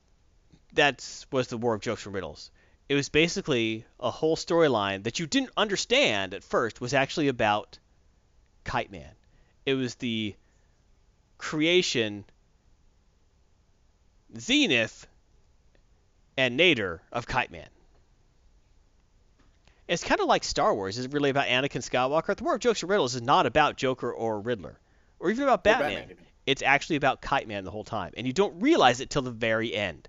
that 0.74 1.04
was 1.32 1.48
the 1.48 1.58
War 1.58 1.74
of 1.74 1.82
Jokes 1.82 2.06
and 2.06 2.14
Riddles. 2.14 2.52
It 2.90 2.94
was 2.94 3.10
basically 3.10 3.86
a 4.00 4.12
whole 4.12 4.38
storyline 4.38 5.06
that 5.06 5.18
you 5.18 5.26
didn't 5.26 5.50
understand 5.58 6.36
at 6.36 6.44
first 6.44 6.80
was 6.80 6.94
actually 6.94 7.28
about 7.28 7.80
Kite 8.66 8.92
Man. 8.92 9.16
It 9.66 9.74
was 9.74 9.96
the 9.96 10.36
creation, 11.40 12.24
zenith, 14.38 15.08
and 16.38 16.56
nadir 16.56 17.02
of 17.12 17.26
Kite 17.26 17.50
Man. 17.50 17.70
It's 19.90 20.04
kind 20.04 20.22
of 20.22 20.28
like 20.28 20.44
Star 20.44 20.76
Wars. 20.76 21.00
Is 21.00 21.06
it 21.06 21.14
really 21.14 21.32
about 21.32 21.48
Anakin 21.48 21.82
Skywalker? 21.82 22.36
The 22.36 22.44
War 22.44 22.54
of 22.54 22.60
Jokes 22.60 22.84
and 22.84 22.92
Riddles 22.92 23.16
is 23.16 23.24
not 23.24 23.48
about 23.48 23.76
Joker 23.76 24.14
or 24.14 24.40
Riddler, 24.40 24.80
or 25.20 25.32
even 25.32 25.46
about 25.46 25.64
Batman. 25.64 25.90
Batman, 25.90 26.12
even. 26.12 26.26
It's 26.46 26.62
actually 26.62 26.98
about 26.98 27.22
Kite 27.22 27.48
Man 27.48 27.64
the 27.64 27.72
whole 27.72 27.84
time, 27.84 28.14
and 28.16 28.28
you 28.28 28.32
don't 28.32 28.62
realize 28.62 29.00
it 29.00 29.10
till 29.10 29.24
the 29.24 29.32
very 29.32 29.74
end. 29.74 30.08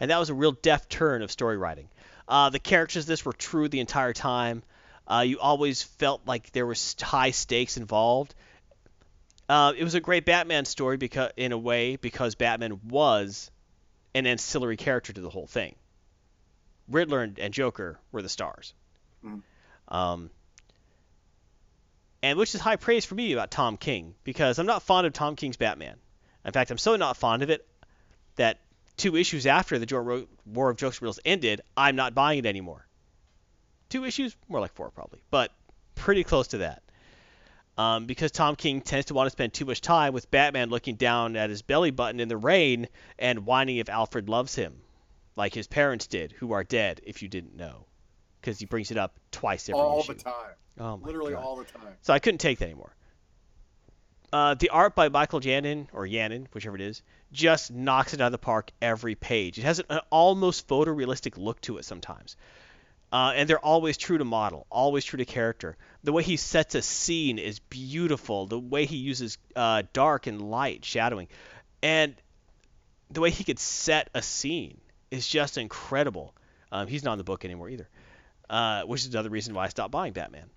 And 0.00 0.10
that 0.10 0.18
was 0.18 0.30
a 0.30 0.34
real 0.34 0.52
deft 0.52 0.88
turn 0.88 1.20
of 1.20 1.30
story 1.30 1.58
writing. 1.58 1.90
Uh, 2.26 2.48
the 2.48 2.58
characters 2.58 3.04
this 3.04 3.22
were 3.22 3.34
true 3.34 3.68
the 3.68 3.80
entire 3.80 4.14
time. 4.14 4.62
Uh, 5.06 5.20
you 5.26 5.38
always 5.38 5.82
felt 5.82 6.22
like 6.26 6.50
there 6.52 6.66
was 6.66 6.96
high 6.98 7.32
stakes 7.32 7.76
involved. 7.76 8.34
Uh, 9.50 9.74
it 9.76 9.84
was 9.84 9.94
a 9.94 10.00
great 10.00 10.24
Batman 10.24 10.64
story 10.64 10.96
because, 10.96 11.30
in 11.36 11.52
a 11.52 11.58
way, 11.58 11.96
because 11.96 12.36
Batman 12.36 12.80
was 12.88 13.50
an 14.14 14.26
ancillary 14.26 14.78
character 14.78 15.12
to 15.12 15.20
the 15.20 15.28
whole 15.28 15.46
thing. 15.46 15.74
Riddler 16.88 17.22
and, 17.22 17.38
and 17.38 17.52
Joker 17.52 17.98
were 18.12 18.22
the 18.22 18.28
stars. 18.30 18.72
Mhm. 19.24 19.42
Um, 19.88 20.30
and 22.22 22.38
which 22.38 22.54
is 22.54 22.60
high 22.60 22.76
praise 22.76 23.04
for 23.04 23.14
me 23.14 23.32
about 23.32 23.50
Tom 23.50 23.76
King 23.76 24.14
because 24.24 24.58
I'm 24.58 24.66
not 24.66 24.82
fond 24.82 25.06
of 25.06 25.12
Tom 25.12 25.36
King's 25.36 25.56
Batman. 25.56 25.98
In 26.44 26.52
fact, 26.52 26.70
I'm 26.70 26.78
so 26.78 26.96
not 26.96 27.16
fond 27.16 27.42
of 27.42 27.50
it 27.50 27.66
that 28.36 28.60
two 28.96 29.16
issues 29.16 29.46
after 29.46 29.78
the 29.78 30.26
War 30.46 30.70
of 30.70 30.76
Jokes 30.76 31.00
Riddles 31.00 31.20
ended, 31.24 31.62
I'm 31.76 31.96
not 31.96 32.14
buying 32.14 32.38
it 32.38 32.46
anymore. 32.46 32.86
Two 33.88 34.04
issues, 34.04 34.36
more 34.48 34.60
like 34.60 34.72
four 34.72 34.90
probably, 34.90 35.20
but 35.30 35.52
pretty 35.94 36.24
close 36.24 36.48
to 36.48 36.58
that. 36.58 36.82
Um, 37.76 38.06
because 38.06 38.30
Tom 38.30 38.56
King 38.56 38.82
tends 38.82 39.06
to 39.06 39.14
want 39.14 39.26
to 39.26 39.30
spend 39.30 39.54
too 39.54 39.64
much 39.64 39.80
time 39.80 40.12
with 40.12 40.30
Batman 40.30 40.68
looking 40.68 40.96
down 40.96 41.36
at 41.36 41.48
his 41.48 41.62
belly 41.62 41.90
button 41.90 42.20
in 42.20 42.28
the 42.28 42.36
rain 42.36 42.88
and 43.18 43.46
whining 43.46 43.78
if 43.78 43.88
Alfred 43.88 44.28
loves 44.28 44.54
him, 44.54 44.82
like 45.34 45.54
his 45.54 45.66
parents 45.66 46.06
did, 46.06 46.32
who 46.32 46.52
are 46.52 46.64
dead, 46.64 47.00
if 47.04 47.22
you 47.22 47.28
didn't 47.28 47.56
know. 47.56 47.86
Because 48.40 48.58
he 48.58 48.66
brings 48.66 48.90
it 48.90 48.96
up 48.96 49.18
twice 49.30 49.68
every 49.68 49.80
all 49.80 50.00
issue. 50.00 50.14
the 50.14 50.22
time. 50.22 50.54
Oh 50.78 50.96
my 50.96 51.06
Literally 51.06 51.32
God. 51.34 51.44
all 51.44 51.56
the 51.56 51.64
time. 51.64 51.82
So 52.02 52.12
I 52.12 52.18
couldn't 52.18 52.38
take 52.38 52.58
that 52.58 52.66
anymore. 52.66 52.94
Uh, 54.32 54.54
the 54.54 54.70
art 54.70 54.94
by 54.94 55.08
Michael 55.08 55.40
Janin, 55.40 55.88
or 55.92 56.06
Yannin, 56.06 56.46
whichever 56.52 56.76
it 56.76 56.82
is, 56.82 57.02
just 57.32 57.72
knocks 57.72 58.14
it 58.14 58.20
out 58.20 58.26
of 58.26 58.32
the 58.32 58.38
park 58.38 58.70
every 58.80 59.14
page. 59.16 59.58
It 59.58 59.62
has 59.64 59.80
an, 59.80 59.86
an 59.90 60.00
almost 60.10 60.68
photorealistic 60.68 61.36
look 61.36 61.60
to 61.62 61.78
it 61.78 61.84
sometimes. 61.84 62.36
Uh, 63.12 63.32
and 63.34 63.50
they're 63.50 63.58
always 63.58 63.96
true 63.96 64.18
to 64.18 64.24
model, 64.24 64.66
always 64.70 65.04
true 65.04 65.16
to 65.16 65.24
character. 65.24 65.76
The 66.04 66.12
way 66.12 66.22
he 66.22 66.36
sets 66.36 66.76
a 66.76 66.82
scene 66.82 67.38
is 67.38 67.58
beautiful. 67.58 68.46
The 68.46 68.58
way 68.58 68.86
he 68.86 68.98
uses 68.98 69.36
uh, 69.56 69.82
dark 69.92 70.28
and 70.28 70.40
light 70.40 70.84
shadowing, 70.84 71.26
and 71.82 72.14
the 73.10 73.20
way 73.20 73.30
he 73.30 73.42
could 73.42 73.58
set 73.58 74.10
a 74.14 74.22
scene 74.22 74.80
is 75.10 75.26
just 75.26 75.58
incredible. 75.58 76.34
Um, 76.70 76.86
he's 76.86 77.02
not 77.02 77.14
in 77.14 77.18
the 77.18 77.24
book 77.24 77.44
anymore 77.44 77.68
either, 77.68 77.88
uh, 78.50 78.82
which 78.82 79.02
is 79.02 79.14
another 79.14 79.30
reason 79.30 79.54
why 79.54 79.64
I 79.64 79.68
stopped 79.68 79.92
buying 79.92 80.12
Batman. 80.12 80.50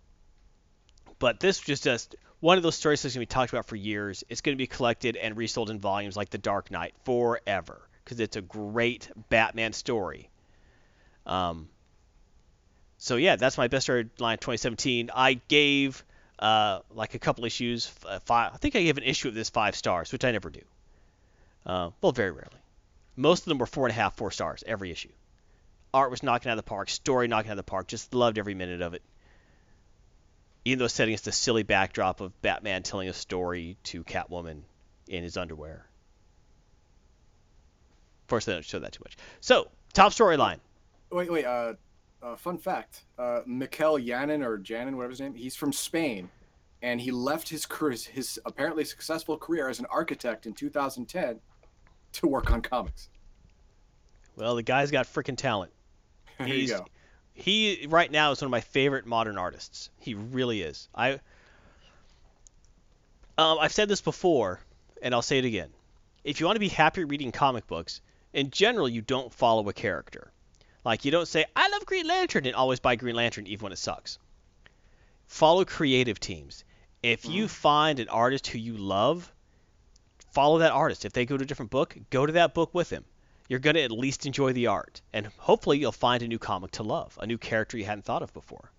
But 1.19 1.39
this 1.39 1.65
was 1.67 1.79
just 1.79 2.15
one 2.39 2.57
of 2.57 2.63
those 2.63 2.75
stories 2.75 3.01
that's 3.01 3.15
going 3.15 3.25
to 3.25 3.29
be 3.29 3.33
talked 3.33 3.53
about 3.53 3.67
for 3.67 3.75
years. 3.75 4.23
It's 4.27 4.41
going 4.41 4.57
to 4.57 4.61
be 4.61 4.67
collected 4.67 5.15
and 5.15 5.37
resold 5.37 5.69
in 5.69 5.79
volumes 5.79 6.17
like 6.17 6.29
The 6.29 6.39
Dark 6.39 6.71
Knight 6.71 6.93
forever 7.05 7.87
because 8.03 8.19
it's 8.19 8.35
a 8.35 8.41
great 8.41 9.09
Batman 9.29 9.71
story. 9.73 10.29
Um, 11.25 11.69
so 12.97 13.15
yeah, 13.15 13.35
that's 13.35 13.57
my 13.57 13.67
best 13.67 13.85
story 13.85 14.09
line 14.17 14.39
2017. 14.39 15.11
I 15.13 15.35
gave 15.47 16.03
uh, 16.39 16.79
like 16.89 17.13
a 17.13 17.19
couple 17.19 17.45
issues, 17.45 17.93
uh, 18.05 18.19
five. 18.19 18.53
I 18.53 18.57
think 18.57 18.75
I 18.75 18.81
gave 18.81 18.97
an 18.97 19.03
issue 19.03 19.27
of 19.27 19.35
this 19.35 19.49
five 19.49 19.75
stars, 19.75 20.11
which 20.11 20.25
I 20.25 20.31
never 20.31 20.49
do. 20.49 20.61
Uh, 21.65 21.91
well, 22.01 22.11
very 22.11 22.31
rarely. 22.31 22.49
Most 23.15 23.43
of 23.43 23.45
them 23.45 23.59
were 23.59 23.67
four 23.67 23.85
and 23.85 23.91
a 23.91 23.95
half, 23.95 24.17
four 24.17 24.31
stars 24.31 24.63
every 24.65 24.89
issue. 24.89 25.11
Art 25.93 26.11
was 26.11 26.23
knocking 26.23 26.49
out 26.49 26.57
of 26.57 26.65
the 26.65 26.69
park, 26.69 26.89
story 26.89 27.27
knocking 27.27 27.49
out 27.49 27.53
of 27.53 27.57
the 27.57 27.63
park. 27.63 27.87
Just 27.87 28.13
loved 28.13 28.37
every 28.37 28.55
minute 28.55 28.81
of 28.81 28.93
it 28.93 29.03
even 30.65 30.79
though 30.79 30.87
setting 30.87 31.11
against 31.11 31.25
the 31.25 31.31
silly 31.31 31.63
backdrop 31.63 32.21
of 32.21 32.39
Batman 32.41 32.83
telling 32.83 33.09
a 33.09 33.13
story 33.13 33.77
to 33.83 34.03
Catwoman 34.03 34.61
in 35.07 35.23
his 35.23 35.37
underwear. 35.37 35.85
Of 38.23 38.27
course, 38.27 38.45
they 38.45 38.53
don't 38.53 38.63
show 38.63 38.79
that 38.79 38.93
too 38.93 39.01
much. 39.03 39.17
So, 39.41 39.69
top 39.91 40.13
storyline. 40.13 40.59
Wait, 41.11 41.31
wait. 41.31 41.45
Uh, 41.45 41.73
uh, 42.21 42.35
fun 42.37 42.57
fact: 42.57 43.03
uh, 43.19 43.41
Mikel 43.45 43.99
Janin 43.99 44.41
or 44.41 44.57
Janin, 44.57 44.95
whatever 44.95 45.11
his 45.11 45.19
name, 45.19 45.35
he's 45.35 45.55
from 45.55 45.73
Spain, 45.73 46.29
and 46.81 47.01
he 47.01 47.11
left 47.11 47.49
his 47.49 47.65
career, 47.65 47.97
his 48.11 48.39
apparently 48.45 48.85
successful 48.85 49.37
career 49.37 49.67
as 49.67 49.79
an 49.79 49.85
architect 49.91 50.45
in 50.45 50.53
2010 50.53 51.39
to 52.13 52.27
work 52.27 52.49
on 52.51 52.61
comics. 52.61 53.09
Well, 54.37 54.55
the 54.55 54.63
guy's 54.63 54.89
got 54.89 55.05
freaking 55.05 55.37
talent. 55.37 55.73
There 56.37 56.47
He's- 56.47 56.69
you 56.69 56.77
go. 56.77 56.85
He 57.35 57.87
right 57.89 58.11
now 58.11 58.31
is 58.31 58.41
one 58.41 58.45
of 58.45 58.51
my 58.51 58.61
favorite 58.61 59.07
modern 59.07 59.39
artists. 59.39 59.89
He 59.97 60.13
really 60.13 60.61
is. 60.61 60.87
I 60.93 61.13
um, 63.37 63.57
I've 63.59 63.73
said 63.73 63.89
this 63.89 64.01
before, 64.01 64.59
and 65.01 65.15
I'll 65.15 65.23
say 65.23 65.39
it 65.39 65.45
again. 65.45 65.69
If 66.23 66.39
you 66.39 66.45
want 66.45 66.57
to 66.57 66.59
be 66.61 66.69
happy 66.69 67.03
reading 67.03 67.31
comic 67.31 67.65
books, 67.65 68.01
in 68.33 68.51
general, 68.51 68.87
you 68.87 69.01
don't 69.01 69.33
follow 69.33 69.67
a 69.67 69.73
character. 69.73 70.31
Like 70.85 71.05
you 71.05 71.11
don't 71.11 71.27
say, 71.27 71.45
"I 71.55 71.69
love 71.69 71.87
Green 71.87 72.05
Lantern," 72.07 72.45
and 72.45 72.55
always 72.55 72.79
buy 72.79 72.95
Green 72.95 73.15
Lantern 73.15 73.47
even 73.47 73.63
when 73.63 73.71
it 73.73 73.79
sucks. 73.79 74.19
Follow 75.25 75.65
creative 75.65 76.19
teams. 76.19 76.63
If 77.01 77.25
you 77.25 77.47
find 77.47 77.99
an 77.99 78.09
artist 78.09 78.45
who 78.47 78.59
you 78.59 78.77
love, 78.77 79.31
follow 80.31 80.59
that 80.59 80.71
artist. 80.71 81.03
If 81.03 81.13
they 81.13 81.25
go 81.25 81.35
to 81.35 81.43
a 81.43 81.47
different 81.47 81.71
book, 81.71 81.97
go 82.11 82.25
to 82.27 82.33
that 82.33 82.53
book 82.53 82.73
with 82.73 82.89
them 82.89 83.05
you're 83.47 83.59
going 83.59 83.75
to 83.75 83.81
at 83.81 83.91
least 83.91 84.25
enjoy 84.25 84.53
the 84.53 84.67
art. 84.67 85.01
And 85.11 85.27
hopefully 85.37 85.79
you'll 85.79 85.91
find 85.91 86.23
a 86.23 86.27
new 86.27 86.39
comic 86.39 86.71
to 86.71 86.83
love, 86.83 87.17
a 87.21 87.27
new 87.27 87.37
character 87.37 87.77
you 87.77 87.85
hadn't 87.85 88.05
thought 88.05 88.23
of 88.23 88.33
before. 88.33 88.71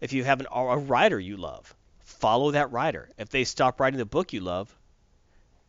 If 0.00 0.12
you 0.12 0.24
have 0.24 0.40
an, 0.40 0.46
a 0.50 0.78
writer 0.78 1.20
you 1.20 1.36
love, 1.36 1.74
follow 2.00 2.52
that 2.52 2.72
writer. 2.72 3.08
If 3.18 3.30
they 3.30 3.44
stop 3.44 3.80
writing 3.80 3.98
the 3.98 4.06
book 4.06 4.32
you 4.32 4.40
love, 4.40 4.74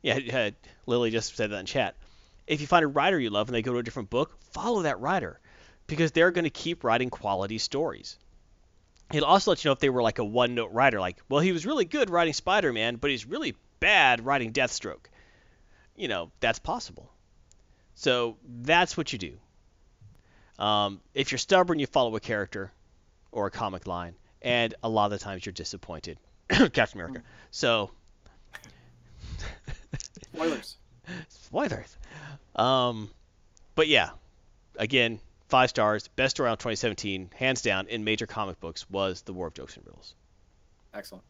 yeah, 0.01 0.19
uh, 0.33 0.51
Lily 0.85 1.11
just 1.11 1.35
said 1.35 1.51
that 1.51 1.59
in 1.59 1.65
chat. 1.65 1.95
If 2.47 2.61
you 2.61 2.67
find 2.67 2.83
a 2.83 2.87
writer 2.87 3.19
you 3.19 3.29
love 3.29 3.47
and 3.47 3.55
they 3.55 3.61
go 3.61 3.73
to 3.73 3.79
a 3.79 3.83
different 3.83 4.09
book, 4.09 4.37
follow 4.51 4.83
that 4.83 4.99
writer 4.99 5.39
because 5.87 6.11
they're 6.11 6.31
going 6.31 6.45
to 6.45 6.49
keep 6.49 6.83
writing 6.83 7.09
quality 7.09 7.57
stories. 7.57 8.17
It'll 9.13 9.27
also 9.27 9.51
let 9.51 9.63
you 9.63 9.69
know 9.69 9.73
if 9.73 9.79
they 9.79 9.89
were 9.89 10.01
like 10.01 10.19
a 10.19 10.23
one 10.23 10.55
note 10.55 10.71
writer, 10.71 10.99
like, 10.99 11.17
well, 11.27 11.41
he 11.41 11.51
was 11.51 11.65
really 11.65 11.85
good 11.85 12.09
writing 12.09 12.33
Spider 12.33 12.71
Man, 12.71 12.95
but 12.95 13.11
he's 13.11 13.25
really 13.25 13.55
bad 13.79 14.25
writing 14.25 14.53
Deathstroke. 14.53 15.07
You 15.95 16.07
know, 16.07 16.31
that's 16.39 16.59
possible. 16.59 17.11
So 17.95 18.37
that's 18.63 18.95
what 18.97 19.13
you 19.13 19.19
do. 19.19 19.37
Um, 20.63 21.01
if 21.13 21.31
you're 21.31 21.39
stubborn, 21.39 21.79
you 21.79 21.87
follow 21.87 22.15
a 22.15 22.19
character 22.19 22.71
or 23.31 23.47
a 23.47 23.51
comic 23.51 23.87
line, 23.87 24.13
and 24.41 24.73
a 24.83 24.89
lot 24.89 25.05
of 25.05 25.11
the 25.11 25.23
times 25.23 25.45
you're 25.45 25.53
disappointed. 25.53 26.17
Captain 26.49 26.99
America. 26.99 27.23
So 27.51 27.91
Spoilers. 30.33 30.77
spoilers. 31.29 31.97
Um, 32.55 33.09
but 33.75 33.87
yeah, 33.87 34.09
again, 34.77 35.19
five 35.49 35.69
stars. 35.69 36.07
Best 36.09 36.39
on 36.39 36.57
2017, 36.57 37.31
hands 37.35 37.61
down, 37.61 37.87
in 37.87 38.03
major 38.03 38.27
comic 38.27 38.59
books 38.59 38.89
was 38.89 39.21
The 39.21 39.33
War 39.33 39.47
of 39.47 39.53
Jokes 39.53 39.75
and 39.77 39.85
Riddles. 39.85 40.13
Excellent. 40.93 41.23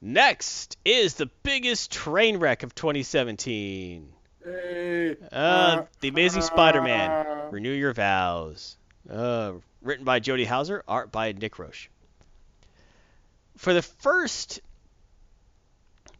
Next 0.00 0.78
is 0.84 1.14
the 1.14 1.26
biggest 1.42 1.92
train 1.92 2.38
wreck 2.38 2.62
of 2.62 2.74
2017. 2.74 4.12
Hey. 4.44 5.16
Uh, 5.32 5.82
The 6.00 6.08
Amazing 6.08 6.42
Spider-Man. 6.42 7.50
Renew 7.50 7.72
Your 7.72 7.92
Vows. 7.92 8.76
Uh, 9.08 9.52
written 9.82 10.04
by 10.04 10.20
Jody 10.20 10.44
Houser, 10.44 10.82
art 10.88 11.10
by 11.12 11.32
Nick 11.32 11.58
Roche. 11.58 11.88
For 13.56 13.74
the 13.74 13.82
first, 13.82 14.60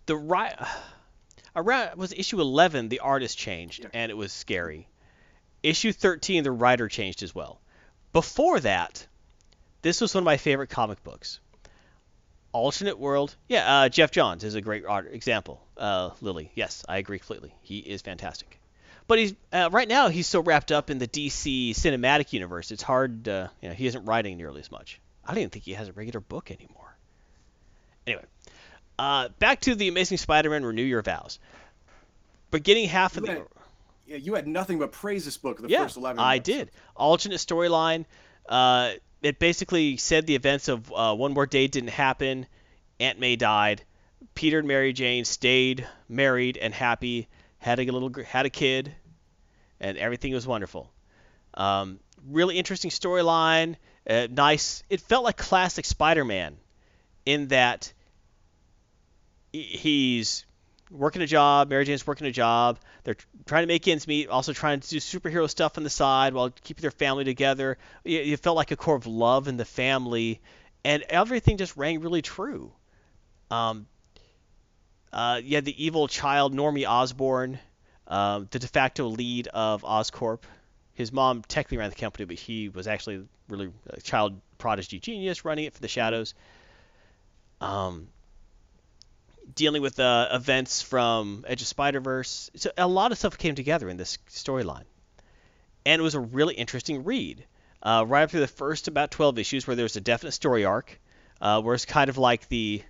the 0.06 0.16
right 0.16 0.54
around 1.56 1.96
was 1.98 2.12
issue 2.12 2.40
11, 2.40 2.88
the 2.88 3.00
artist 3.00 3.38
changed 3.38 3.80
Yeah. 3.84 3.90
and 3.94 4.10
it 4.10 4.16
was 4.16 4.32
scary. 4.32 4.86
Issue 5.62 5.92
13, 5.92 6.42
the 6.42 6.50
writer 6.50 6.88
changed 6.88 7.22
as 7.22 7.34
well. 7.34 7.60
Before 8.12 8.60
that, 8.60 9.06
this 9.82 10.00
was 10.00 10.14
one 10.14 10.22
of 10.22 10.26
my 10.26 10.36
favorite 10.36 10.68
comic 10.70 11.02
books. 11.04 11.40
Alternate 12.52 12.98
World, 12.98 13.34
yeah. 13.48 13.80
Uh, 13.82 13.88
Geoff 13.88 14.10
Johns 14.10 14.42
is 14.42 14.56
a 14.56 14.60
great 14.60 14.84
art 14.84 15.08
example. 15.12 15.62
Uh, 15.80 16.10
Lily, 16.20 16.52
yes, 16.54 16.84
I 16.88 16.98
agree 16.98 17.18
completely. 17.18 17.52
He 17.62 17.78
is 17.78 18.02
fantastic. 18.02 18.60
but 19.08 19.18
he's 19.18 19.34
uh, 19.52 19.70
right 19.72 19.88
now 19.88 20.08
he's 20.08 20.26
so 20.26 20.40
wrapped 20.40 20.70
up 20.70 20.90
in 20.90 20.98
the 20.98 21.08
DC 21.08 21.70
cinematic 21.70 22.32
universe. 22.34 22.70
It's 22.70 22.82
hard. 22.82 23.26
Uh, 23.26 23.48
you 23.62 23.70
know, 23.70 23.74
he 23.74 23.86
isn't 23.86 24.04
writing 24.04 24.36
nearly 24.36 24.60
as 24.60 24.70
much. 24.70 25.00
I 25.24 25.32
don't 25.32 25.38
even 25.38 25.50
think 25.50 25.64
he 25.64 25.72
has 25.72 25.88
a 25.88 25.92
regular 25.92 26.20
book 26.20 26.50
anymore. 26.50 26.94
Anyway, 28.06 28.24
uh, 28.98 29.28
back 29.38 29.60
to 29.62 29.74
the 29.74 29.88
Amazing 29.88 30.18
Spider-Man: 30.18 30.64
Renew 30.64 30.82
Your 30.82 31.02
Vows. 31.02 31.38
Beginning 32.50 32.88
half 32.88 33.16
of 33.16 33.26
You 33.26 33.34
the 33.34 33.46
Yeah, 34.06 34.16
you 34.16 34.34
had 34.34 34.46
nothing 34.46 34.78
but 34.78 34.92
praise 34.92 35.24
this 35.24 35.38
book 35.38 35.62
the 35.62 35.68
yeah, 35.68 35.84
first 35.84 35.96
11 35.96 36.18
I 36.18 36.38
did. 36.38 36.70
Alternate 36.94 37.36
storyline. 37.38 38.04
Uh, 38.48 38.92
it 39.22 39.38
basically 39.38 39.96
said 39.96 40.26
the 40.26 40.34
events 40.34 40.68
of 40.68 40.92
uh, 40.92 41.14
One 41.14 41.32
More 41.32 41.46
Day 41.46 41.68
didn't 41.68 41.90
happen. 41.90 42.46
Aunt 42.98 43.18
May 43.18 43.36
died. 43.36 43.82
Peter 44.34 44.58
and 44.58 44.68
Mary 44.68 44.92
Jane 44.92 45.24
stayed 45.24 45.86
married 46.08 46.56
and 46.56 46.72
happy. 46.72 47.28
Had 47.58 47.78
a 47.78 47.84
little, 47.84 48.10
had 48.24 48.46
a 48.46 48.50
kid, 48.50 48.94
and 49.80 49.98
everything 49.98 50.32
was 50.32 50.46
wonderful. 50.46 50.90
Um, 51.54 52.00
really 52.28 52.56
interesting 52.58 52.90
storyline. 52.90 53.76
Uh, 54.08 54.28
nice. 54.30 54.82
It 54.88 55.00
felt 55.00 55.24
like 55.24 55.36
classic 55.36 55.84
Spider-Man, 55.84 56.56
in 57.26 57.48
that 57.48 57.92
he's 59.52 60.46
working 60.90 61.22
a 61.22 61.26
job. 61.26 61.68
Mary 61.68 61.84
Jane's 61.84 62.06
working 62.06 62.26
a 62.26 62.32
job. 62.32 62.78
They're 63.04 63.16
trying 63.44 63.64
to 63.64 63.66
make 63.66 63.86
ends 63.88 64.06
meet, 64.06 64.28
also 64.28 64.52
trying 64.52 64.80
to 64.80 64.88
do 64.88 64.96
superhero 64.96 65.48
stuff 65.48 65.76
on 65.76 65.84
the 65.84 65.90
side 65.90 66.32
while 66.32 66.50
keeping 66.50 66.82
their 66.82 66.90
family 66.90 67.24
together. 67.24 67.78
It 68.04 68.38
felt 68.40 68.56
like 68.56 68.70
a 68.70 68.76
core 68.76 68.96
of 68.96 69.06
love 69.06 69.48
in 69.48 69.56
the 69.56 69.64
family, 69.64 70.40
and 70.84 71.02
everything 71.02 71.58
just 71.58 71.76
rang 71.76 72.00
really 72.00 72.22
true. 72.22 72.72
Um, 73.50 73.86
uh, 75.12 75.40
you 75.42 75.56
had 75.56 75.64
the 75.64 75.84
evil 75.84 76.08
child, 76.08 76.54
Normie 76.54 76.88
Osborn, 76.88 77.58
um, 78.06 78.48
the 78.50 78.58
de 78.58 78.66
facto 78.66 79.06
lead 79.06 79.48
of 79.48 79.82
Oscorp. 79.82 80.42
His 80.94 81.12
mom 81.12 81.42
technically 81.42 81.78
ran 81.78 81.90
the 81.90 81.96
company, 81.96 82.24
but 82.26 82.36
he 82.36 82.68
was 82.68 82.86
actually 82.86 83.26
really 83.48 83.72
a 83.88 84.00
child 84.00 84.40
prodigy 84.58 85.00
genius 85.00 85.44
running 85.44 85.64
it 85.64 85.74
for 85.74 85.80
the 85.80 85.88
shadows. 85.88 86.34
Um, 87.61 88.08
dealing 89.54 89.82
with 89.82 89.98
uh, 89.98 90.28
events 90.32 90.82
from 90.82 91.44
Edge 91.48 91.62
of 91.62 91.66
Spider 91.66 92.00
Verse. 92.00 92.50
So 92.56 92.70
a 92.76 92.86
lot 92.86 93.12
of 93.12 93.18
stuff 93.18 93.38
came 93.38 93.54
together 93.54 93.88
in 93.88 93.96
this 93.96 94.18
storyline, 94.28 94.84
and 95.84 96.00
it 96.00 96.02
was 96.02 96.14
a 96.14 96.20
really 96.20 96.54
interesting 96.54 97.04
read. 97.04 97.44
Uh, 97.82 98.04
right 98.06 98.22
after 98.22 98.40
the 98.40 98.46
first 98.46 98.88
about 98.88 99.11
12 99.11 99.38
issues, 99.38 99.66
where 99.66 99.74
there's 99.74 99.96
a 99.96 100.02
definite 100.02 100.32
story 100.32 100.66
arc, 100.66 101.00
uh, 101.40 101.62
where 101.62 101.74
it's 101.74 101.86
kind 101.86 102.11
of 102.11 102.18
like 102.18 102.46
the 102.48 102.82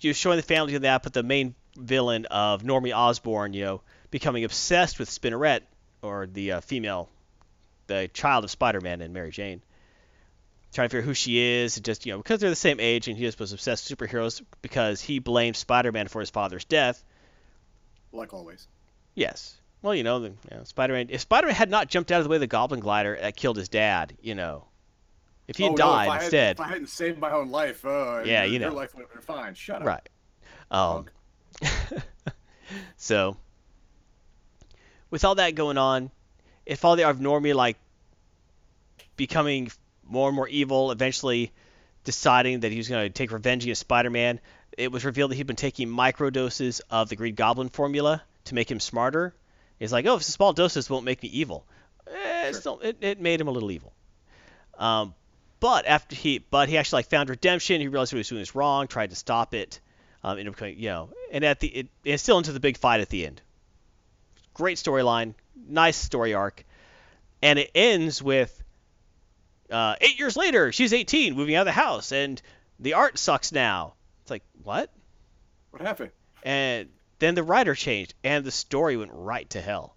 you're 0.00 0.14
showing 0.14 0.36
the 0.36 0.42
family 0.42 0.74
of 0.74 0.82
that, 0.82 1.02
but 1.02 1.12
the 1.12 1.22
main 1.22 1.54
villain 1.76 2.26
of 2.26 2.62
Normie 2.62 2.96
Osborn, 2.96 3.52
you 3.52 3.64
know, 3.64 3.80
becoming 4.10 4.44
obsessed 4.44 4.98
with 4.98 5.08
Spinneret, 5.10 5.60
or 6.02 6.26
the 6.26 6.52
uh, 6.52 6.60
female, 6.60 7.08
the 7.86 8.08
child 8.12 8.44
of 8.44 8.50
Spider-Man 8.50 9.00
and 9.00 9.12
Mary 9.12 9.30
Jane 9.30 9.62
trying 10.72 10.88
to 10.88 10.90
figure 10.90 11.02
out 11.02 11.06
who 11.06 11.14
she 11.14 11.38
is, 11.38 11.76
and 11.76 11.84
just 11.84 12.06
you 12.06 12.12
know 12.12 12.18
because 12.18 12.40
they're 12.40 12.50
the 12.50 12.56
same 12.56 12.80
age, 12.80 13.08
and 13.08 13.16
he 13.16 13.24
just 13.24 13.40
was 13.40 13.52
obsessed 13.52 13.90
with 13.90 13.98
superheroes 13.98 14.42
because 14.62 15.00
he 15.00 15.18
blamed 15.18 15.56
Spider-Man 15.56 16.08
for 16.08 16.20
his 16.20 16.30
father's 16.30 16.64
death. 16.64 17.02
Like 18.12 18.32
always. 18.32 18.66
Yes. 19.14 19.54
Well, 19.82 19.94
you 19.94 20.02
know, 20.02 20.18
the, 20.20 20.28
you 20.28 20.56
know, 20.56 20.64
Spider-Man. 20.64 21.08
If 21.10 21.20
Spider-Man 21.22 21.54
had 21.54 21.70
not 21.70 21.88
jumped 21.88 22.10
out 22.10 22.18
of 22.18 22.24
the 22.24 22.30
way 22.30 22.36
of 22.36 22.40
the 22.40 22.46
Goblin 22.46 22.80
Glider 22.80 23.16
that 23.20 23.36
killed 23.36 23.56
his 23.56 23.68
dad, 23.68 24.16
you 24.20 24.34
know, 24.34 24.64
if 25.48 25.56
he 25.56 25.64
had 25.64 25.70
Oh, 25.70 25.74
no, 25.74 25.76
died 25.76 26.04
if 26.06 26.10
I 26.10 26.14
had- 26.14 26.22
instead, 26.22 26.56
if 26.56 26.60
I 26.60 26.68
hadn't 26.68 26.86
saved 26.88 27.18
my 27.18 27.30
own 27.32 27.50
life, 27.50 27.84
uh, 27.84 28.22
Yeah, 28.24 28.44
your, 28.44 28.52
you 28.54 28.60
your 28.60 28.70
know. 28.70 28.76
life 28.76 28.94
would 28.94 29.02
have 29.02 29.12
been 29.12 29.22
fine. 29.22 29.54
Shut 29.54 29.82
up. 29.82 29.86
right? 29.88 30.08
Um, 30.70 31.06
so, 32.96 33.36
with 35.10 35.24
all 35.24 35.34
that 35.36 35.54
going 35.54 35.78
on, 35.78 36.10
if 36.66 36.84
all 36.84 36.96
the 36.96 37.08
of 37.08 37.18
Normie 37.18 37.54
like 37.54 37.78
becoming 39.16 39.70
more 40.04 40.28
and 40.28 40.36
more 40.36 40.48
evil, 40.48 40.90
eventually 40.90 41.52
deciding 42.04 42.60
that 42.60 42.70
he 42.72 42.78
was 42.78 42.88
going 42.88 43.04
to 43.06 43.10
take 43.10 43.32
revenge 43.32 43.64
against 43.64 43.80
Spider-Man, 43.80 44.40
it 44.76 44.92
was 44.92 45.04
revealed 45.04 45.30
that 45.30 45.34
he'd 45.36 45.46
been 45.46 45.56
taking 45.56 45.88
microdoses 45.88 46.80
of 46.90 47.08
the 47.08 47.16
Green 47.16 47.34
Goblin 47.34 47.68
formula 47.68 48.22
to 48.44 48.54
make 48.54 48.70
him 48.70 48.80
smarter. 48.80 49.34
He's 49.78 49.92
like, 49.92 50.06
oh, 50.06 50.14
if 50.14 50.20
it's 50.20 50.28
small 50.28 50.52
doses 50.52 50.88
won't 50.90 51.04
make 51.04 51.22
me 51.22 51.28
evil. 51.30 51.64
Eh, 52.06 52.48
it 52.48 52.52
Sure. 52.52 52.60
still, 52.60 52.80
it, 52.80 52.98
it 53.00 53.20
made 53.20 53.40
him 53.40 53.48
a 53.48 53.50
little 53.50 53.70
evil. 53.70 53.92
Um, 54.78 55.14
but 55.60 55.86
after 55.86 56.14
he, 56.14 56.38
but 56.38 56.68
he 56.68 56.78
actually 56.78 56.98
like 56.98 57.10
found 57.10 57.30
redemption. 57.30 57.80
He 57.80 57.88
realized 57.88 58.12
what 58.12 58.18
he 58.18 58.20
was 58.20 58.28
doing 58.28 58.40
was 58.40 58.54
wrong. 58.54 58.86
Tried 58.86 59.10
to 59.10 59.16
stop 59.16 59.54
it. 59.54 59.80
Um, 60.22 60.32
ended 60.32 60.48
up 60.48 60.54
becoming, 60.54 60.78
you 60.78 60.88
know, 60.88 61.10
and 61.30 61.44
at 61.44 61.60
the, 61.60 61.68
it, 61.68 61.88
it's 62.04 62.22
still 62.22 62.38
into 62.38 62.52
the 62.52 62.60
big 62.60 62.76
fight 62.76 63.00
at 63.00 63.08
the 63.08 63.24
end. 63.24 63.40
Great 64.52 64.76
storyline, 64.76 65.34
nice 65.68 65.96
story 65.96 66.34
arc, 66.34 66.64
and 67.40 67.58
it 67.58 67.70
ends 67.72 68.20
with 68.20 68.62
uh, 69.70 69.94
eight 70.00 70.18
years 70.18 70.36
later, 70.36 70.72
she's 70.72 70.92
18, 70.92 71.36
moving 71.36 71.54
out 71.54 71.60
of 71.60 71.66
the 71.66 71.72
house, 71.72 72.10
and 72.10 72.42
the 72.80 72.94
art 72.94 73.16
sucks 73.16 73.52
now. 73.52 73.94
It's 74.22 74.30
like 74.32 74.42
what? 74.64 74.90
What 75.70 75.82
happened? 75.82 76.10
and 76.42 76.88
then 77.18 77.34
the 77.34 77.42
writer 77.42 77.74
changed 77.74 78.14
and 78.22 78.44
the 78.44 78.50
story 78.50 78.96
went 78.96 79.10
right 79.12 79.48
to 79.50 79.60
hell 79.60 79.94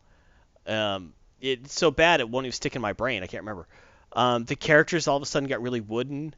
um, 0.67 1.13
it's 1.39 1.73
so 1.73 1.91
bad 1.91 2.19
it 2.19 2.29
won't 2.29 2.45
even 2.45 2.53
stick 2.53 2.75
in 2.75 2.81
my 2.81 2.93
brain 2.93 3.23
i 3.23 3.27
can't 3.27 3.43
remember 3.43 3.67
um, 4.13 4.45
the 4.45 4.55
characters 4.55 5.07
all 5.07 5.17
of 5.17 5.23
a 5.23 5.25
sudden 5.25 5.47
got 5.49 5.61
really 5.61 5.81
wooden. 5.81 6.33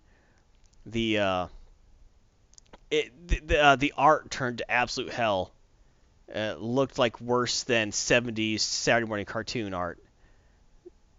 The 0.85 1.19
uh, 1.19 1.47
it, 2.91 3.27
the, 3.27 3.39
the, 3.39 3.63
uh, 3.63 3.75
the 3.75 3.93
art 3.97 4.29
turned 4.31 4.59
to 4.59 4.69
absolute 4.71 5.11
hell. 5.11 5.51
Uh, 6.33 6.55
looked 6.57 6.97
like 6.97 7.19
worse 7.21 7.63
than 7.63 7.91
70s 7.91 8.61
saturday 8.61 9.05
morning 9.05 9.25
cartoon 9.25 9.73
art. 9.73 9.99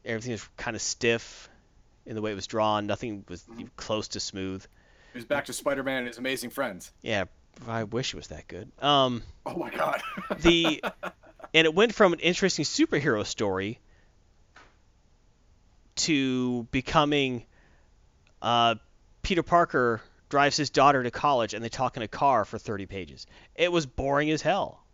Everything 0.04 0.32
was 0.32 0.48
kind 0.56 0.74
of 0.74 0.82
stiff 0.82 1.48
in 2.06 2.14
the 2.14 2.22
way 2.22 2.32
it 2.32 2.34
was 2.34 2.46
drawn. 2.46 2.86
Nothing 2.86 3.24
was 3.28 3.44
even 3.52 3.70
close 3.76 4.08
to 4.08 4.20
smooth. 4.20 4.64
It 5.12 5.18
was 5.18 5.24
back 5.24 5.44
to 5.44 5.52
Spider-Man 5.52 5.98
and 5.98 6.06
his 6.08 6.18
amazing 6.18 6.50
friends. 6.50 6.90
yeah 7.02 7.24
i 7.68 7.84
wish 7.84 8.12
it 8.12 8.16
was 8.16 8.28
that 8.28 8.48
good. 8.48 8.72
Um, 8.80 9.22
Oh 9.46 9.54
my 9.56 9.70
god. 9.70 10.02
the 10.40 10.82
and 11.54 11.64
it 11.66 11.74
went 11.74 11.94
from 11.94 12.12
an 12.12 12.18
interesting 12.18 12.64
superhero 12.64 13.24
story 13.24 13.78
to 15.96 16.64
becoming 16.70 17.44
uh, 18.42 18.76
Peter 19.22 19.42
Parker 19.42 20.02
drives 20.28 20.56
his 20.56 20.70
daughter 20.70 21.02
to 21.02 21.10
college 21.10 21.54
and 21.54 21.64
they 21.64 21.68
talk 21.68 21.96
in 21.96 22.02
a 22.02 22.08
car 22.08 22.44
for 22.44 22.58
30 22.58 22.86
pages. 22.86 23.26
It 23.54 23.70
was 23.70 23.86
boring 23.86 24.30
as 24.30 24.42
hell. 24.42 24.84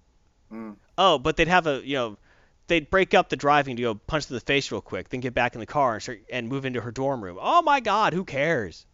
Mm. 0.53 0.77
Oh, 0.99 1.19
but 1.19 1.37
they'd 1.37 1.49
have 1.49 1.67
a 1.67 1.81
you 1.85 1.95
know 1.95 2.19
they'd 2.67 2.91
break 2.91 3.15
up 3.15 3.29
the 3.29 3.37
driving 3.37 3.77
to 3.77 3.83
go 3.83 3.95
punch 3.95 4.27
to 4.27 4.33
the 4.33 4.41
face 4.41 4.71
real 4.71 4.81
quick, 4.81 5.09
then 5.09 5.21
get 5.21 5.35
back 5.35 5.55
in 5.55 5.61
the 5.61 5.67
car 5.67 5.95
and 5.95 6.03
start, 6.03 6.23
and 6.31 6.49
move 6.49 6.65
into 6.65 6.81
her 6.81 6.91
dorm 6.91 7.23
room. 7.23 7.39
Oh 7.41 7.63
my 7.63 7.81
God, 7.81 8.13
who 8.13 8.25
cares? 8.25 8.87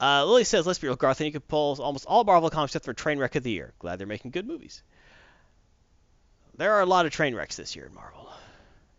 Uh, 0.00 0.24
Lily 0.24 0.42
says, 0.42 0.66
let's 0.66 0.80
be 0.80 0.88
real, 0.88 0.96
Garth, 0.96 1.20
and 1.20 1.26
you 1.26 1.32
could 1.32 1.46
pull 1.46 1.80
almost 1.80 2.06
all 2.06 2.24
Marvel 2.24 2.50
comics 2.50 2.74
except 2.74 2.84
for 2.84 2.92
Trainwreck 2.92 3.36
of 3.36 3.44
the 3.44 3.52
Year. 3.52 3.72
Glad 3.78 4.00
they're 4.00 4.06
making 4.06 4.32
good 4.32 4.48
movies. 4.48 4.82
There 6.56 6.72
are 6.72 6.80
a 6.80 6.86
lot 6.86 7.06
of 7.06 7.12
train 7.12 7.36
wrecks 7.36 7.54
this 7.54 7.76
year 7.76 7.86
in 7.86 7.94
Marvel. 7.94 8.28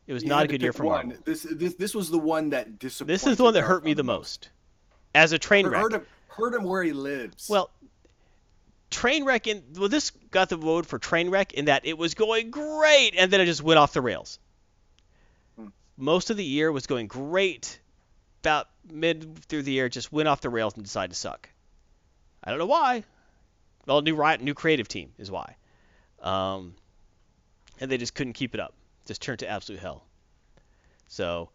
It 0.07 0.13
was 0.13 0.23
You 0.23 0.29
not 0.29 0.45
a 0.45 0.47
good 0.47 0.61
year 0.61 0.73
for 0.73 0.83
one. 0.83 1.07
Marvel. 1.07 1.23
This, 1.25 1.43
this 1.43 1.75
this 1.75 1.95
was 1.95 2.09
the 2.09 2.17
one 2.17 2.49
that 2.49 2.79
disappointed. 2.79 3.13
This 3.13 3.27
is 3.27 3.37
the 3.37 3.43
one 3.43 3.53
that 3.53 3.61
hurt 3.61 3.83
me 3.83 3.93
the 3.93 4.03
most. 4.03 4.49
As 5.15 5.31
a 5.31 5.39
train 5.39 5.67
wreck. 5.67 5.81
hurt 5.81 5.93
him, 5.93 6.05
hurt 6.27 6.53
him 6.53 6.63
where 6.63 6.83
he 6.83 6.91
lives. 6.91 7.47
Well, 7.49 7.69
Trainwreck 8.93 9.47
in 9.47 9.63
well, 9.75 9.89
this 9.89 10.11
got 10.31 10.49
the 10.49 10.55
vote 10.55 10.85
for 10.85 10.99
Trainwreck 10.99 11.53
in 11.53 11.65
that 11.65 11.85
it 11.85 11.97
was 11.97 12.13
going 12.13 12.51
great 12.51 13.15
and 13.17 13.31
then 13.31 13.41
it 13.41 13.45
just 13.45 13.63
went 13.63 13.79
off 13.79 13.93
the 13.93 14.01
rails. 14.01 14.39
Hmm. 15.57 15.67
Most 15.97 16.29
of 16.29 16.37
the 16.37 16.43
year 16.43 16.71
was 16.71 16.85
going 16.85 17.07
great. 17.07 17.79
About 18.41 18.67
mid 18.91 19.39
through 19.45 19.63
the 19.63 19.71
year, 19.71 19.87
just 19.87 20.11
went 20.11 20.27
off 20.27 20.41
the 20.41 20.49
rails 20.49 20.75
and 20.75 20.83
decided 20.83 21.13
to 21.13 21.17
suck. 21.17 21.47
I 22.43 22.49
don't 22.49 22.59
know 22.59 22.65
why. 22.65 23.05
Well, 23.85 24.01
new 24.01 24.15
riot, 24.15 24.41
new 24.41 24.53
creative 24.53 24.89
team 24.89 25.13
is 25.17 25.31
why. 25.31 25.55
Um, 26.21 26.75
and 27.79 27.89
they 27.89 27.97
just 27.97 28.15
couldn't 28.15 28.33
keep 28.33 28.53
it 28.53 28.59
up. 28.59 28.73
Just 29.05 29.21
turned 29.21 29.39
to 29.39 29.49
absolute 29.49 29.79
hell. 29.81 30.05
So, 31.07 31.49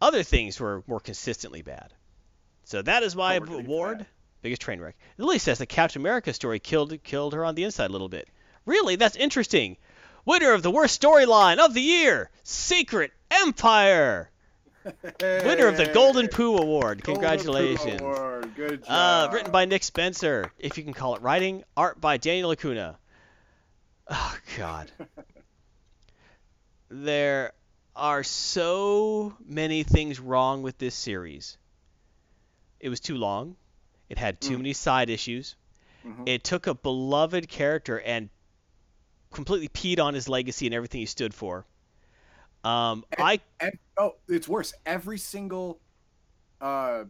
other 0.00 0.22
things 0.22 0.60
were 0.60 0.82
more 0.86 1.00
consistently 1.00 1.62
bad. 1.62 1.92
So 2.64 2.82
that 2.82 3.02
is 3.02 3.14
my 3.16 3.38
What 3.38 3.48
were 3.48 3.56
they 3.56 3.62
award. 3.64 3.98
bad? 3.98 4.06
Biggest 4.42 4.62
train 4.62 4.80
wreck. 4.80 4.96
Lily 5.16 5.38
says 5.38 5.58
the 5.58 5.66
Captain 5.66 6.02
America 6.02 6.32
story 6.34 6.58
killed 6.58 7.02
killed 7.02 7.32
her 7.32 7.44
on 7.44 7.54
the 7.54 7.64
inside 7.64 7.88
a 7.88 7.92
little 7.92 8.08
bit. 8.10 8.28
Really? 8.66 8.96
That's 8.96 9.16
interesting. 9.16 9.76
Winner 10.26 10.52
of 10.52 10.62
the 10.62 10.70
worst 10.70 11.00
storyline 11.00 11.58
of 11.58 11.74
the 11.74 11.80
year, 11.80 12.30
Secret 12.42 13.12
Empire. 13.30 14.30
Winner 15.20 15.66
of 15.66 15.76
the 15.78 15.90
Golden 15.92 16.28
Pooh 16.28 16.56
Award. 16.58 17.02
Golden 17.02 17.22
Congratulations. 17.22 18.00
Award. 18.02 18.54
Good 18.54 18.82
Uh, 18.86 19.26
job. 19.26 19.32
written 19.34 19.52
by 19.52 19.64
Nick 19.64 19.82
Spencer, 19.82 20.52
if 20.58 20.76
you 20.76 20.84
can 20.84 20.92
call 20.94 21.14
it 21.16 21.22
writing. 21.22 21.64
Art 21.76 22.00
by 22.00 22.18
Daniel 22.18 22.50
Acuna. 22.52 22.98
Oh 24.08 24.36
God. 24.58 24.90
there 27.02 27.52
are 27.96 28.22
so 28.22 29.34
many 29.44 29.82
things 29.82 30.20
wrong 30.20 30.62
with 30.62 30.78
this 30.78 30.94
series. 30.94 31.58
It 32.78 32.88
was 32.88 33.00
too 33.00 33.16
long. 33.16 33.56
It 34.08 34.18
had 34.18 34.40
too 34.40 34.54
Mm. 34.54 34.58
many 34.58 34.72
side 34.74 35.10
issues. 35.10 35.56
Mhm. 36.04 36.28
It 36.28 36.44
took 36.44 36.66
a 36.66 36.74
beloved 36.74 37.48
character 37.48 38.00
and 38.00 38.30
completely 39.32 39.68
peed 39.68 39.98
on 39.98 40.14
his 40.14 40.28
legacy 40.28 40.66
and 40.66 40.74
everything 40.74 41.00
he 41.00 41.06
stood 41.06 41.34
for. 41.34 41.66
Um, 42.62 43.04
I 43.18 43.40
And 43.60 43.78
oh, 43.96 44.16
it's 44.28 44.48
worse. 44.48 44.72
Every 44.86 45.18
single, 45.18 45.80
uh, 46.60 47.04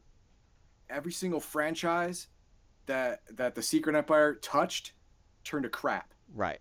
every 0.89 1.13
single 1.13 1.41
franchise 1.41 2.29
that 2.87 3.23
that 3.37 3.55
the 3.55 3.63
Secret 3.63 3.97
Empire 3.97 4.35
touched 4.37 4.93
turned 5.45 5.65
to 5.65 5.69
crap. 5.69 6.13
right. 6.35 6.61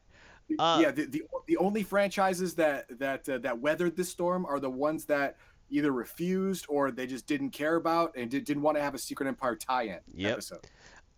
Uh, 0.59 0.79
yeah, 0.81 0.91
the, 0.91 1.05
the 1.05 1.23
the 1.47 1.57
only 1.57 1.83
franchises 1.83 2.53
that 2.55 2.85
that 2.99 3.27
uh, 3.29 3.37
that 3.39 3.59
weathered 3.59 3.95
the 3.95 4.03
storm 4.03 4.45
are 4.45 4.59
the 4.59 4.69
ones 4.69 5.05
that 5.05 5.37
either 5.69 5.91
refused 5.91 6.65
or 6.69 6.91
they 6.91 7.07
just 7.07 7.25
didn't 7.25 7.49
care 7.49 7.75
about 7.75 8.13
and 8.15 8.29
did, 8.29 8.43
didn't 8.45 8.61
want 8.61 8.77
to 8.77 8.83
have 8.83 8.93
a 8.93 8.97
Secret 8.97 9.27
Empire 9.27 9.55
tie-in 9.55 9.97
Yep. 10.15 10.31
episode. 10.33 10.67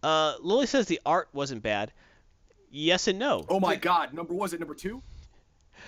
Uh, 0.03 0.35
Lily 0.39 0.67
says 0.67 0.85
the 0.85 1.01
art 1.05 1.27
wasn't 1.33 1.61
bad. 1.63 1.91
Yes 2.69 3.07
and 3.07 3.17
no. 3.19 3.43
Oh 3.49 3.59
my 3.59 3.75
God! 3.75 4.13
Number 4.13 4.33
was 4.33 4.53
it 4.53 4.59
number 4.59 4.75
two 4.75 5.01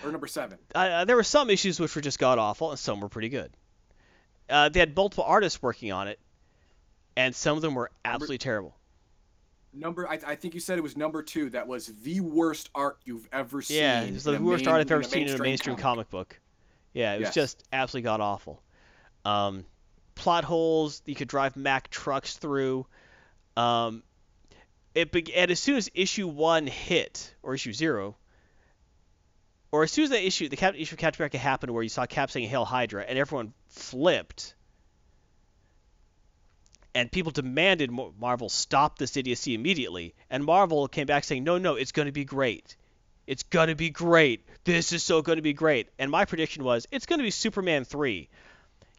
or 0.03 0.11
number 0.11 0.27
seven? 0.27 0.57
uh, 0.75 1.05
there 1.05 1.15
were 1.15 1.23
some 1.23 1.49
issues 1.49 1.79
which 1.79 1.95
were 1.95 2.01
just 2.01 2.19
god 2.19 2.39
awful, 2.39 2.71
and 2.71 2.79
some 2.79 2.99
were 2.99 3.09
pretty 3.09 3.29
good. 3.29 3.51
Uh, 4.49 4.69
they 4.69 4.79
had 4.79 4.95
multiple 4.95 5.25
artists 5.25 5.61
working 5.61 5.91
on 5.91 6.07
it, 6.07 6.19
and 7.17 7.35
some 7.35 7.55
of 7.57 7.61
them 7.61 7.75
were 7.75 7.91
absolutely 8.05 8.37
terrible. 8.37 8.75
Number, 9.73 10.07
I, 10.07 10.19
I 10.25 10.35
think 10.35 10.53
you 10.53 10.59
said 10.59 10.77
it 10.77 10.81
was 10.81 10.97
number 10.97 11.21
two. 11.21 11.49
That 11.51 11.67
was 11.67 11.87
the 11.87 12.19
worst 12.21 12.69
art 12.73 12.97
you've 13.05 13.27
ever 13.31 13.61
seen. 13.61 13.77
Yeah, 13.77 14.01
it 14.03 14.13
was 14.13 14.23
the 14.23 14.39
worst 14.41 14.65
main- 14.65 14.73
art 14.73 14.81
I've 14.81 14.91
ever 14.91 15.01
a 15.01 15.03
seen 15.03 15.27
in 15.27 15.35
a 15.35 15.43
mainstream 15.43 15.75
comic. 15.75 16.09
book. 16.09 16.39
Yeah, 16.93 17.13
it 17.13 17.19
was 17.19 17.27
Yes. 17.27 17.35
just 17.35 17.63
absolutely 17.71 18.05
god 18.05 18.21
awful. 18.21 18.63
Um, 19.25 19.65
plot 20.15 20.45
holes 20.45 21.01
you 21.05 21.13
could 21.15 21.27
drive 21.27 21.55
Mack 21.55 21.89
trucks 21.89 22.37
through. 22.37 22.87
Um, 23.55 24.03
it 24.95 25.11
be- 25.11 25.33
and 25.35 25.51
as 25.51 25.59
soon 25.59 25.75
as 25.75 25.89
issue 25.93 26.27
one 26.27 26.65
hit 26.65 27.35
or 27.43 27.53
issue 27.53 27.73
zero, 27.73 28.15
or 29.71 29.83
as 29.83 29.91
soon 29.91 30.05
as 30.05 30.09
that 30.11 30.25
issue, 30.25 30.49
the 30.49 30.55
Cap- 30.57 30.75
issue 30.75 30.95
of 30.95 30.99
Captain 30.99 31.21
America 31.21 31.37
happened, 31.37 31.71
where 31.73 31.83
you 31.83 31.89
saw 31.89 32.05
Cap 32.07 32.31
saying 32.31 32.47
"Hail 32.49 32.65
Hydra" 32.65 33.03
and 33.03 33.19
everyone 33.19 33.53
flipped, 33.67 34.55
and 36.97 37.11
people 37.11 37.31
demanded 37.31 37.91
Marvel 37.91 38.49
stop 38.49 38.97
this 38.97 39.15
idiocy 39.17 39.53
immediately, 39.53 40.15
and 40.31 40.43
Marvel 40.43 40.87
came 40.87 41.05
back 41.05 41.23
saying, 41.23 41.43
"No, 41.43 41.59
no, 41.59 41.75
it's 41.75 41.91
going 41.91 42.07
to 42.07 42.11
be 42.11 42.25
great." 42.25 42.75
It's 43.27 43.43
gonna 43.43 43.75
be 43.75 43.89
great. 43.89 44.47
This 44.63 44.93
is 44.93 45.03
so 45.03 45.21
gonna 45.21 45.41
be 45.41 45.51
great. 45.51 45.89
And 45.99 46.09
my 46.09 46.23
prediction 46.23 46.63
was 46.63 46.87
it's 46.91 47.05
gonna 47.05 47.23
be 47.23 47.29
Superman 47.29 47.83
three. 47.83 48.29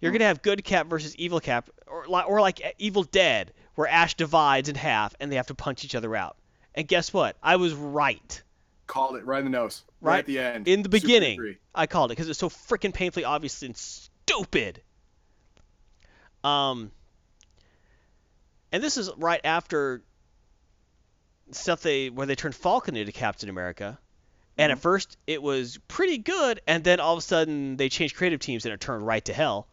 You're 0.01 0.13
gonna 0.13 0.27
have 0.27 0.43
good 0.43 0.63
Cap 0.63 0.87
versus 0.87 1.17
evil 1.17 1.41
Cap, 1.41 1.71
or 1.87 2.07
or 2.07 2.41
like 2.41 2.75
Evil 2.77 3.05
Dead, 3.05 3.55
where 3.75 3.89
Ash 3.89 4.15
divides 4.15 4.69
in 4.69 4.75
half 4.75 5.15
and 5.19 5.33
they 5.33 5.37
have 5.37 5.47
to 5.47 5.55
punch 5.55 5.83
each 5.83 5.95
other 5.95 6.15
out. 6.15 6.37
And 6.75 6.87
guess 6.87 7.11
what? 7.13 7.37
I 7.43 7.57
was 7.57 7.73
right. 7.73 8.43
Called 8.87 9.17
it 9.17 9.25
right 9.25 9.39
in 9.39 9.45
the 9.47 9.51
nose. 9.51 9.83
Right, 10.01 10.13
Right 10.13 10.19
at 10.21 10.27
the 10.27 10.39
end. 10.39 10.69
In 10.69 10.83
the 10.83 10.89
beginning. 10.91 11.57
I 11.75 11.87
called 11.87 12.11
it 12.11 12.17
because 12.17 12.29
it's 12.29 12.39
so 12.39 12.51
freaking 12.51 12.93
painfully 12.93 13.25
obvious 13.25 13.63
and 13.63 13.77
stupid. 13.77 14.83
Um, 16.45 16.93
and 18.73 18.83
this 18.83 18.97
is 18.97 19.11
right 19.17 19.41
after 19.45 20.03
stuff 21.51 21.83
they 21.83 22.11
where 22.11 22.27
they 22.27 22.35
turned 22.35 22.55
Falcon 22.55 22.97
into 22.97 23.13
Captain 23.13 23.49
America. 23.49 23.99
And 24.61 24.73
at 24.73 24.79
first 24.81 25.17
it 25.27 25.41
was 25.41 25.79
pretty 25.87 26.19
good, 26.19 26.61
and 26.67 26.83
then 26.83 26.99
all 26.99 27.13
of 27.15 27.19
a 27.19 27.23
sudden 27.23 27.77
they 27.77 27.89
changed 27.89 28.17
creative 28.17 28.41
teams 28.41 28.65
and 28.65 28.75
it 28.75 28.81
turned 28.81 29.07
right 29.07 29.25
to 29.27 29.33
hell, 29.33 29.69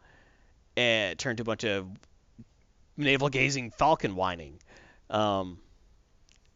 and 0.77 1.11
it 1.11 1.17
turned 1.17 1.37
to 1.37 1.41
a 1.41 1.45
bunch 1.45 1.63
of 1.63 1.87
navel 2.95 3.29
gazing 3.29 3.71
Falcon 3.71 4.15
whining. 4.15 4.59
Um, 5.09 5.57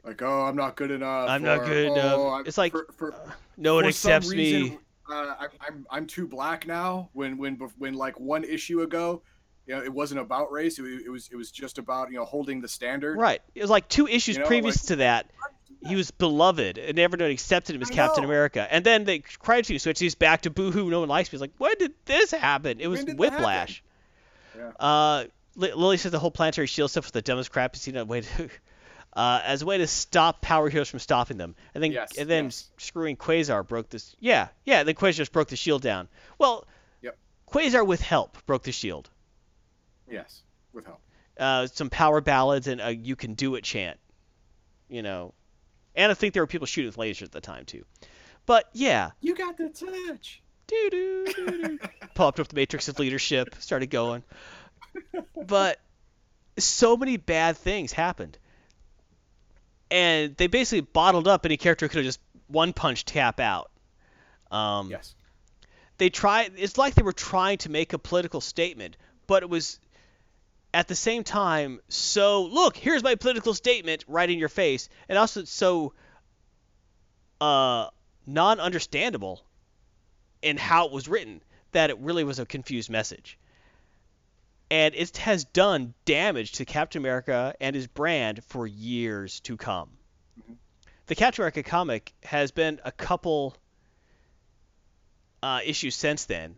Like, 0.03 0.21
oh, 0.21 0.43
I'm 0.43 0.55
not 0.55 0.75
good 0.75 0.91
enough. 0.91 1.27
I'm 1.27 1.41
not 1.43 1.65
good 1.65 1.89
"Oh, 1.89 1.93
enough." 1.93 2.19
I'm- 2.19 2.43
It's 2.45 2.57
like, 2.57 2.71
for, 2.71 2.87
for, 2.95 3.13
no 3.57 3.75
one 3.75 3.85
accepts 3.85 4.29
me. 4.29 4.77
Uh, 5.11 5.35
I, 5.39 5.47
I'm 5.67 5.87
I'm 5.89 6.05
too 6.05 6.27
black 6.27 6.67
now. 6.67 7.09
When 7.13 7.35
when 7.37 7.55
when 7.79 7.95
like 7.95 8.19
one 8.19 8.43
issue 8.43 8.83
ago, 8.83 9.23
you 9.69 9.75
know, 9.75 9.83
it 9.83 9.93
wasn't 9.93 10.19
about 10.19 10.51
race. 10.51 10.79
It, 10.79 10.81
was- 10.81 11.01
it 11.05 11.09
was 11.09 11.29
it 11.31 11.35
was 11.35 11.51
just 11.51 11.77
about 11.77 12.11
you 12.11 12.17
know 12.17 12.25
holding 12.25 12.59
the 12.61 12.67
standard. 12.67 13.17
Right. 13.17 13.41
It 13.55 13.61
was 13.61 13.69
like 13.69 13.87
two 13.87 14.07
issues 14.07 14.35
You 14.35 14.41
know, 14.41 14.47
previous 14.47 14.77
like- 14.83 14.87
to 14.87 14.95
that. 14.97 15.29
He 15.87 15.95
was 15.95 16.11
beloved, 16.11 16.77
and 16.77 16.99
everyone 16.99 17.31
accepted 17.31 17.73
him 17.75 17.81
as 17.81 17.89
I 17.89 17.93
Captain 17.93 18.23
know. 18.23 18.27
America. 18.29 18.67
And 18.69 18.83
then 18.85 19.05
they 19.05 19.19
cried 19.19 19.63
to 19.63 19.79
switch. 19.79 19.97
He's 19.97 20.13
back 20.15 20.41
to 20.41 20.49
boohoo. 20.49 20.89
No 20.89 20.99
one 20.99 21.07
likes 21.07 21.29
me. 21.31 21.37
He's 21.37 21.41
like, 21.41 21.53
when 21.57 21.71
did 21.79 21.93
this 22.03 22.31
happen? 22.31 22.81
It 22.81 22.87
was 22.87 22.99
When 22.99 23.05
did 23.05 23.15
that 23.15 23.19
whiplash. 23.21 23.81
happen? 24.53 24.73
Uh, 24.77 25.23
Lily 25.55 25.95
says 25.95 26.11
the 26.11 26.19
whole 26.19 26.31
planetary 26.31 26.67
shield 26.67 26.91
stuff 26.91 27.05
was 27.05 27.11
the 27.11 27.21
dumbest 27.21 27.51
crap 27.51 27.75
you've 27.75 27.81
seen. 27.81 27.95
A 27.95 28.03
way 28.03 28.21
to, 28.21 28.49
uh, 29.13 29.41
as 29.45 29.61
a 29.61 29.65
way 29.65 29.77
to 29.77 29.87
stop 29.87 30.41
power 30.41 30.69
heroes 30.69 30.89
from 30.89 30.99
stopping 30.99 31.37
them. 31.37 31.55
And 31.73 31.81
then 31.81 31.93
Yes, 31.93 32.17
and 32.17 32.29
then 32.29 32.45
yes. 32.45 32.69
screwing 32.77 33.15
Quasar 33.15 33.65
broke 33.65 33.89
this. 33.89 34.15
Yeah, 34.19 34.49
yeah. 34.65 34.83
Then 34.83 34.95
Quasar 34.95 35.13
just 35.15 35.31
broke 35.31 35.47
the 35.47 35.55
shield 35.55 35.81
down. 35.81 36.09
Well, 36.37 36.67
Yep. 37.03 37.17
Quasar 37.49 37.87
with 37.87 38.01
help 38.01 38.37
broke 38.45 38.63
the 38.63 38.73
shield. 38.73 39.09
Yes, 40.09 40.41
with 40.73 40.85
help. 40.85 40.99
uh, 41.39 41.67
some 41.67 41.89
power 41.89 42.21
ballads 42.21 42.67
and 42.67 42.81
a 42.81 42.95
"You 42.95 43.15
Can 43.15 43.33
Do 43.33 43.55
It" 43.55 43.63
chant. 43.63 43.99
You 44.87 45.01
know, 45.03 45.33
and 45.95 46.11
I 46.11 46.15
think 46.15 46.33
there 46.33 46.43
were 46.43 46.47
people 46.47 46.65
shooting 46.67 46.87
with 46.87 46.97
lasers 46.97 47.23
at 47.23 47.31
the 47.31 47.41
time 47.41 47.65
too. 47.65 47.85
But 48.45 48.67
yeah, 48.73 49.11
You 49.21 49.35
got 49.35 49.57
the 49.57 49.69
touch. 49.69 50.41
doo 50.67 50.89
doo 50.89 51.25
doo 51.35 51.67
doo. 51.67 51.79
Popped 52.15 52.39
up 52.39 52.47
the 52.47 52.55
Matrix 52.55 52.87
of 52.87 52.97
Leadership, 52.99 53.55
started 53.59 53.87
going. 53.91 54.23
But 55.45 55.79
so 56.57 56.97
many 56.97 57.17
bad 57.17 57.57
things 57.57 57.91
happened, 57.91 58.37
and 59.91 60.35
they 60.37 60.47
basically 60.47 60.81
bottled 60.81 61.27
up 61.27 61.45
any 61.45 61.57
character 61.57 61.85
who 61.85 61.89
could 61.89 61.97
have 61.97 62.05
just 62.05 62.19
one 62.47 62.73
punch 62.73 63.05
tap 63.05 63.39
out. 63.39 63.71
Um, 64.51 64.89
Yes. 64.89 65.13
they 65.99 66.09
try 66.09 66.49
it's 66.57 66.77
like 66.77 66.95
they 66.95 67.03
were 67.03 67.13
trying 67.13 67.59
to 67.59 67.69
make 67.69 67.93
a 67.93 67.99
political 67.99 68.41
statement 68.41 68.97
but 69.27 69.43
it 69.43 69.49
was 69.49 69.79
at 70.73 70.87
the 70.87 70.95
same 70.95 71.23
time 71.23 71.79
so 71.89 72.43
look 72.43 72.77
here's 72.77 73.03
my 73.03 73.15
political 73.15 73.53
statement 73.53 74.05
right 74.07 74.29
in 74.29 74.37
your 74.37 74.49
face 74.49 74.89
and 75.07 75.17
also 75.17 75.41
it's 75.41 75.51
so 75.51 75.93
uh 77.41 77.87
non-understandable 78.25 79.43
in 80.41 80.57
how 80.57 80.85
it 80.85 80.91
was 80.91 81.07
written 81.07 81.41
that 81.71 81.89
it 81.89 81.97
really 81.99 82.23
was 82.23 82.39
a 82.39 82.45
confused 82.45 82.89
message 82.89 83.39
and 84.71 84.93
it 84.95 85.17
has 85.17 85.45
done 85.45 85.93
damage 86.05 86.53
to 86.53 86.65
Captain 86.65 87.01
America 87.01 87.55
and 87.59 87.75
his 87.75 87.87
brand 87.87 88.43
for 88.45 88.67
years 88.67 89.39
to 89.41 89.57
come. 89.57 89.89
The 91.07 91.15
Captain 91.15 91.41
America 91.41 91.63
comic 91.63 92.13
has 92.23 92.51
been 92.51 92.79
a 92.85 92.91
couple 92.91 93.55
uh, 95.41 95.61
issues 95.65 95.95
since 95.95 96.25
then, 96.25 96.55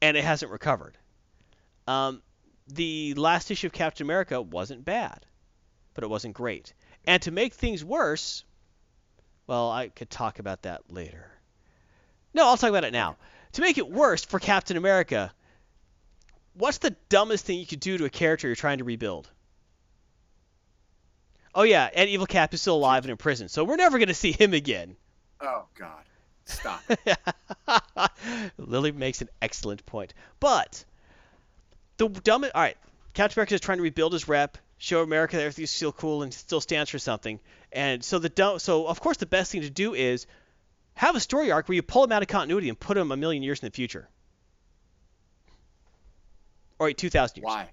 and 0.00 0.16
it 0.16 0.24
hasn't 0.24 0.50
recovered. 0.50 0.96
Um, 1.86 2.22
the 2.68 3.14
last 3.14 3.50
issue 3.50 3.66
of 3.66 3.72
Captain 3.72 4.06
America 4.06 4.40
wasn't 4.40 4.84
bad, 4.84 5.26
but 5.94 6.04
it 6.04 6.10
wasn't 6.10 6.34
great. 6.34 6.72
And 7.04 7.20
to 7.22 7.30
make 7.30 7.54
things 7.54 7.84
worse, 7.84 8.44
well, 9.46 9.70
I 9.70 9.88
could 9.88 10.10
talk 10.10 10.38
about 10.38 10.62
that 10.62 10.92
later. 10.92 11.30
No, 12.34 12.46
I'll 12.46 12.56
talk 12.56 12.70
about 12.70 12.84
it 12.84 12.92
now. 12.92 13.16
To 13.52 13.60
make 13.60 13.78
it 13.78 13.90
worse 13.90 14.24
for 14.24 14.38
Captain 14.38 14.76
America, 14.76 15.32
what's 16.54 16.78
the 16.78 16.96
dumbest 17.08 17.44
thing 17.44 17.58
you 17.58 17.66
could 17.66 17.80
do 17.80 17.98
to 17.98 18.04
a 18.04 18.10
character 18.10 18.46
you're 18.46 18.56
trying 18.56 18.78
to 18.78 18.84
rebuild? 18.84 19.28
Oh 21.54 21.64
yeah, 21.64 21.90
and 21.92 22.08
Evil 22.08 22.26
Cap 22.26 22.54
is 22.54 22.62
still 22.62 22.76
alive 22.76 23.04
and 23.04 23.10
in 23.10 23.16
prison, 23.18 23.48
so 23.48 23.64
we're 23.64 23.76
never 23.76 23.98
gonna 23.98 24.14
see 24.14 24.32
him 24.32 24.54
again. 24.54 24.96
Oh 25.40 25.66
God. 25.74 26.04
Stop. 26.44 26.82
Lily 28.58 28.92
makes 28.92 29.20
an 29.22 29.28
excellent 29.40 29.84
point. 29.86 30.14
But 30.40 30.84
the 32.08 32.20
dumbest. 32.20 32.54
All 32.54 32.62
right, 32.62 32.76
Captain 33.14 33.38
America 33.38 33.54
is 33.54 33.60
trying 33.60 33.78
to 33.78 33.82
rebuild 33.82 34.12
his 34.12 34.28
rep, 34.28 34.58
show 34.78 35.02
America 35.02 35.36
that 35.36 35.42
everything's 35.42 35.70
still 35.70 35.92
cool 35.92 36.22
and 36.22 36.32
still 36.32 36.60
stands 36.60 36.90
for 36.90 36.98
something. 36.98 37.40
And 37.72 38.04
so 38.04 38.18
the 38.18 38.28
dumb. 38.28 38.58
So 38.58 38.86
of 38.86 39.00
course 39.00 39.16
the 39.16 39.26
best 39.26 39.52
thing 39.52 39.62
to 39.62 39.70
do 39.70 39.94
is 39.94 40.26
have 40.94 41.16
a 41.16 41.20
story 41.20 41.50
arc 41.50 41.68
where 41.68 41.76
you 41.76 41.82
pull 41.82 42.04
him 42.04 42.12
out 42.12 42.22
of 42.22 42.28
continuity 42.28 42.68
and 42.68 42.78
put 42.78 42.96
him 42.96 43.12
a 43.12 43.16
million 43.16 43.42
years 43.42 43.60
in 43.60 43.66
the 43.66 43.72
future. 43.72 44.08
Or 46.78 46.86
wait, 46.86 46.98
two 46.98 47.10
thousand 47.10 47.38
years. 47.38 47.46
Why? 47.46 47.68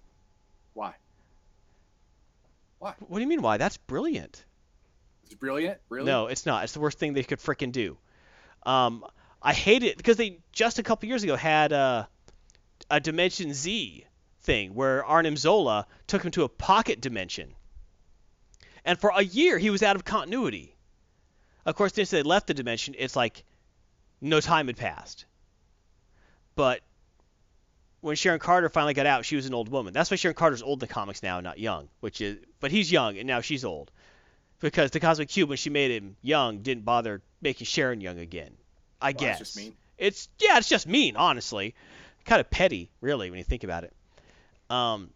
Why? 0.73 0.93
Why? 2.79 2.93
What 2.99 3.17
do 3.17 3.21
you 3.21 3.27
mean 3.27 3.41
why? 3.41 3.57
That's 3.57 3.77
brilliant. 3.77 4.45
It's 5.25 5.33
brilliant. 5.35 5.79
Really? 5.89 6.05
No, 6.05 6.27
it's 6.27 6.45
not. 6.45 6.63
It's 6.63 6.73
the 6.73 6.79
worst 6.79 6.97
thing 6.97 7.13
they 7.13 7.23
could 7.23 7.39
frickin' 7.39 7.71
do. 7.71 7.97
Um, 8.63 9.05
I 9.41 9.53
hate 9.53 9.83
it 9.83 9.97
because 9.97 10.17
they 10.17 10.39
just 10.51 10.79
a 10.79 10.83
couple 10.83 11.07
years 11.07 11.23
ago 11.23 11.35
had 11.35 11.73
uh, 11.73 12.05
a 12.89 12.99
Dimension 12.99 13.53
Z 13.53 14.05
thing 14.41 14.73
where 14.73 15.03
Arnim 15.05 15.37
Zola 15.37 15.85
took 16.07 16.23
him 16.23 16.31
to 16.31 16.43
a 16.43 16.49
pocket 16.49 17.01
dimension, 17.01 17.53
and 18.85 18.99
for 18.99 19.11
a 19.15 19.21
year 19.23 19.57
he 19.57 19.69
was 19.69 19.83
out 19.83 19.95
of 19.95 20.05
continuity. 20.05 20.75
Of 21.65 21.75
course, 21.75 21.93
since 21.93 22.09
they 22.09 22.23
left 22.23 22.47
the 22.47 22.53
dimension, 22.53 22.95
it's 22.97 23.15
like 23.15 23.43
no 24.21 24.39
time 24.39 24.67
had 24.67 24.77
passed. 24.77 25.25
But 26.55 26.81
when 28.01 28.15
Sharon 28.15 28.39
Carter 28.39 28.69
finally 28.69 28.93
got 28.93 29.05
out, 29.05 29.25
she 29.25 29.35
was 29.35 29.45
an 29.45 29.53
old 29.53 29.69
woman. 29.69 29.93
That's 29.93 30.09
why 30.09 30.15
Sharon 30.17 30.35
Carter's 30.35 30.61
old 30.63 30.81
in 30.81 30.87
the 30.87 30.93
comics 30.93 31.21
now, 31.21 31.41
not 31.41 31.59
young. 31.59 31.89
Which 31.99 32.21
is, 32.21 32.37
but 32.59 32.71
he's 32.71 32.91
young 32.91 33.17
and 33.17 33.27
now 33.27 33.41
she's 33.41 33.65
old. 33.65 33.91
because 34.59 34.91
the 34.91 34.99
Cosmic 34.99 35.29
Cube, 35.29 35.49
when 35.49 35.57
she 35.57 35.69
made 35.69 35.91
him 35.91 36.15
young, 36.21 36.59
didn't 36.59 36.83
bother 36.85 37.21
making 37.41 37.65
Sharon 37.65 38.01
young 38.01 38.19
again. 38.19 38.51
I 39.01 39.07
Well, 39.11 39.13
guess. 39.13 39.39
that's 39.39 39.53
just 39.53 39.57
mean. 39.57 39.73
It's 39.97 40.29
yeah, 40.39 40.57
it's 40.57 40.69
just 40.69 40.87
mean, 40.87 41.15
honestly. 41.17 41.75
Kind 42.25 42.39
of 42.41 42.49
petty, 42.49 42.89
really, 43.01 43.29
when 43.29 43.37
you 43.37 43.43
think 43.43 43.63
about 43.63 43.83
it. 43.83 43.93
Um, 44.69 45.09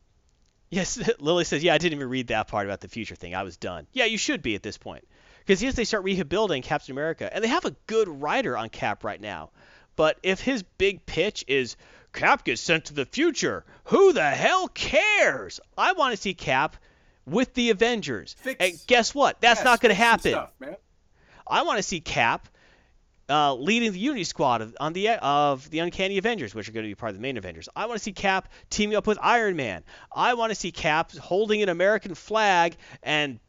yes, 0.70 1.00
Lily 1.20 1.44
says, 1.44 1.64
yeah, 1.64 1.74
I 1.74 1.78
didn't 1.78 1.98
even 1.98 2.10
read 2.10 2.28
that 2.28 2.48
part 2.48 2.66
about 2.66 2.82
the 2.82 2.88
future 2.88 3.16
thing. 3.16 3.36
I 3.36 3.44
was 3.44 3.58
done. 3.58 3.88
Yeah, 3.94 4.06
you 4.06 4.18
should 4.18 4.42
be 4.42 4.56
at 4.56 4.64
this 4.64 4.78
point, 4.78 5.08
because 5.40 5.62
yes, 5.62 5.76
they 5.76 5.84
start 5.84 6.04
rebuilding 6.04 6.62
Captain 6.62 6.92
America, 6.94 7.30
and 7.34 7.44
they 7.44 7.48
have 7.50 7.66
a 7.66 7.76
good 7.88 8.08
writer 8.08 8.58
on 8.58 8.70
Cap 8.70 9.04
right 9.04 9.20
now. 9.22 9.52
But 9.96 10.18
if 10.24 10.40
his 10.42 10.64
big 10.64 11.06
pitch 11.06 11.46
is 11.48 11.76
Cap 12.14 12.44
gets 12.46 12.62
sent 12.62 12.86
to 12.86 12.94
the 12.94 13.06
future, 13.06 13.64
who 13.86 14.14
the 14.14 14.24
hell 14.30 14.68
cares? 14.68 15.60
I 15.78 15.94
want 15.94 16.16
to 16.16 16.22
see 16.22 16.34
Cap 16.34 16.78
with 17.26 17.54
the 17.54 17.70
Avengers. 17.70 18.36
Fix- 18.40 18.58
and 18.60 18.80
guess 18.88 19.14
what? 19.16 19.40
That's 19.40 19.60
Yes, 19.60 19.66
not 19.66 19.82
going 19.82 19.92
to 19.92 20.02
happen. 20.02 20.32
Stuff. 20.32 20.52
I 21.48 21.64
want 21.64 21.78
to 21.78 21.84
see 21.84 22.00
Cap 22.02 22.48
uh, 23.30 23.54
leading 23.56 23.92
the 23.92 24.00
Unity 24.00 24.24
Squad 24.24 24.62
of, 24.62 24.94
the 24.94 25.10
of 25.10 25.70
the 25.70 25.80
Uncanny 25.80 26.18
Avengers, 26.18 26.54
which 26.54 26.68
are 26.68 26.72
going 26.72 26.84
to 26.84 26.90
be 26.90 26.96
part 26.96 27.12
of 27.12 27.16
the 27.16 27.22
main 27.22 27.38
Avengers. 27.38 27.70
I 27.76 27.86
want 27.86 27.98
to 27.98 28.04
see 28.04 28.12
Cap 28.12 28.50
teaming 28.70 28.96
up 28.96 29.08
with 29.08 29.18
Iron 29.22 29.56
Man. 29.56 29.84
I 30.14 30.34
want 30.34 30.52
to 30.52 30.56
see 30.56 30.72
Cap 30.72 31.12
holding 31.14 31.62
an 31.62 31.70
American 31.70 32.16
flag 32.16 32.76
and 33.02 33.40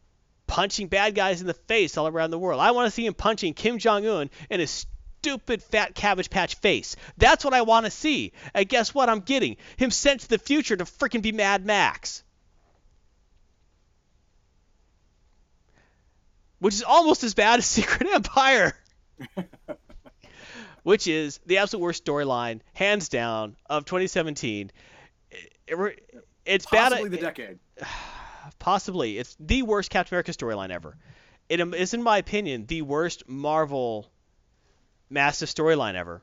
punching 0.46 0.88
bad 0.88 1.14
guys 1.14 1.40
in 1.40 1.46
the 1.46 1.54
face 1.54 1.96
all 1.96 2.06
around 2.06 2.30
the 2.30 2.38
world. 2.38 2.60
I 2.60 2.70
want 2.70 2.86
to 2.86 2.90
see 2.90 3.06
him 3.06 3.14
punching 3.14 3.54
Kim 3.54 3.78
Jong 3.78 4.06
Un 4.06 4.30
in 4.50 4.60
his 4.60 4.86
stupid 5.24 5.62
fat 5.62 5.94
cabbage 5.94 6.30
patch 6.30 6.56
face. 6.56 6.96
That's 7.16 7.44
what 7.44 7.54
I 7.54 7.62
want 7.62 7.86
to 7.86 7.90
see. 7.90 8.32
And 8.52 8.68
guess 8.68 8.94
what? 8.94 9.08
I'm 9.08 9.20
getting 9.20 9.56
him 9.76 9.90
sent 9.90 10.20
to 10.20 10.28
the 10.28 10.38
future 10.38 10.76
to 10.76 10.84
freaking 10.84 11.22
be 11.22 11.32
Mad 11.32 11.64
Max. 11.64 12.22
Which 16.58 16.74
is 16.74 16.82
almost 16.82 17.24
as 17.24 17.34
bad 17.34 17.58
as 17.58 17.66
Secret 17.66 18.08
Empire 18.12 18.74
which 20.82 21.06
is 21.06 21.40
the 21.46 21.58
absolute 21.58 21.82
worst 21.82 22.04
storyline, 22.04 22.60
hands 22.74 23.08
down, 23.08 23.56
of 23.66 23.84
2017. 23.84 24.70
It- 25.30 25.52
it- 25.66 26.24
it's 26.44 26.66
Possibly 26.66 27.08
bad. 27.08 27.18
the 27.18 27.22
decade. 27.22 27.58
possibly, 28.58 29.18
it's 29.18 29.34
the 29.40 29.62
worst 29.62 29.88
Captain 29.90 30.14
America 30.14 30.32
storyline 30.32 30.70
ever. 30.70 30.96
It 31.48 31.60
is, 31.60 31.94
in 31.94 32.02
my 32.02 32.18
opinion, 32.18 32.66
the 32.66 32.82
worst 32.82 33.26
Marvel 33.28 34.10
massive 35.08 35.48
storyline 35.48 35.94
ever. 35.94 36.22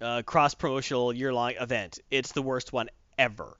Uh, 0.00 0.22
cross 0.22 0.54
promotional 0.54 1.12
year 1.12 1.32
long 1.34 1.52
event. 1.58 1.98
It's 2.10 2.30
the 2.32 2.42
worst 2.42 2.72
one 2.72 2.88
ever. 3.18 3.56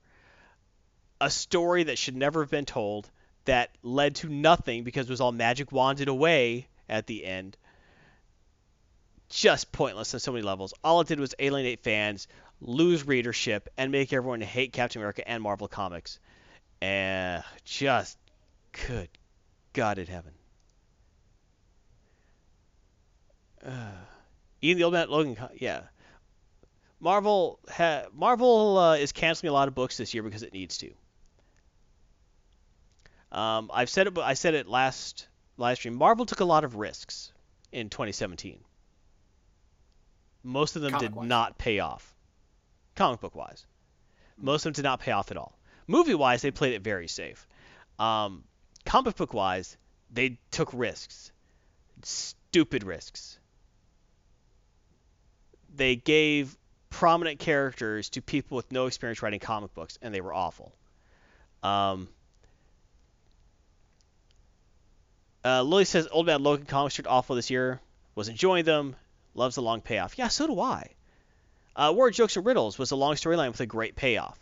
A 1.19 1.29
story 1.29 1.83
that 1.83 1.97
should 1.97 2.15
never 2.15 2.41
have 2.43 2.49
been 2.49 2.65
told, 2.65 3.09
that 3.43 3.71
led 3.83 4.15
to 4.15 4.29
nothing 4.29 4.83
because 4.85 5.07
it 5.07 5.09
was 5.09 5.19
all 5.19 5.33
magic 5.33 5.71
wanded 5.73 6.07
away 6.07 6.67
at 6.87 7.07
the 7.07 7.25
end 7.25 7.57
just 9.29 9.71
pointless 9.71 10.13
on 10.13 10.19
so 10.19 10.31
many 10.31 10.43
levels. 10.43 10.73
All 10.83 11.01
it 11.01 11.07
did 11.07 11.19
was 11.19 11.35
alienate 11.39 11.81
fans, 11.81 12.27
lose 12.61 13.05
readership, 13.07 13.69
and 13.77 13.91
make 13.91 14.11
everyone 14.11 14.41
hate 14.41 14.73
Captain 14.73 14.99
America 15.01 15.27
and 15.27 15.41
Marvel 15.41 15.67
Comics. 15.67 16.19
And 16.81 17.43
just 17.63 18.17
good 18.87 19.09
God 19.73 19.97
in 19.99 20.07
heaven. 20.07 20.31
Uh, 23.65 23.91
even 24.61 24.77
the 24.77 24.83
old 24.85 24.93
man 24.93 25.09
Logan, 25.09 25.37
yeah. 25.57 25.81
Marvel 26.99 27.59
ha- 27.69 28.05
Marvel 28.13 28.77
uh, 28.77 28.95
is 28.95 29.11
canceling 29.11 29.49
a 29.49 29.53
lot 29.53 29.67
of 29.67 29.75
books 29.75 29.97
this 29.97 30.13
year 30.13 30.23
because 30.23 30.43
it 30.43 30.53
needs 30.53 30.77
to. 30.77 30.91
Um, 33.31 33.69
I've 33.73 33.89
said 33.89 34.07
it, 34.07 34.17
I 34.17 34.33
said 34.33 34.55
it 34.55 34.67
last 34.67 35.27
live 35.57 35.77
stream. 35.77 35.95
Marvel 35.95 36.25
took 36.25 36.39
a 36.39 36.45
lot 36.45 36.63
of 36.63 36.75
risks 36.75 37.31
in 37.71 37.89
2017. 37.89 38.59
Most 40.43 40.75
of 40.75 40.81
them 40.81 40.91
did 40.93 41.11
Comic-wise. 41.11 41.27
not 41.27 41.57
pay 41.57 41.79
off, 41.79 42.15
comic 42.95 43.19
book 43.19 43.35
wise. 43.35 43.65
Most 44.37 44.61
of 44.61 44.73
them 44.73 44.73
did 44.73 44.83
not 44.83 44.99
pay 45.01 45.11
off 45.11 45.31
at 45.31 45.37
all. 45.37 45.57
Movie 45.87 46.15
wise, 46.15 46.41
they 46.41 46.51
played 46.51 46.73
it 46.73 46.81
very 46.81 47.07
safe. 47.07 47.47
Um, 47.97 48.43
comic 48.85 49.15
book 49.15 49.33
wise, 49.33 49.75
they 50.11 50.39
took 50.51 50.69
risks, 50.73 51.31
stupid 52.03 52.83
risks. 52.83 53.37
They 55.75 55.95
gave 55.95 56.57
prominent 56.89 57.39
characters 57.39 58.09
to 58.09 58.21
people 58.21 58.55
with 58.55 58.71
no 58.71 58.85
experience 58.85 59.21
writing 59.21 59.39
comic 59.39 59.73
books, 59.73 59.97
and 60.01 60.13
they 60.13 60.21
were 60.21 60.33
awful. 60.33 60.71
Um, 61.61 62.07
uh, 65.43 65.61
Lily 65.63 65.85
says 65.85 66.07
Old 66.11 66.25
Man 66.25 66.41
Logan 66.43 66.65
comics 66.65 66.95
turned 66.95 67.07
awful 67.07 67.35
this 67.35 67.49
year. 67.49 67.79
Was 68.15 68.27
enjoying 68.27 68.65
them. 68.65 68.95
Loves 69.33 69.55
the 69.55 69.61
long 69.61 69.81
payoff. 69.81 70.17
Yeah, 70.17 70.27
so 70.27 70.47
do 70.47 70.59
I. 70.59 70.91
Uh, 71.75 71.93
War 71.95 72.11
Jokes 72.11 72.35
and 72.35 72.45
Riddles 72.45 72.77
was 72.77 72.91
a 72.91 72.95
long 72.95 73.15
storyline 73.15 73.51
with 73.51 73.61
a 73.61 73.65
great 73.65 73.95
payoff. 73.95 74.37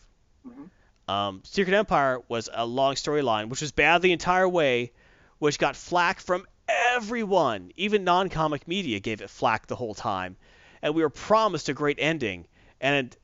Mhm. 0.48 0.70
Um, 1.12 1.42
Secret 1.46 1.76
Empire 1.76 2.22
was 2.28 2.50
a 2.52 2.66
long 2.66 2.96
storyline, 2.96 3.50
which 3.50 3.62
was 3.62 3.72
bad 3.72 4.02
the 4.02 4.12
entire 4.12 4.48
way, 4.48 4.92
which 5.40 5.60
got 5.60 5.76
flack 5.76 6.20
from 6.20 6.46
everyone. 6.68 7.72
Even 7.76 8.04
non-comic 8.04 8.68
media 8.68 9.00
gave 9.00 9.22
it 9.22 9.30
flack 9.30 9.68
the 9.68 9.76
whole 9.76 9.94
time, 9.94 10.36
and 10.82 10.96
we 10.96 11.02
were 11.02 11.10
promised 11.10 11.70
a 11.70 11.74
great 11.74 11.98
ending. 12.00 12.48
And 12.82 13.16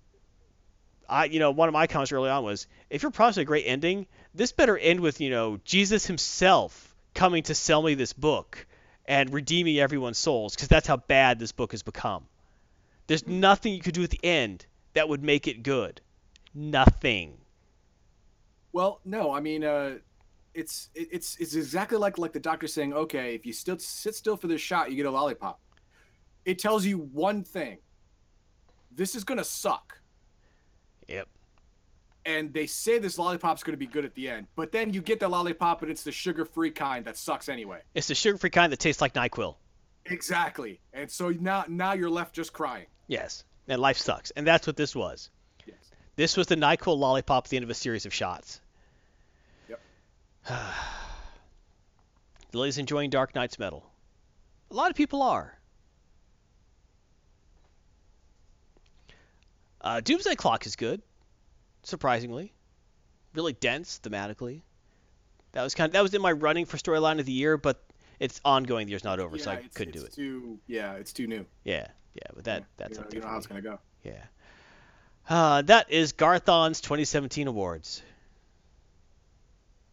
I, 1.09 1.26
you 1.26 1.39
know, 1.39 1.51
one 1.51 1.68
of 1.68 1.74
my 1.74 1.88
comments 1.88 2.11
early 2.11 2.30
on 2.30 2.43
was, 2.43 2.68
if 2.89 3.01
you're 3.01 3.11
promised 3.11 3.38
a 3.38 3.45
great 3.45 3.66
ending, 3.66 4.07
this 4.34 4.51
better 4.51 4.78
end 4.78 4.99
with, 4.99 5.20
you 5.20 5.30
know, 5.30 5.59
Jesus 5.66 6.05
himself 6.05 6.95
coming 7.14 7.43
to 7.43 7.55
sell 7.55 7.82
me 7.82 7.95
this 7.95 8.14
book 8.14 8.66
and 9.06 9.34
redeeming 9.34 9.80
everyone's 9.80 10.18
souls, 10.18 10.56
because 10.56 10.68
that's 10.68 10.88
how 10.88 10.97
bad 10.97 11.39
this 11.39 11.51
book 11.51 11.72
has 11.72 11.84
become. 11.84 12.26
There's 13.08 13.28
nothing 13.28 13.74
you 13.74 13.82
could 13.82 13.93
do 13.93 14.04
at 14.04 14.10
the 14.10 14.20
end 14.24 14.66
that 14.93 15.10
would 15.10 15.24
make 15.24 15.47
it 15.47 15.64
good. 15.64 16.01
Nothing. 16.54 17.38
Well, 18.72 19.01
no, 19.06 19.34
I 19.34 19.39
mean, 19.39 19.64
uh, 19.64 19.97
it's 20.54 20.89
it's 20.95 21.38
it's 21.38 21.56
exactly 21.56 21.97
like 21.97 22.18
like 22.18 22.34
the 22.34 22.39
doctor 22.39 22.68
saying, 22.68 22.93
okay, 22.93 23.36
if 23.36 23.45
you 23.45 23.54
still 23.54 23.78
sit 23.80 24.16
still 24.16 24.38
for 24.38 24.47
this 24.47 24.62
shot, 24.62 24.89
you 24.89 24.95
get 24.95 25.06
a 25.06 25.12
lollipop. 25.12 25.60
It 26.45 26.60
tells 26.60 26.86
you 26.86 26.97
one 26.97 27.43
thing: 27.43 27.78
this 28.91 29.16
is 29.16 29.24
gonna 29.24 29.43
suck. 29.43 29.99
Yep. 31.08 31.28
And 32.26 32.54
they 32.54 32.68
say 32.68 33.00
this 33.00 33.20
lollipop's 33.20 33.64
gonna 33.64 33.78
be 33.78 33.86
good 33.86 34.06
at 34.06 34.16
the 34.16 34.30
end, 34.30 34.48
but 34.56 34.72
then 34.72 34.94
you 34.94 35.02
get 35.02 35.20
the 35.20 35.28
lollipop 35.28 35.82
and 35.82 35.92
it's 35.92 36.04
the 36.04 36.12
sugar-free 36.12 36.72
kind 36.72 37.04
that 37.06 37.18
sucks 37.18 37.50
anyway. 37.50 37.82
It's 37.94 38.08
the 38.08 38.16
sugar-free 38.16 38.50
kind 38.50 38.72
that 38.72 38.80
tastes 38.80 39.02
like 39.02 39.14
NyQuil. 39.14 39.56
Exactly. 40.06 40.80
And 40.94 41.10
so 41.10 41.30
now 41.30 41.66
now 41.68 41.94
you're 41.94 42.10
left 42.10 42.34
just 42.34 42.54
crying. 42.54 42.86
Yes. 43.08 43.44
And 43.68 43.82
life 43.82 43.98
sucks. 43.98 44.32
And 44.32 44.46
that's 44.46 44.68
what 44.68 44.76
this 44.78 44.96
was. 44.96 45.30
Yes. 45.66 45.78
This 46.16 46.38
was 46.38 46.48
the 46.48 46.56
NyQuil 46.56 46.98
lollipop 46.98 47.46
at 47.46 47.50
the 47.50 47.58
end 47.58 47.64
of 47.64 47.70
a 47.70 47.74
series 47.74 48.06
of 48.06 48.14
shots. 48.14 48.62
Yep. 49.70 49.82
Lily's 52.54 52.78
enjoying 52.78 53.10
Dark 53.10 53.36
Nights 53.36 53.58
Metal. 53.58 53.90
A 54.72 54.74
lot 54.74 54.90
of 54.90 54.96
people 54.96 55.22
are. 55.22 55.58
Uh, 59.82 60.00
Doomsday 60.00 60.36
Clock 60.36 60.66
is 60.66 60.76
good, 60.76 61.02
surprisingly. 61.84 62.54
Really 63.34 63.54
dense 63.54 64.00
thematically. 64.04 64.62
That 65.54 65.64
was 65.64 65.76
kind 65.76 65.88
of, 65.90 65.94
that 65.94 66.02
was 66.02 66.14
in 66.14 66.22
my 66.22 66.32
running 66.32 66.66
for 66.66 66.78
storyline 66.78 67.20
of 67.20 67.26
the 67.26 67.32
year, 67.32 67.58
but 67.58 67.84
it's 68.20 68.42
ongoing. 68.44 68.88
The 68.88 68.92
year's 68.92 69.04
not 69.04 69.20
over, 69.20 69.38
so 69.38 69.52
I 69.52 69.58
couldn't 69.74 69.94
do 69.94 70.04
it's 70.04 70.18
it. 70.18 70.22
Too, 70.22 70.60
yeah, 70.68 70.94
it's 70.94 71.14
too 71.14 71.28
new. 71.28 71.46
Yeah, 71.64 71.88
yeah, 72.14 72.24
but 72.34 72.44
that 72.46 72.60
Yeah, 72.60 72.66
that's 72.78 72.98
you 72.98 73.04
know, 73.04 73.10
you 73.14 73.20
know 73.22 73.28
how 73.28 73.38
it's 73.38 73.48
gonna 73.48 73.62
go. 73.62 73.80
Yeah. 74.04 74.24
Uh, 75.30 75.62
that 75.64 75.92
is 75.92 76.12
Garthon's 76.12 76.82
2017 76.82 77.48
awards. 77.48 78.02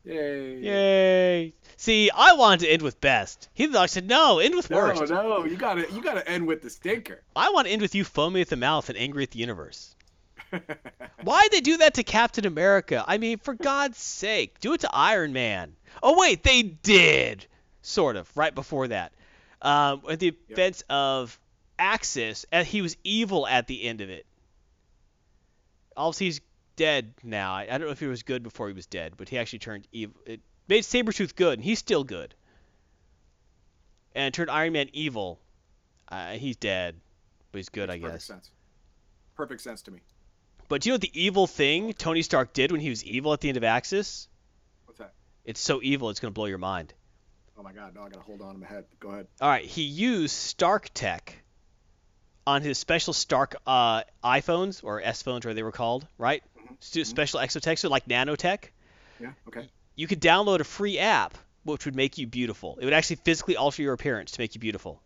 Yay! 0.05 0.57
Yay! 0.59 1.55
See, 1.76 2.11
I 2.11 2.32
wanted 2.32 2.61
to 2.61 2.68
end 2.68 2.82
with 2.82 3.01
best. 3.01 3.49
He 3.53 3.66
thought 3.66 3.82
I 3.82 3.86
said 3.86 4.09
no, 4.09 4.38
end 4.38 4.55
with 4.55 4.70
No, 4.70 4.76
worst. 4.76 5.11
No, 5.11 5.22
no, 5.22 5.45
you 5.45 5.57
gotta 5.57 5.91
you 5.93 6.03
gotta 6.03 6.26
end 6.28 6.47
with 6.47 6.62
the 6.62 6.70
stinker. 6.70 7.22
I 7.36 7.51
want 7.51 7.66
to 7.66 7.72
end 7.72 7.82
with 7.82 7.95
you 7.95 8.05
foaming 8.05 8.41
at 8.41 8.49
the 8.49 8.57
mouth 8.57 8.88
and 8.88 8.97
angry 8.97 9.24
at 9.24 9.30
the 9.30 9.38
universe. 9.38 9.95
Why'd 11.22 11.51
they 11.51 11.61
do 11.61 11.78
that 11.78 11.94
to 11.94 12.03
Captain 12.03 12.46
America? 12.46 13.05
I 13.07 13.18
mean, 13.18 13.38
for 13.38 13.55
God's 13.55 13.98
sake, 13.98 14.61
do 14.61 14.72
it 14.72 14.80
to 14.80 14.90
Iron 14.92 15.32
Man. 15.32 15.74
Oh 16.03 16.18
wait, 16.18 16.42
they 16.42 16.62
did, 16.62 17.46
sort 17.82 18.16
of, 18.16 18.30
right 18.36 18.55
before 18.55 18.88
that. 18.88 19.12
Um, 19.62 20.03
at 20.09 20.18
the 20.18 20.34
events 20.48 20.82
of 20.88 21.38
Axis, 21.78 22.46
and 22.51 22.66
he 22.66 22.82
was 22.82 22.96
evil 23.05 23.46
at 23.46 23.66
the 23.66 23.84
end 23.84 24.01
of 24.01 24.11
it. 24.11 24.26
Obviously, 25.96 26.26
he's 26.26 26.40
dead 26.76 27.12
now. 27.22 27.53
I, 27.53 27.62
I 27.62 27.78
don't 27.78 27.82
know 27.82 27.90
if 27.90 28.01
he 28.01 28.07
was 28.07 28.22
good 28.22 28.42
before 28.42 28.68
he 28.68 28.74
was 28.74 28.86
dead, 28.86 29.14
but 29.16 29.28
he 29.28 29.38
actually 29.38 29.59
turned 29.59 29.86
evil. 29.92 30.16
It 30.24 30.40
made 30.68 30.84
Sabretooth 30.84 31.36
good, 31.36 31.59
and 31.59 31.64
he's 31.64 31.78
still 31.78 32.05
good. 32.05 32.34
And 34.14 34.32
turned 34.32 34.51
Iron 34.51 34.72
Man 34.72 34.88
evil. 34.92 35.38
Uh, 36.09 36.32
he's 36.32 36.57
dead, 36.57 36.96
but 37.53 37.59
he's 37.59 37.68
good, 37.68 37.90
I 37.90 37.98
guess. 37.98 38.03
Perfect 38.03 38.18
guess. 38.18 38.24
sense. 38.24 38.51
Perfect 39.36 39.61
sense 39.61 39.82
to 39.82 39.90
me. 39.90 40.01
But 40.70 40.82
do 40.82 40.88
you 40.88 40.92
know 40.92 40.94
what 40.94 41.00
the 41.00 41.20
evil 41.20 41.46
thing 41.48 41.92
Tony 41.94 42.22
Stark 42.22 42.52
did 42.52 42.70
when 42.70 42.80
he 42.80 42.88
was 42.90 43.04
evil 43.04 43.32
at 43.32 43.40
the 43.40 43.48
end 43.48 43.56
of 43.56 43.64
Axis? 43.64 44.28
What's 44.86 45.00
that? 45.00 45.12
It's 45.44 45.58
so 45.60 45.80
evil, 45.82 46.10
it's 46.10 46.20
going 46.20 46.30
to 46.32 46.34
blow 46.34 46.46
your 46.46 46.58
mind. 46.58 46.94
Oh 47.58 47.62
my 47.64 47.72
god, 47.72 47.92
no, 47.94 48.02
I 48.02 48.08
gotta 48.08 48.22
hold 48.22 48.40
on 48.40 48.54
to 48.54 48.60
my 48.60 48.66
head. 48.68 48.84
Go 49.00 49.08
ahead. 49.10 49.26
All 49.40 49.48
right, 49.48 49.64
he 49.64 49.82
used 49.82 50.32
Stark 50.34 50.88
Tech 50.94 51.36
on 52.46 52.62
his 52.62 52.78
special 52.78 53.12
Stark 53.12 53.56
uh, 53.66 54.04
iPhones 54.24 54.82
or 54.84 55.02
S 55.02 55.22
phones, 55.22 55.44
or 55.44 55.52
they 55.54 55.64
were 55.64 55.72
called, 55.72 56.06
right? 56.16 56.42
Mhm, 56.56 56.76
Stu- 56.78 57.00
mhm. 57.02 57.06
Special 57.06 57.40
exotech, 57.40 57.78
so 57.78 57.88
like 57.88 58.06
nanotech. 58.06 58.66
Yeah. 59.20 59.32
Okay. 59.48 59.68
You 59.96 60.06
could 60.06 60.20
download 60.22 60.60
a 60.60 60.64
free 60.64 60.98
app 61.00 61.36
which 61.64 61.84
would 61.84 61.96
make 61.96 62.16
you 62.16 62.26
beautiful. 62.28 62.78
It 62.80 62.84
would 62.86 62.94
actually 62.94 63.16
physically 63.16 63.56
alter 63.56 63.82
your 63.82 63.92
appearance 63.92 64.30
to 64.30 64.40
make 64.40 64.54
you 64.54 64.60
beautiful. 64.60 65.02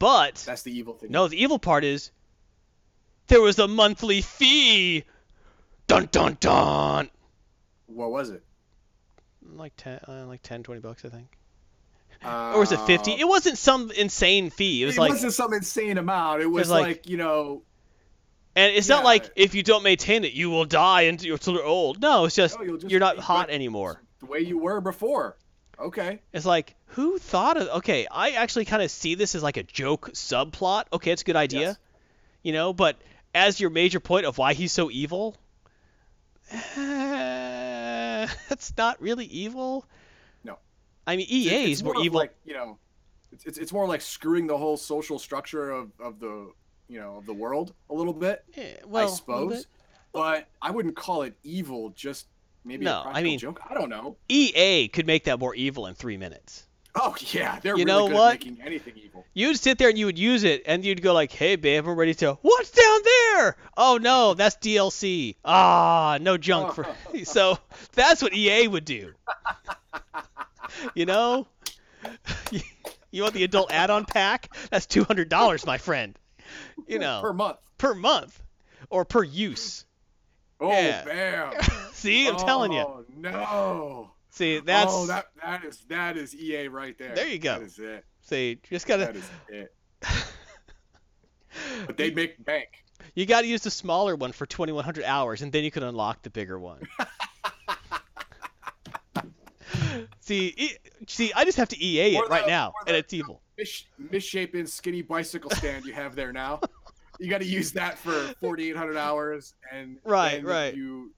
But 0.00 0.42
That's 0.46 0.62
the 0.62 0.72
evil 0.76 0.94
thing. 0.94 1.12
no, 1.12 1.28
the 1.28 1.40
evil 1.40 1.58
part 1.60 1.84
is 1.84 2.10
there 3.28 3.40
was 3.40 3.58
a 3.58 3.68
monthly 3.68 4.20
fee. 4.20 5.04
Dun 5.86 6.08
dun 6.10 6.36
dun. 6.40 7.10
What 7.86 8.10
was 8.10 8.30
it? 8.30 8.42
Like 9.54 9.74
10, 9.76 10.00
uh, 10.08 10.24
like 10.26 10.42
10, 10.42 10.62
20 10.62 10.80
bucks, 10.80 11.04
I 11.04 11.08
think. 11.10 11.26
Uh, 12.24 12.52
Or 12.54 12.60
was 12.60 12.72
it 12.72 12.80
50? 12.80 13.12
It 13.12 13.28
wasn't 13.28 13.58
some 13.58 13.90
insane 13.90 14.48
fee. 14.50 14.82
It 14.82 14.86
was 14.86 14.96
like 14.98 15.10
wasn't 15.10 15.34
some 15.34 15.52
insane 15.52 15.98
amount. 15.98 16.40
It 16.42 16.46
was 16.46 16.70
like- 16.70 16.82
like, 16.86 17.08
you 17.08 17.16
know. 17.18 17.62
And 18.56 18.72
it's 18.74 18.88
not 18.88 19.02
like 19.04 19.30
if 19.36 19.54
you 19.54 19.62
don't 19.64 19.82
maintain 19.82 20.24
it, 20.24 20.32
you 20.32 20.48
will 20.48 20.64
die 20.64 21.02
until 21.02 21.38
you're 21.54 21.64
old. 21.64 22.00
No, 22.00 22.24
it's 22.24 22.36
just 22.36 22.56
you'll 22.60 22.76
just 22.78 22.90
you're 22.90 23.00
not 23.00 23.18
hot 23.18 23.50
anymore. 23.50 24.00
The 24.20 24.26
way 24.26 24.38
you 24.40 24.58
were 24.58 24.80
before. 24.80 25.36
Okay. 25.78 26.20
It's 26.32 26.46
like 26.46 26.76
who 26.86 27.18
thought 27.18 27.56
of? 27.56 27.68
Okay, 27.78 28.06
I 28.10 28.30
actually 28.30 28.64
kind 28.64 28.80
of 28.82 28.90
see 28.92 29.16
this 29.16 29.34
as 29.34 29.42
like 29.42 29.56
a 29.56 29.64
joke 29.64 30.12
subplot. 30.12 30.84
Okay, 30.92 31.10
it's 31.10 31.22
a 31.22 31.24
good 31.24 31.34
idea, 31.36 31.60
Yes. 31.60 31.76
you 32.44 32.52
know. 32.52 32.72
But 32.72 32.96
as 33.34 33.58
your 33.60 33.70
major 33.70 34.00
point 34.00 34.26
of 34.26 34.38
why 34.38 34.54
he's 34.54 34.72
so 34.72 34.90
evil, 34.90 35.36
that's 38.48 38.72
not 38.76 39.00
really 39.00 39.26
evil. 39.26 39.84
No. 40.44 40.58
I 41.06 41.16
mean, 41.16 41.26
EA 41.28 41.70
it's 41.70 41.80
is 41.80 41.84
more 41.84 41.96
of 41.96 42.04
evil. 42.04 42.18
Like, 42.20 42.34
you 42.44 42.54
know, 42.54 42.78
it's, 43.32 43.44
it's 43.44 43.58
it's 43.58 43.72
more 43.72 43.86
like 43.88 44.00
screwing 44.00 44.46
the 44.46 44.56
whole 44.56 44.76
social 44.76 45.18
structure 45.18 45.70
of, 45.70 45.90
of 46.00 46.20
the 46.20 46.52
you 46.88 47.00
know 47.00 47.16
of 47.16 47.26
the 47.26 47.32
world 47.34 47.74
a 47.90 47.94
little 47.94 48.12
bit, 48.12 48.44
Eh, 48.56 48.74
well, 48.86 49.08
I 49.08 49.10
suppose. 49.10 49.66
But 50.12 50.46
I 50.62 50.70
wouldn't 50.70 50.94
call 50.94 51.22
it 51.22 51.34
evil. 51.42 51.90
Just 51.90 52.28
maybe 52.64 52.84
No, 52.84 53.02
a 53.04 53.08
I 53.08 53.22
mean- 53.22 53.38
joke. 53.38 53.60
I 53.68 53.74
don't 53.74 53.88
know. 53.88 54.16
EA 54.28 54.88
could 54.88 55.06
make 55.06 55.24
that 55.24 55.40
more 55.40 55.54
evil 55.56 55.86
in 55.86 55.94
three 55.94 56.16
minutes. 56.16 56.66
Oh 56.96 57.16
yeah, 57.18 57.58
they're 57.60 57.72
You 57.76 57.84
really 57.84 57.86
know 57.86 58.06
good 58.08 58.14
what? 58.14 58.34
at 58.34 58.44
making 58.46 58.62
anything 58.64 58.94
evil. 58.96 59.24
You'd 59.34 59.58
sit 59.58 59.78
there 59.78 59.88
and 59.88 59.98
you 59.98 60.06
would 60.06 60.18
use 60.18 60.44
it, 60.44 60.62
and 60.66 60.84
you'd 60.84 61.02
go 61.02 61.12
like, 61.12 61.32
"Hey, 61.32 61.56
babe, 61.56 61.86
I'm 61.86 61.96
ready 61.96 62.14
to." 62.14 62.34
What's 62.42 62.70
down 62.70 63.00
there? 63.04 63.56
Oh 63.76 63.98
no, 64.00 64.34
that's 64.34 64.56
DLC. 64.56 65.34
Ah, 65.44 66.18
no 66.20 66.36
junk 66.36 66.74
for. 66.74 66.86
so 67.24 67.58
that's 67.94 68.22
what 68.22 68.32
EA 68.32 68.68
would 68.68 68.84
do. 68.84 69.12
you 70.94 71.04
know, 71.06 71.48
you 73.10 73.22
want 73.22 73.34
the 73.34 73.44
adult 73.44 73.72
add-on 73.72 74.04
pack? 74.04 74.54
That's 74.70 74.86
two 74.86 75.02
hundred 75.04 75.28
dollars, 75.28 75.66
my 75.66 75.78
friend. 75.78 76.16
You 76.86 76.98
know, 77.00 77.20
per 77.22 77.32
month. 77.32 77.58
per 77.78 77.94
month 77.94 78.40
or 78.90 79.04
per 79.04 79.24
use. 79.24 79.84
Oh 80.60 80.70
Yeah. 80.70 81.04
bam! 81.04 81.62
See, 81.92 82.28
I'm 82.28 82.36
telling 82.36 82.72
you. 82.72 82.80
Oh 82.80 83.04
no! 83.16 84.10
See, 84.34 84.58
oh, 84.58 84.62
that's 84.64 84.92
oh 84.92 85.06
that 85.06 85.26
that 85.42 85.64
is 85.64 85.78
that 85.88 86.16
is 86.16 86.34
EA 86.34 86.66
right 86.66 86.98
there. 86.98 87.14
There 87.14 87.28
you 87.28 87.38
go. 87.38 87.54
That 87.60 87.62
is 87.62 87.78
it. 87.78 88.04
see, 88.22 88.58
just 88.68 88.84
gotta. 88.86 89.04
That 89.06 89.16
is 89.16 89.30
it. 89.48 89.74
But 91.86 91.96
they 91.96 92.10
make 92.10 92.44
bank. 92.44 92.66
You 93.14 93.26
got 93.26 93.42
to 93.42 93.46
use 93.46 93.62
the 93.62 93.70
smaller 93.70 94.16
one 94.16 94.32
for 94.32 94.44
2100 94.44 95.04
hours, 95.04 95.40
and 95.40 95.52
then 95.52 95.62
you 95.62 95.70
can 95.70 95.84
unlock 95.84 96.22
the 96.22 96.30
bigger 96.30 96.58
one. 96.58 96.80
see, 100.18 100.52
e- 100.56 100.74
see, 101.06 101.32
I 101.32 101.44
just 101.44 101.56
have 101.58 101.68
to 101.68 101.80
EA 101.80 102.16
Or 102.16 102.24
it 102.24 102.28
right 102.30 102.42
the- 102.44 102.50
now, 102.50 102.72
and 102.88 102.96
it's 102.96 103.12
evil. 103.12 103.40
Mis- 103.56 103.84
misshapen 104.10 104.66
skinny 104.66 105.02
bicycle 105.02 105.52
stand 105.52 105.84
you 105.84 105.92
have 105.92 106.16
there 106.16 106.32
now. 106.32 106.60
You 107.20 107.30
got 107.30 107.42
to 107.42 107.46
use 107.46 107.70
that 107.74 107.96
for 107.96 108.10
4,800 108.40 108.96
hours, 108.96 109.54
and 109.72 109.98
Right, 110.02 110.38
then 110.38 110.44
right. 110.44 110.74
You 110.74 111.12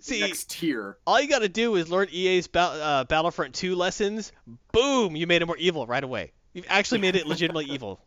See, 0.00 0.20
next 0.20 0.50
tier. 0.50 0.96
all 1.06 1.20
you 1.20 1.28
got 1.28 1.40
to 1.40 1.48
do 1.48 1.74
is 1.76 1.90
learn 1.90 2.08
EA's 2.10 2.46
ba- 2.46 2.60
uh, 2.60 3.04
Battlefront 3.04 3.54
2 3.54 3.74
lessons. 3.74 4.32
Boom, 4.72 5.14
you 5.16 5.26
made 5.26 5.42
it 5.42 5.46
more 5.46 5.56
evil 5.56 5.86
right 5.86 6.02
away. 6.02 6.32
You've 6.54 6.66
actually 6.68 7.00
made 7.00 7.16
it 7.16 7.26
legitimately 7.26 7.64
evil. 7.74 8.00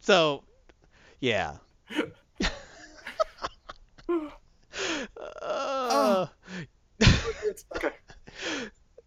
So, 0.00 0.42
yeah. 1.20 1.56
uh, 5.40 6.26
okay. 7.76 7.90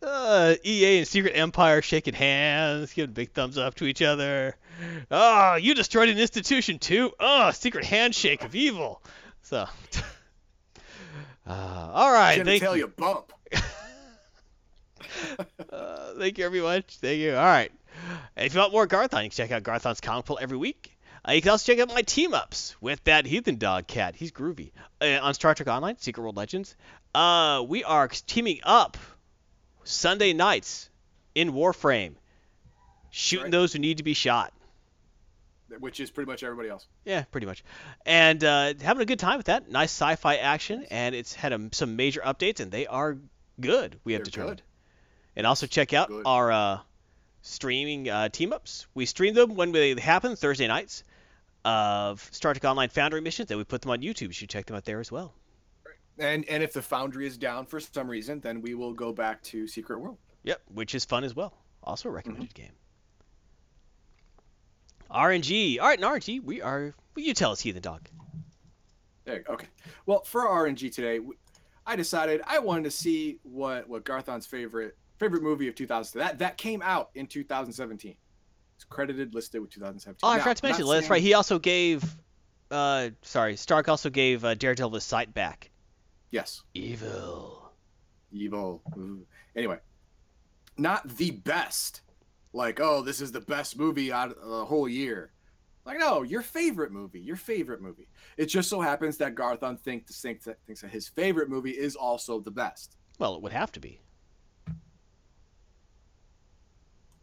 Uh, 0.01 0.55
EA 0.63 0.99
and 0.99 1.07
Secret 1.07 1.31
Empire 1.35 1.81
shaking 1.81 2.13
hands, 2.13 2.93
giving 2.93 3.13
big 3.13 3.31
thumbs 3.31 3.57
up 3.57 3.75
to 3.75 3.85
each 3.85 4.01
other. 4.01 4.55
Oh, 5.09 5.55
you 5.55 5.73
destroyed 5.73 6.09
an 6.09 6.17
institution 6.19 6.79
too. 6.79 7.11
Oh, 7.19 7.51
secret 7.51 7.85
handshake 7.85 8.43
of 8.43 8.53
evil. 8.55 9.01
So, 9.41 9.67
uh, 11.47 11.91
all 11.93 12.11
right, 12.11 12.43
thank 12.43 12.61
Genitalia 12.63 12.77
you. 12.77 12.87
bump. 12.87 13.31
Uh, 15.71 16.13
thank 16.17 16.37
you, 16.37 16.45
everyone. 16.45 16.83
Thank 16.87 17.19
you. 17.19 17.35
All 17.35 17.43
right. 17.43 17.71
If 18.37 18.53
you 18.53 18.59
want 18.59 18.71
more 18.73 18.85
Garthon, 18.87 19.23
you 19.23 19.29
can 19.29 19.35
check 19.35 19.51
out 19.51 19.63
Garthon's 19.63 20.01
comic 20.01 20.25
pool 20.25 20.37
every 20.41 20.57
week. 20.57 20.97
Uh, 21.27 21.33
you 21.33 21.41
can 21.41 21.51
also 21.51 21.71
check 21.71 21.81
out 21.81 21.93
my 21.93 22.01
team 22.01 22.33
ups 22.33 22.75
with 22.81 23.03
that 23.05 23.25
heathen 23.25 23.57
dog 23.57 23.87
cat. 23.87 24.15
He's 24.15 24.31
groovy. 24.31 24.71
Uh, 25.01 25.19
on 25.21 25.33
Star 25.33 25.53
Trek 25.55 25.67
Online, 25.67 25.97
Secret 25.97 26.21
World 26.21 26.37
Legends. 26.37 26.75
Uh, 27.13 27.63
we 27.67 27.83
are 27.83 28.07
teaming 28.07 28.59
up 28.63 28.97
Sunday 29.83 30.33
nights 30.33 30.89
in 31.33 31.51
Warframe, 31.53 32.13
shooting 33.09 33.45
Right. 33.45 33.51
those 33.51 33.73
who 33.73 33.79
need 33.79 33.97
to 33.97 34.03
be 34.03 34.13
shot. 34.13 34.53
Which 35.79 35.99
is 35.99 36.11
pretty 36.11 36.29
much 36.29 36.43
everybody 36.43 36.69
else. 36.69 36.87
Yeah, 37.05 37.23
pretty 37.31 37.47
much. 37.47 37.63
And 38.05 38.43
uh, 38.43 38.73
having 38.81 39.01
a 39.01 39.05
good 39.05 39.19
time 39.19 39.37
with 39.37 39.47
that. 39.47 39.69
Nice 39.69 39.91
sci-fi 39.91 40.35
action, 40.35 40.85
and 40.91 41.15
it's 41.15 41.33
had 41.33 41.53
a, 41.53 41.69
some 41.71 41.95
major 41.95 42.21
updates, 42.21 42.59
and 42.59 42.71
they 42.71 42.85
are 42.87 43.17
good. 43.59 43.99
We 44.03 44.13
have 44.13 44.19
They're 44.19 44.25
determined. 44.25 44.57
good. 44.57 44.63
And 45.37 45.47
also 45.47 45.65
check 45.67 45.91
out 45.93 46.07
Good. 46.09 46.23
our 46.25 46.51
uh, 46.51 46.79
streaming 47.41 48.09
uh, 48.09 48.29
team 48.29 48.53
ups. 48.53 48.87
We 48.93 49.05
stream 49.05 49.33
them 49.33 49.55
when 49.55 49.71
they 49.71 49.99
happen 49.99 50.35
Thursday 50.35 50.67
nights 50.67 51.03
of 51.65 52.27
Star 52.31 52.53
Trek 52.53 52.63
Online 52.63 52.89
Foundry 52.89 53.21
missions, 53.21 53.49
and 53.51 53.57
we 53.57 53.63
put 53.63 53.81
them 53.81 53.91
on 53.91 53.99
YouTube. 54.01 54.21
You 54.27 54.31
should 54.33 54.49
check 54.49 54.65
them 54.67 54.75
out 54.75 54.85
there 54.85 54.99
as 54.99 55.11
well. 55.11 55.33
And 56.17 56.47
and 56.47 56.63
if 56.63 56.71
the 56.73 56.81
Foundry 56.83 57.27
is 57.27 57.37
down 57.37 57.65
for 57.65 57.79
some 57.79 58.07
reason, 58.07 58.39
then 58.39 58.61
we 58.61 58.75
will 58.75 58.93
go 58.93 59.11
back 59.11 59.41
to 59.43 59.67
Secret 59.67 59.99
World. 59.99 60.17
Yep, 60.43 60.61
which 60.73 60.95
is 60.95 61.03
fun 61.05 61.23
as 61.23 61.35
well. 61.35 61.53
Also 61.83 62.07
a 62.07 62.11
Mm-hmm. 62.11 62.15
recommended 62.15 62.53
game. 62.53 62.71
RNG. 65.11 65.79
All 65.79 65.87
right, 65.87 65.99
in 65.99 66.05
RNG, 66.05 66.43
we 66.43 66.61
are. 66.61 66.93
Will 67.15 67.23
you 67.23 67.33
tell 67.33 67.51
us, 67.51 67.59
Heathen 67.61 67.81
Dog? 67.81 68.07
There 69.25 69.37
you 69.37 69.43
go. 69.43 69.53
Okay. 69.53 69.67
Well, 70.05 70.23
for 70.23 70.41
RNG 70.45 70.93
today, 70.93 71.19
I 71.85 71.95
decided 71.95 72.41
I 72.45 72.59
wanted 72.59 72.83
to 72.85 72.91
see 72.91 73.39
what 73.43 73.87
what 73.87 74.03
Garthon's 74.03 74.45
favorite 74.45 74.97
favorite 75.17 75.43
movie 75.43 75.67
of 75.67 75.75
2000 75.75 76.19
that 76.19 76.39
that 76.39 76.57
came 76.57 76.81
out 76.81 77.09
in 77.15 77.25
2017. 77.27 78.15
It's 78.75 78.83
credited 78.83 79.33
listed 79.33 79.61
with 79.61 79.69
2017. 79.71 80.19
Oh, 80.23 80.29
I 80.33 80.37
Now, 80.37 80.43
forgot 80.43 80.57
to 80.57 80.65
mention. 80.65 80.85
That's 80.87 80.99
saying- 81.01 81.11
right. 81.11 81.21
He 81.21 81.33
also 81.33 81.59
gave. 81.59 82.03
Uh, 82.71 83.09
sorry, 83.21 83.55
Stark 83.55 83.87
also 83.87 84.09
gave 84.09 84.43
uh, 84.43 84.53
Daredevil 84.55 84.91
his 84.95 85.03
sight 85.03 85.33
back. 85.33 85.69
Yes. 86.31 86.63
Evil. 86.73 87.71
Evil. 88.31 88.81
Ooh. 88.97 89.25
Anyway, 89.55 89.77
not 90.77 91.07
the 91.17 91.31
best. 91.31 92.01
Like, 92.55 92.79
oh, 92.79 93.01
this 93.01 93.19
is 93.19 93.33
the 93.33 93.41
best 93.41 93.77
movie 93.77 94.13
out 94.13 94.31
of 94.31 94.49
the 94.49 94.65
whole 94.65 94.87
year. 94.87 95.33
Like, 95.85 95.99
no, 95.99 96.23
your 96.23 96.41
favorite 96.41 96.91
movie, 96.91 97.19
your 97.19 97.35
favorite 97.35 97.81
movie. 97.81 98.07
It 98.37 98.45
just 98.45 98.69
so 98.69 98.79
happens 98.79 99.17
that 99.17 99.35
Garthon 99.35 99.77
thinks 99.77 100.21
thinks 100.21 100.45
that, 100.45 100.57
thinks 100.65 100.81
that 100.81 100.89
his 100.89 101.07
favorite 101.07 101.49
movie 101.49 101.71
is 101.71 101.97
also 101.97 102.39
the 102.39 102.51
best. 102.51 102.95
Well, 103.19 103.35
it 103.35 103.41
would 103.41 103.51
have 103.51 103.73
to 103.73 103.81
be. 103.81 103.99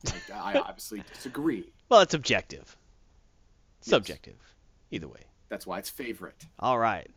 Like, 0.04 0.30
I 0.32 0.58
obviously 0.66 1.02
disagree. 1.12 1.72
Well, 1.88 2.00
it's 2.02 2.14
objective. 2.14 2.76
Yes. 3.84 3.88
Subjective. 3.90 4.36
Either 4.90 5.08
way. 5.08 5.22
That's 5.48 5.66
why 5.66 5.78
it's 5.78 5.90
favorite. 5.90 6.44
All 6.58 6.78
right. 6.78 7.10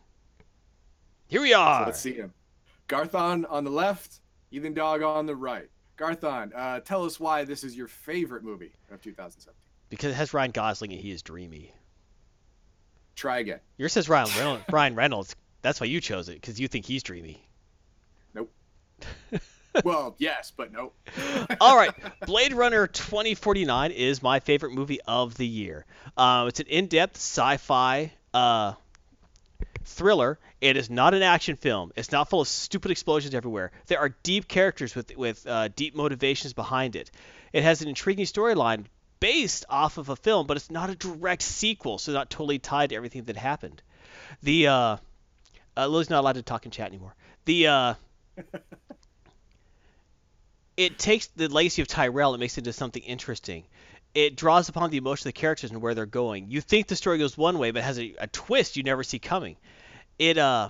Here 1.28 1.42
we 1.42 1.52
So 1.52 1.60
are. 1.60 1.86
let's 1.86 2.00
see 2.00 2.14
him. 2.14 2.34
Garthon 2.88 3.46
on 3.46 3.66
the 3.66 3.72
left, 3.72 4.22
Heathen 4.52 4.74
Dog 4.74 5.02
on 5.02 5.26
the 5.26 5.36
right. 5.36 5.70
Garthon, 5.98 6.52
uh, 6.54 6.80
tell 6.82 7.06
us 7.06 7.20
why 7.20 7.44
this 7.44 7.64
is 7.64 7.76
your 7.76 7.88
favorite 7.88 8.44
movie 8.44 8.74
of 8.92 9.02
2017. 9.02 9.54
Because 9.90 10.12
it 10.12 10.16
has 10.16 10.34
Ryan 10.34 10.52
Gosling 10.52 10.92
and 10.92 11.02
he 11.02 11.12
is 11.12 11.22
dreamy. 11.22 11.74
Try 13.16 13.40
again. 13.40 13.60
Yours 13.78 13.94
says 13.94 14.10
Ryan 14.10 14.30
Reynolds. 14.38 14.64
Ryan 14.72 14.96
Reynolds. 14.96 15.36
That's 15.62 15.80
why 15.80 15.88
you 15.88 16.02
chose 16.02 16.30
it 16.30 16.34
because 16.34 16.60
you 16.60 16.68
think 16.68 16.86
he's 16.86 17.02
dreamy. 17.02 17.42
Nope. 18.34 18.52
well, 19.84 20.16
yes, 20.18 20.52
but 20.56 20.72
nope. 20.72 20.96
All 21.62 21.78
right, 21.78 21.92
Blade 22.26 22.54
Runner 22.54 22.88
2049 22.88 23.92
is 23.92 24.22
my 24.22 24.40
favorite 24.40 24.74
movie 24.74 25.00
of 25.08 25.36
the 25.36 25.48
year. 25.48 25.86
Uh, 26.18 26.46
it's 26.50 26.60
an 26.60 26.68
in-depth 26.68 27.18
sci-fi 27.18 28.12
uh, 28.34 28.74
thriller. 29.86 30.40
It 30.62 30.78
is 30.78 30.90
not 30.90 31.14
an 31.14 31.22
action 31.22 31.56
film. 31.56 31.92
It's 31.96 32.12
not 32.12 32.30
full 32.30 32.42
of 32.42 32.48
stupid 32.48 32.92
explosions 32.92 33.34
everywhere. 33.34 33.72
There 33.88 34.00
are 34.00 34.10
deep 34.24 34.48
characters 34.48 34.96
with 34.96 35.16
with 35.16 35.46
uh, 35.48 35.70
deep 35.70 35.96
motivations 35.96 36.54
behind 36.54 36.96
it. 36.96 37.12
It 37.54 37.64
has 37.64 37.82
an 37.82 37.88
intriguing 37.88 38.26
storyline 38.26 38.86
based 39.20 39.66
off 39.70 39.98
of 39.98 40.10
a 40.10 40.16
film, 40.16 40.48
but 40.48 40.58
it's 40.58 40.70
not 40.70 40.90
a 40.90 40.96
direct 40.96 41.42
sequel, 41.42 41.98
so 41.98 42.12
not 42.12 42.30
totally 42.30 42.60
tied 42.60 42.90
to 42.90 42.96
everything 42.96 43.24
that 43.26 43.38
happened. 43.38 43.82
The 44.44 44.68
uh, 44.68 44.98
uh, 45.78 45.88
Lily's 45.88 46.10
not 46.10 46.20
allowed 46.20 46.34
to 46.36 46.44
talk 46.44 46.66
in 46.66 46.72
chat 46.72 46.88
anymore. 46.88 47.16
The 47.46 47.68
uh, 47.68 47.94
it 50.78 50.98
takes 50.98 51.28
the 51.28 51.48
legacy 51.48 51.82
of 51.82 51.88
Tyrell 51.88 52.34
and 52.34 52.40
makes 52.40 52.58
it 52.58 52.62
into 52.62 52.74
something 52.74 53.04
interesting. 53.04 53.64
It 54.14 54.38
draws 54.38 54.70
upon 54.70 54.92
the 54.92 54.98
emotion 54.98 55.28
of 55.28 55.34
the 55.34 55.40
characters 55.40 55.72
and 55.72 55.82
where 55.82 55.94
they're 55.94 56.06
going. 56.06 56.50
You 56.50 56.62
think 56.62 56.88
the 56.88 56.96
story 56.96 57.18
goes 57.18 57.38
one 57.38 57.60
way, 57.60 57.72
but 57.72 57.84
has 57.84 58.00
a, 58.00 58.16
a 58.18 58.28
twist 58.28 58.78
you 58.78 58.84
never 58.84 59.04
see 59.04 59.20
coming. 59.20 59.58
It 60.18 60.38
uh, 60.38 60.70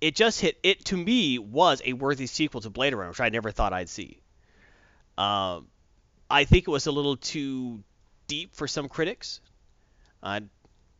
it 0.00 0.14
just 0.14 0.40
hit. 0.40 0.58
It 0.62 0.84
to 0.86 0.96
me 0.96 1.38
was 1.38 1.80
a 1.84 1.92
worthy 1.92 2.26
sequel 2.26 2.60
to 2.62 2.70
Blade 2.70 2.94
Runner, 2.94 3.10
which 3.10 3.20
I 3.20 3.28
never 3.28 3.50
thought 3.50 3.72
I'd 3.72 3.88
see. 3.88 4.20
Um, 5.16 5.68
I 6.28 6.44
think 6.44 6.66
it 6.66 6.70
was 6.70 6.86
a 6.86 6.92
little 6.92 7.16
too 7.16 7.82
deep 8.26 8.54
for 8.54 8.66
some 8.66 8.88
critics, 8.88 9.40
uh, 10.22 10.40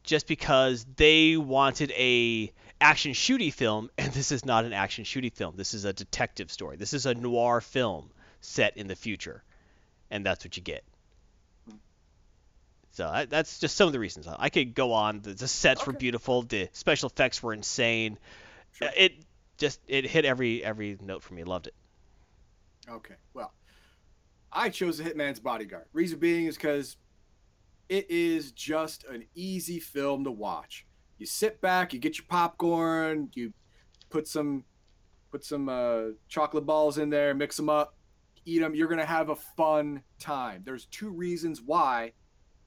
just 0.05 0.27
because 0.27 0.87
they 0.97 1.37
wanted 1.37 1.91
a 1.93 2.53
action 2.81 3.13
shooty 3.13 3.53
film, 3.53 3.91
and 3.99 4.13
this 4.13 4.33
is 4.33 4.45
not 4.45 4.65
an 4.65 4.73
action 4.73 5.05
shooty 5.05 5.33
film. 5.33 5.57
This 5.57 5.75
is 5.75 5.85
a 5.85 5.93
detective 5.93 6.51
story. 6.51 6.77
This 6.77 6.95
is 6.95 7.07
a 7.07 7.15
noir 7.15 7.61
film 7.61 8.11
set 8.41 8.77
in 8.77 8.87
the 8.87 8.97
future, 8.97 9.43
and 10.11 10.25
that's 10.25 10.45
what 10.45 10.57
you 10.57 10.63
get. 10.63 10.85
So 12.97 13.07
I, 13.07 13.27
that's 13.27 13.59
just 13.59 13.77
some 13.77 13.87
of 13.89 13.93
the 13.93 14.01
reasons. 14.01 14.27
I 14.27 14.49
could 14.49 14.75
go 14.75 14.95
on. 14.95 15.21
The, 15.21 15.35
the 15.35 15.47
sets 15.47 15.83
Okay. 15.83 15.91
were 15.91 15.93
beautiful. 15.99 16.43
The 16.43 16.71
special 16.73 17.11
effects 17.11 17.43
were 17.43 17.53
insane. 17.53 18.19
Sure. 18.73 18.89
It 18.97 19.13
just 19.59 19.81
it 19.87 20.07
hit 20.07 20.25
every 20.25 20.65
every 20.65 20.97
note 21.03 21.23
for 21.23 21.35
me. 21.35 21.45
Loved 21.45 21.67
it. 21.67 21.75
Okay. 22.89 23.17
Well, 23.35 23.53
I 24.51 24.71
chose 24.71 24.97
the 24.97 25.05
Hitman's 25.05 25.41
Bodyguard. 25.41 25.85
Reason 25.93 26.19
being 26.19 26.47
is 26.47 26.57
because 26.57 26.97
it 27.91 28.11
is 28.11 28.53
just 28.53 29.05
an 29.05 29.27
easy 29.35 29.79
film 29.79 30.25
to 30.25 30.31
watch. 30.31 30.87
You 31.19 31.27
sit 31.27 31.61
back, 31.61 31.93
you 31.93 31.99
get 31.99 32.17
your 32.17 32.27
popcorn, 32.31 33.29
you 33.35 33.53
put 34.09 34.27
some 34.27 34.65
put 35.31 35.45
some 35.45 35.69
uh, 35.69 36.13
chocolate 36.29 36.65
balls 36.65 36.97
in 36.97 37.11
there, 37.11 37.35
mix 37.35 37.59
them 37.59 37.69
up, 37.69 37.95
eat 38.47 38.61
them. 38.61 38.75
You're 38.75 38.89
gonna 38.89 39.05
have 39.05 39.29
a 39.29 39.37
fun 39.37 40.01
time. 40.19 40.63
There's 40.65 40.87
two 40.87 41.11
reasons 41.11 41.61
why 41.61 42.13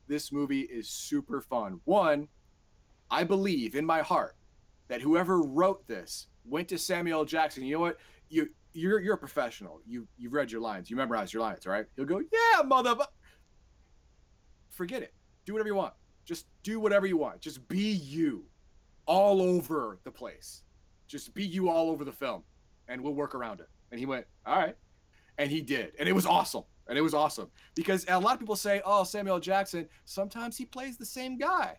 this 0.10 0.32
movie 0.32 0.62
is 0.62 0.90
super 0.90 1.40
fun. 1.40 1.80
One, 1.86 2.28
I 3.10 3.24
believe 3.24 3.76
in 3.76 3.86
my 3.86 4.02
heart 4.02 4.36
that 4.90 5.02
whoever 5.02 5.42
wrote 5.42 5.88
this 5.88 6.28
went 6.44 6.68
to 6.70 6.78
Samuel 6.78 7.24
Jackson. 7.24 7.64
You 7.64 7.76
know 7.76 7.82
what? 7.82 7.98
You 8.28 8.50
you're 8.74 9.00
you're 9.00 9.16
a 9.16 9.18
professional. 9.18 9.82
You 9.86 10.08
you've 10.18 10.34
read 10.34 10.52
your 10.52 10.62
lines. 10.62 10.90
You 10.90 10.98
memorize 10.98 11.32
your 11.32 11.44
lines, 11.44 11.66
right? 11.66 11.86
He'll 11.96 12.06
go, 12.06 12.20
yeah, 12.20 12.64
mother. 12.64 12.96
Forget 14.70 15.04
it. 15.04 15.14
Do 15.46 15.54
whatever 15.54 15.70
you 15.70 15.76
want. 15.76 15.94
Just 16.26 16.48
do 16.64 16.80
whatever 16.80 17.08
you 17.08 17.18
want. 17.18 17.40
Just 17.40 17.68
be 17.68 17.92
you, 17.92 18.46
all 19.06 19.42
over 19.42 20.00
the 20.04 20.12
place. 20.12 20.64
Just 21.08 21.34
be 21.34 21.46
you 21.46 21.70
all 21.70 21.90
over 21.90 22.06
the 22.06 22.12
film, 22.12 22.44
and 22.88 23.02
we'll 23.02 23.14
work 23.14 23.34
around 23.34 23.60
it. 23.60 23.70
And 23.92 24.00
he 24.00 24.06
went, 24.06 24.26
all 24.46 24.58
right, 24.58 24.76
and 25.40 25.50
he 25.50 25.62
did, 25.62 25.94
and 25.98 26.08
it 26.08 26.14
was 26.14 26.28
awesome. 26.28 26.64
And 26.90 26.98
it 26.98 27.02
was 27.02 27.14
awesome 27.14 27.50
because 27.76 28.04
a 28.10 28.20
lot 28.20 28.34
of 28.34 28.40
people 28.40 28.56
say, 28.56 28.82
"Oh, 28.84 29.04
Samuel 29.04 29.40
Jackson." 29.40 29.88
Sometimes 30.06 30.58
he 30.58 30.66
plays 30.66 30.98
the 30.98 31.06
same 31.06 31.38
guy. 31.38 31.78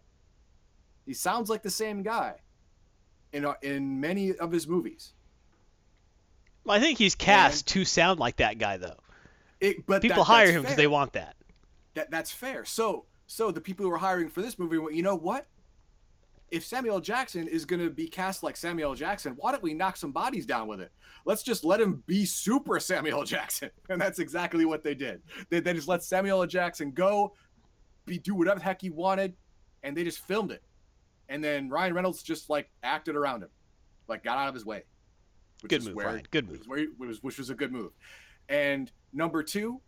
He 1.05 1.12
sounds 1.15 1.51
like 1.51 1.62
the 1.62 1.70
same 1.70 2.03
guy 2.03 2.37
in 3.32 3.45
uh, 3.45 3.55
in 3.62 4.01
many 4.01 4.35
of 4.37 4.53
his 4.53 4.69
movies. 4.69 5.12
Well, 6.65 6.77
I 6.77 6.81
think 6.81 6.97
he's 6.99 7.16
cast 7.16 7.66
to 7.69 7.85
sound 7.85 8.20
like 8.20 8.37
that 8.37 8.59
guy 8.59 8.77
though. 8.77 8.99
It, 9.61 9.85
but 9.85 10.01
People 10.01 10.19
that- 10.19 10.24
hire 10.24 10.53
him 10.53 10.62
because 10.62 10.77
they 10.77 10.87
want 10.87 11.12
that. 11.15 11.35
that 11.95 12.11
that's 12.11 12.31
fair. 12.31 12.65
So 12.65 13.07
so 13.27 13.51
the 13.51 13.61
people 13.61 13.85
who 13.85 13.93
are 13.93 13.99
hiring 13.99 14.28
for 14.28 14.43
this 14.43 14.59
movie 14.59 14.78
went, 14.78 14.95
you 14.95 15.03
know 15.03 15.16
what? 15.16 15.47
If 16.51 16.65
Samuel 16.67 17.01
Jackson 17.01 17.47
is 17.47 17.65
going 17.65 17.81
to 17.81 17.91
be 17.91 18.09
cast 18.09 18.43
like 18.43 18.57
Samuel 18.57 18.95
Jackson, 18.95 19.35
why 19.37 19.53
don't 19.53 19.63
we 19.63 19.73
knock 19.73 19.97
some 19.97 20.11
bodies 20.11 20.47
down 20.47 20.67
with 20.67 20.81
it? 20.81 20.91
Let's 21.25 21.43
just 21.45 21.65
let 21.65 21.81
him 21.81 22.03
be 22.07 22.25
super 22.25 22.81
Samuel 22.81 23.25
Jackson, 23.25 23.71
and 23.89 24.01
that's 24.01 24.19
exactly 24.19 24.65
what 24.65 24.83
they 24.83 24.95
did. 24.95 25.23
They, 25.49 25.61
they 25.61 25.73
just 25.75 25.87
let 25.87 26.03
Samuel 26.03 26.45
Jackson 26.47 26.91
go, 26.91 27.35
be 28.07 28.19
do 28.19 28.35
whatever 28.35 28.59
the 28.59 28.65
heck 28.65 28.81
he 28.81 28.91
wanted, 28.91 29.35
and 29.85 29.97
they 29.97 30.03
just 30.03 30.27
filmed 30.27 30.51
it. 30.51 30.63
And 31.29 31.45
then 31.45 31.69
Ryan 31.69 31.95
Reynolds 31.95 32.23
just 32.25 32.51
like 32.51 32.69
acted 32.83 33.15
around 33.15 33.43
him, 33.43 33.51
like 34.09 34.25
got 34.25 34.37
out 34.37 34.49
of 34.49 34.55
his 34.55 34.67
way. 34.67 34.83
Good 35.69 35.85
move, 35.85 35.95
where- 35.95 36.07
Ryan. 36.07 36.27
Good 36.31 36.49
move. 36.49 36.59
was 36.59 36.69
where- 36.69 36.87
which 36.97 37.09
was, 37.09 37.23
which 37.23 37.39
was 37.39 37.51
a 37.51 37.55
good 37.55 37.71
move. 37.71 37.93
And 38.49 38.91
number 39.13 39.45
two, 39.45 39.81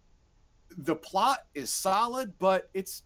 the 0.76 0.94
plot 0.94 1.40
is 1.54 1.72
solid, 1.72 2.32
but 2.38 2.70
it's 2.74 3.02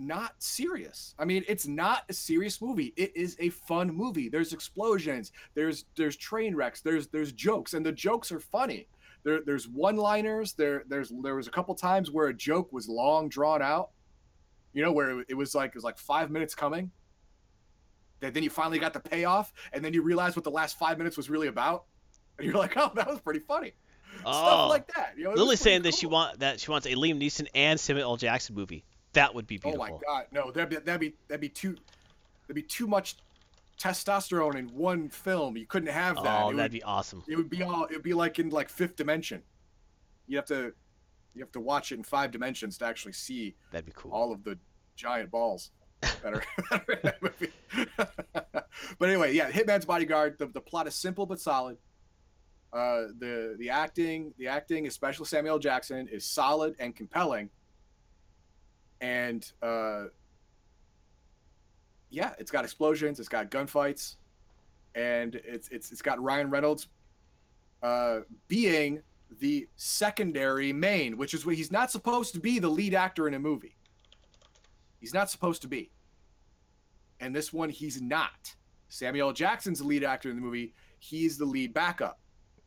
not 0.00 0.34
serious. 0.38 1.14
I 1.18 1.24
mean, 1.24 1.44
it's 1.46 1.66
not 1.66 2.04
a 2.08 2.12
serious 2.12 2.60
movie. 2.60 2.92
It 2.96 3.16
is 3.16 3.36
a 3.38 3.50
fun 3.50 3.94
movie. 3.94 4.28
There's 4.28 4.52
explosions, 4.52 5.32
there's 5.54 5.84
there's 5.96 6.16
train 6.16 6.54
wrecks, 6.54 6.80
there's 6.80 7.08
there's 7.08 7.32
jokes, 7.32 7.74
and 7.74 7.84
the 7.84 7.92
jokes 7.92 8.32
are 8.32 8.40
funny. 8.40 8.88
There, 9.22 9.40
there's 9.44 9.68
one-liners. 9.68 10.54
There, 10.54 10.84
there's 10.88 11.12
there 11.22 11.36
was 11.36 11.46
a 11.46 11.50
couple 11.50 11.74
times 11.74 12.10
where 12.10 12.28
a 12.28 12.34
joke 12.34 12.72
was 12.72 12.88
long 12.88 13.28
drawn 13.28 13.60
out. 13.60 13.90
You 14.72 14.82
know, 14.82 14.92
where 14.92 15.22
it 15.28 15.36
was 15.36 15.54
like 15.54 15.70
it 15.70 15.74
was 15.74 15.84
like 15.84 15.98
five 15.98 16.30
minutes 16.30 16.54
coming. 16.54 16.90
That 18.20 18.34
then 18.34 18.42
you 18.42 18.50
finally 18.50 18.78
got 18.78 18.92
the 18.92 19.00
payoff, 19.00 19.52
and 19.72 19.84
then 19.84 19.92
you 19.92 20.02
realize 20.02 20.36
what 20.36 20.44
the 20.44 20.50
last 20.50 20.78
five 20.78 20.98
minutes 20.98 21.16
was 21.16 21.28
really 21.28 21.48
about, 21.48 21.84
and 22.38 22.46
you're 22.46 22.56
like, 22.56 22.72
oh, 22.76 22.92
that 22.94 23.06
was 23.06 23.20
pretty 23.20 23.40
funny. 23.40 23.72
Oh, 24.24 24.32
Stuff 24.32 24.68
like 24.70 24.94
that. 24.94 25.14
You 25.16 25.24
know, 25.24 25.32
Lily's 25.32 25.60
saying 25.60 25.82
that 25.82 25.94
she 25.94 26.06
want 26.06 26.40
that 26.40 26.60
she 26.60 26.70
wants 26.70 26.86
a 26.86 26.94
Liam 26.94 27.20
Neeson 27.20 27.48
and 27.54 27.78
Samuel 27.78 28.10
L. 28.10 28.16
Jackson 28.16 28.54
movie. 28.54 28.84
That 29.12 29.34
would 29.34 29.46
be 29.46 29.60
Oh 29.64 29.76
my 29.76 29.90
god, 29.90 30.26
no, 30.30 30.50
that'd 30.50 30.70
be 30.70 30.76
that'd 30.76 31.00
be 31.00 31.14
that'd 31.28 31.40
be 31.40 31.48
too 31.48 31.76
that'd 32.42 32.54
be 32.54 32.62
too 32.62 32.86
much 32.86 33.16
testosterone 33.80 34.56
in 34.56 34.66
one 34.68 35.08
film. 35.08 35.56
You 35.56 35.66
couldn't 35.66 35.88
have 35.88 36.16
that. 36.22 36.42
Oh, 36.42 36.50
it, 36.50 36.56
that'd 36.56 36.72
would, 36.72 36.78
be 36.78 36.82
awesome. 36.82 37.24
it 37.26 37.36
would 37.36 37.50
be 37.50 37.62
all 37.62 37.86
it'd 37.90 38.02
be 38.02 38.14
like 38.14 38.38
in 38.38 38.50
like 38.50 38.68
fifth 38.68 38.96
dimension. 38.96 39.42
You 40.26 40.36
have 40.36 40.46
to 40.46 40.72
you 41.34 41.42
have 41.42 41.52
to 41.52 41.60
watch 41.60 41.92
it 41.92 41.96
in 41.96 42.04
five 42.04 42.30
dimensions 42.30 42.78
to 42.78 42.86
actually 42.86 43.12
see 43.12 43.54
That'd 43.70 43.86
be 43.86 43.92
cool. 43.94 44.12
all 44.12 44.32
of 44.32 44.44
the 44.44 44.58
giant 44.96 45.30
balls 45.30 45.70
that 46.00 46.34
are, 46.34 46.42
that 46.70 46.84
are 46.88 46.92
in 46.92 46.98
that 47.02 47.22
movie. 47.22 47.52
but 48.98 49.08
anyway, 49.08 49.34
yeah, 49.34 49.50
Hitman's 49.50 49.84
Bodyguard. 49.84 50.38
The, 50.38 50.46
the 50.46 50.60
plot 50.60 50.86
is 50.86 50.94
simple 50.94 51.26
but 51.26 51.40
solid. 51.40 51.78
Uh, 52.72 53.08
the 53.18 53.56
the 53.58 53.70
acting, 53.70 54.32
the 54.38 54.46
acting, 54.46 54.86
especially 54.86 55.26
Samuel 55.26 55.58
Jackson, 55.58 56.06
is 56.08 56.24
solid 56.24 56.76
and 56.78 56.94
compelling. 56.94 57.50
And 59.00 59.50
uh, 59.62 60.04
yeah, 62.10 62.32
it's 62.38 62.50
got 62.50 62.64
explosions, 62.64 63.18
it's 63.18 63.28
got 63.28 63.50
gunfights, 63.50 64.16
and 64.94 65.36
it's 65.36 65.68
it's 65.68 65.92
it's 65.92 66.02
got 66.02 66.22
Ryan 66.22 66.50
Reynolds 66.50 66.88
uh, 67.82 68.20
being 68.48 69.02
the 69.38 69.68
secondary 69.76 70.72
main, 70.72 71.16
which 71.16 71.34
is 71.34 71.46
what 71.46 71.54
he's 71.54 71.70
not 71.70 71.90
supposed 71.90 72.34
to 72.34 72.40
be 72.40 72.58
the 72.58 72.68
lead 72.68 72.94
actor 72.94 73.28
in 73.28 73.34
a 73.34 73.38
movie. 73.38 73.76
He's 74.98 75.14
not 75.14 75.30
supposed 75.30 75.62
to 75.62 75.68
be. 75.68 75.90
And 77.20 77.34
this 77.34 77.52
one, 77.52 77.68
he's 77.68 78.00
not. 78.02 78.54
Samuel 78.88 79.32
Jackson's 79.32 79.78
the 79.78 79.86
lead 79.86 80.04
actor 80.04 80.30
in 80.30 80.36
the 80.36 80.42
movie. 80.42 80.74
He's 80.98 81.38
the 81.38 81.44
lead 81.44 81.72
backup. 81.72 82.18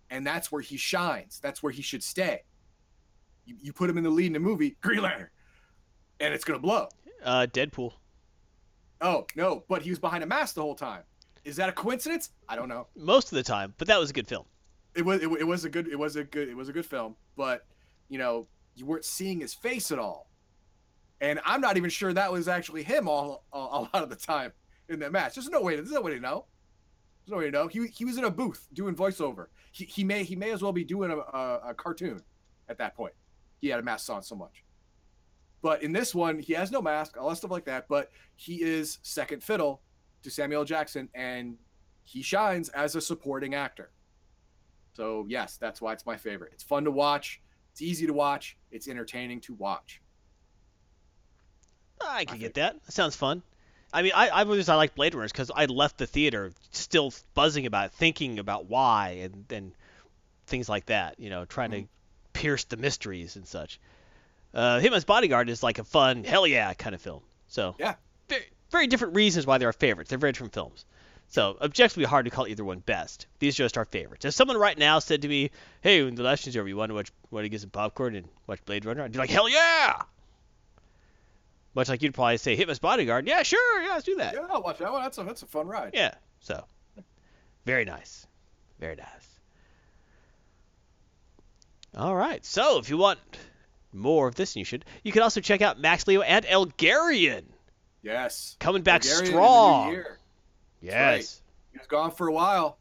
And 0.09 0.25
that's 0.25 0.51
where 0.51 0.61
he 0.61 0.77
shines. 0.77 1.39
That's 1.41 1.61
where 1.61 1.71
he 1.71 1.81
should 1.81 2.03
stay. 2.03 2.43
You, 3.45 3.55
you 3.61 3.73
put 3.73 3.89
him 3.89 3.97
in 3.97 4.03
the 4.03 4.09
lead 4.09 4.27
in 4.27 4.33
the 4.33 4.39
movie, 4.39 4.77
Green 4.81 5.01
Lantern, 5.01 5.29
and 6.19 6.33
it's 6.33 6.43
going 6.43 6.59
to 6.59 6.61
blow. 6.61 6.87
Uh, 7.23 7.47
Deadpool. 7.51 7.93
Oh, 9.01 9.25
no, 9.35 9.63
but 9.67 9.81
he 9.81 9.89
was 9.89 9.99
behind 9.99 10.23
a 10.23 10.27
mask 10.27 10.55
the 10.55 10.61
whole 10.61 10.75
time. 10.75 11.03
Is 11.43 11.57
that 11.57 11.67
a 11.67 11.73
coincidence? 11.73 12.29
I 12.47 12.55
don't 12.55 12.69
know. 12.69 12.87
Most 12.95 13.31
of 13.31 13.35
the 13.35 13.43
time, 13.43 13.73
but 13.77 13.87
that 13.87 13.99
was 13.99 14.09
a 14.09 14.13
good 14.13 14.27
film. 14.27 14.45
It 14.95 15.03
was 15.03 15.21
it, 15.21 15.29
it 15.31 15.47
was 15.47 15.65
a 15.65 15.69
good 15.69 15.87
it 15.87 15.97
was 15.97 16.15
a 16.15 16.23
good 16.23 16.47
it 16.47 16.55
was 16.55 16.69
a 16.69 16.71
good 16.71 16.85
film, 16.85 17.15
but 17.35 17.65
you 18.07 18.17
know, 18.17 18.47
you 18.75 18.85
weren't 18.85 19.05
seeing 19.05 19.41
his 19.41 19.53
face 19.53 19.91
at 19.91 19.99
all. 19.99 20.29
And 21.19 21.39
I'm 21.45 21.61
not 21.61 21.77
even 21.77 21.89
sure 21.89 22.13
that 22.13 22.31
was 22.31 22.47
actually 22.47 22.83
him 22.83 23.07
all 23.07 23.43
a, 23.51 23.57
a 23.57 23.79
lot 23.79 23.95
of 23.95 24.09
the 24.09 24.15
time 24.15 24.53
in 24.89 24.99
that 24.99 25.11
match. 25.11 25.35
There's 25.35 25.49
no 25.49 25.61
way. 25.61 25.75
There's 25.75 25.91
no 25.91 26.01
way 26.01 26.13
to 26.13 26.19
know. 26.19 26.45
There's 27.25 27.31
no 27.31 27.37
way 27.37 27.45
to 27.45 27.51
know. 27.51 27.67
He, 27.67 27.87
he 27.87 28.05
was 28.05 28.17
in 28.17 28.25
a 28.25 28.31
booth 28.31 28.67
doing 28.73 28.95
voiceover. 28.95 29.47
He, 29.71 29.85
he 29.85 30.03
may 30.03 30.23
he 30.23 30.35
may 30.35 30.51
as 30.51 30.61
well 30.61 30.73
be 30.73 30.83
doing 30.83 31.11
a, 31.11 31.17
a, 31.17 31.61
a 31.69 31.73
cartoon 31.73 32.21
at 32.69 32.77
that 32.77 32.95
point. 32.95 33.13
He 33.59 33.69
had 33.69 33.79
a 33.79 33.83
mask 33.83 34.09
on 34.09 34.21
so 34.23 34.35
much. 34.35 34.63
But 35.63 35.81
in 35.81 35.93
this 35.93 36.13
one, 36.13 36.39
he 36.39 36.53
has 36.53 36.71
no 36.71 36.81
mask, 36.81 37.15
all 37.17 37.29
that 37.29 37.37
stuff 37.37 37.49
like 37.49 37.65
that. 37.65 37.87
But 37.87 38.11
he 38.35 38.61
is 38.61 38.99
second 39.01 39.41
fiddle 39.41 39.81
to 40.21 40.29
Samuel 40.29 40.65
Jackson, 40.65 41.09
and 41.15 41.57
he 42.03 42.21
shines 42.21 42.67
as 42.69 42.95
a 42.97 43.01
supporting 43.01 43.55
actor. 43.55 43.89
So 44.91 45.25
yes, 45.29 45.55
that's 45.55 45.81
why 45.81 45.93
it's 45.93 46.05
my 46.05 46.17
favorite. 46.17 46.51
It's 46.53 46.63
fun 46.63 46.83
to 46.83 46.91
watch. 46.91 47.41
It's 47.71 47.81
easy 47.81 48.05
to 48.05 48.13
watch. 48.13 48.57
It's 48.71 48.89
entertaining 48.89 49.39
to 49.41 49.53
watch. 49.53 50.01
I 52.05 52.25
can 52.25 52.39
get 52.39 52.55
that. 52.55 52.83
That 52.83 52.91
sounds 52.91 53.15
fun. 53.15 53.41
I 53.93 54.01
mean, 54.01 54.11
I 54.13 54.27
I 54.27 54.43
was 54.43 54.67
I 54.67 54.75
like 54.75 54.95
Blade 54.95 55.15
Runners 55.15 55.31
because 55.31 55.49
I 55.55 55.65
left 55.65 55.97
the 55.97 56.07
theater 56.07 56.51
still 56.71 57.13
buzzing 57.35 57.65
about 57.65 57.85
it, 57.85 57.91
thinking 57.93 58.37
about 58.37 58.65
why 58.65 59.19
and 59.21 59.45
and 59.49 59.71
things 60.45 60.67
like 60.67 60.87
that. 60.87 61.21
You 61.21 61.29
know, 61.29 61.45
trying 61.45 61.71
to 61.71 61.77
mm-hmm. 61.77 61.87
pierce 62.33 62.65
the 62.65 62.75
mysteries 62.75 63.37
and 63.37 63.47
such. 63.47 63.79
Uh, 64.53 64.79
Hitman's 64.79 65.05
Bodyguard 65.05 65.49
is 65.49 65.63
like 65.63 65.79
a 65.79 65.83
fun 65.83 66.23
hell 66.23 66.45
yeah 66.45 66.73
kind 66.73 66.93
of 66.93 67.01
film. 67.01 67.23
So 67.47 67.75
Yeah. 67.79 67.95
very, 68.29 68.45
very 68.71 68.87
different 68.87 69.15
reasons 69.15 69.47
why 69.47 69.57
they're 69.57 69.69
our 69.69 69.73
favorites. 69.73 70.09
They're 70.09 70.19
very 70.19 70.31
different 70.31 70.53
films. 70.53 70.85
So 71.29 71.57
objectively 71.59 72.03
hard 72.05 72.25
to 72.25 72.31
call 72.31 72.47
either 72.47 72.63
one 72.63 72.79
best. 72.79 73.25
These 73.39 73.55
are 73.59 73.63
just 73.63 73.77
our 73.77 73.85
favorites. 73.85 74.25
If 74.25 74.35
someone 74.35 74.57
right 74.57 74.77
now 74.77 74.99
said 74.99 75.23
to 75.23 75.27
me, 75.27 75.49
"Hey, 75.81 76.03
when 76.03 76.13
the 76.13 76.21
election's 76.21 76.55
over, 76.55 76.67
you 76.67 76.75
want 76.77 76.91
to 76.91 76.93
watch, 76.93 77.11
want 77.31 77.45
to 77.45 77.49
get 77.49 77.61
some 77.61 77.71
popcorn 77.71 78.15
and 78.15 78.27
watch 78.45 78.63
Blade 78.65 78.85
Runner?" 78.85 79.01
I'd 79.03 79.11
be 79.11 79.17
like, 79.17 79.31
"Hell 79.31 79.49
yeah!" 79.49 80.01
Much 81.73 81.89
like 81.89 82.03
you'd 82.03 82.13
probably 82.13 82.37
say, 82.37 82.55
"Hitman's 82.55 82.77
Bodyguard." 82.77 83.25
Yeah, 83.27 83.41
sure, 83.41 83.81
yeah, 83.81 83.93
let's 83.93 84.05
do 84.05 84.15
that. 84.17 84.35
Yeah, 84.35 84.45
I'll 84.51 84.61
watch 84.61 84.77
that 84.77 84.91
one. 84.91 85.01
That's 85.01 85.17
a 85.17 85.23
that's 85.23 85.41
a 85.41 85.47
fun 85.47 85.65
ride. 85.67 85.91
Yeah. 85.95 86.13
So, 86.41 86.63
very 87.65 87.85
nice. 87.85 88.27
Very 88.79 88.95
nice. 88.95 89.39
All 91.95 92.15
right. 92.15 92.45
So, 92.45 92.77
if 92.77 92.89
you 92.91 92.97
want 92.97 93.19
more 93.93 94.27
of 94.27 94.35
this, 94.35 94.51
and 94.55 94.57
you 94.61 94.65
should, 94.65 94.85
you 95.03 95.11
can 95.11 95.21
also 95.21 95.41
check 95.41 95.61
out 95.61 95.79
Max 95.79 96.07
Leo 96.07 96.21
and 96.21 96.45
Elgarian 96.45 97.43
Yes. 98.01 98.57
coming 98.59 98.81
back 98.83 99.01
Bulgarian 99.01 99.25
in 99.25 99.31
the 99.31 99.31
new 99.31 99.37
strong. 99.37 100.03
Yes. 100.81 101.41
He 101.71 101.77
was 101.79 101.87
gone 101.87 102.11
for 102.11 102.27
a 102.27 102.33
while, 102.33 102.77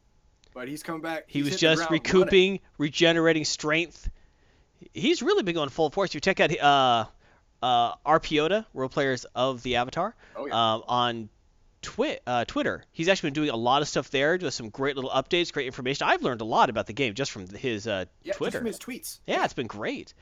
but 0.53 0.67
he's 0.67 0.83
coming 0.83 1.01
back. 1.01 1.25
He 1.27 1.41
was 1.43 1.57
just 1.57 1.77
ground 1.87 1.91
running. 1.91 1.91
recouping, 2.03 2.59
regenerating 2.77 3.45
strength. 3.45 4.09
He's 4.93 5.21
really 5.23 5.43
been 5.43 5.55
going 5.55 5.69
full 5.69 5.89
force. 5.89 6.13
You 6.13 6.19
check 6.19 6.39
out 6.39 6.57
uh, 6.59 7.05
uh, 7.65 7.95
Arpiota, 8.05 8.65
World 8.73 8.91
Players 8.91 9.25
of 9.33 9.63
the 9.63 9.77
Avatar, 9.77 10.13
Oh 10.35 10.45
yeah. 10.45 10.73
um, 10.73 10.83
on 10.87 11.29
twi- 11.81 12.19
uh, 12.27 12.43
Twitter. 12.45 12.83
He's 12.91 13.07
actually 13.07 13.27
been 13.27 13.35
doing 13.35 13.49
a 13.49 13.55
lot 13.55 13.81
of 13.81 13.87
stuff 13.87 14.09
there, 14.11 14.37
with 14.39 14.53
some 14.53 14.69
great 14.69 14.95
little 14.97 15.09
updates, 15.11 15.53
great 15.53 15.65
information. 15.67 16.05
I've 16.07 16.21
learned 16.21 16.41
a 16.41 16.45
lot 16.45 16.69
about 16.69 16.85
the 16.87 16.93
game 16.93 17.13
just 17.13 17.31
from 17.31 17.47
his 17.47 17.87
uh, 17.87 18.05
yeah. 18.21 18.31
just 18.31 18.37
Twitter. 18.39 18.57
from 18.59 18.67
his 18.67 18.77
tweets. 18.77 19.19
Yeah, 19.25 19.45
it's 19.45 19.53
been 19.53 19.67
great. 19.67 20.13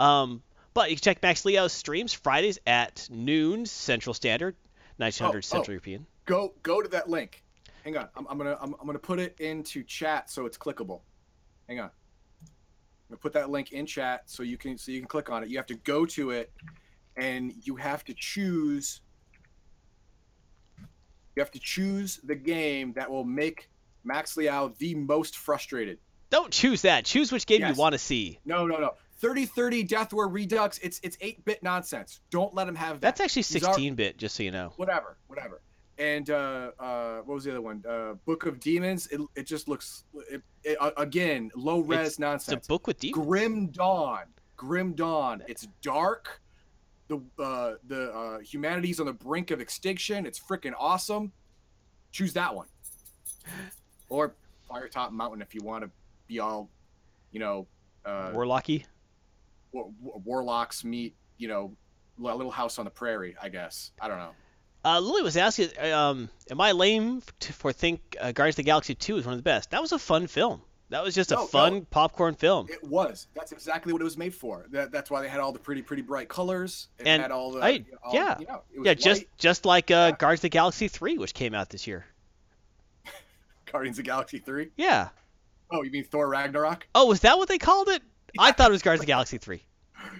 Um, 0.00 0.42
but 0.74 0.90
you 0.90 0.96
can 0.96 1.02
check 1.02 1.22
Max 1.22 1.44
Leo's 1.44 1.72
streams 1.72 2.12
Fridays 2.12 2.58
at 2.66 3.06
noon 3.10 3.66
Central 3.66 4.14
Standard, 4.14 4.56
1900 4.96 5.38
Oh, 5.38 5.40
Central 5.40 5.70
oh. 5.70 5.72
European. 5.72 6.06
Go 6.24 6.54
go 6.62 6.80
to 6.80 6.88
that 6.88 7.08
link. 7.08 7.42
Hang 7.84 7.96
on. 7.96 8.08
I'm, 8.16 8.26
I'm 8.28 8.38
gonna 8.38 8.56
I'm, 8.60 8.74
I'm 8.80 8.86
gonna 8.86 8.98
put 8.98 9.18
it 9.18 9.36
into 9.40 9.82
chat 9.82 10.30
so 10.30 10.46
it's 10.46 10.56
clickable. 10.56 11.00
Hang 11.68 11.80
on. 11.80 11.86
I'm 11.86 11.90
gonna 13.10 13.18
put 13.18 13.32
that 13.34 13.50
link 13.50 13.72
in 13.72 13.86
chat 13.86 14.22
so 14.26 14.42
you 14.42 14.56
can 14.56 14.78
so 14.78 14.92
you 14.92 15.00
can 15.00 15.08
click 15.08 15.30
on 15.30 15.42
it. 15.42 15.48
You 15.50 15.56
have 15.58 15.66
to 15.66 15.74
go 15.74 16.06
to 16.06 16.30
it, 16.30 16.52
and 17.16 17.52
you 17.62 17.76
have 17.76 18.04
to 18.04 18.14
choose. 18.14 19.00
You 21.36 21.40
have 21.42 21.50
to 21.52 21.60
choose 21.60 22.20
the 22.24 22.34
game 22.34 22.92
that 22.94 23.10
will 23.10 23.24
make 23.24 23.68
Max 24.04 24.36
Liao 24.36 24.72
the 24.78 24.94
most 24.94 25.36
frustrated. 25.36 25.98
Don't 26.30 26.52
choose 26.52 26.82
that. 26.82 27.04
Choose 27.04 27.32
which 27.32 27.46
game 27.46 27.60
Yes. 27.60 27.76
you 27.76 27.80
want 27.80 27.92
to 27.92 27.98
see. 27.98 28.38
No, 28.44 28.66
no, 28.66 28.78
no. 28.78 28.94
3030 29.20 29.84
Deathwar 29.86 30.32
Redux. 30.32 30.78
It's 30.78 31.00
it's 31.02 31.16
8-bit 31.18 31.62
nonsense. 31.62 32.20
Don't 32.30 32.54
let 32.54 32.66
him 32.66 32.74
have 32.74 33.00
that. 33.00 33.16
That's 33.16 33.20
actually 33.20 33.42
16-bit, 33.42 34.16
just 34.16 34.34
so 34.34 34.42
you 34.42 34.50
know. 34.50 34.72
whatever, 34.76 35.18
whatever. 35.26 35.60
And 35.98 36.30
uh, 36.30 36.70
uh, 36.78 37.18
what 37.18 37.34
was 37.34 37.44
the 37.44 37.50
other 37.50 37.60
one? 37.60 37.84
Uh, 37.86 38.14
Book 38.24 38.46
of 38.46 38.58
Demons. 38.58 39.06
It, 39.08 39.20
it 39.36 39.46
just 39.46 39.68
looks 39.68 40.04
it, 40.30 40.40
it, 40.64 40.78
uh, 40.80 40.92
again 40.96 41.50
low 41.54 41.80
res 41.80 42.18
nonsense. 42.18 42.56
It's 42.56 42.66
a 42.66 42.68
book 42.68 42.86
with 42.86 42.98
demons. 42.98 43.26
Grim 43.26 43.66
Dawn. 43.66 44.24
Grim 44.56 44.94
Dawn. 44.94 45.42
It's 45.46 45.68
dark. 45.82 46.40
The 47.08 47.20
uh, 47.38 47.72
the 47.86 48.12
uh, 48.12 48.38
humanity's 48.38 48.98
on 48.98 49.06
the 49.06 49.12
brink 49.12 49.50
of 49.50 49.60
extinction. 49.60 50.24
It's 50.24 50.40
freaking 50.40 50.72
awesome. 50.78 51.32
Choose 52.12 52.32
that 52.32 52.54
one. 52.54 52.66
Or 54.08 54.34
Firetop 54.68 55.12
Mountain 55.12 55.40
if 55.40 55.54
you 55.54 55.60
want 55.62 55.84
to 55.84 55.90
be 56.26 56.40
all, 56.40 56.68
you 57.30 57.38
know, 57.38 57.68
uh, 58.04 58.32
Warlocky. 58.32 58.84
War- 59.72 59.90
war- 60.00 60.20
warlocks 60.24 60.84
meet, 60.84 61.14
you 61.38 61.48
know, 61.48 61.76
a 62.18 62.22
little 62.36 62.50
house 62.52 62.78
on 62.78 62.84
the 62.84 62.90
prairie. 62.90 63.36
I 63.40 63.48
guess. 63.48 63.92
I 64.00 64.08
don't 64.08 64.18
know. 64.18 64.30
Uh, 64.84 64.98
Lily 64.98 65.22
was 65.22 65.36
asking, 65.36 65.68
um, 65.92 66.30
am 66.50 66.58
I 66.60 66.72
lame 66.72 67.22
to, 67.40 67.52
for 67.52 67.70
think 67.72 68.16
uh, 68.18 68.32
Guardians 68.32 68.54
of 68.54 68.56
the 68.56 68.62
Galaxy 68.62 68.94
2 68.94 69.18
is 69.18 69.26
one 69.26 69.34
of 69.34 69.38
the 69.38 69.42
best? 69.42 69.70
That 69.72 69.82
was 69.82 69.92
a 69.92 69.98
fun 69.98 70.26
film. 70.26 70.62
That 70.88 71.04
was 71.04 71.14
just 71.14 71.32
a 71.32 71.34
No, 71.34 71.40
no. 71.42 71.46
fun 71.46 71.84
popcorn 71.84 72.34
film. 72.34 72.66
It 72.70 72.82
was. 72.82 73.28
That's 73.34 73.52
exactly 73.52 73.92
what 73.92 74.00
it 74.00 74.04
was 74.04 74.16
made 74.16 74.34
for. 74.34 74.66
That, 74.70 74.90
that's 74.90 75.10
why 75.10 75.20
they 75.20 75.28
had 75.28 75.38
all 75.38 75.52
the 75.52 75.58
pretty, 75.58 75.82
pretty 75.82 76.00
bright 76.02 76.28
colors. 76.30 76.88
It 76.98 77.06
And 77.06 77.20
had 77.20 77.30
all 77.30 77.52
the. 77.52 77.60
I- 77.62 77.84
all- 78.02 78.14
yeah. 78.14 78.38
You 78.40 78.46
know, 78.46 78.62
Yeah, 78.82 78.94
just 78.94 79.20
light. 79.20 79.28
just 79.36 79.64
like 79.66 79.90
uh, 79.90 79.94
Yeah. 79.94 80.16
Guardians 80.16 80.38
of 80.38 80.42
the 80.42 80.48
Galaxy 80.48 80.88
3, 80.88 81.18
which 81.18 81.34
came 81.34 81.54
out 81.54 81.68
this 81.68 81.86
year. 81.86 82.06
Guardians 83.70 83.98
of 83.98 84.04
the 84.04 84.08
Galaxy 84.08 84.38
three. 84.38 84.70
Yeah. 84.76 85.08
Oh, 85.70 85.82
you 85.82 85.90
mean 85.90 86.04
Thor 86.04 86.28
Ragnarok? 86.28 86.86
Oh, 86.94 87.06
was 87.06 87.20
that 87.20 87.38
what 87.38 87.48
they 87.48 87.58
called 87.58 87.88
it? 87.88 88.02
I 88.38 88.52
thought 88.52 88.70
it 88.70 88.72
was 88.72 88.82
Guardians 88.82 89.00
of 89.02 89.06
the 89.06 89.12
Galaxy 89.12 89.38
3. 89.38 89.62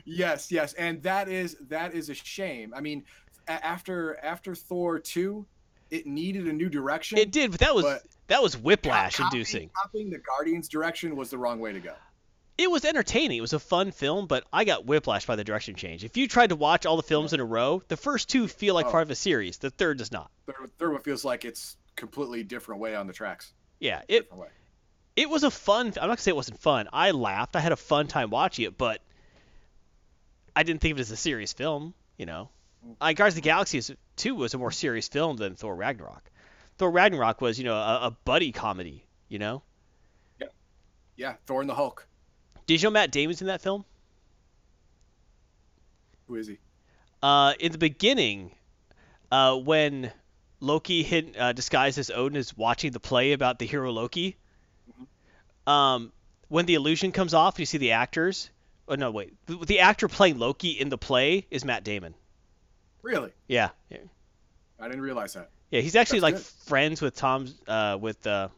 Yes, 0.04 0.50
yes, 0.52 0.72
and 0.74 1.02
that 1.02 1.28
is 1.28 1.56
that 1.68 1.94
is 1.94 2.10
a 2.10 2.14
shame. 2.14 2.72
I 2.74 2.80
mean, 2.80 3.04
after 3.48 4.18
after 4.22 4.54
Thor 4.54 4.98
two, 4.98 5.46
it 5.90 6.06
needed 6.06 6.46
a 6.46 6.52
new 6.52 6.68
direction. 6.68 7.18
It 7.18 7.30
did, 7.32 7.50
but 7.50 7.60
that 7.60 7.74
was 7.74 7.84
But- 7.84 8.02
that 8.28 8.42
was 8.42 8.56
whiplash 8.56 9.16
copying- 9.16 9.26
inducing. 9.32 9.70
Copying 9.74 10.10
the 10.10 10.18
Guardians 10.18 10.68
direction 10.68 11.16
was 11.16 11.30
the 11.30 11.38
wrong 11.38 11.58
way 11.60 11.72
to 11.72 11.80
go. 11.80 11.94
It 12.58 12.70
was 12.70 12.84
entertaining. 12.84 13.38
It 13.38 13.40
was 13.40 13.54
a 13.54 13.58
fun 13.58 13.90
film, 13.90 14.26
but 14.26 14.44
I 14.52 14.64
got 14.64 14.84
whiplash 14.84 15.24
by 15.24 15.34
the 15.34 15.44
direction 15.44 15.74
change. 15.76 16.04
If 16.04 16.16
you 16.18 16.28
tried 16.28 16.48
to 16.50 16.56
watch 16.56 16.84
all 16.84 16.96
the 16.98 17.02
films 17.02 17.32
in 17.32 17.40
a 17.40 17.44
row, 17.44 17.82
the 17.88 17.96
first 17.96 18.28
two 18.28 18.46
feel 18.48 18.74
like 18.74 18.86
Oh. 18.86 18.90
part 18.90 19.02
of 19.02 19.10
a 19.10 19.14
series. 19.14 19.56
The 19.58 19.70
third 19.70 19.96
does 19.98 20.12
not. 20.12 20.30
Third, 20.46 20.70
third 20.78 20.92
one 20.92 21.00
feels 21.02 21.24
like 21.24 21.44
it's 21.46 21.76
completely 21.96 22.42
different 22.44 22.80
way 22.82 22.94
on 22.94 23.06
the 23.06 23.14
tracks. 23.14 23.52
Yeah, 23.78 24.02
it 24.08 24.20
Different 24.24 24.42
way. 24.42 24.48
It 25.20 25.28
was 25.28 25.44
a 25.44 25.50
fun. 25.50 25.88
I'm 25.88 25.92
not 25.92 26.06
gonna 26.06 26.16
say 26.16 26.30
it 26.30 26.36
wasn't 26.36 26.58
fun. 26.60 26.88
I 26.94 27.10
laughed. 27.10 27.54
I 27.54 27.60
had 27.60 27.72
a 27.72 27.76
fun 27.76 28.06
time 28.06 28.30
watching 28.30 28.64
it, 28.64 28.78
but 28.78 29.02
I 30.56 30.62
didn't 30.62 30.80
think 30.80 30.92
of 30.92 30.98
it 30.98 31.02
as 31.02 31.10
a 31.10 31.16
serious 31.16 31.52
film. 31.52 31.92
You 32.16 32.24
know, 32.24 32.48
I 33.00 33.12
Guardians 33.12 33.34
of 33.36 33.42
the 33.42 33.48
Galaxy 33.48 33.96
2 34.16 34.34
was 34.34 34.54
a 34.54 34.58
more 34.58 34.70
serious 34.70 35.08
film 35.08 35.36
than 35.36 35.56
Thor 35.56 35.76
Ragnarok. 35.76 36.30
Thor 36.78 36.90
Ragnarok 36.90 37.42
was, 37.42 37.58
you 37.58 37.64
know, 37.66 37.74
a, 37.74 38.06
a 38.06 38.16
buddy 38.24 38.50
comedy. 38.50 39.04
You 39.28 39.38
know, 39.38 39.62
Yeah, 41.16 41.34
Thor 41.46 41.60
and 41.60 41.68
the 41.68 41.74
Hulk. 41.74 42.06
did 42.66 42.80
you 42.80 42.86
know 42.86 42.92
Matt 42.92 43.12
Damon's 43.12 43.42
in 43.42 43.48
that 43.48 43.60
film? 43.60 43.84
Who 46.28 46.36
is 46.36 46.46
he? 46.46 46.58
Uh, 47.22 47.52
in 47.60 47.72
the 47.72 47.78
beginning, 47.78 48.52
uh, 49.30 49.56
when 49.56 50.10
Loki 50.60 51.02
hid, 51.02 51.36
uh, 51.38 51.52
disguised 51.52 51.98
as 51.98 52.10
Odin 52.10 52.36
is 52.36 52.56
watching 52.56 52.92
the 52.92 53.00
play 53.00 53.32
about 53.32 53.58
the 53.58 53.66
hero 53.66 53.92
Loki, 53.92 54.36
um, 55.70 56.12
when 56.48 56.66
the 56.66 56.74
illusion 56.74 57.12
comes 57.12 57.34
off, 57.34 57.58
you 57.58 57.66
see 57.66 57.78
the 57.78 57.92
actors. 57.92 58.50
Oh 58.88 58.94
no, 58.96 59.10
wait. 59.10 59.32
The, 59.46 59.56
the 59.56 59.80
actor 59.80 60.08
playing 60.08 60.38
Loki 60.38 60.70
in 60.70 60.88
the 60.88 60.98
play 60.98 61.46
is 61.50 61.64
Matt 61.64 61.84
Damon. 61.84 62.14
Really? 63.02 63.30
Yeah, 63.48 63.70
yeah, 63.88 63.98
I 64.78 64.88
didn't 64.88 65.02
realize 65.02 65.34
that. 65.34 65.50
yeah. 65.70 65.80
He's 65.80 65.96
actually 65.96 66.20
That's 66.20 66.32
like 66.32 66.34
good. 66.34 66.68
friends 66.68 67.00
with 67.00 67.14
Tom's, 67.16 67.54
uh, 67.66 67.96
with 68.00 68.26
uh, 68.26 68.48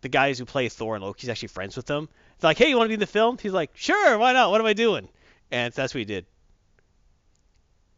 the 0.00 0.08
guys 0.08 0.38
who 0.38 0.44
play 0.46 0.68
Thor 0.68 0.94
and 0.94 1.04
Loki. 1.04 1.22
He's 1.22 1.30
actually 1.30 1.48
friends 1.48 1.76
with 1.76 1.86
them. 1.86 2.08
It's 2.36 2.44
like, 2.44 2.56
hey, 2.56 2.68
you 2.70 2.76
want 2.76 2.86
to 2.86 2.88
be 2.88 2.94
in 2.94 3.00
the 3.00 3.06
film? 3.06 3.36
He's 3.36 3.52
like, 3.52 3.70
sure, 3.74 4.16
why 4.16 4.32
not? 4.32 4.50
What 4.50 4.60
am 4.60 4.66
I 4.66 4.72
doing? 4.72 5.08
And 5.50 5.72
that's 5.74 5.92
what 5.92 5.98
he 5.98 6.04
did. 6.04 6.24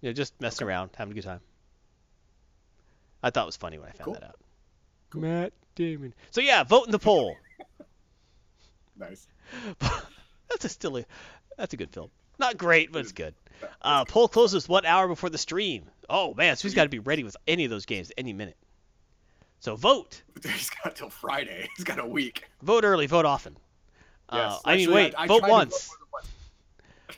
You 0.00 0.08
know, 0.08 0.12
just 0.14 0.40
messing 0.40 0.66
around, 0.66 0.90
having 0.96 1.12
a 1.12 1.14
good 1.14 1.24
time. 1.24 1.40
I 3.22 3.28
thought 3.30 3.42
it 3.42 3.46
was 3.46 3.56
funny 3.56 3.78
when 3.78 3.88
I 3.88 3.92
found 3.92 4.04
Cool. 4.06 4.14
that 4.14 4.24
out. 4.24 4.38
Matt 5.14 5.52
Damon. 5.74 6.14
So 6.30 6.40
yeah, 6.40 6.64
vote 6.64 6.86
in 6.86 6.90
the 6.92 6.98
poll. 6.98 7.36
Nice. 9.00 9.26
that's 10.50 10.64
a 10.64 10.68
still 10.68 10.98
a, 10.98 11.04
that's 11.56 11.74
a 11.74 11.76
good 11.76 11.90
film. 11.90 12.10
Not 12.38 12.56
great, 12.56 12.92
but 12.92 13.00
it's 13.00 13.12
good. 13.12 13.34
Uh, 13.82 14.04
poll 14.04 14.28
closes 14.28 14.68
one 14.68 14.86
hour 14.86 15.08
before 15.08 15.30
the 15.30 15.38
stream. 15.38 15.84
Oh 16.08 16.34
man, 16.34 16.56
so 16.56 16.62
he's 16.62 16.74
got 16.74 16.84
to 16.84 16.88
be 16.88 16.98
ready 16.98 17.24
with 17.24 17.36
any 17.46 17.64
of 17.64 17.70
those 17.70 17.86
games 17.86 18.12
any 18.16 18.32
minute. 18.32 18.56
So 19.58 19.76
vote, 19.76 20.22
He's 20.42 20.70
got 20.70 20.96
till 20.96 21.10
Friday. 21.10 21.68
He's 21.76 21.84
got 21.84 21.98
a 21.98 22.06
week. 22.06 22.44
vote 22.62 22.84
early, 22.84 23.06
vote 23.06 23.26
often. 23.26 23.56
Yes. 24.32 24.52
Uh, 24.52 24.58
I 24.64 24.76
mean, 24.76 24.92
wait, 24.92 25.14
I, 25.16 25.24
I 25.24 25.26
vote 25.26 25.42
once, 25.46 25.90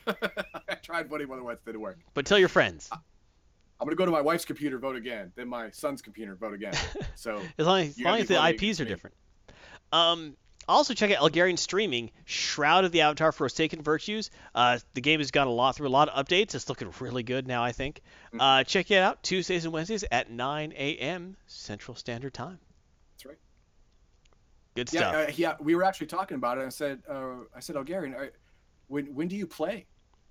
more 0.05 0.15
once. 0.15 0.33
I 0.69 0.75
tried 0.75 1.07
voting 1.07 1.27
more 1.27 1.37
than 1.37 1.45
once. 1.45 1.59
Didn't 1.65 1.79
work. 1.81 1.99
but 2.13 2.25
tell 2.25 2.39
your 2.39 2.49
friends. 2.49 2.89
I'm 2.91 3.87
gonna 3.87 3.95
go 3.95 4.05
to 4.05 4.11
my 4.11 4.21
wife's 4.21 4.45
computer, 4.45 4.77
vote 4.77 4.95
again. 4.95 5.31
Then 5.35 5.47
my 5.47 5.69
son's 5.69 6.01
computer, 6.01 6.35
vote 6.35 6.53
again. 6.53 6.73
So 7.15 7.41
As 7.57 7.65
long 7.65 7.81
as, 7.81 7.99
long 7.99 8.19
as 8.19 8.27
the 8.27 8.45
IPs 8.49 8.79
are 8.79 8.85
different. 8.85 9.15
Um, 9.91 10.35
also 10.67 10.93
check 10.93 11.11
out 11.11 11.19
Elgarian 11.31 11.57
streaming 11.57 12.11
Shroud 12.25 12.85
of 12.85 12.91
the 12.91 13.01
Avatar 13.01 13.31
Forsaken 13.31 13.81
Virtues. 13.81 14.31
Uh, 14.55 14.79
the 14.93 15.01
game 15.01 15.19
has 15.19 15.31
gone 15.31 15.47
a 15.47 15.51
lot 15.51 15.75
through 15.75 15.87
a 15.87 15.89
lot 15.89 16.09
of 16.09 16.25
updates. 16.25 16.55
It's 16.55 16.69
looking 16.69 16.91
really 16.99 17.23
good 17.23 17.47
now, 17.47 17.63
I 17.63 17.71
think. 17.71 18.01
Mm-hmm. 18.27 18.41
Uh, 18.41 18.63
check 18.63 18.91
it 18.91 18.97
out 18.97 19.23
Tuesdays 19.23 19.65
and 19.65 19.73
Wednesdays 19.73 20.03
at 20.11 20.29
9 20.31 20.73
a.m. 20.75 21.35
Central 21.47 21.95
Standard 21.95 22.33
Time. 22.33 22.59
that's 23.13 23.25
right. 23.25 23.37
Good 24.75 24.91
Yeah, 24.93 24.99
stuff. 24.99 25.15
uh, 25.29 25.31
yeah. 25.35 25.53
We 25.59 25.75
were 25.75 25.83
actually 25.83 26.07
talking 26.07 26.35
about 26.35 26.57
it. 26.57 26.61
and 26.61 26.67
I 26.67 26.71
said, 26.71 27.01
uh, 27.09 27.35
I 27.55 27.59
said, 27.59 27.75
Algarian, 27.75 28.19
I, 28.19 28.29
when 28.87 29.13
when 29.13 29.27
do 29.27 29.35
you 29.35 29.47
play 29.47 29.85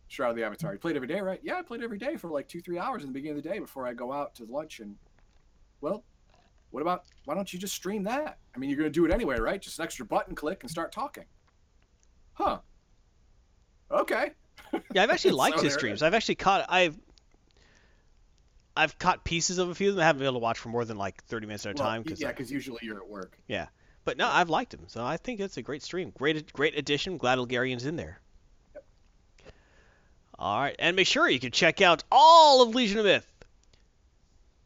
Shroud 0.09 0.31
of 0.31 0.37
the 0.37 0.45
Avatar. 0.45 0.75
You 0.75 0.79
played 0.79 0.95
every 0.95 1.09
day, 1.09 1.21
right? 1.21 1.41
Yeah, 1.43 1.55
I 1.55 1.63
played 1.63 1.83
every 1.83 1.97
day 1.97 2.17
for 2.17 2.29
like 2.29 2.47
two, 2.47 2.61
three 2.61 2.79
hours 2.79 3.03
in 3.03 3.09
the 3.09 3.15
beginning 3.15 3.39
of 3.39 3.43
the 3.45 3.49
day 3.49 3.59
before 3.59 3.87
I 3.87 3.95
go 3.95 4.13
out 4.13 4.35
to 4.35 4.45
lunch. 4.45 4.81
And 4.81 4.97
well, 5.81 6.05
what 6.73 6.81
about 6.81 7.05
why 7.27 7.35
don't 7.35 7.53
you 7.53 7.59
just 7.59 7.75
stream 7.75 8.03
that? 8.05 8.39
I 8.55 8.59
mean, 8.59 8.69
you're 8.69 8.79
gonna 8.79 8.91
do 8.91 9.05
it 9.05 9.13
anyway, 9.13 9.39
right? 9.39 9.61
Just 9.63 9.79
an 9.79 9.85
extra 9.85 10.05
button 10.05 10.35
click 10.35 10.63
and 10.63 10.71
start 10.71 10.91
talking. 10.91 11.25
Huh. 12.33 12.59
Okay. 13.91 14.31
Yeah, 14.93 15.03
I've 15.05 15.11
actually 15.11 15.31
liked 15.45 15.59
So 15.59 15.65
his 15.65 15.75
streams. 15.75 16.03
I've 16.03 16.15
actually 16.15 16.37
caught 16.37 16.67
I've 16.69 16.99
I've 18.75 18.99
caught 18.99 19.23
pieces 19.23 19.59
of 19.59 19.69
a 19.69 19.75
few 19.75 19.91
of 19.91 19.97
them. 19.97 20.03
I 20.03 20.07
haven't 20.07 20.21
been 20.21 20.27
able 20.27 20.41
to 20.41 20.43
watch 20.43 20.59
for 20.59 20.71
more 20.71 20.85
than 20.87 20.97
like 20.97 21.23
30 21.25 21.47
minutes 21.47 21.67
at 21.67 21.79
a 21.79 21.83
Well, 21.83 21.89
time. 21.91 22.05
Cause 22.05 22.21
yeah, 22.21 22.29
because 22.29 22.51
usually 22.51 22.79
you're 22.83 22.97
at 22.97 23.09
work. 23.09 23.37
Yeah, 23.47 23.67
but 24.05 24.17
no, 24.17 24.27
I've 24.27 24.49
liked 24.49 24.73
him. 24.73 24.85
So 24.87 25.05
I 25.05 25.19
think 25.19 25.41
it's 25.41 25.59
a 25.59 25.63
great 25.63 25.83
stream. 25.83 26.11
Great, 26.17 26.51
great 26.55 26.77
addition. 26.79 27.19
Glad 27.19 27.39
Elgarian's 27.39 27.85
in 27.85 27.97
there. 27.97 28.19
Yep. 28.75 28.85
All 30.39 30.59
right, 30.61 30.75
and 30.79 30.97
make 30.97 31.07
sure 31.07 31.29
you 31.29 31.39
can 31.39 31.53
check 31.53 31.83
out 31.83 32.03
all 32.11 32.63
of 32.63 32.75
Legion 32.75 32.99
of 32.99 33.05
Myth. 33.05 33.27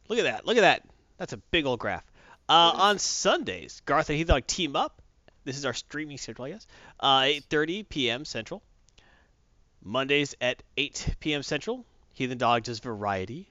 Look 0.07 0.19
at 0.19 0.23
that. 0.23 0.45
Look 0.45 0.55
at 0.55 0.61
that. 0.61 0.83
That's 1.17 1.33
a 1.33 1.37
big 1.37 1.65
old 1.65 1.79
graph. 1.79 2.05
Uh, 2.49 2.71
on 2.75 2.99
Sundays, 2.99 3.81
Garth 3.85 4.09
and 4.09 4.17
Heathdog 4.17 4.47
team 4.47 4.75
up. 4.75 5.01
This 5.43 5.57
is 5.57 5.65
our 5.65 5.73
streaming 5.73 6.17
schedule, 6.17 6.45
I 6.45 6.51
guess. 6.51 6.67
Uh, 6.99 7.21
8:30 7.21 7.89
p.m. 7.89 8.25
Central. 8.25 8.61
Mondays 9.83 10.35
at 10.41 10.63
8 10.75 11.15
p.m. 11.19 11.43
Central. 11.43 11.85
Heathen 12.13 12.37
Dog 12.37 12.63
does 12.63 12.79
variety. 12.79 13.47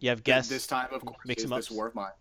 You 0.00 0.10
have 0.10 0.24
guests. 0.24 0.50
And 0.50 0.56
this 0.56 0.66
time, 0.66 0.88
of 0.92 1.04
course, 1.04 1.18
mix 1.24 1.44
is 1.44 1.50
'em 1.50 1.56
this 1.56 1.70
war 1.70 1.86
of 1.86 1.94
mine. 1.94 2.12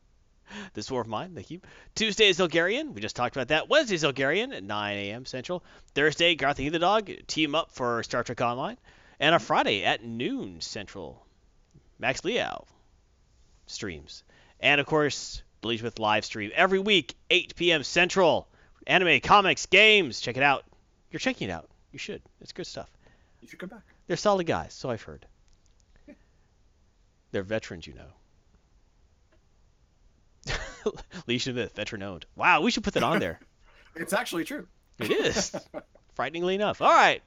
This 0.73 0.91
War 0.91 1.01
of 1.01 1.07
Mine, 1.07 1.33
thank 1.33 1.49
you. 1.49 1.61
Tuesday 1.95 2.27
is 2.27 2.39
Elgarian. 2.39 2.93
We 2.93 2.99
just 2.99 3.15
talked 3.15 3.35
about 3.37 3.47
that. 3.49 3.69
Wednesday 3.69 3.95
is 3.95 4.03
Elgarian 4.03 4.53
at 4.53 4.63
9 4.63 4.97
a.m. 4.97 5.25
Central. 5.25 5.63
Thursday, 5.95 6.35
Garth 6.35 6.59
and 6.59 6.73
the 6.73 6.79
Dog 6.79 7.09
team 7.27 7.55
up 7.55 7.71
for 7.71 8.03
Star 8.03 8.23
Trek 8.23 8.41
Online. 8.41 8.77
And 9.19 9.33
on 9.33 9.39
Friday 9.39 9.85
at 9.85 10.03
noon 10.03 10.59
Central, 10.59 11.25
Max 11.99 12.25
Liao 12.25 12.65
streams. 13.67 14.23
And 14.61 14.79
of 14.79 14.87
course, 14.87 15.41
Bleach 15.61 15.81
with 15.81 15.99
live 15.99 16.23
stream 16.23 16.51
every 16.55 16.79
week, 16.79 17.15
8 17.29 17.55
p.m. 17.55 17.83
Central. 17.83 18.47
Anime, 18.87 19.19
comics, 19.19 19.65
games. 19.65 20.21
Check 20.21 20.37
it 20.37 20.43
out. 20.43 20.63
You're 21.11 21.19
checking 21.19 21.49
it 21.49 21.51
out. 21.51 21.69
You 21.91 21.99
should. 21.99 22.21
It's 22.39 22.53
good 22.53 22.67
stuff. 22.67 22.89
You 23.41 23.47
should 23.47 23.59
come 23.59 23.69
back. 23.69 23.83
They're 24.07 24.17
solid 24.17 24.45
guys, 24.47 24.73
so 24.73 24.89
I've 24.89 25.01
heard. 25.01 25.25
They're 27.31 27.43
veterans, 27.43 27.87
you 27.87 27.93
know. 30.45 30.53
Legion 31.27 31.51
of 31.51 31.55
Myth, 31.57 31.75
veteran 31.75 32.03
owned. 32.03 32.25
Wow, 32.35 32.61
we 32.61 32.71
should 32.71 32.83
put 32.83 32.93
that 32.95 33.03
on 33.03 33.19
there. 33.19 33.39
It's 33.93 34.13
actually 34.13 34.45
true. 34.45 34.67
It 34.99 35.11
is. 35.11 35.53
Frighteningly 36.15 36.55
enough. 36.55 36.81
All 36.81 36.89
right. 36.89 37.21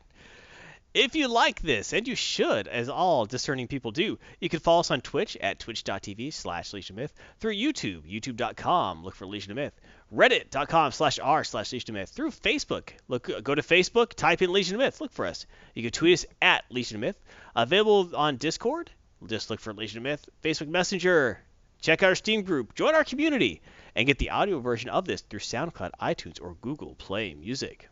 If 0.95 1.17
you 1.17 1.27
like 1.27 1.61
this, 1.61 1.93
and 1.93 2.07
you 2.07 2.15
should, 2.15 2.69
as 2.69 2.89
all 2.89 3.27
discerning 3.27 3.67
people 3.67 3.91
do, 3.91 4.17
you 4.39 4.49
can 4.49 4.61
follow 4.61 4.79
us 4.79 4.93
on 4.93 5.01
Twitch 5.01 5.37
at 5.41 5.59
twitch.tv 5.59 6.33
slash 6.33 6.73
Legion 6.73 6.95
Myth, 6.95 7.13
through 7.41 7.57
YouTube, 7.57 8.03
youtube.com, 8.03 9.03
look 9.03 9.17
for 9.17 9.27
Legion 9.27 9.51
of 9.51 9.57
Myth, 9.57 9.73
reddit.com 10.15 10.93
slash 10.93 11.19
r 11.19 11.43
slash 11.43 11.73
Legion 11.73 11.97
of 11.97 12.01
Myth, 12.01 12.11
through 12.11 12.31
Facebook, 12.31 12.91
look, 13.09 13.29
go 13.43 13.57
to 13.57 13.63
Facebook, 13.63 14.15
type 14.15 14.41
in 14.41 14.53
Legion 14.53 14.77
of 14.77 14.83
Myth, 14.83 15.01
look 15.01 15.11
for 15.11 15.27
us. 15.27 15.47
You 15.75 15.83
can 15.83 15.91
tweet 15.91 16.15
us 16.15 16.27
at 16.41 16.63
Legion 16.71 16.99
of 16.99 17.01
Myth. 17.01 17.21
Available 17.57 18.15
on 18.15 18.37
Discord, 18.37 18.93
just 19.27 19.51
look 19.51 19.59
for 19.59 19.75
Legion 19.75 19.99
of 19.99 20.05
Myth, 20.05 20.29
Facebook 20.45 20.69
Messenger, 20.69 21.41
check 21.81 22.05
out 22.05 22.11
our 22.11 22.15
Steam 22.15 22.43
group, 22.43 22.73
join 22.77 22.95
our 22.95 23.03
community, 23.03 23.63
and 23.97 24.07
get 24.07 24.19
the 24.19 24.31
audio 24.31 24.61
version 24.61 24.91
of 24.91 25.07
this 25.07 25.23
through 25.23 25.41
SoundCloud, 25.41 25.91
iTunes, 26.01 26.41
or 26.41 26.55
Google 26.61 26.95
Play 26.95 27.35
Music. 27.35 27.89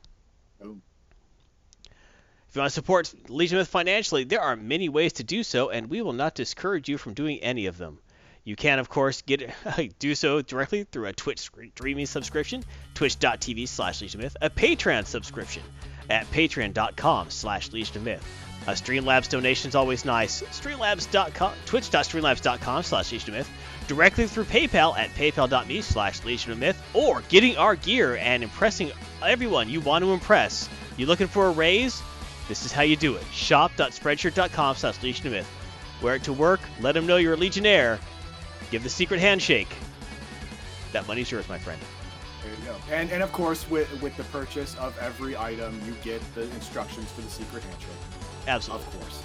Boom. 0.60 0.82
If 2.52 2.56
you 2.56 2.60
want 2.60 2.72
to 2.72 2.74
support 2.74 3.30
Legion 3.30 3.56
Myth 3.56 3.68
financially, 3.68 4.24
there 4.24 4.42
are 4.42 4.56
many 4.56 4.90
ways 4.90 5.14
to 5.14 5.24
do 5.24 5.42
so, 5.42 5.70
and 5.70 5.88
we 5.88 6.02
will 6.02 6.12
not 6.12 6.34
discourage 6.34 6.86
you 6.86 6.98
from 6.98 7.14
doing 7.14 7.38
any 7.38 7.64
of 7.64 7.78
them. 7.78 7.98
You 8.44 8.56
can, 8.56 8.78
of 8.78 8.90
course, 8.90 9.22
get 9.22 9.54
do 9.98 10.14
so 10.14 10.42
directly 10.42 10.84
through 10.84 11.06
a 11.06 11.14
Twitch 11.14 11.38
streaming 11.38 12.04
subscription, 12.04 12.62
twitch.tv 12.92 13.66
slash 13.66 14.02
Legion 14.02 14.20
Myth, 14.20 14.36
a 14.42 14.50
Patreon 14.50 15.06
subscription 15.06 15.62
at 16.10 16.30
patreon.com 16.30 17.30
slash 17.30 17.72
Legion 17.72 18.04
Myth. 18.04 18.22
A 18.66 18.72
Streamlabs 18.72 19.30
donation 19.30 19.70
is 19.70 19.74
always 19.74 20.04
nice. 20.04 20.42
Streamlabs.com, 20.42 21.54
twitch.streamlabs.com 21.64 22.82
slash 22.82 23.12
Legion 23.12 23.46
directly 23.88 24.26
through 24.26 24.44
PayPal 24.44 24.94
at 24.98 25.08
paypal.me 25.14 25.80
slash 25.80 26.22
Legion 26.22 26.74
or 26.92 27.22
getting 27.30 27.56
our 27.56 27.76
gear 27.76 28.16
and 28.16 28.42
impressing 28.42 28.92
everyone 29.22 29.70
you 29.70 29.80
want 29.80 30.04
to 30.04 30.12
impress. 30.12 30.68
You 30.98 31.06
looking 31.06 31.28
for 31.28 31.46
a 31.46 31.50
raise? 31.50 32.02
This 32.48 32.64
is 32.64 32.72
how 32.72 32.82
you 32.82 32.96
do 32.96 33.14
it. 33.16 33.24
Shop.spreadshirt.com 33.32 34.76
slash 34.76 35.02
Legion 35.02 35.26
of 35.28 35.32
Myth. 35.32 35.50
Wear 36.02 36.16
it 36.16 36.24
to 36.24 36.32
work, 36.32 36.60
let 36.80 36.92
them 36.92 37.06
know 37.06 37.16
you're 37.16 37.34
a 37.34 37.36
Legionnaire, 37.36 38.00
give 38.70 38.82
the 38.82 38.90
secret 38.90 39.20
handshake. 39.20 39.68
That 40.92 41.06
money's 41.06 41.30
yours, 41.30 41.48
my 41.48 41.58
friend. 41.58 41.80
There 42.42 42.52
you 42.52 42.64
go. 42.64 42.76
And 42.90 43.10
and 43.10 43.22
of 43.22 43.32
course, 43.32 43.68
with 43.70 44.02
with 44.02 44.16
the 44.16 44.24
purchase 44.24 44.74
of 44.76 44.98
every 44.98 45.36
item, 45.36 45.80
you 45.86 45.94
get 46.02 46.20
the 46.34 46.42
instructions 46.54 47.10
for 47.12 47.20
the 47.20 47.30
secret 47.30 47.62
handshake. 47.62 47.90
Absolutely. 48.48 48.86
Of 48.86 49.00
course, 49.00 49.22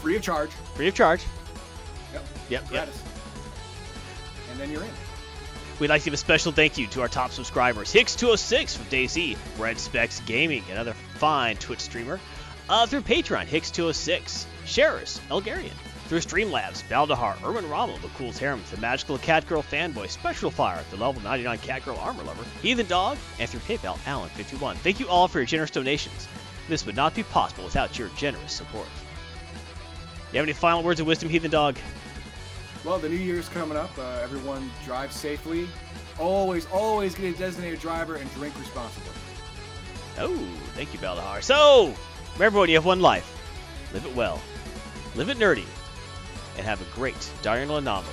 free 0.00 0.16
of 0.16 0.22
charge. 0.22 0.50
Free 0.74 0.88
of 0.88 0.94
charge. 0.94 1.22
Yep. 2.14 2.24
Yep, 2.48 2.72
yep. 2.72 2.88
And 4.50 4.58
then 4.58 4.70
you're 4.70 4.82
in. 4.82 4.90
We'd 5.78 5.88
like 5.88 6.00
to 6.00 6.06
give 6.06 6.14
a 6.14 6.16
special 6.16 6.52
thank 6.52 6.78
you 6.78 6.86
to 6.88 7.02
our 7.02 7.08
top 7.08 7.32
subscribers 7.32 7.92
Hicks206 7.92 8.78
from 8.78 8.86
DayZ, 8.86 9.36
Red 9.58 9.78
Specs 9.78 10.20
Gaming, 10.20 10.64
another 10.70 10.94
fine 11.18 11.56
Twitch 11.56 11.80
streamer. 11.80 12.18
Uh, 12.68 12.86
through 12.86 13.02
Patreon, 13.02 13.46
Hicks206, 13.46 14.44
Sharers, 14.64 15.20
Elgarian. 15.30 15.72
Through 16.08 16.20
Streamlabs, 16.20 16.84
Baldahar, 16.88 17.36
Erwin 17.44 17.68
Rommel, 17.68 17.98
the 17.98 18.08
Cool 18.16 18.32
Harem, 18.32 18.62
the 18.70 18.76
Magical 18.76 19.18
Catgirl 19.18 19.64
Fanboy, 19.64 20.08
Special 20.08 20.52
Fire, 20.52 20.84
the 20.90 20.96
Level 20.96 21.20
99 21.22 21.58
Catgirl 21.58 21.98
Armor 21.98 22.22
Lover, 22.22 22.44
Heathen 22.62 22.86
Dog, 22.86 23.18
and 23.40 23.50
through 23.50 23.60
PayPal, 23.60 23.96
Alan51. 24.04 24.76
Thank 24.76 25.00
you 25.00 25.08
all 25.08 25.26
for 25.26 25.38
your 25.40 25.46
generous 25.46 25.70
donations. 25.70 26.28
This 26.68 26.86
would 26.86 26.94
not 26.94 27.14
be 27.14 27.24
possible 27.24 27.64
without 27.64 27.98
your 27.98 28.08
generous 28.16 28.52
support. 28.52 28.86
You 30.32 30.38
have 30.38 30.44
any 30.44 30.52
final 30.52 30.82
words 30.82 31.00
of 31.00 31.06
wisdom, 31.06 31.28
Heathen 31.28 31.50
Dog? 31.50 31.76
Well, 32.84 32.98
the 32.98 33.08
new 33.08 33.16
year's 33.16 33.48
coming 33.48 33.76
up. 33.76 33.90
Uh, 33.98 34.20
everyone 34.22 34.70
drive 34.84 35.12
safely. 35.12 35.68
Always, 36.20 36.66
always 36.66 37.14
get 37.16 37.34
a 37.34 37.38
designated 37.38 37.80
driver 37.80 38.16
and 38.16 38.32
drink 38.34 38.56
responsibly. 38.58 39.12
Oh, 40.18 40.36
thank 40.74 40.92
you, 40.92 40.98
Baldahar. 41.00 41.42
So, 41.42 41.94
remember, 42.36 42.46
everyone, 42.46 42.68
you 42.68 42.74
have 42.74 42.84
one 42.84 43.00
life. 43.00 43.32
Live 43.94 44.04
it 44.04 44.14
well, 44.14 44.40
live 45.14 45.30
it 45.30 45.38
nerdy, 45.38 45.64
and 46.56 46.66
have 46.66 46.82
a 46.82 46.94
great 46.94 47.16
diurnal 47.42 47.78
anomaly. 47.78 48.12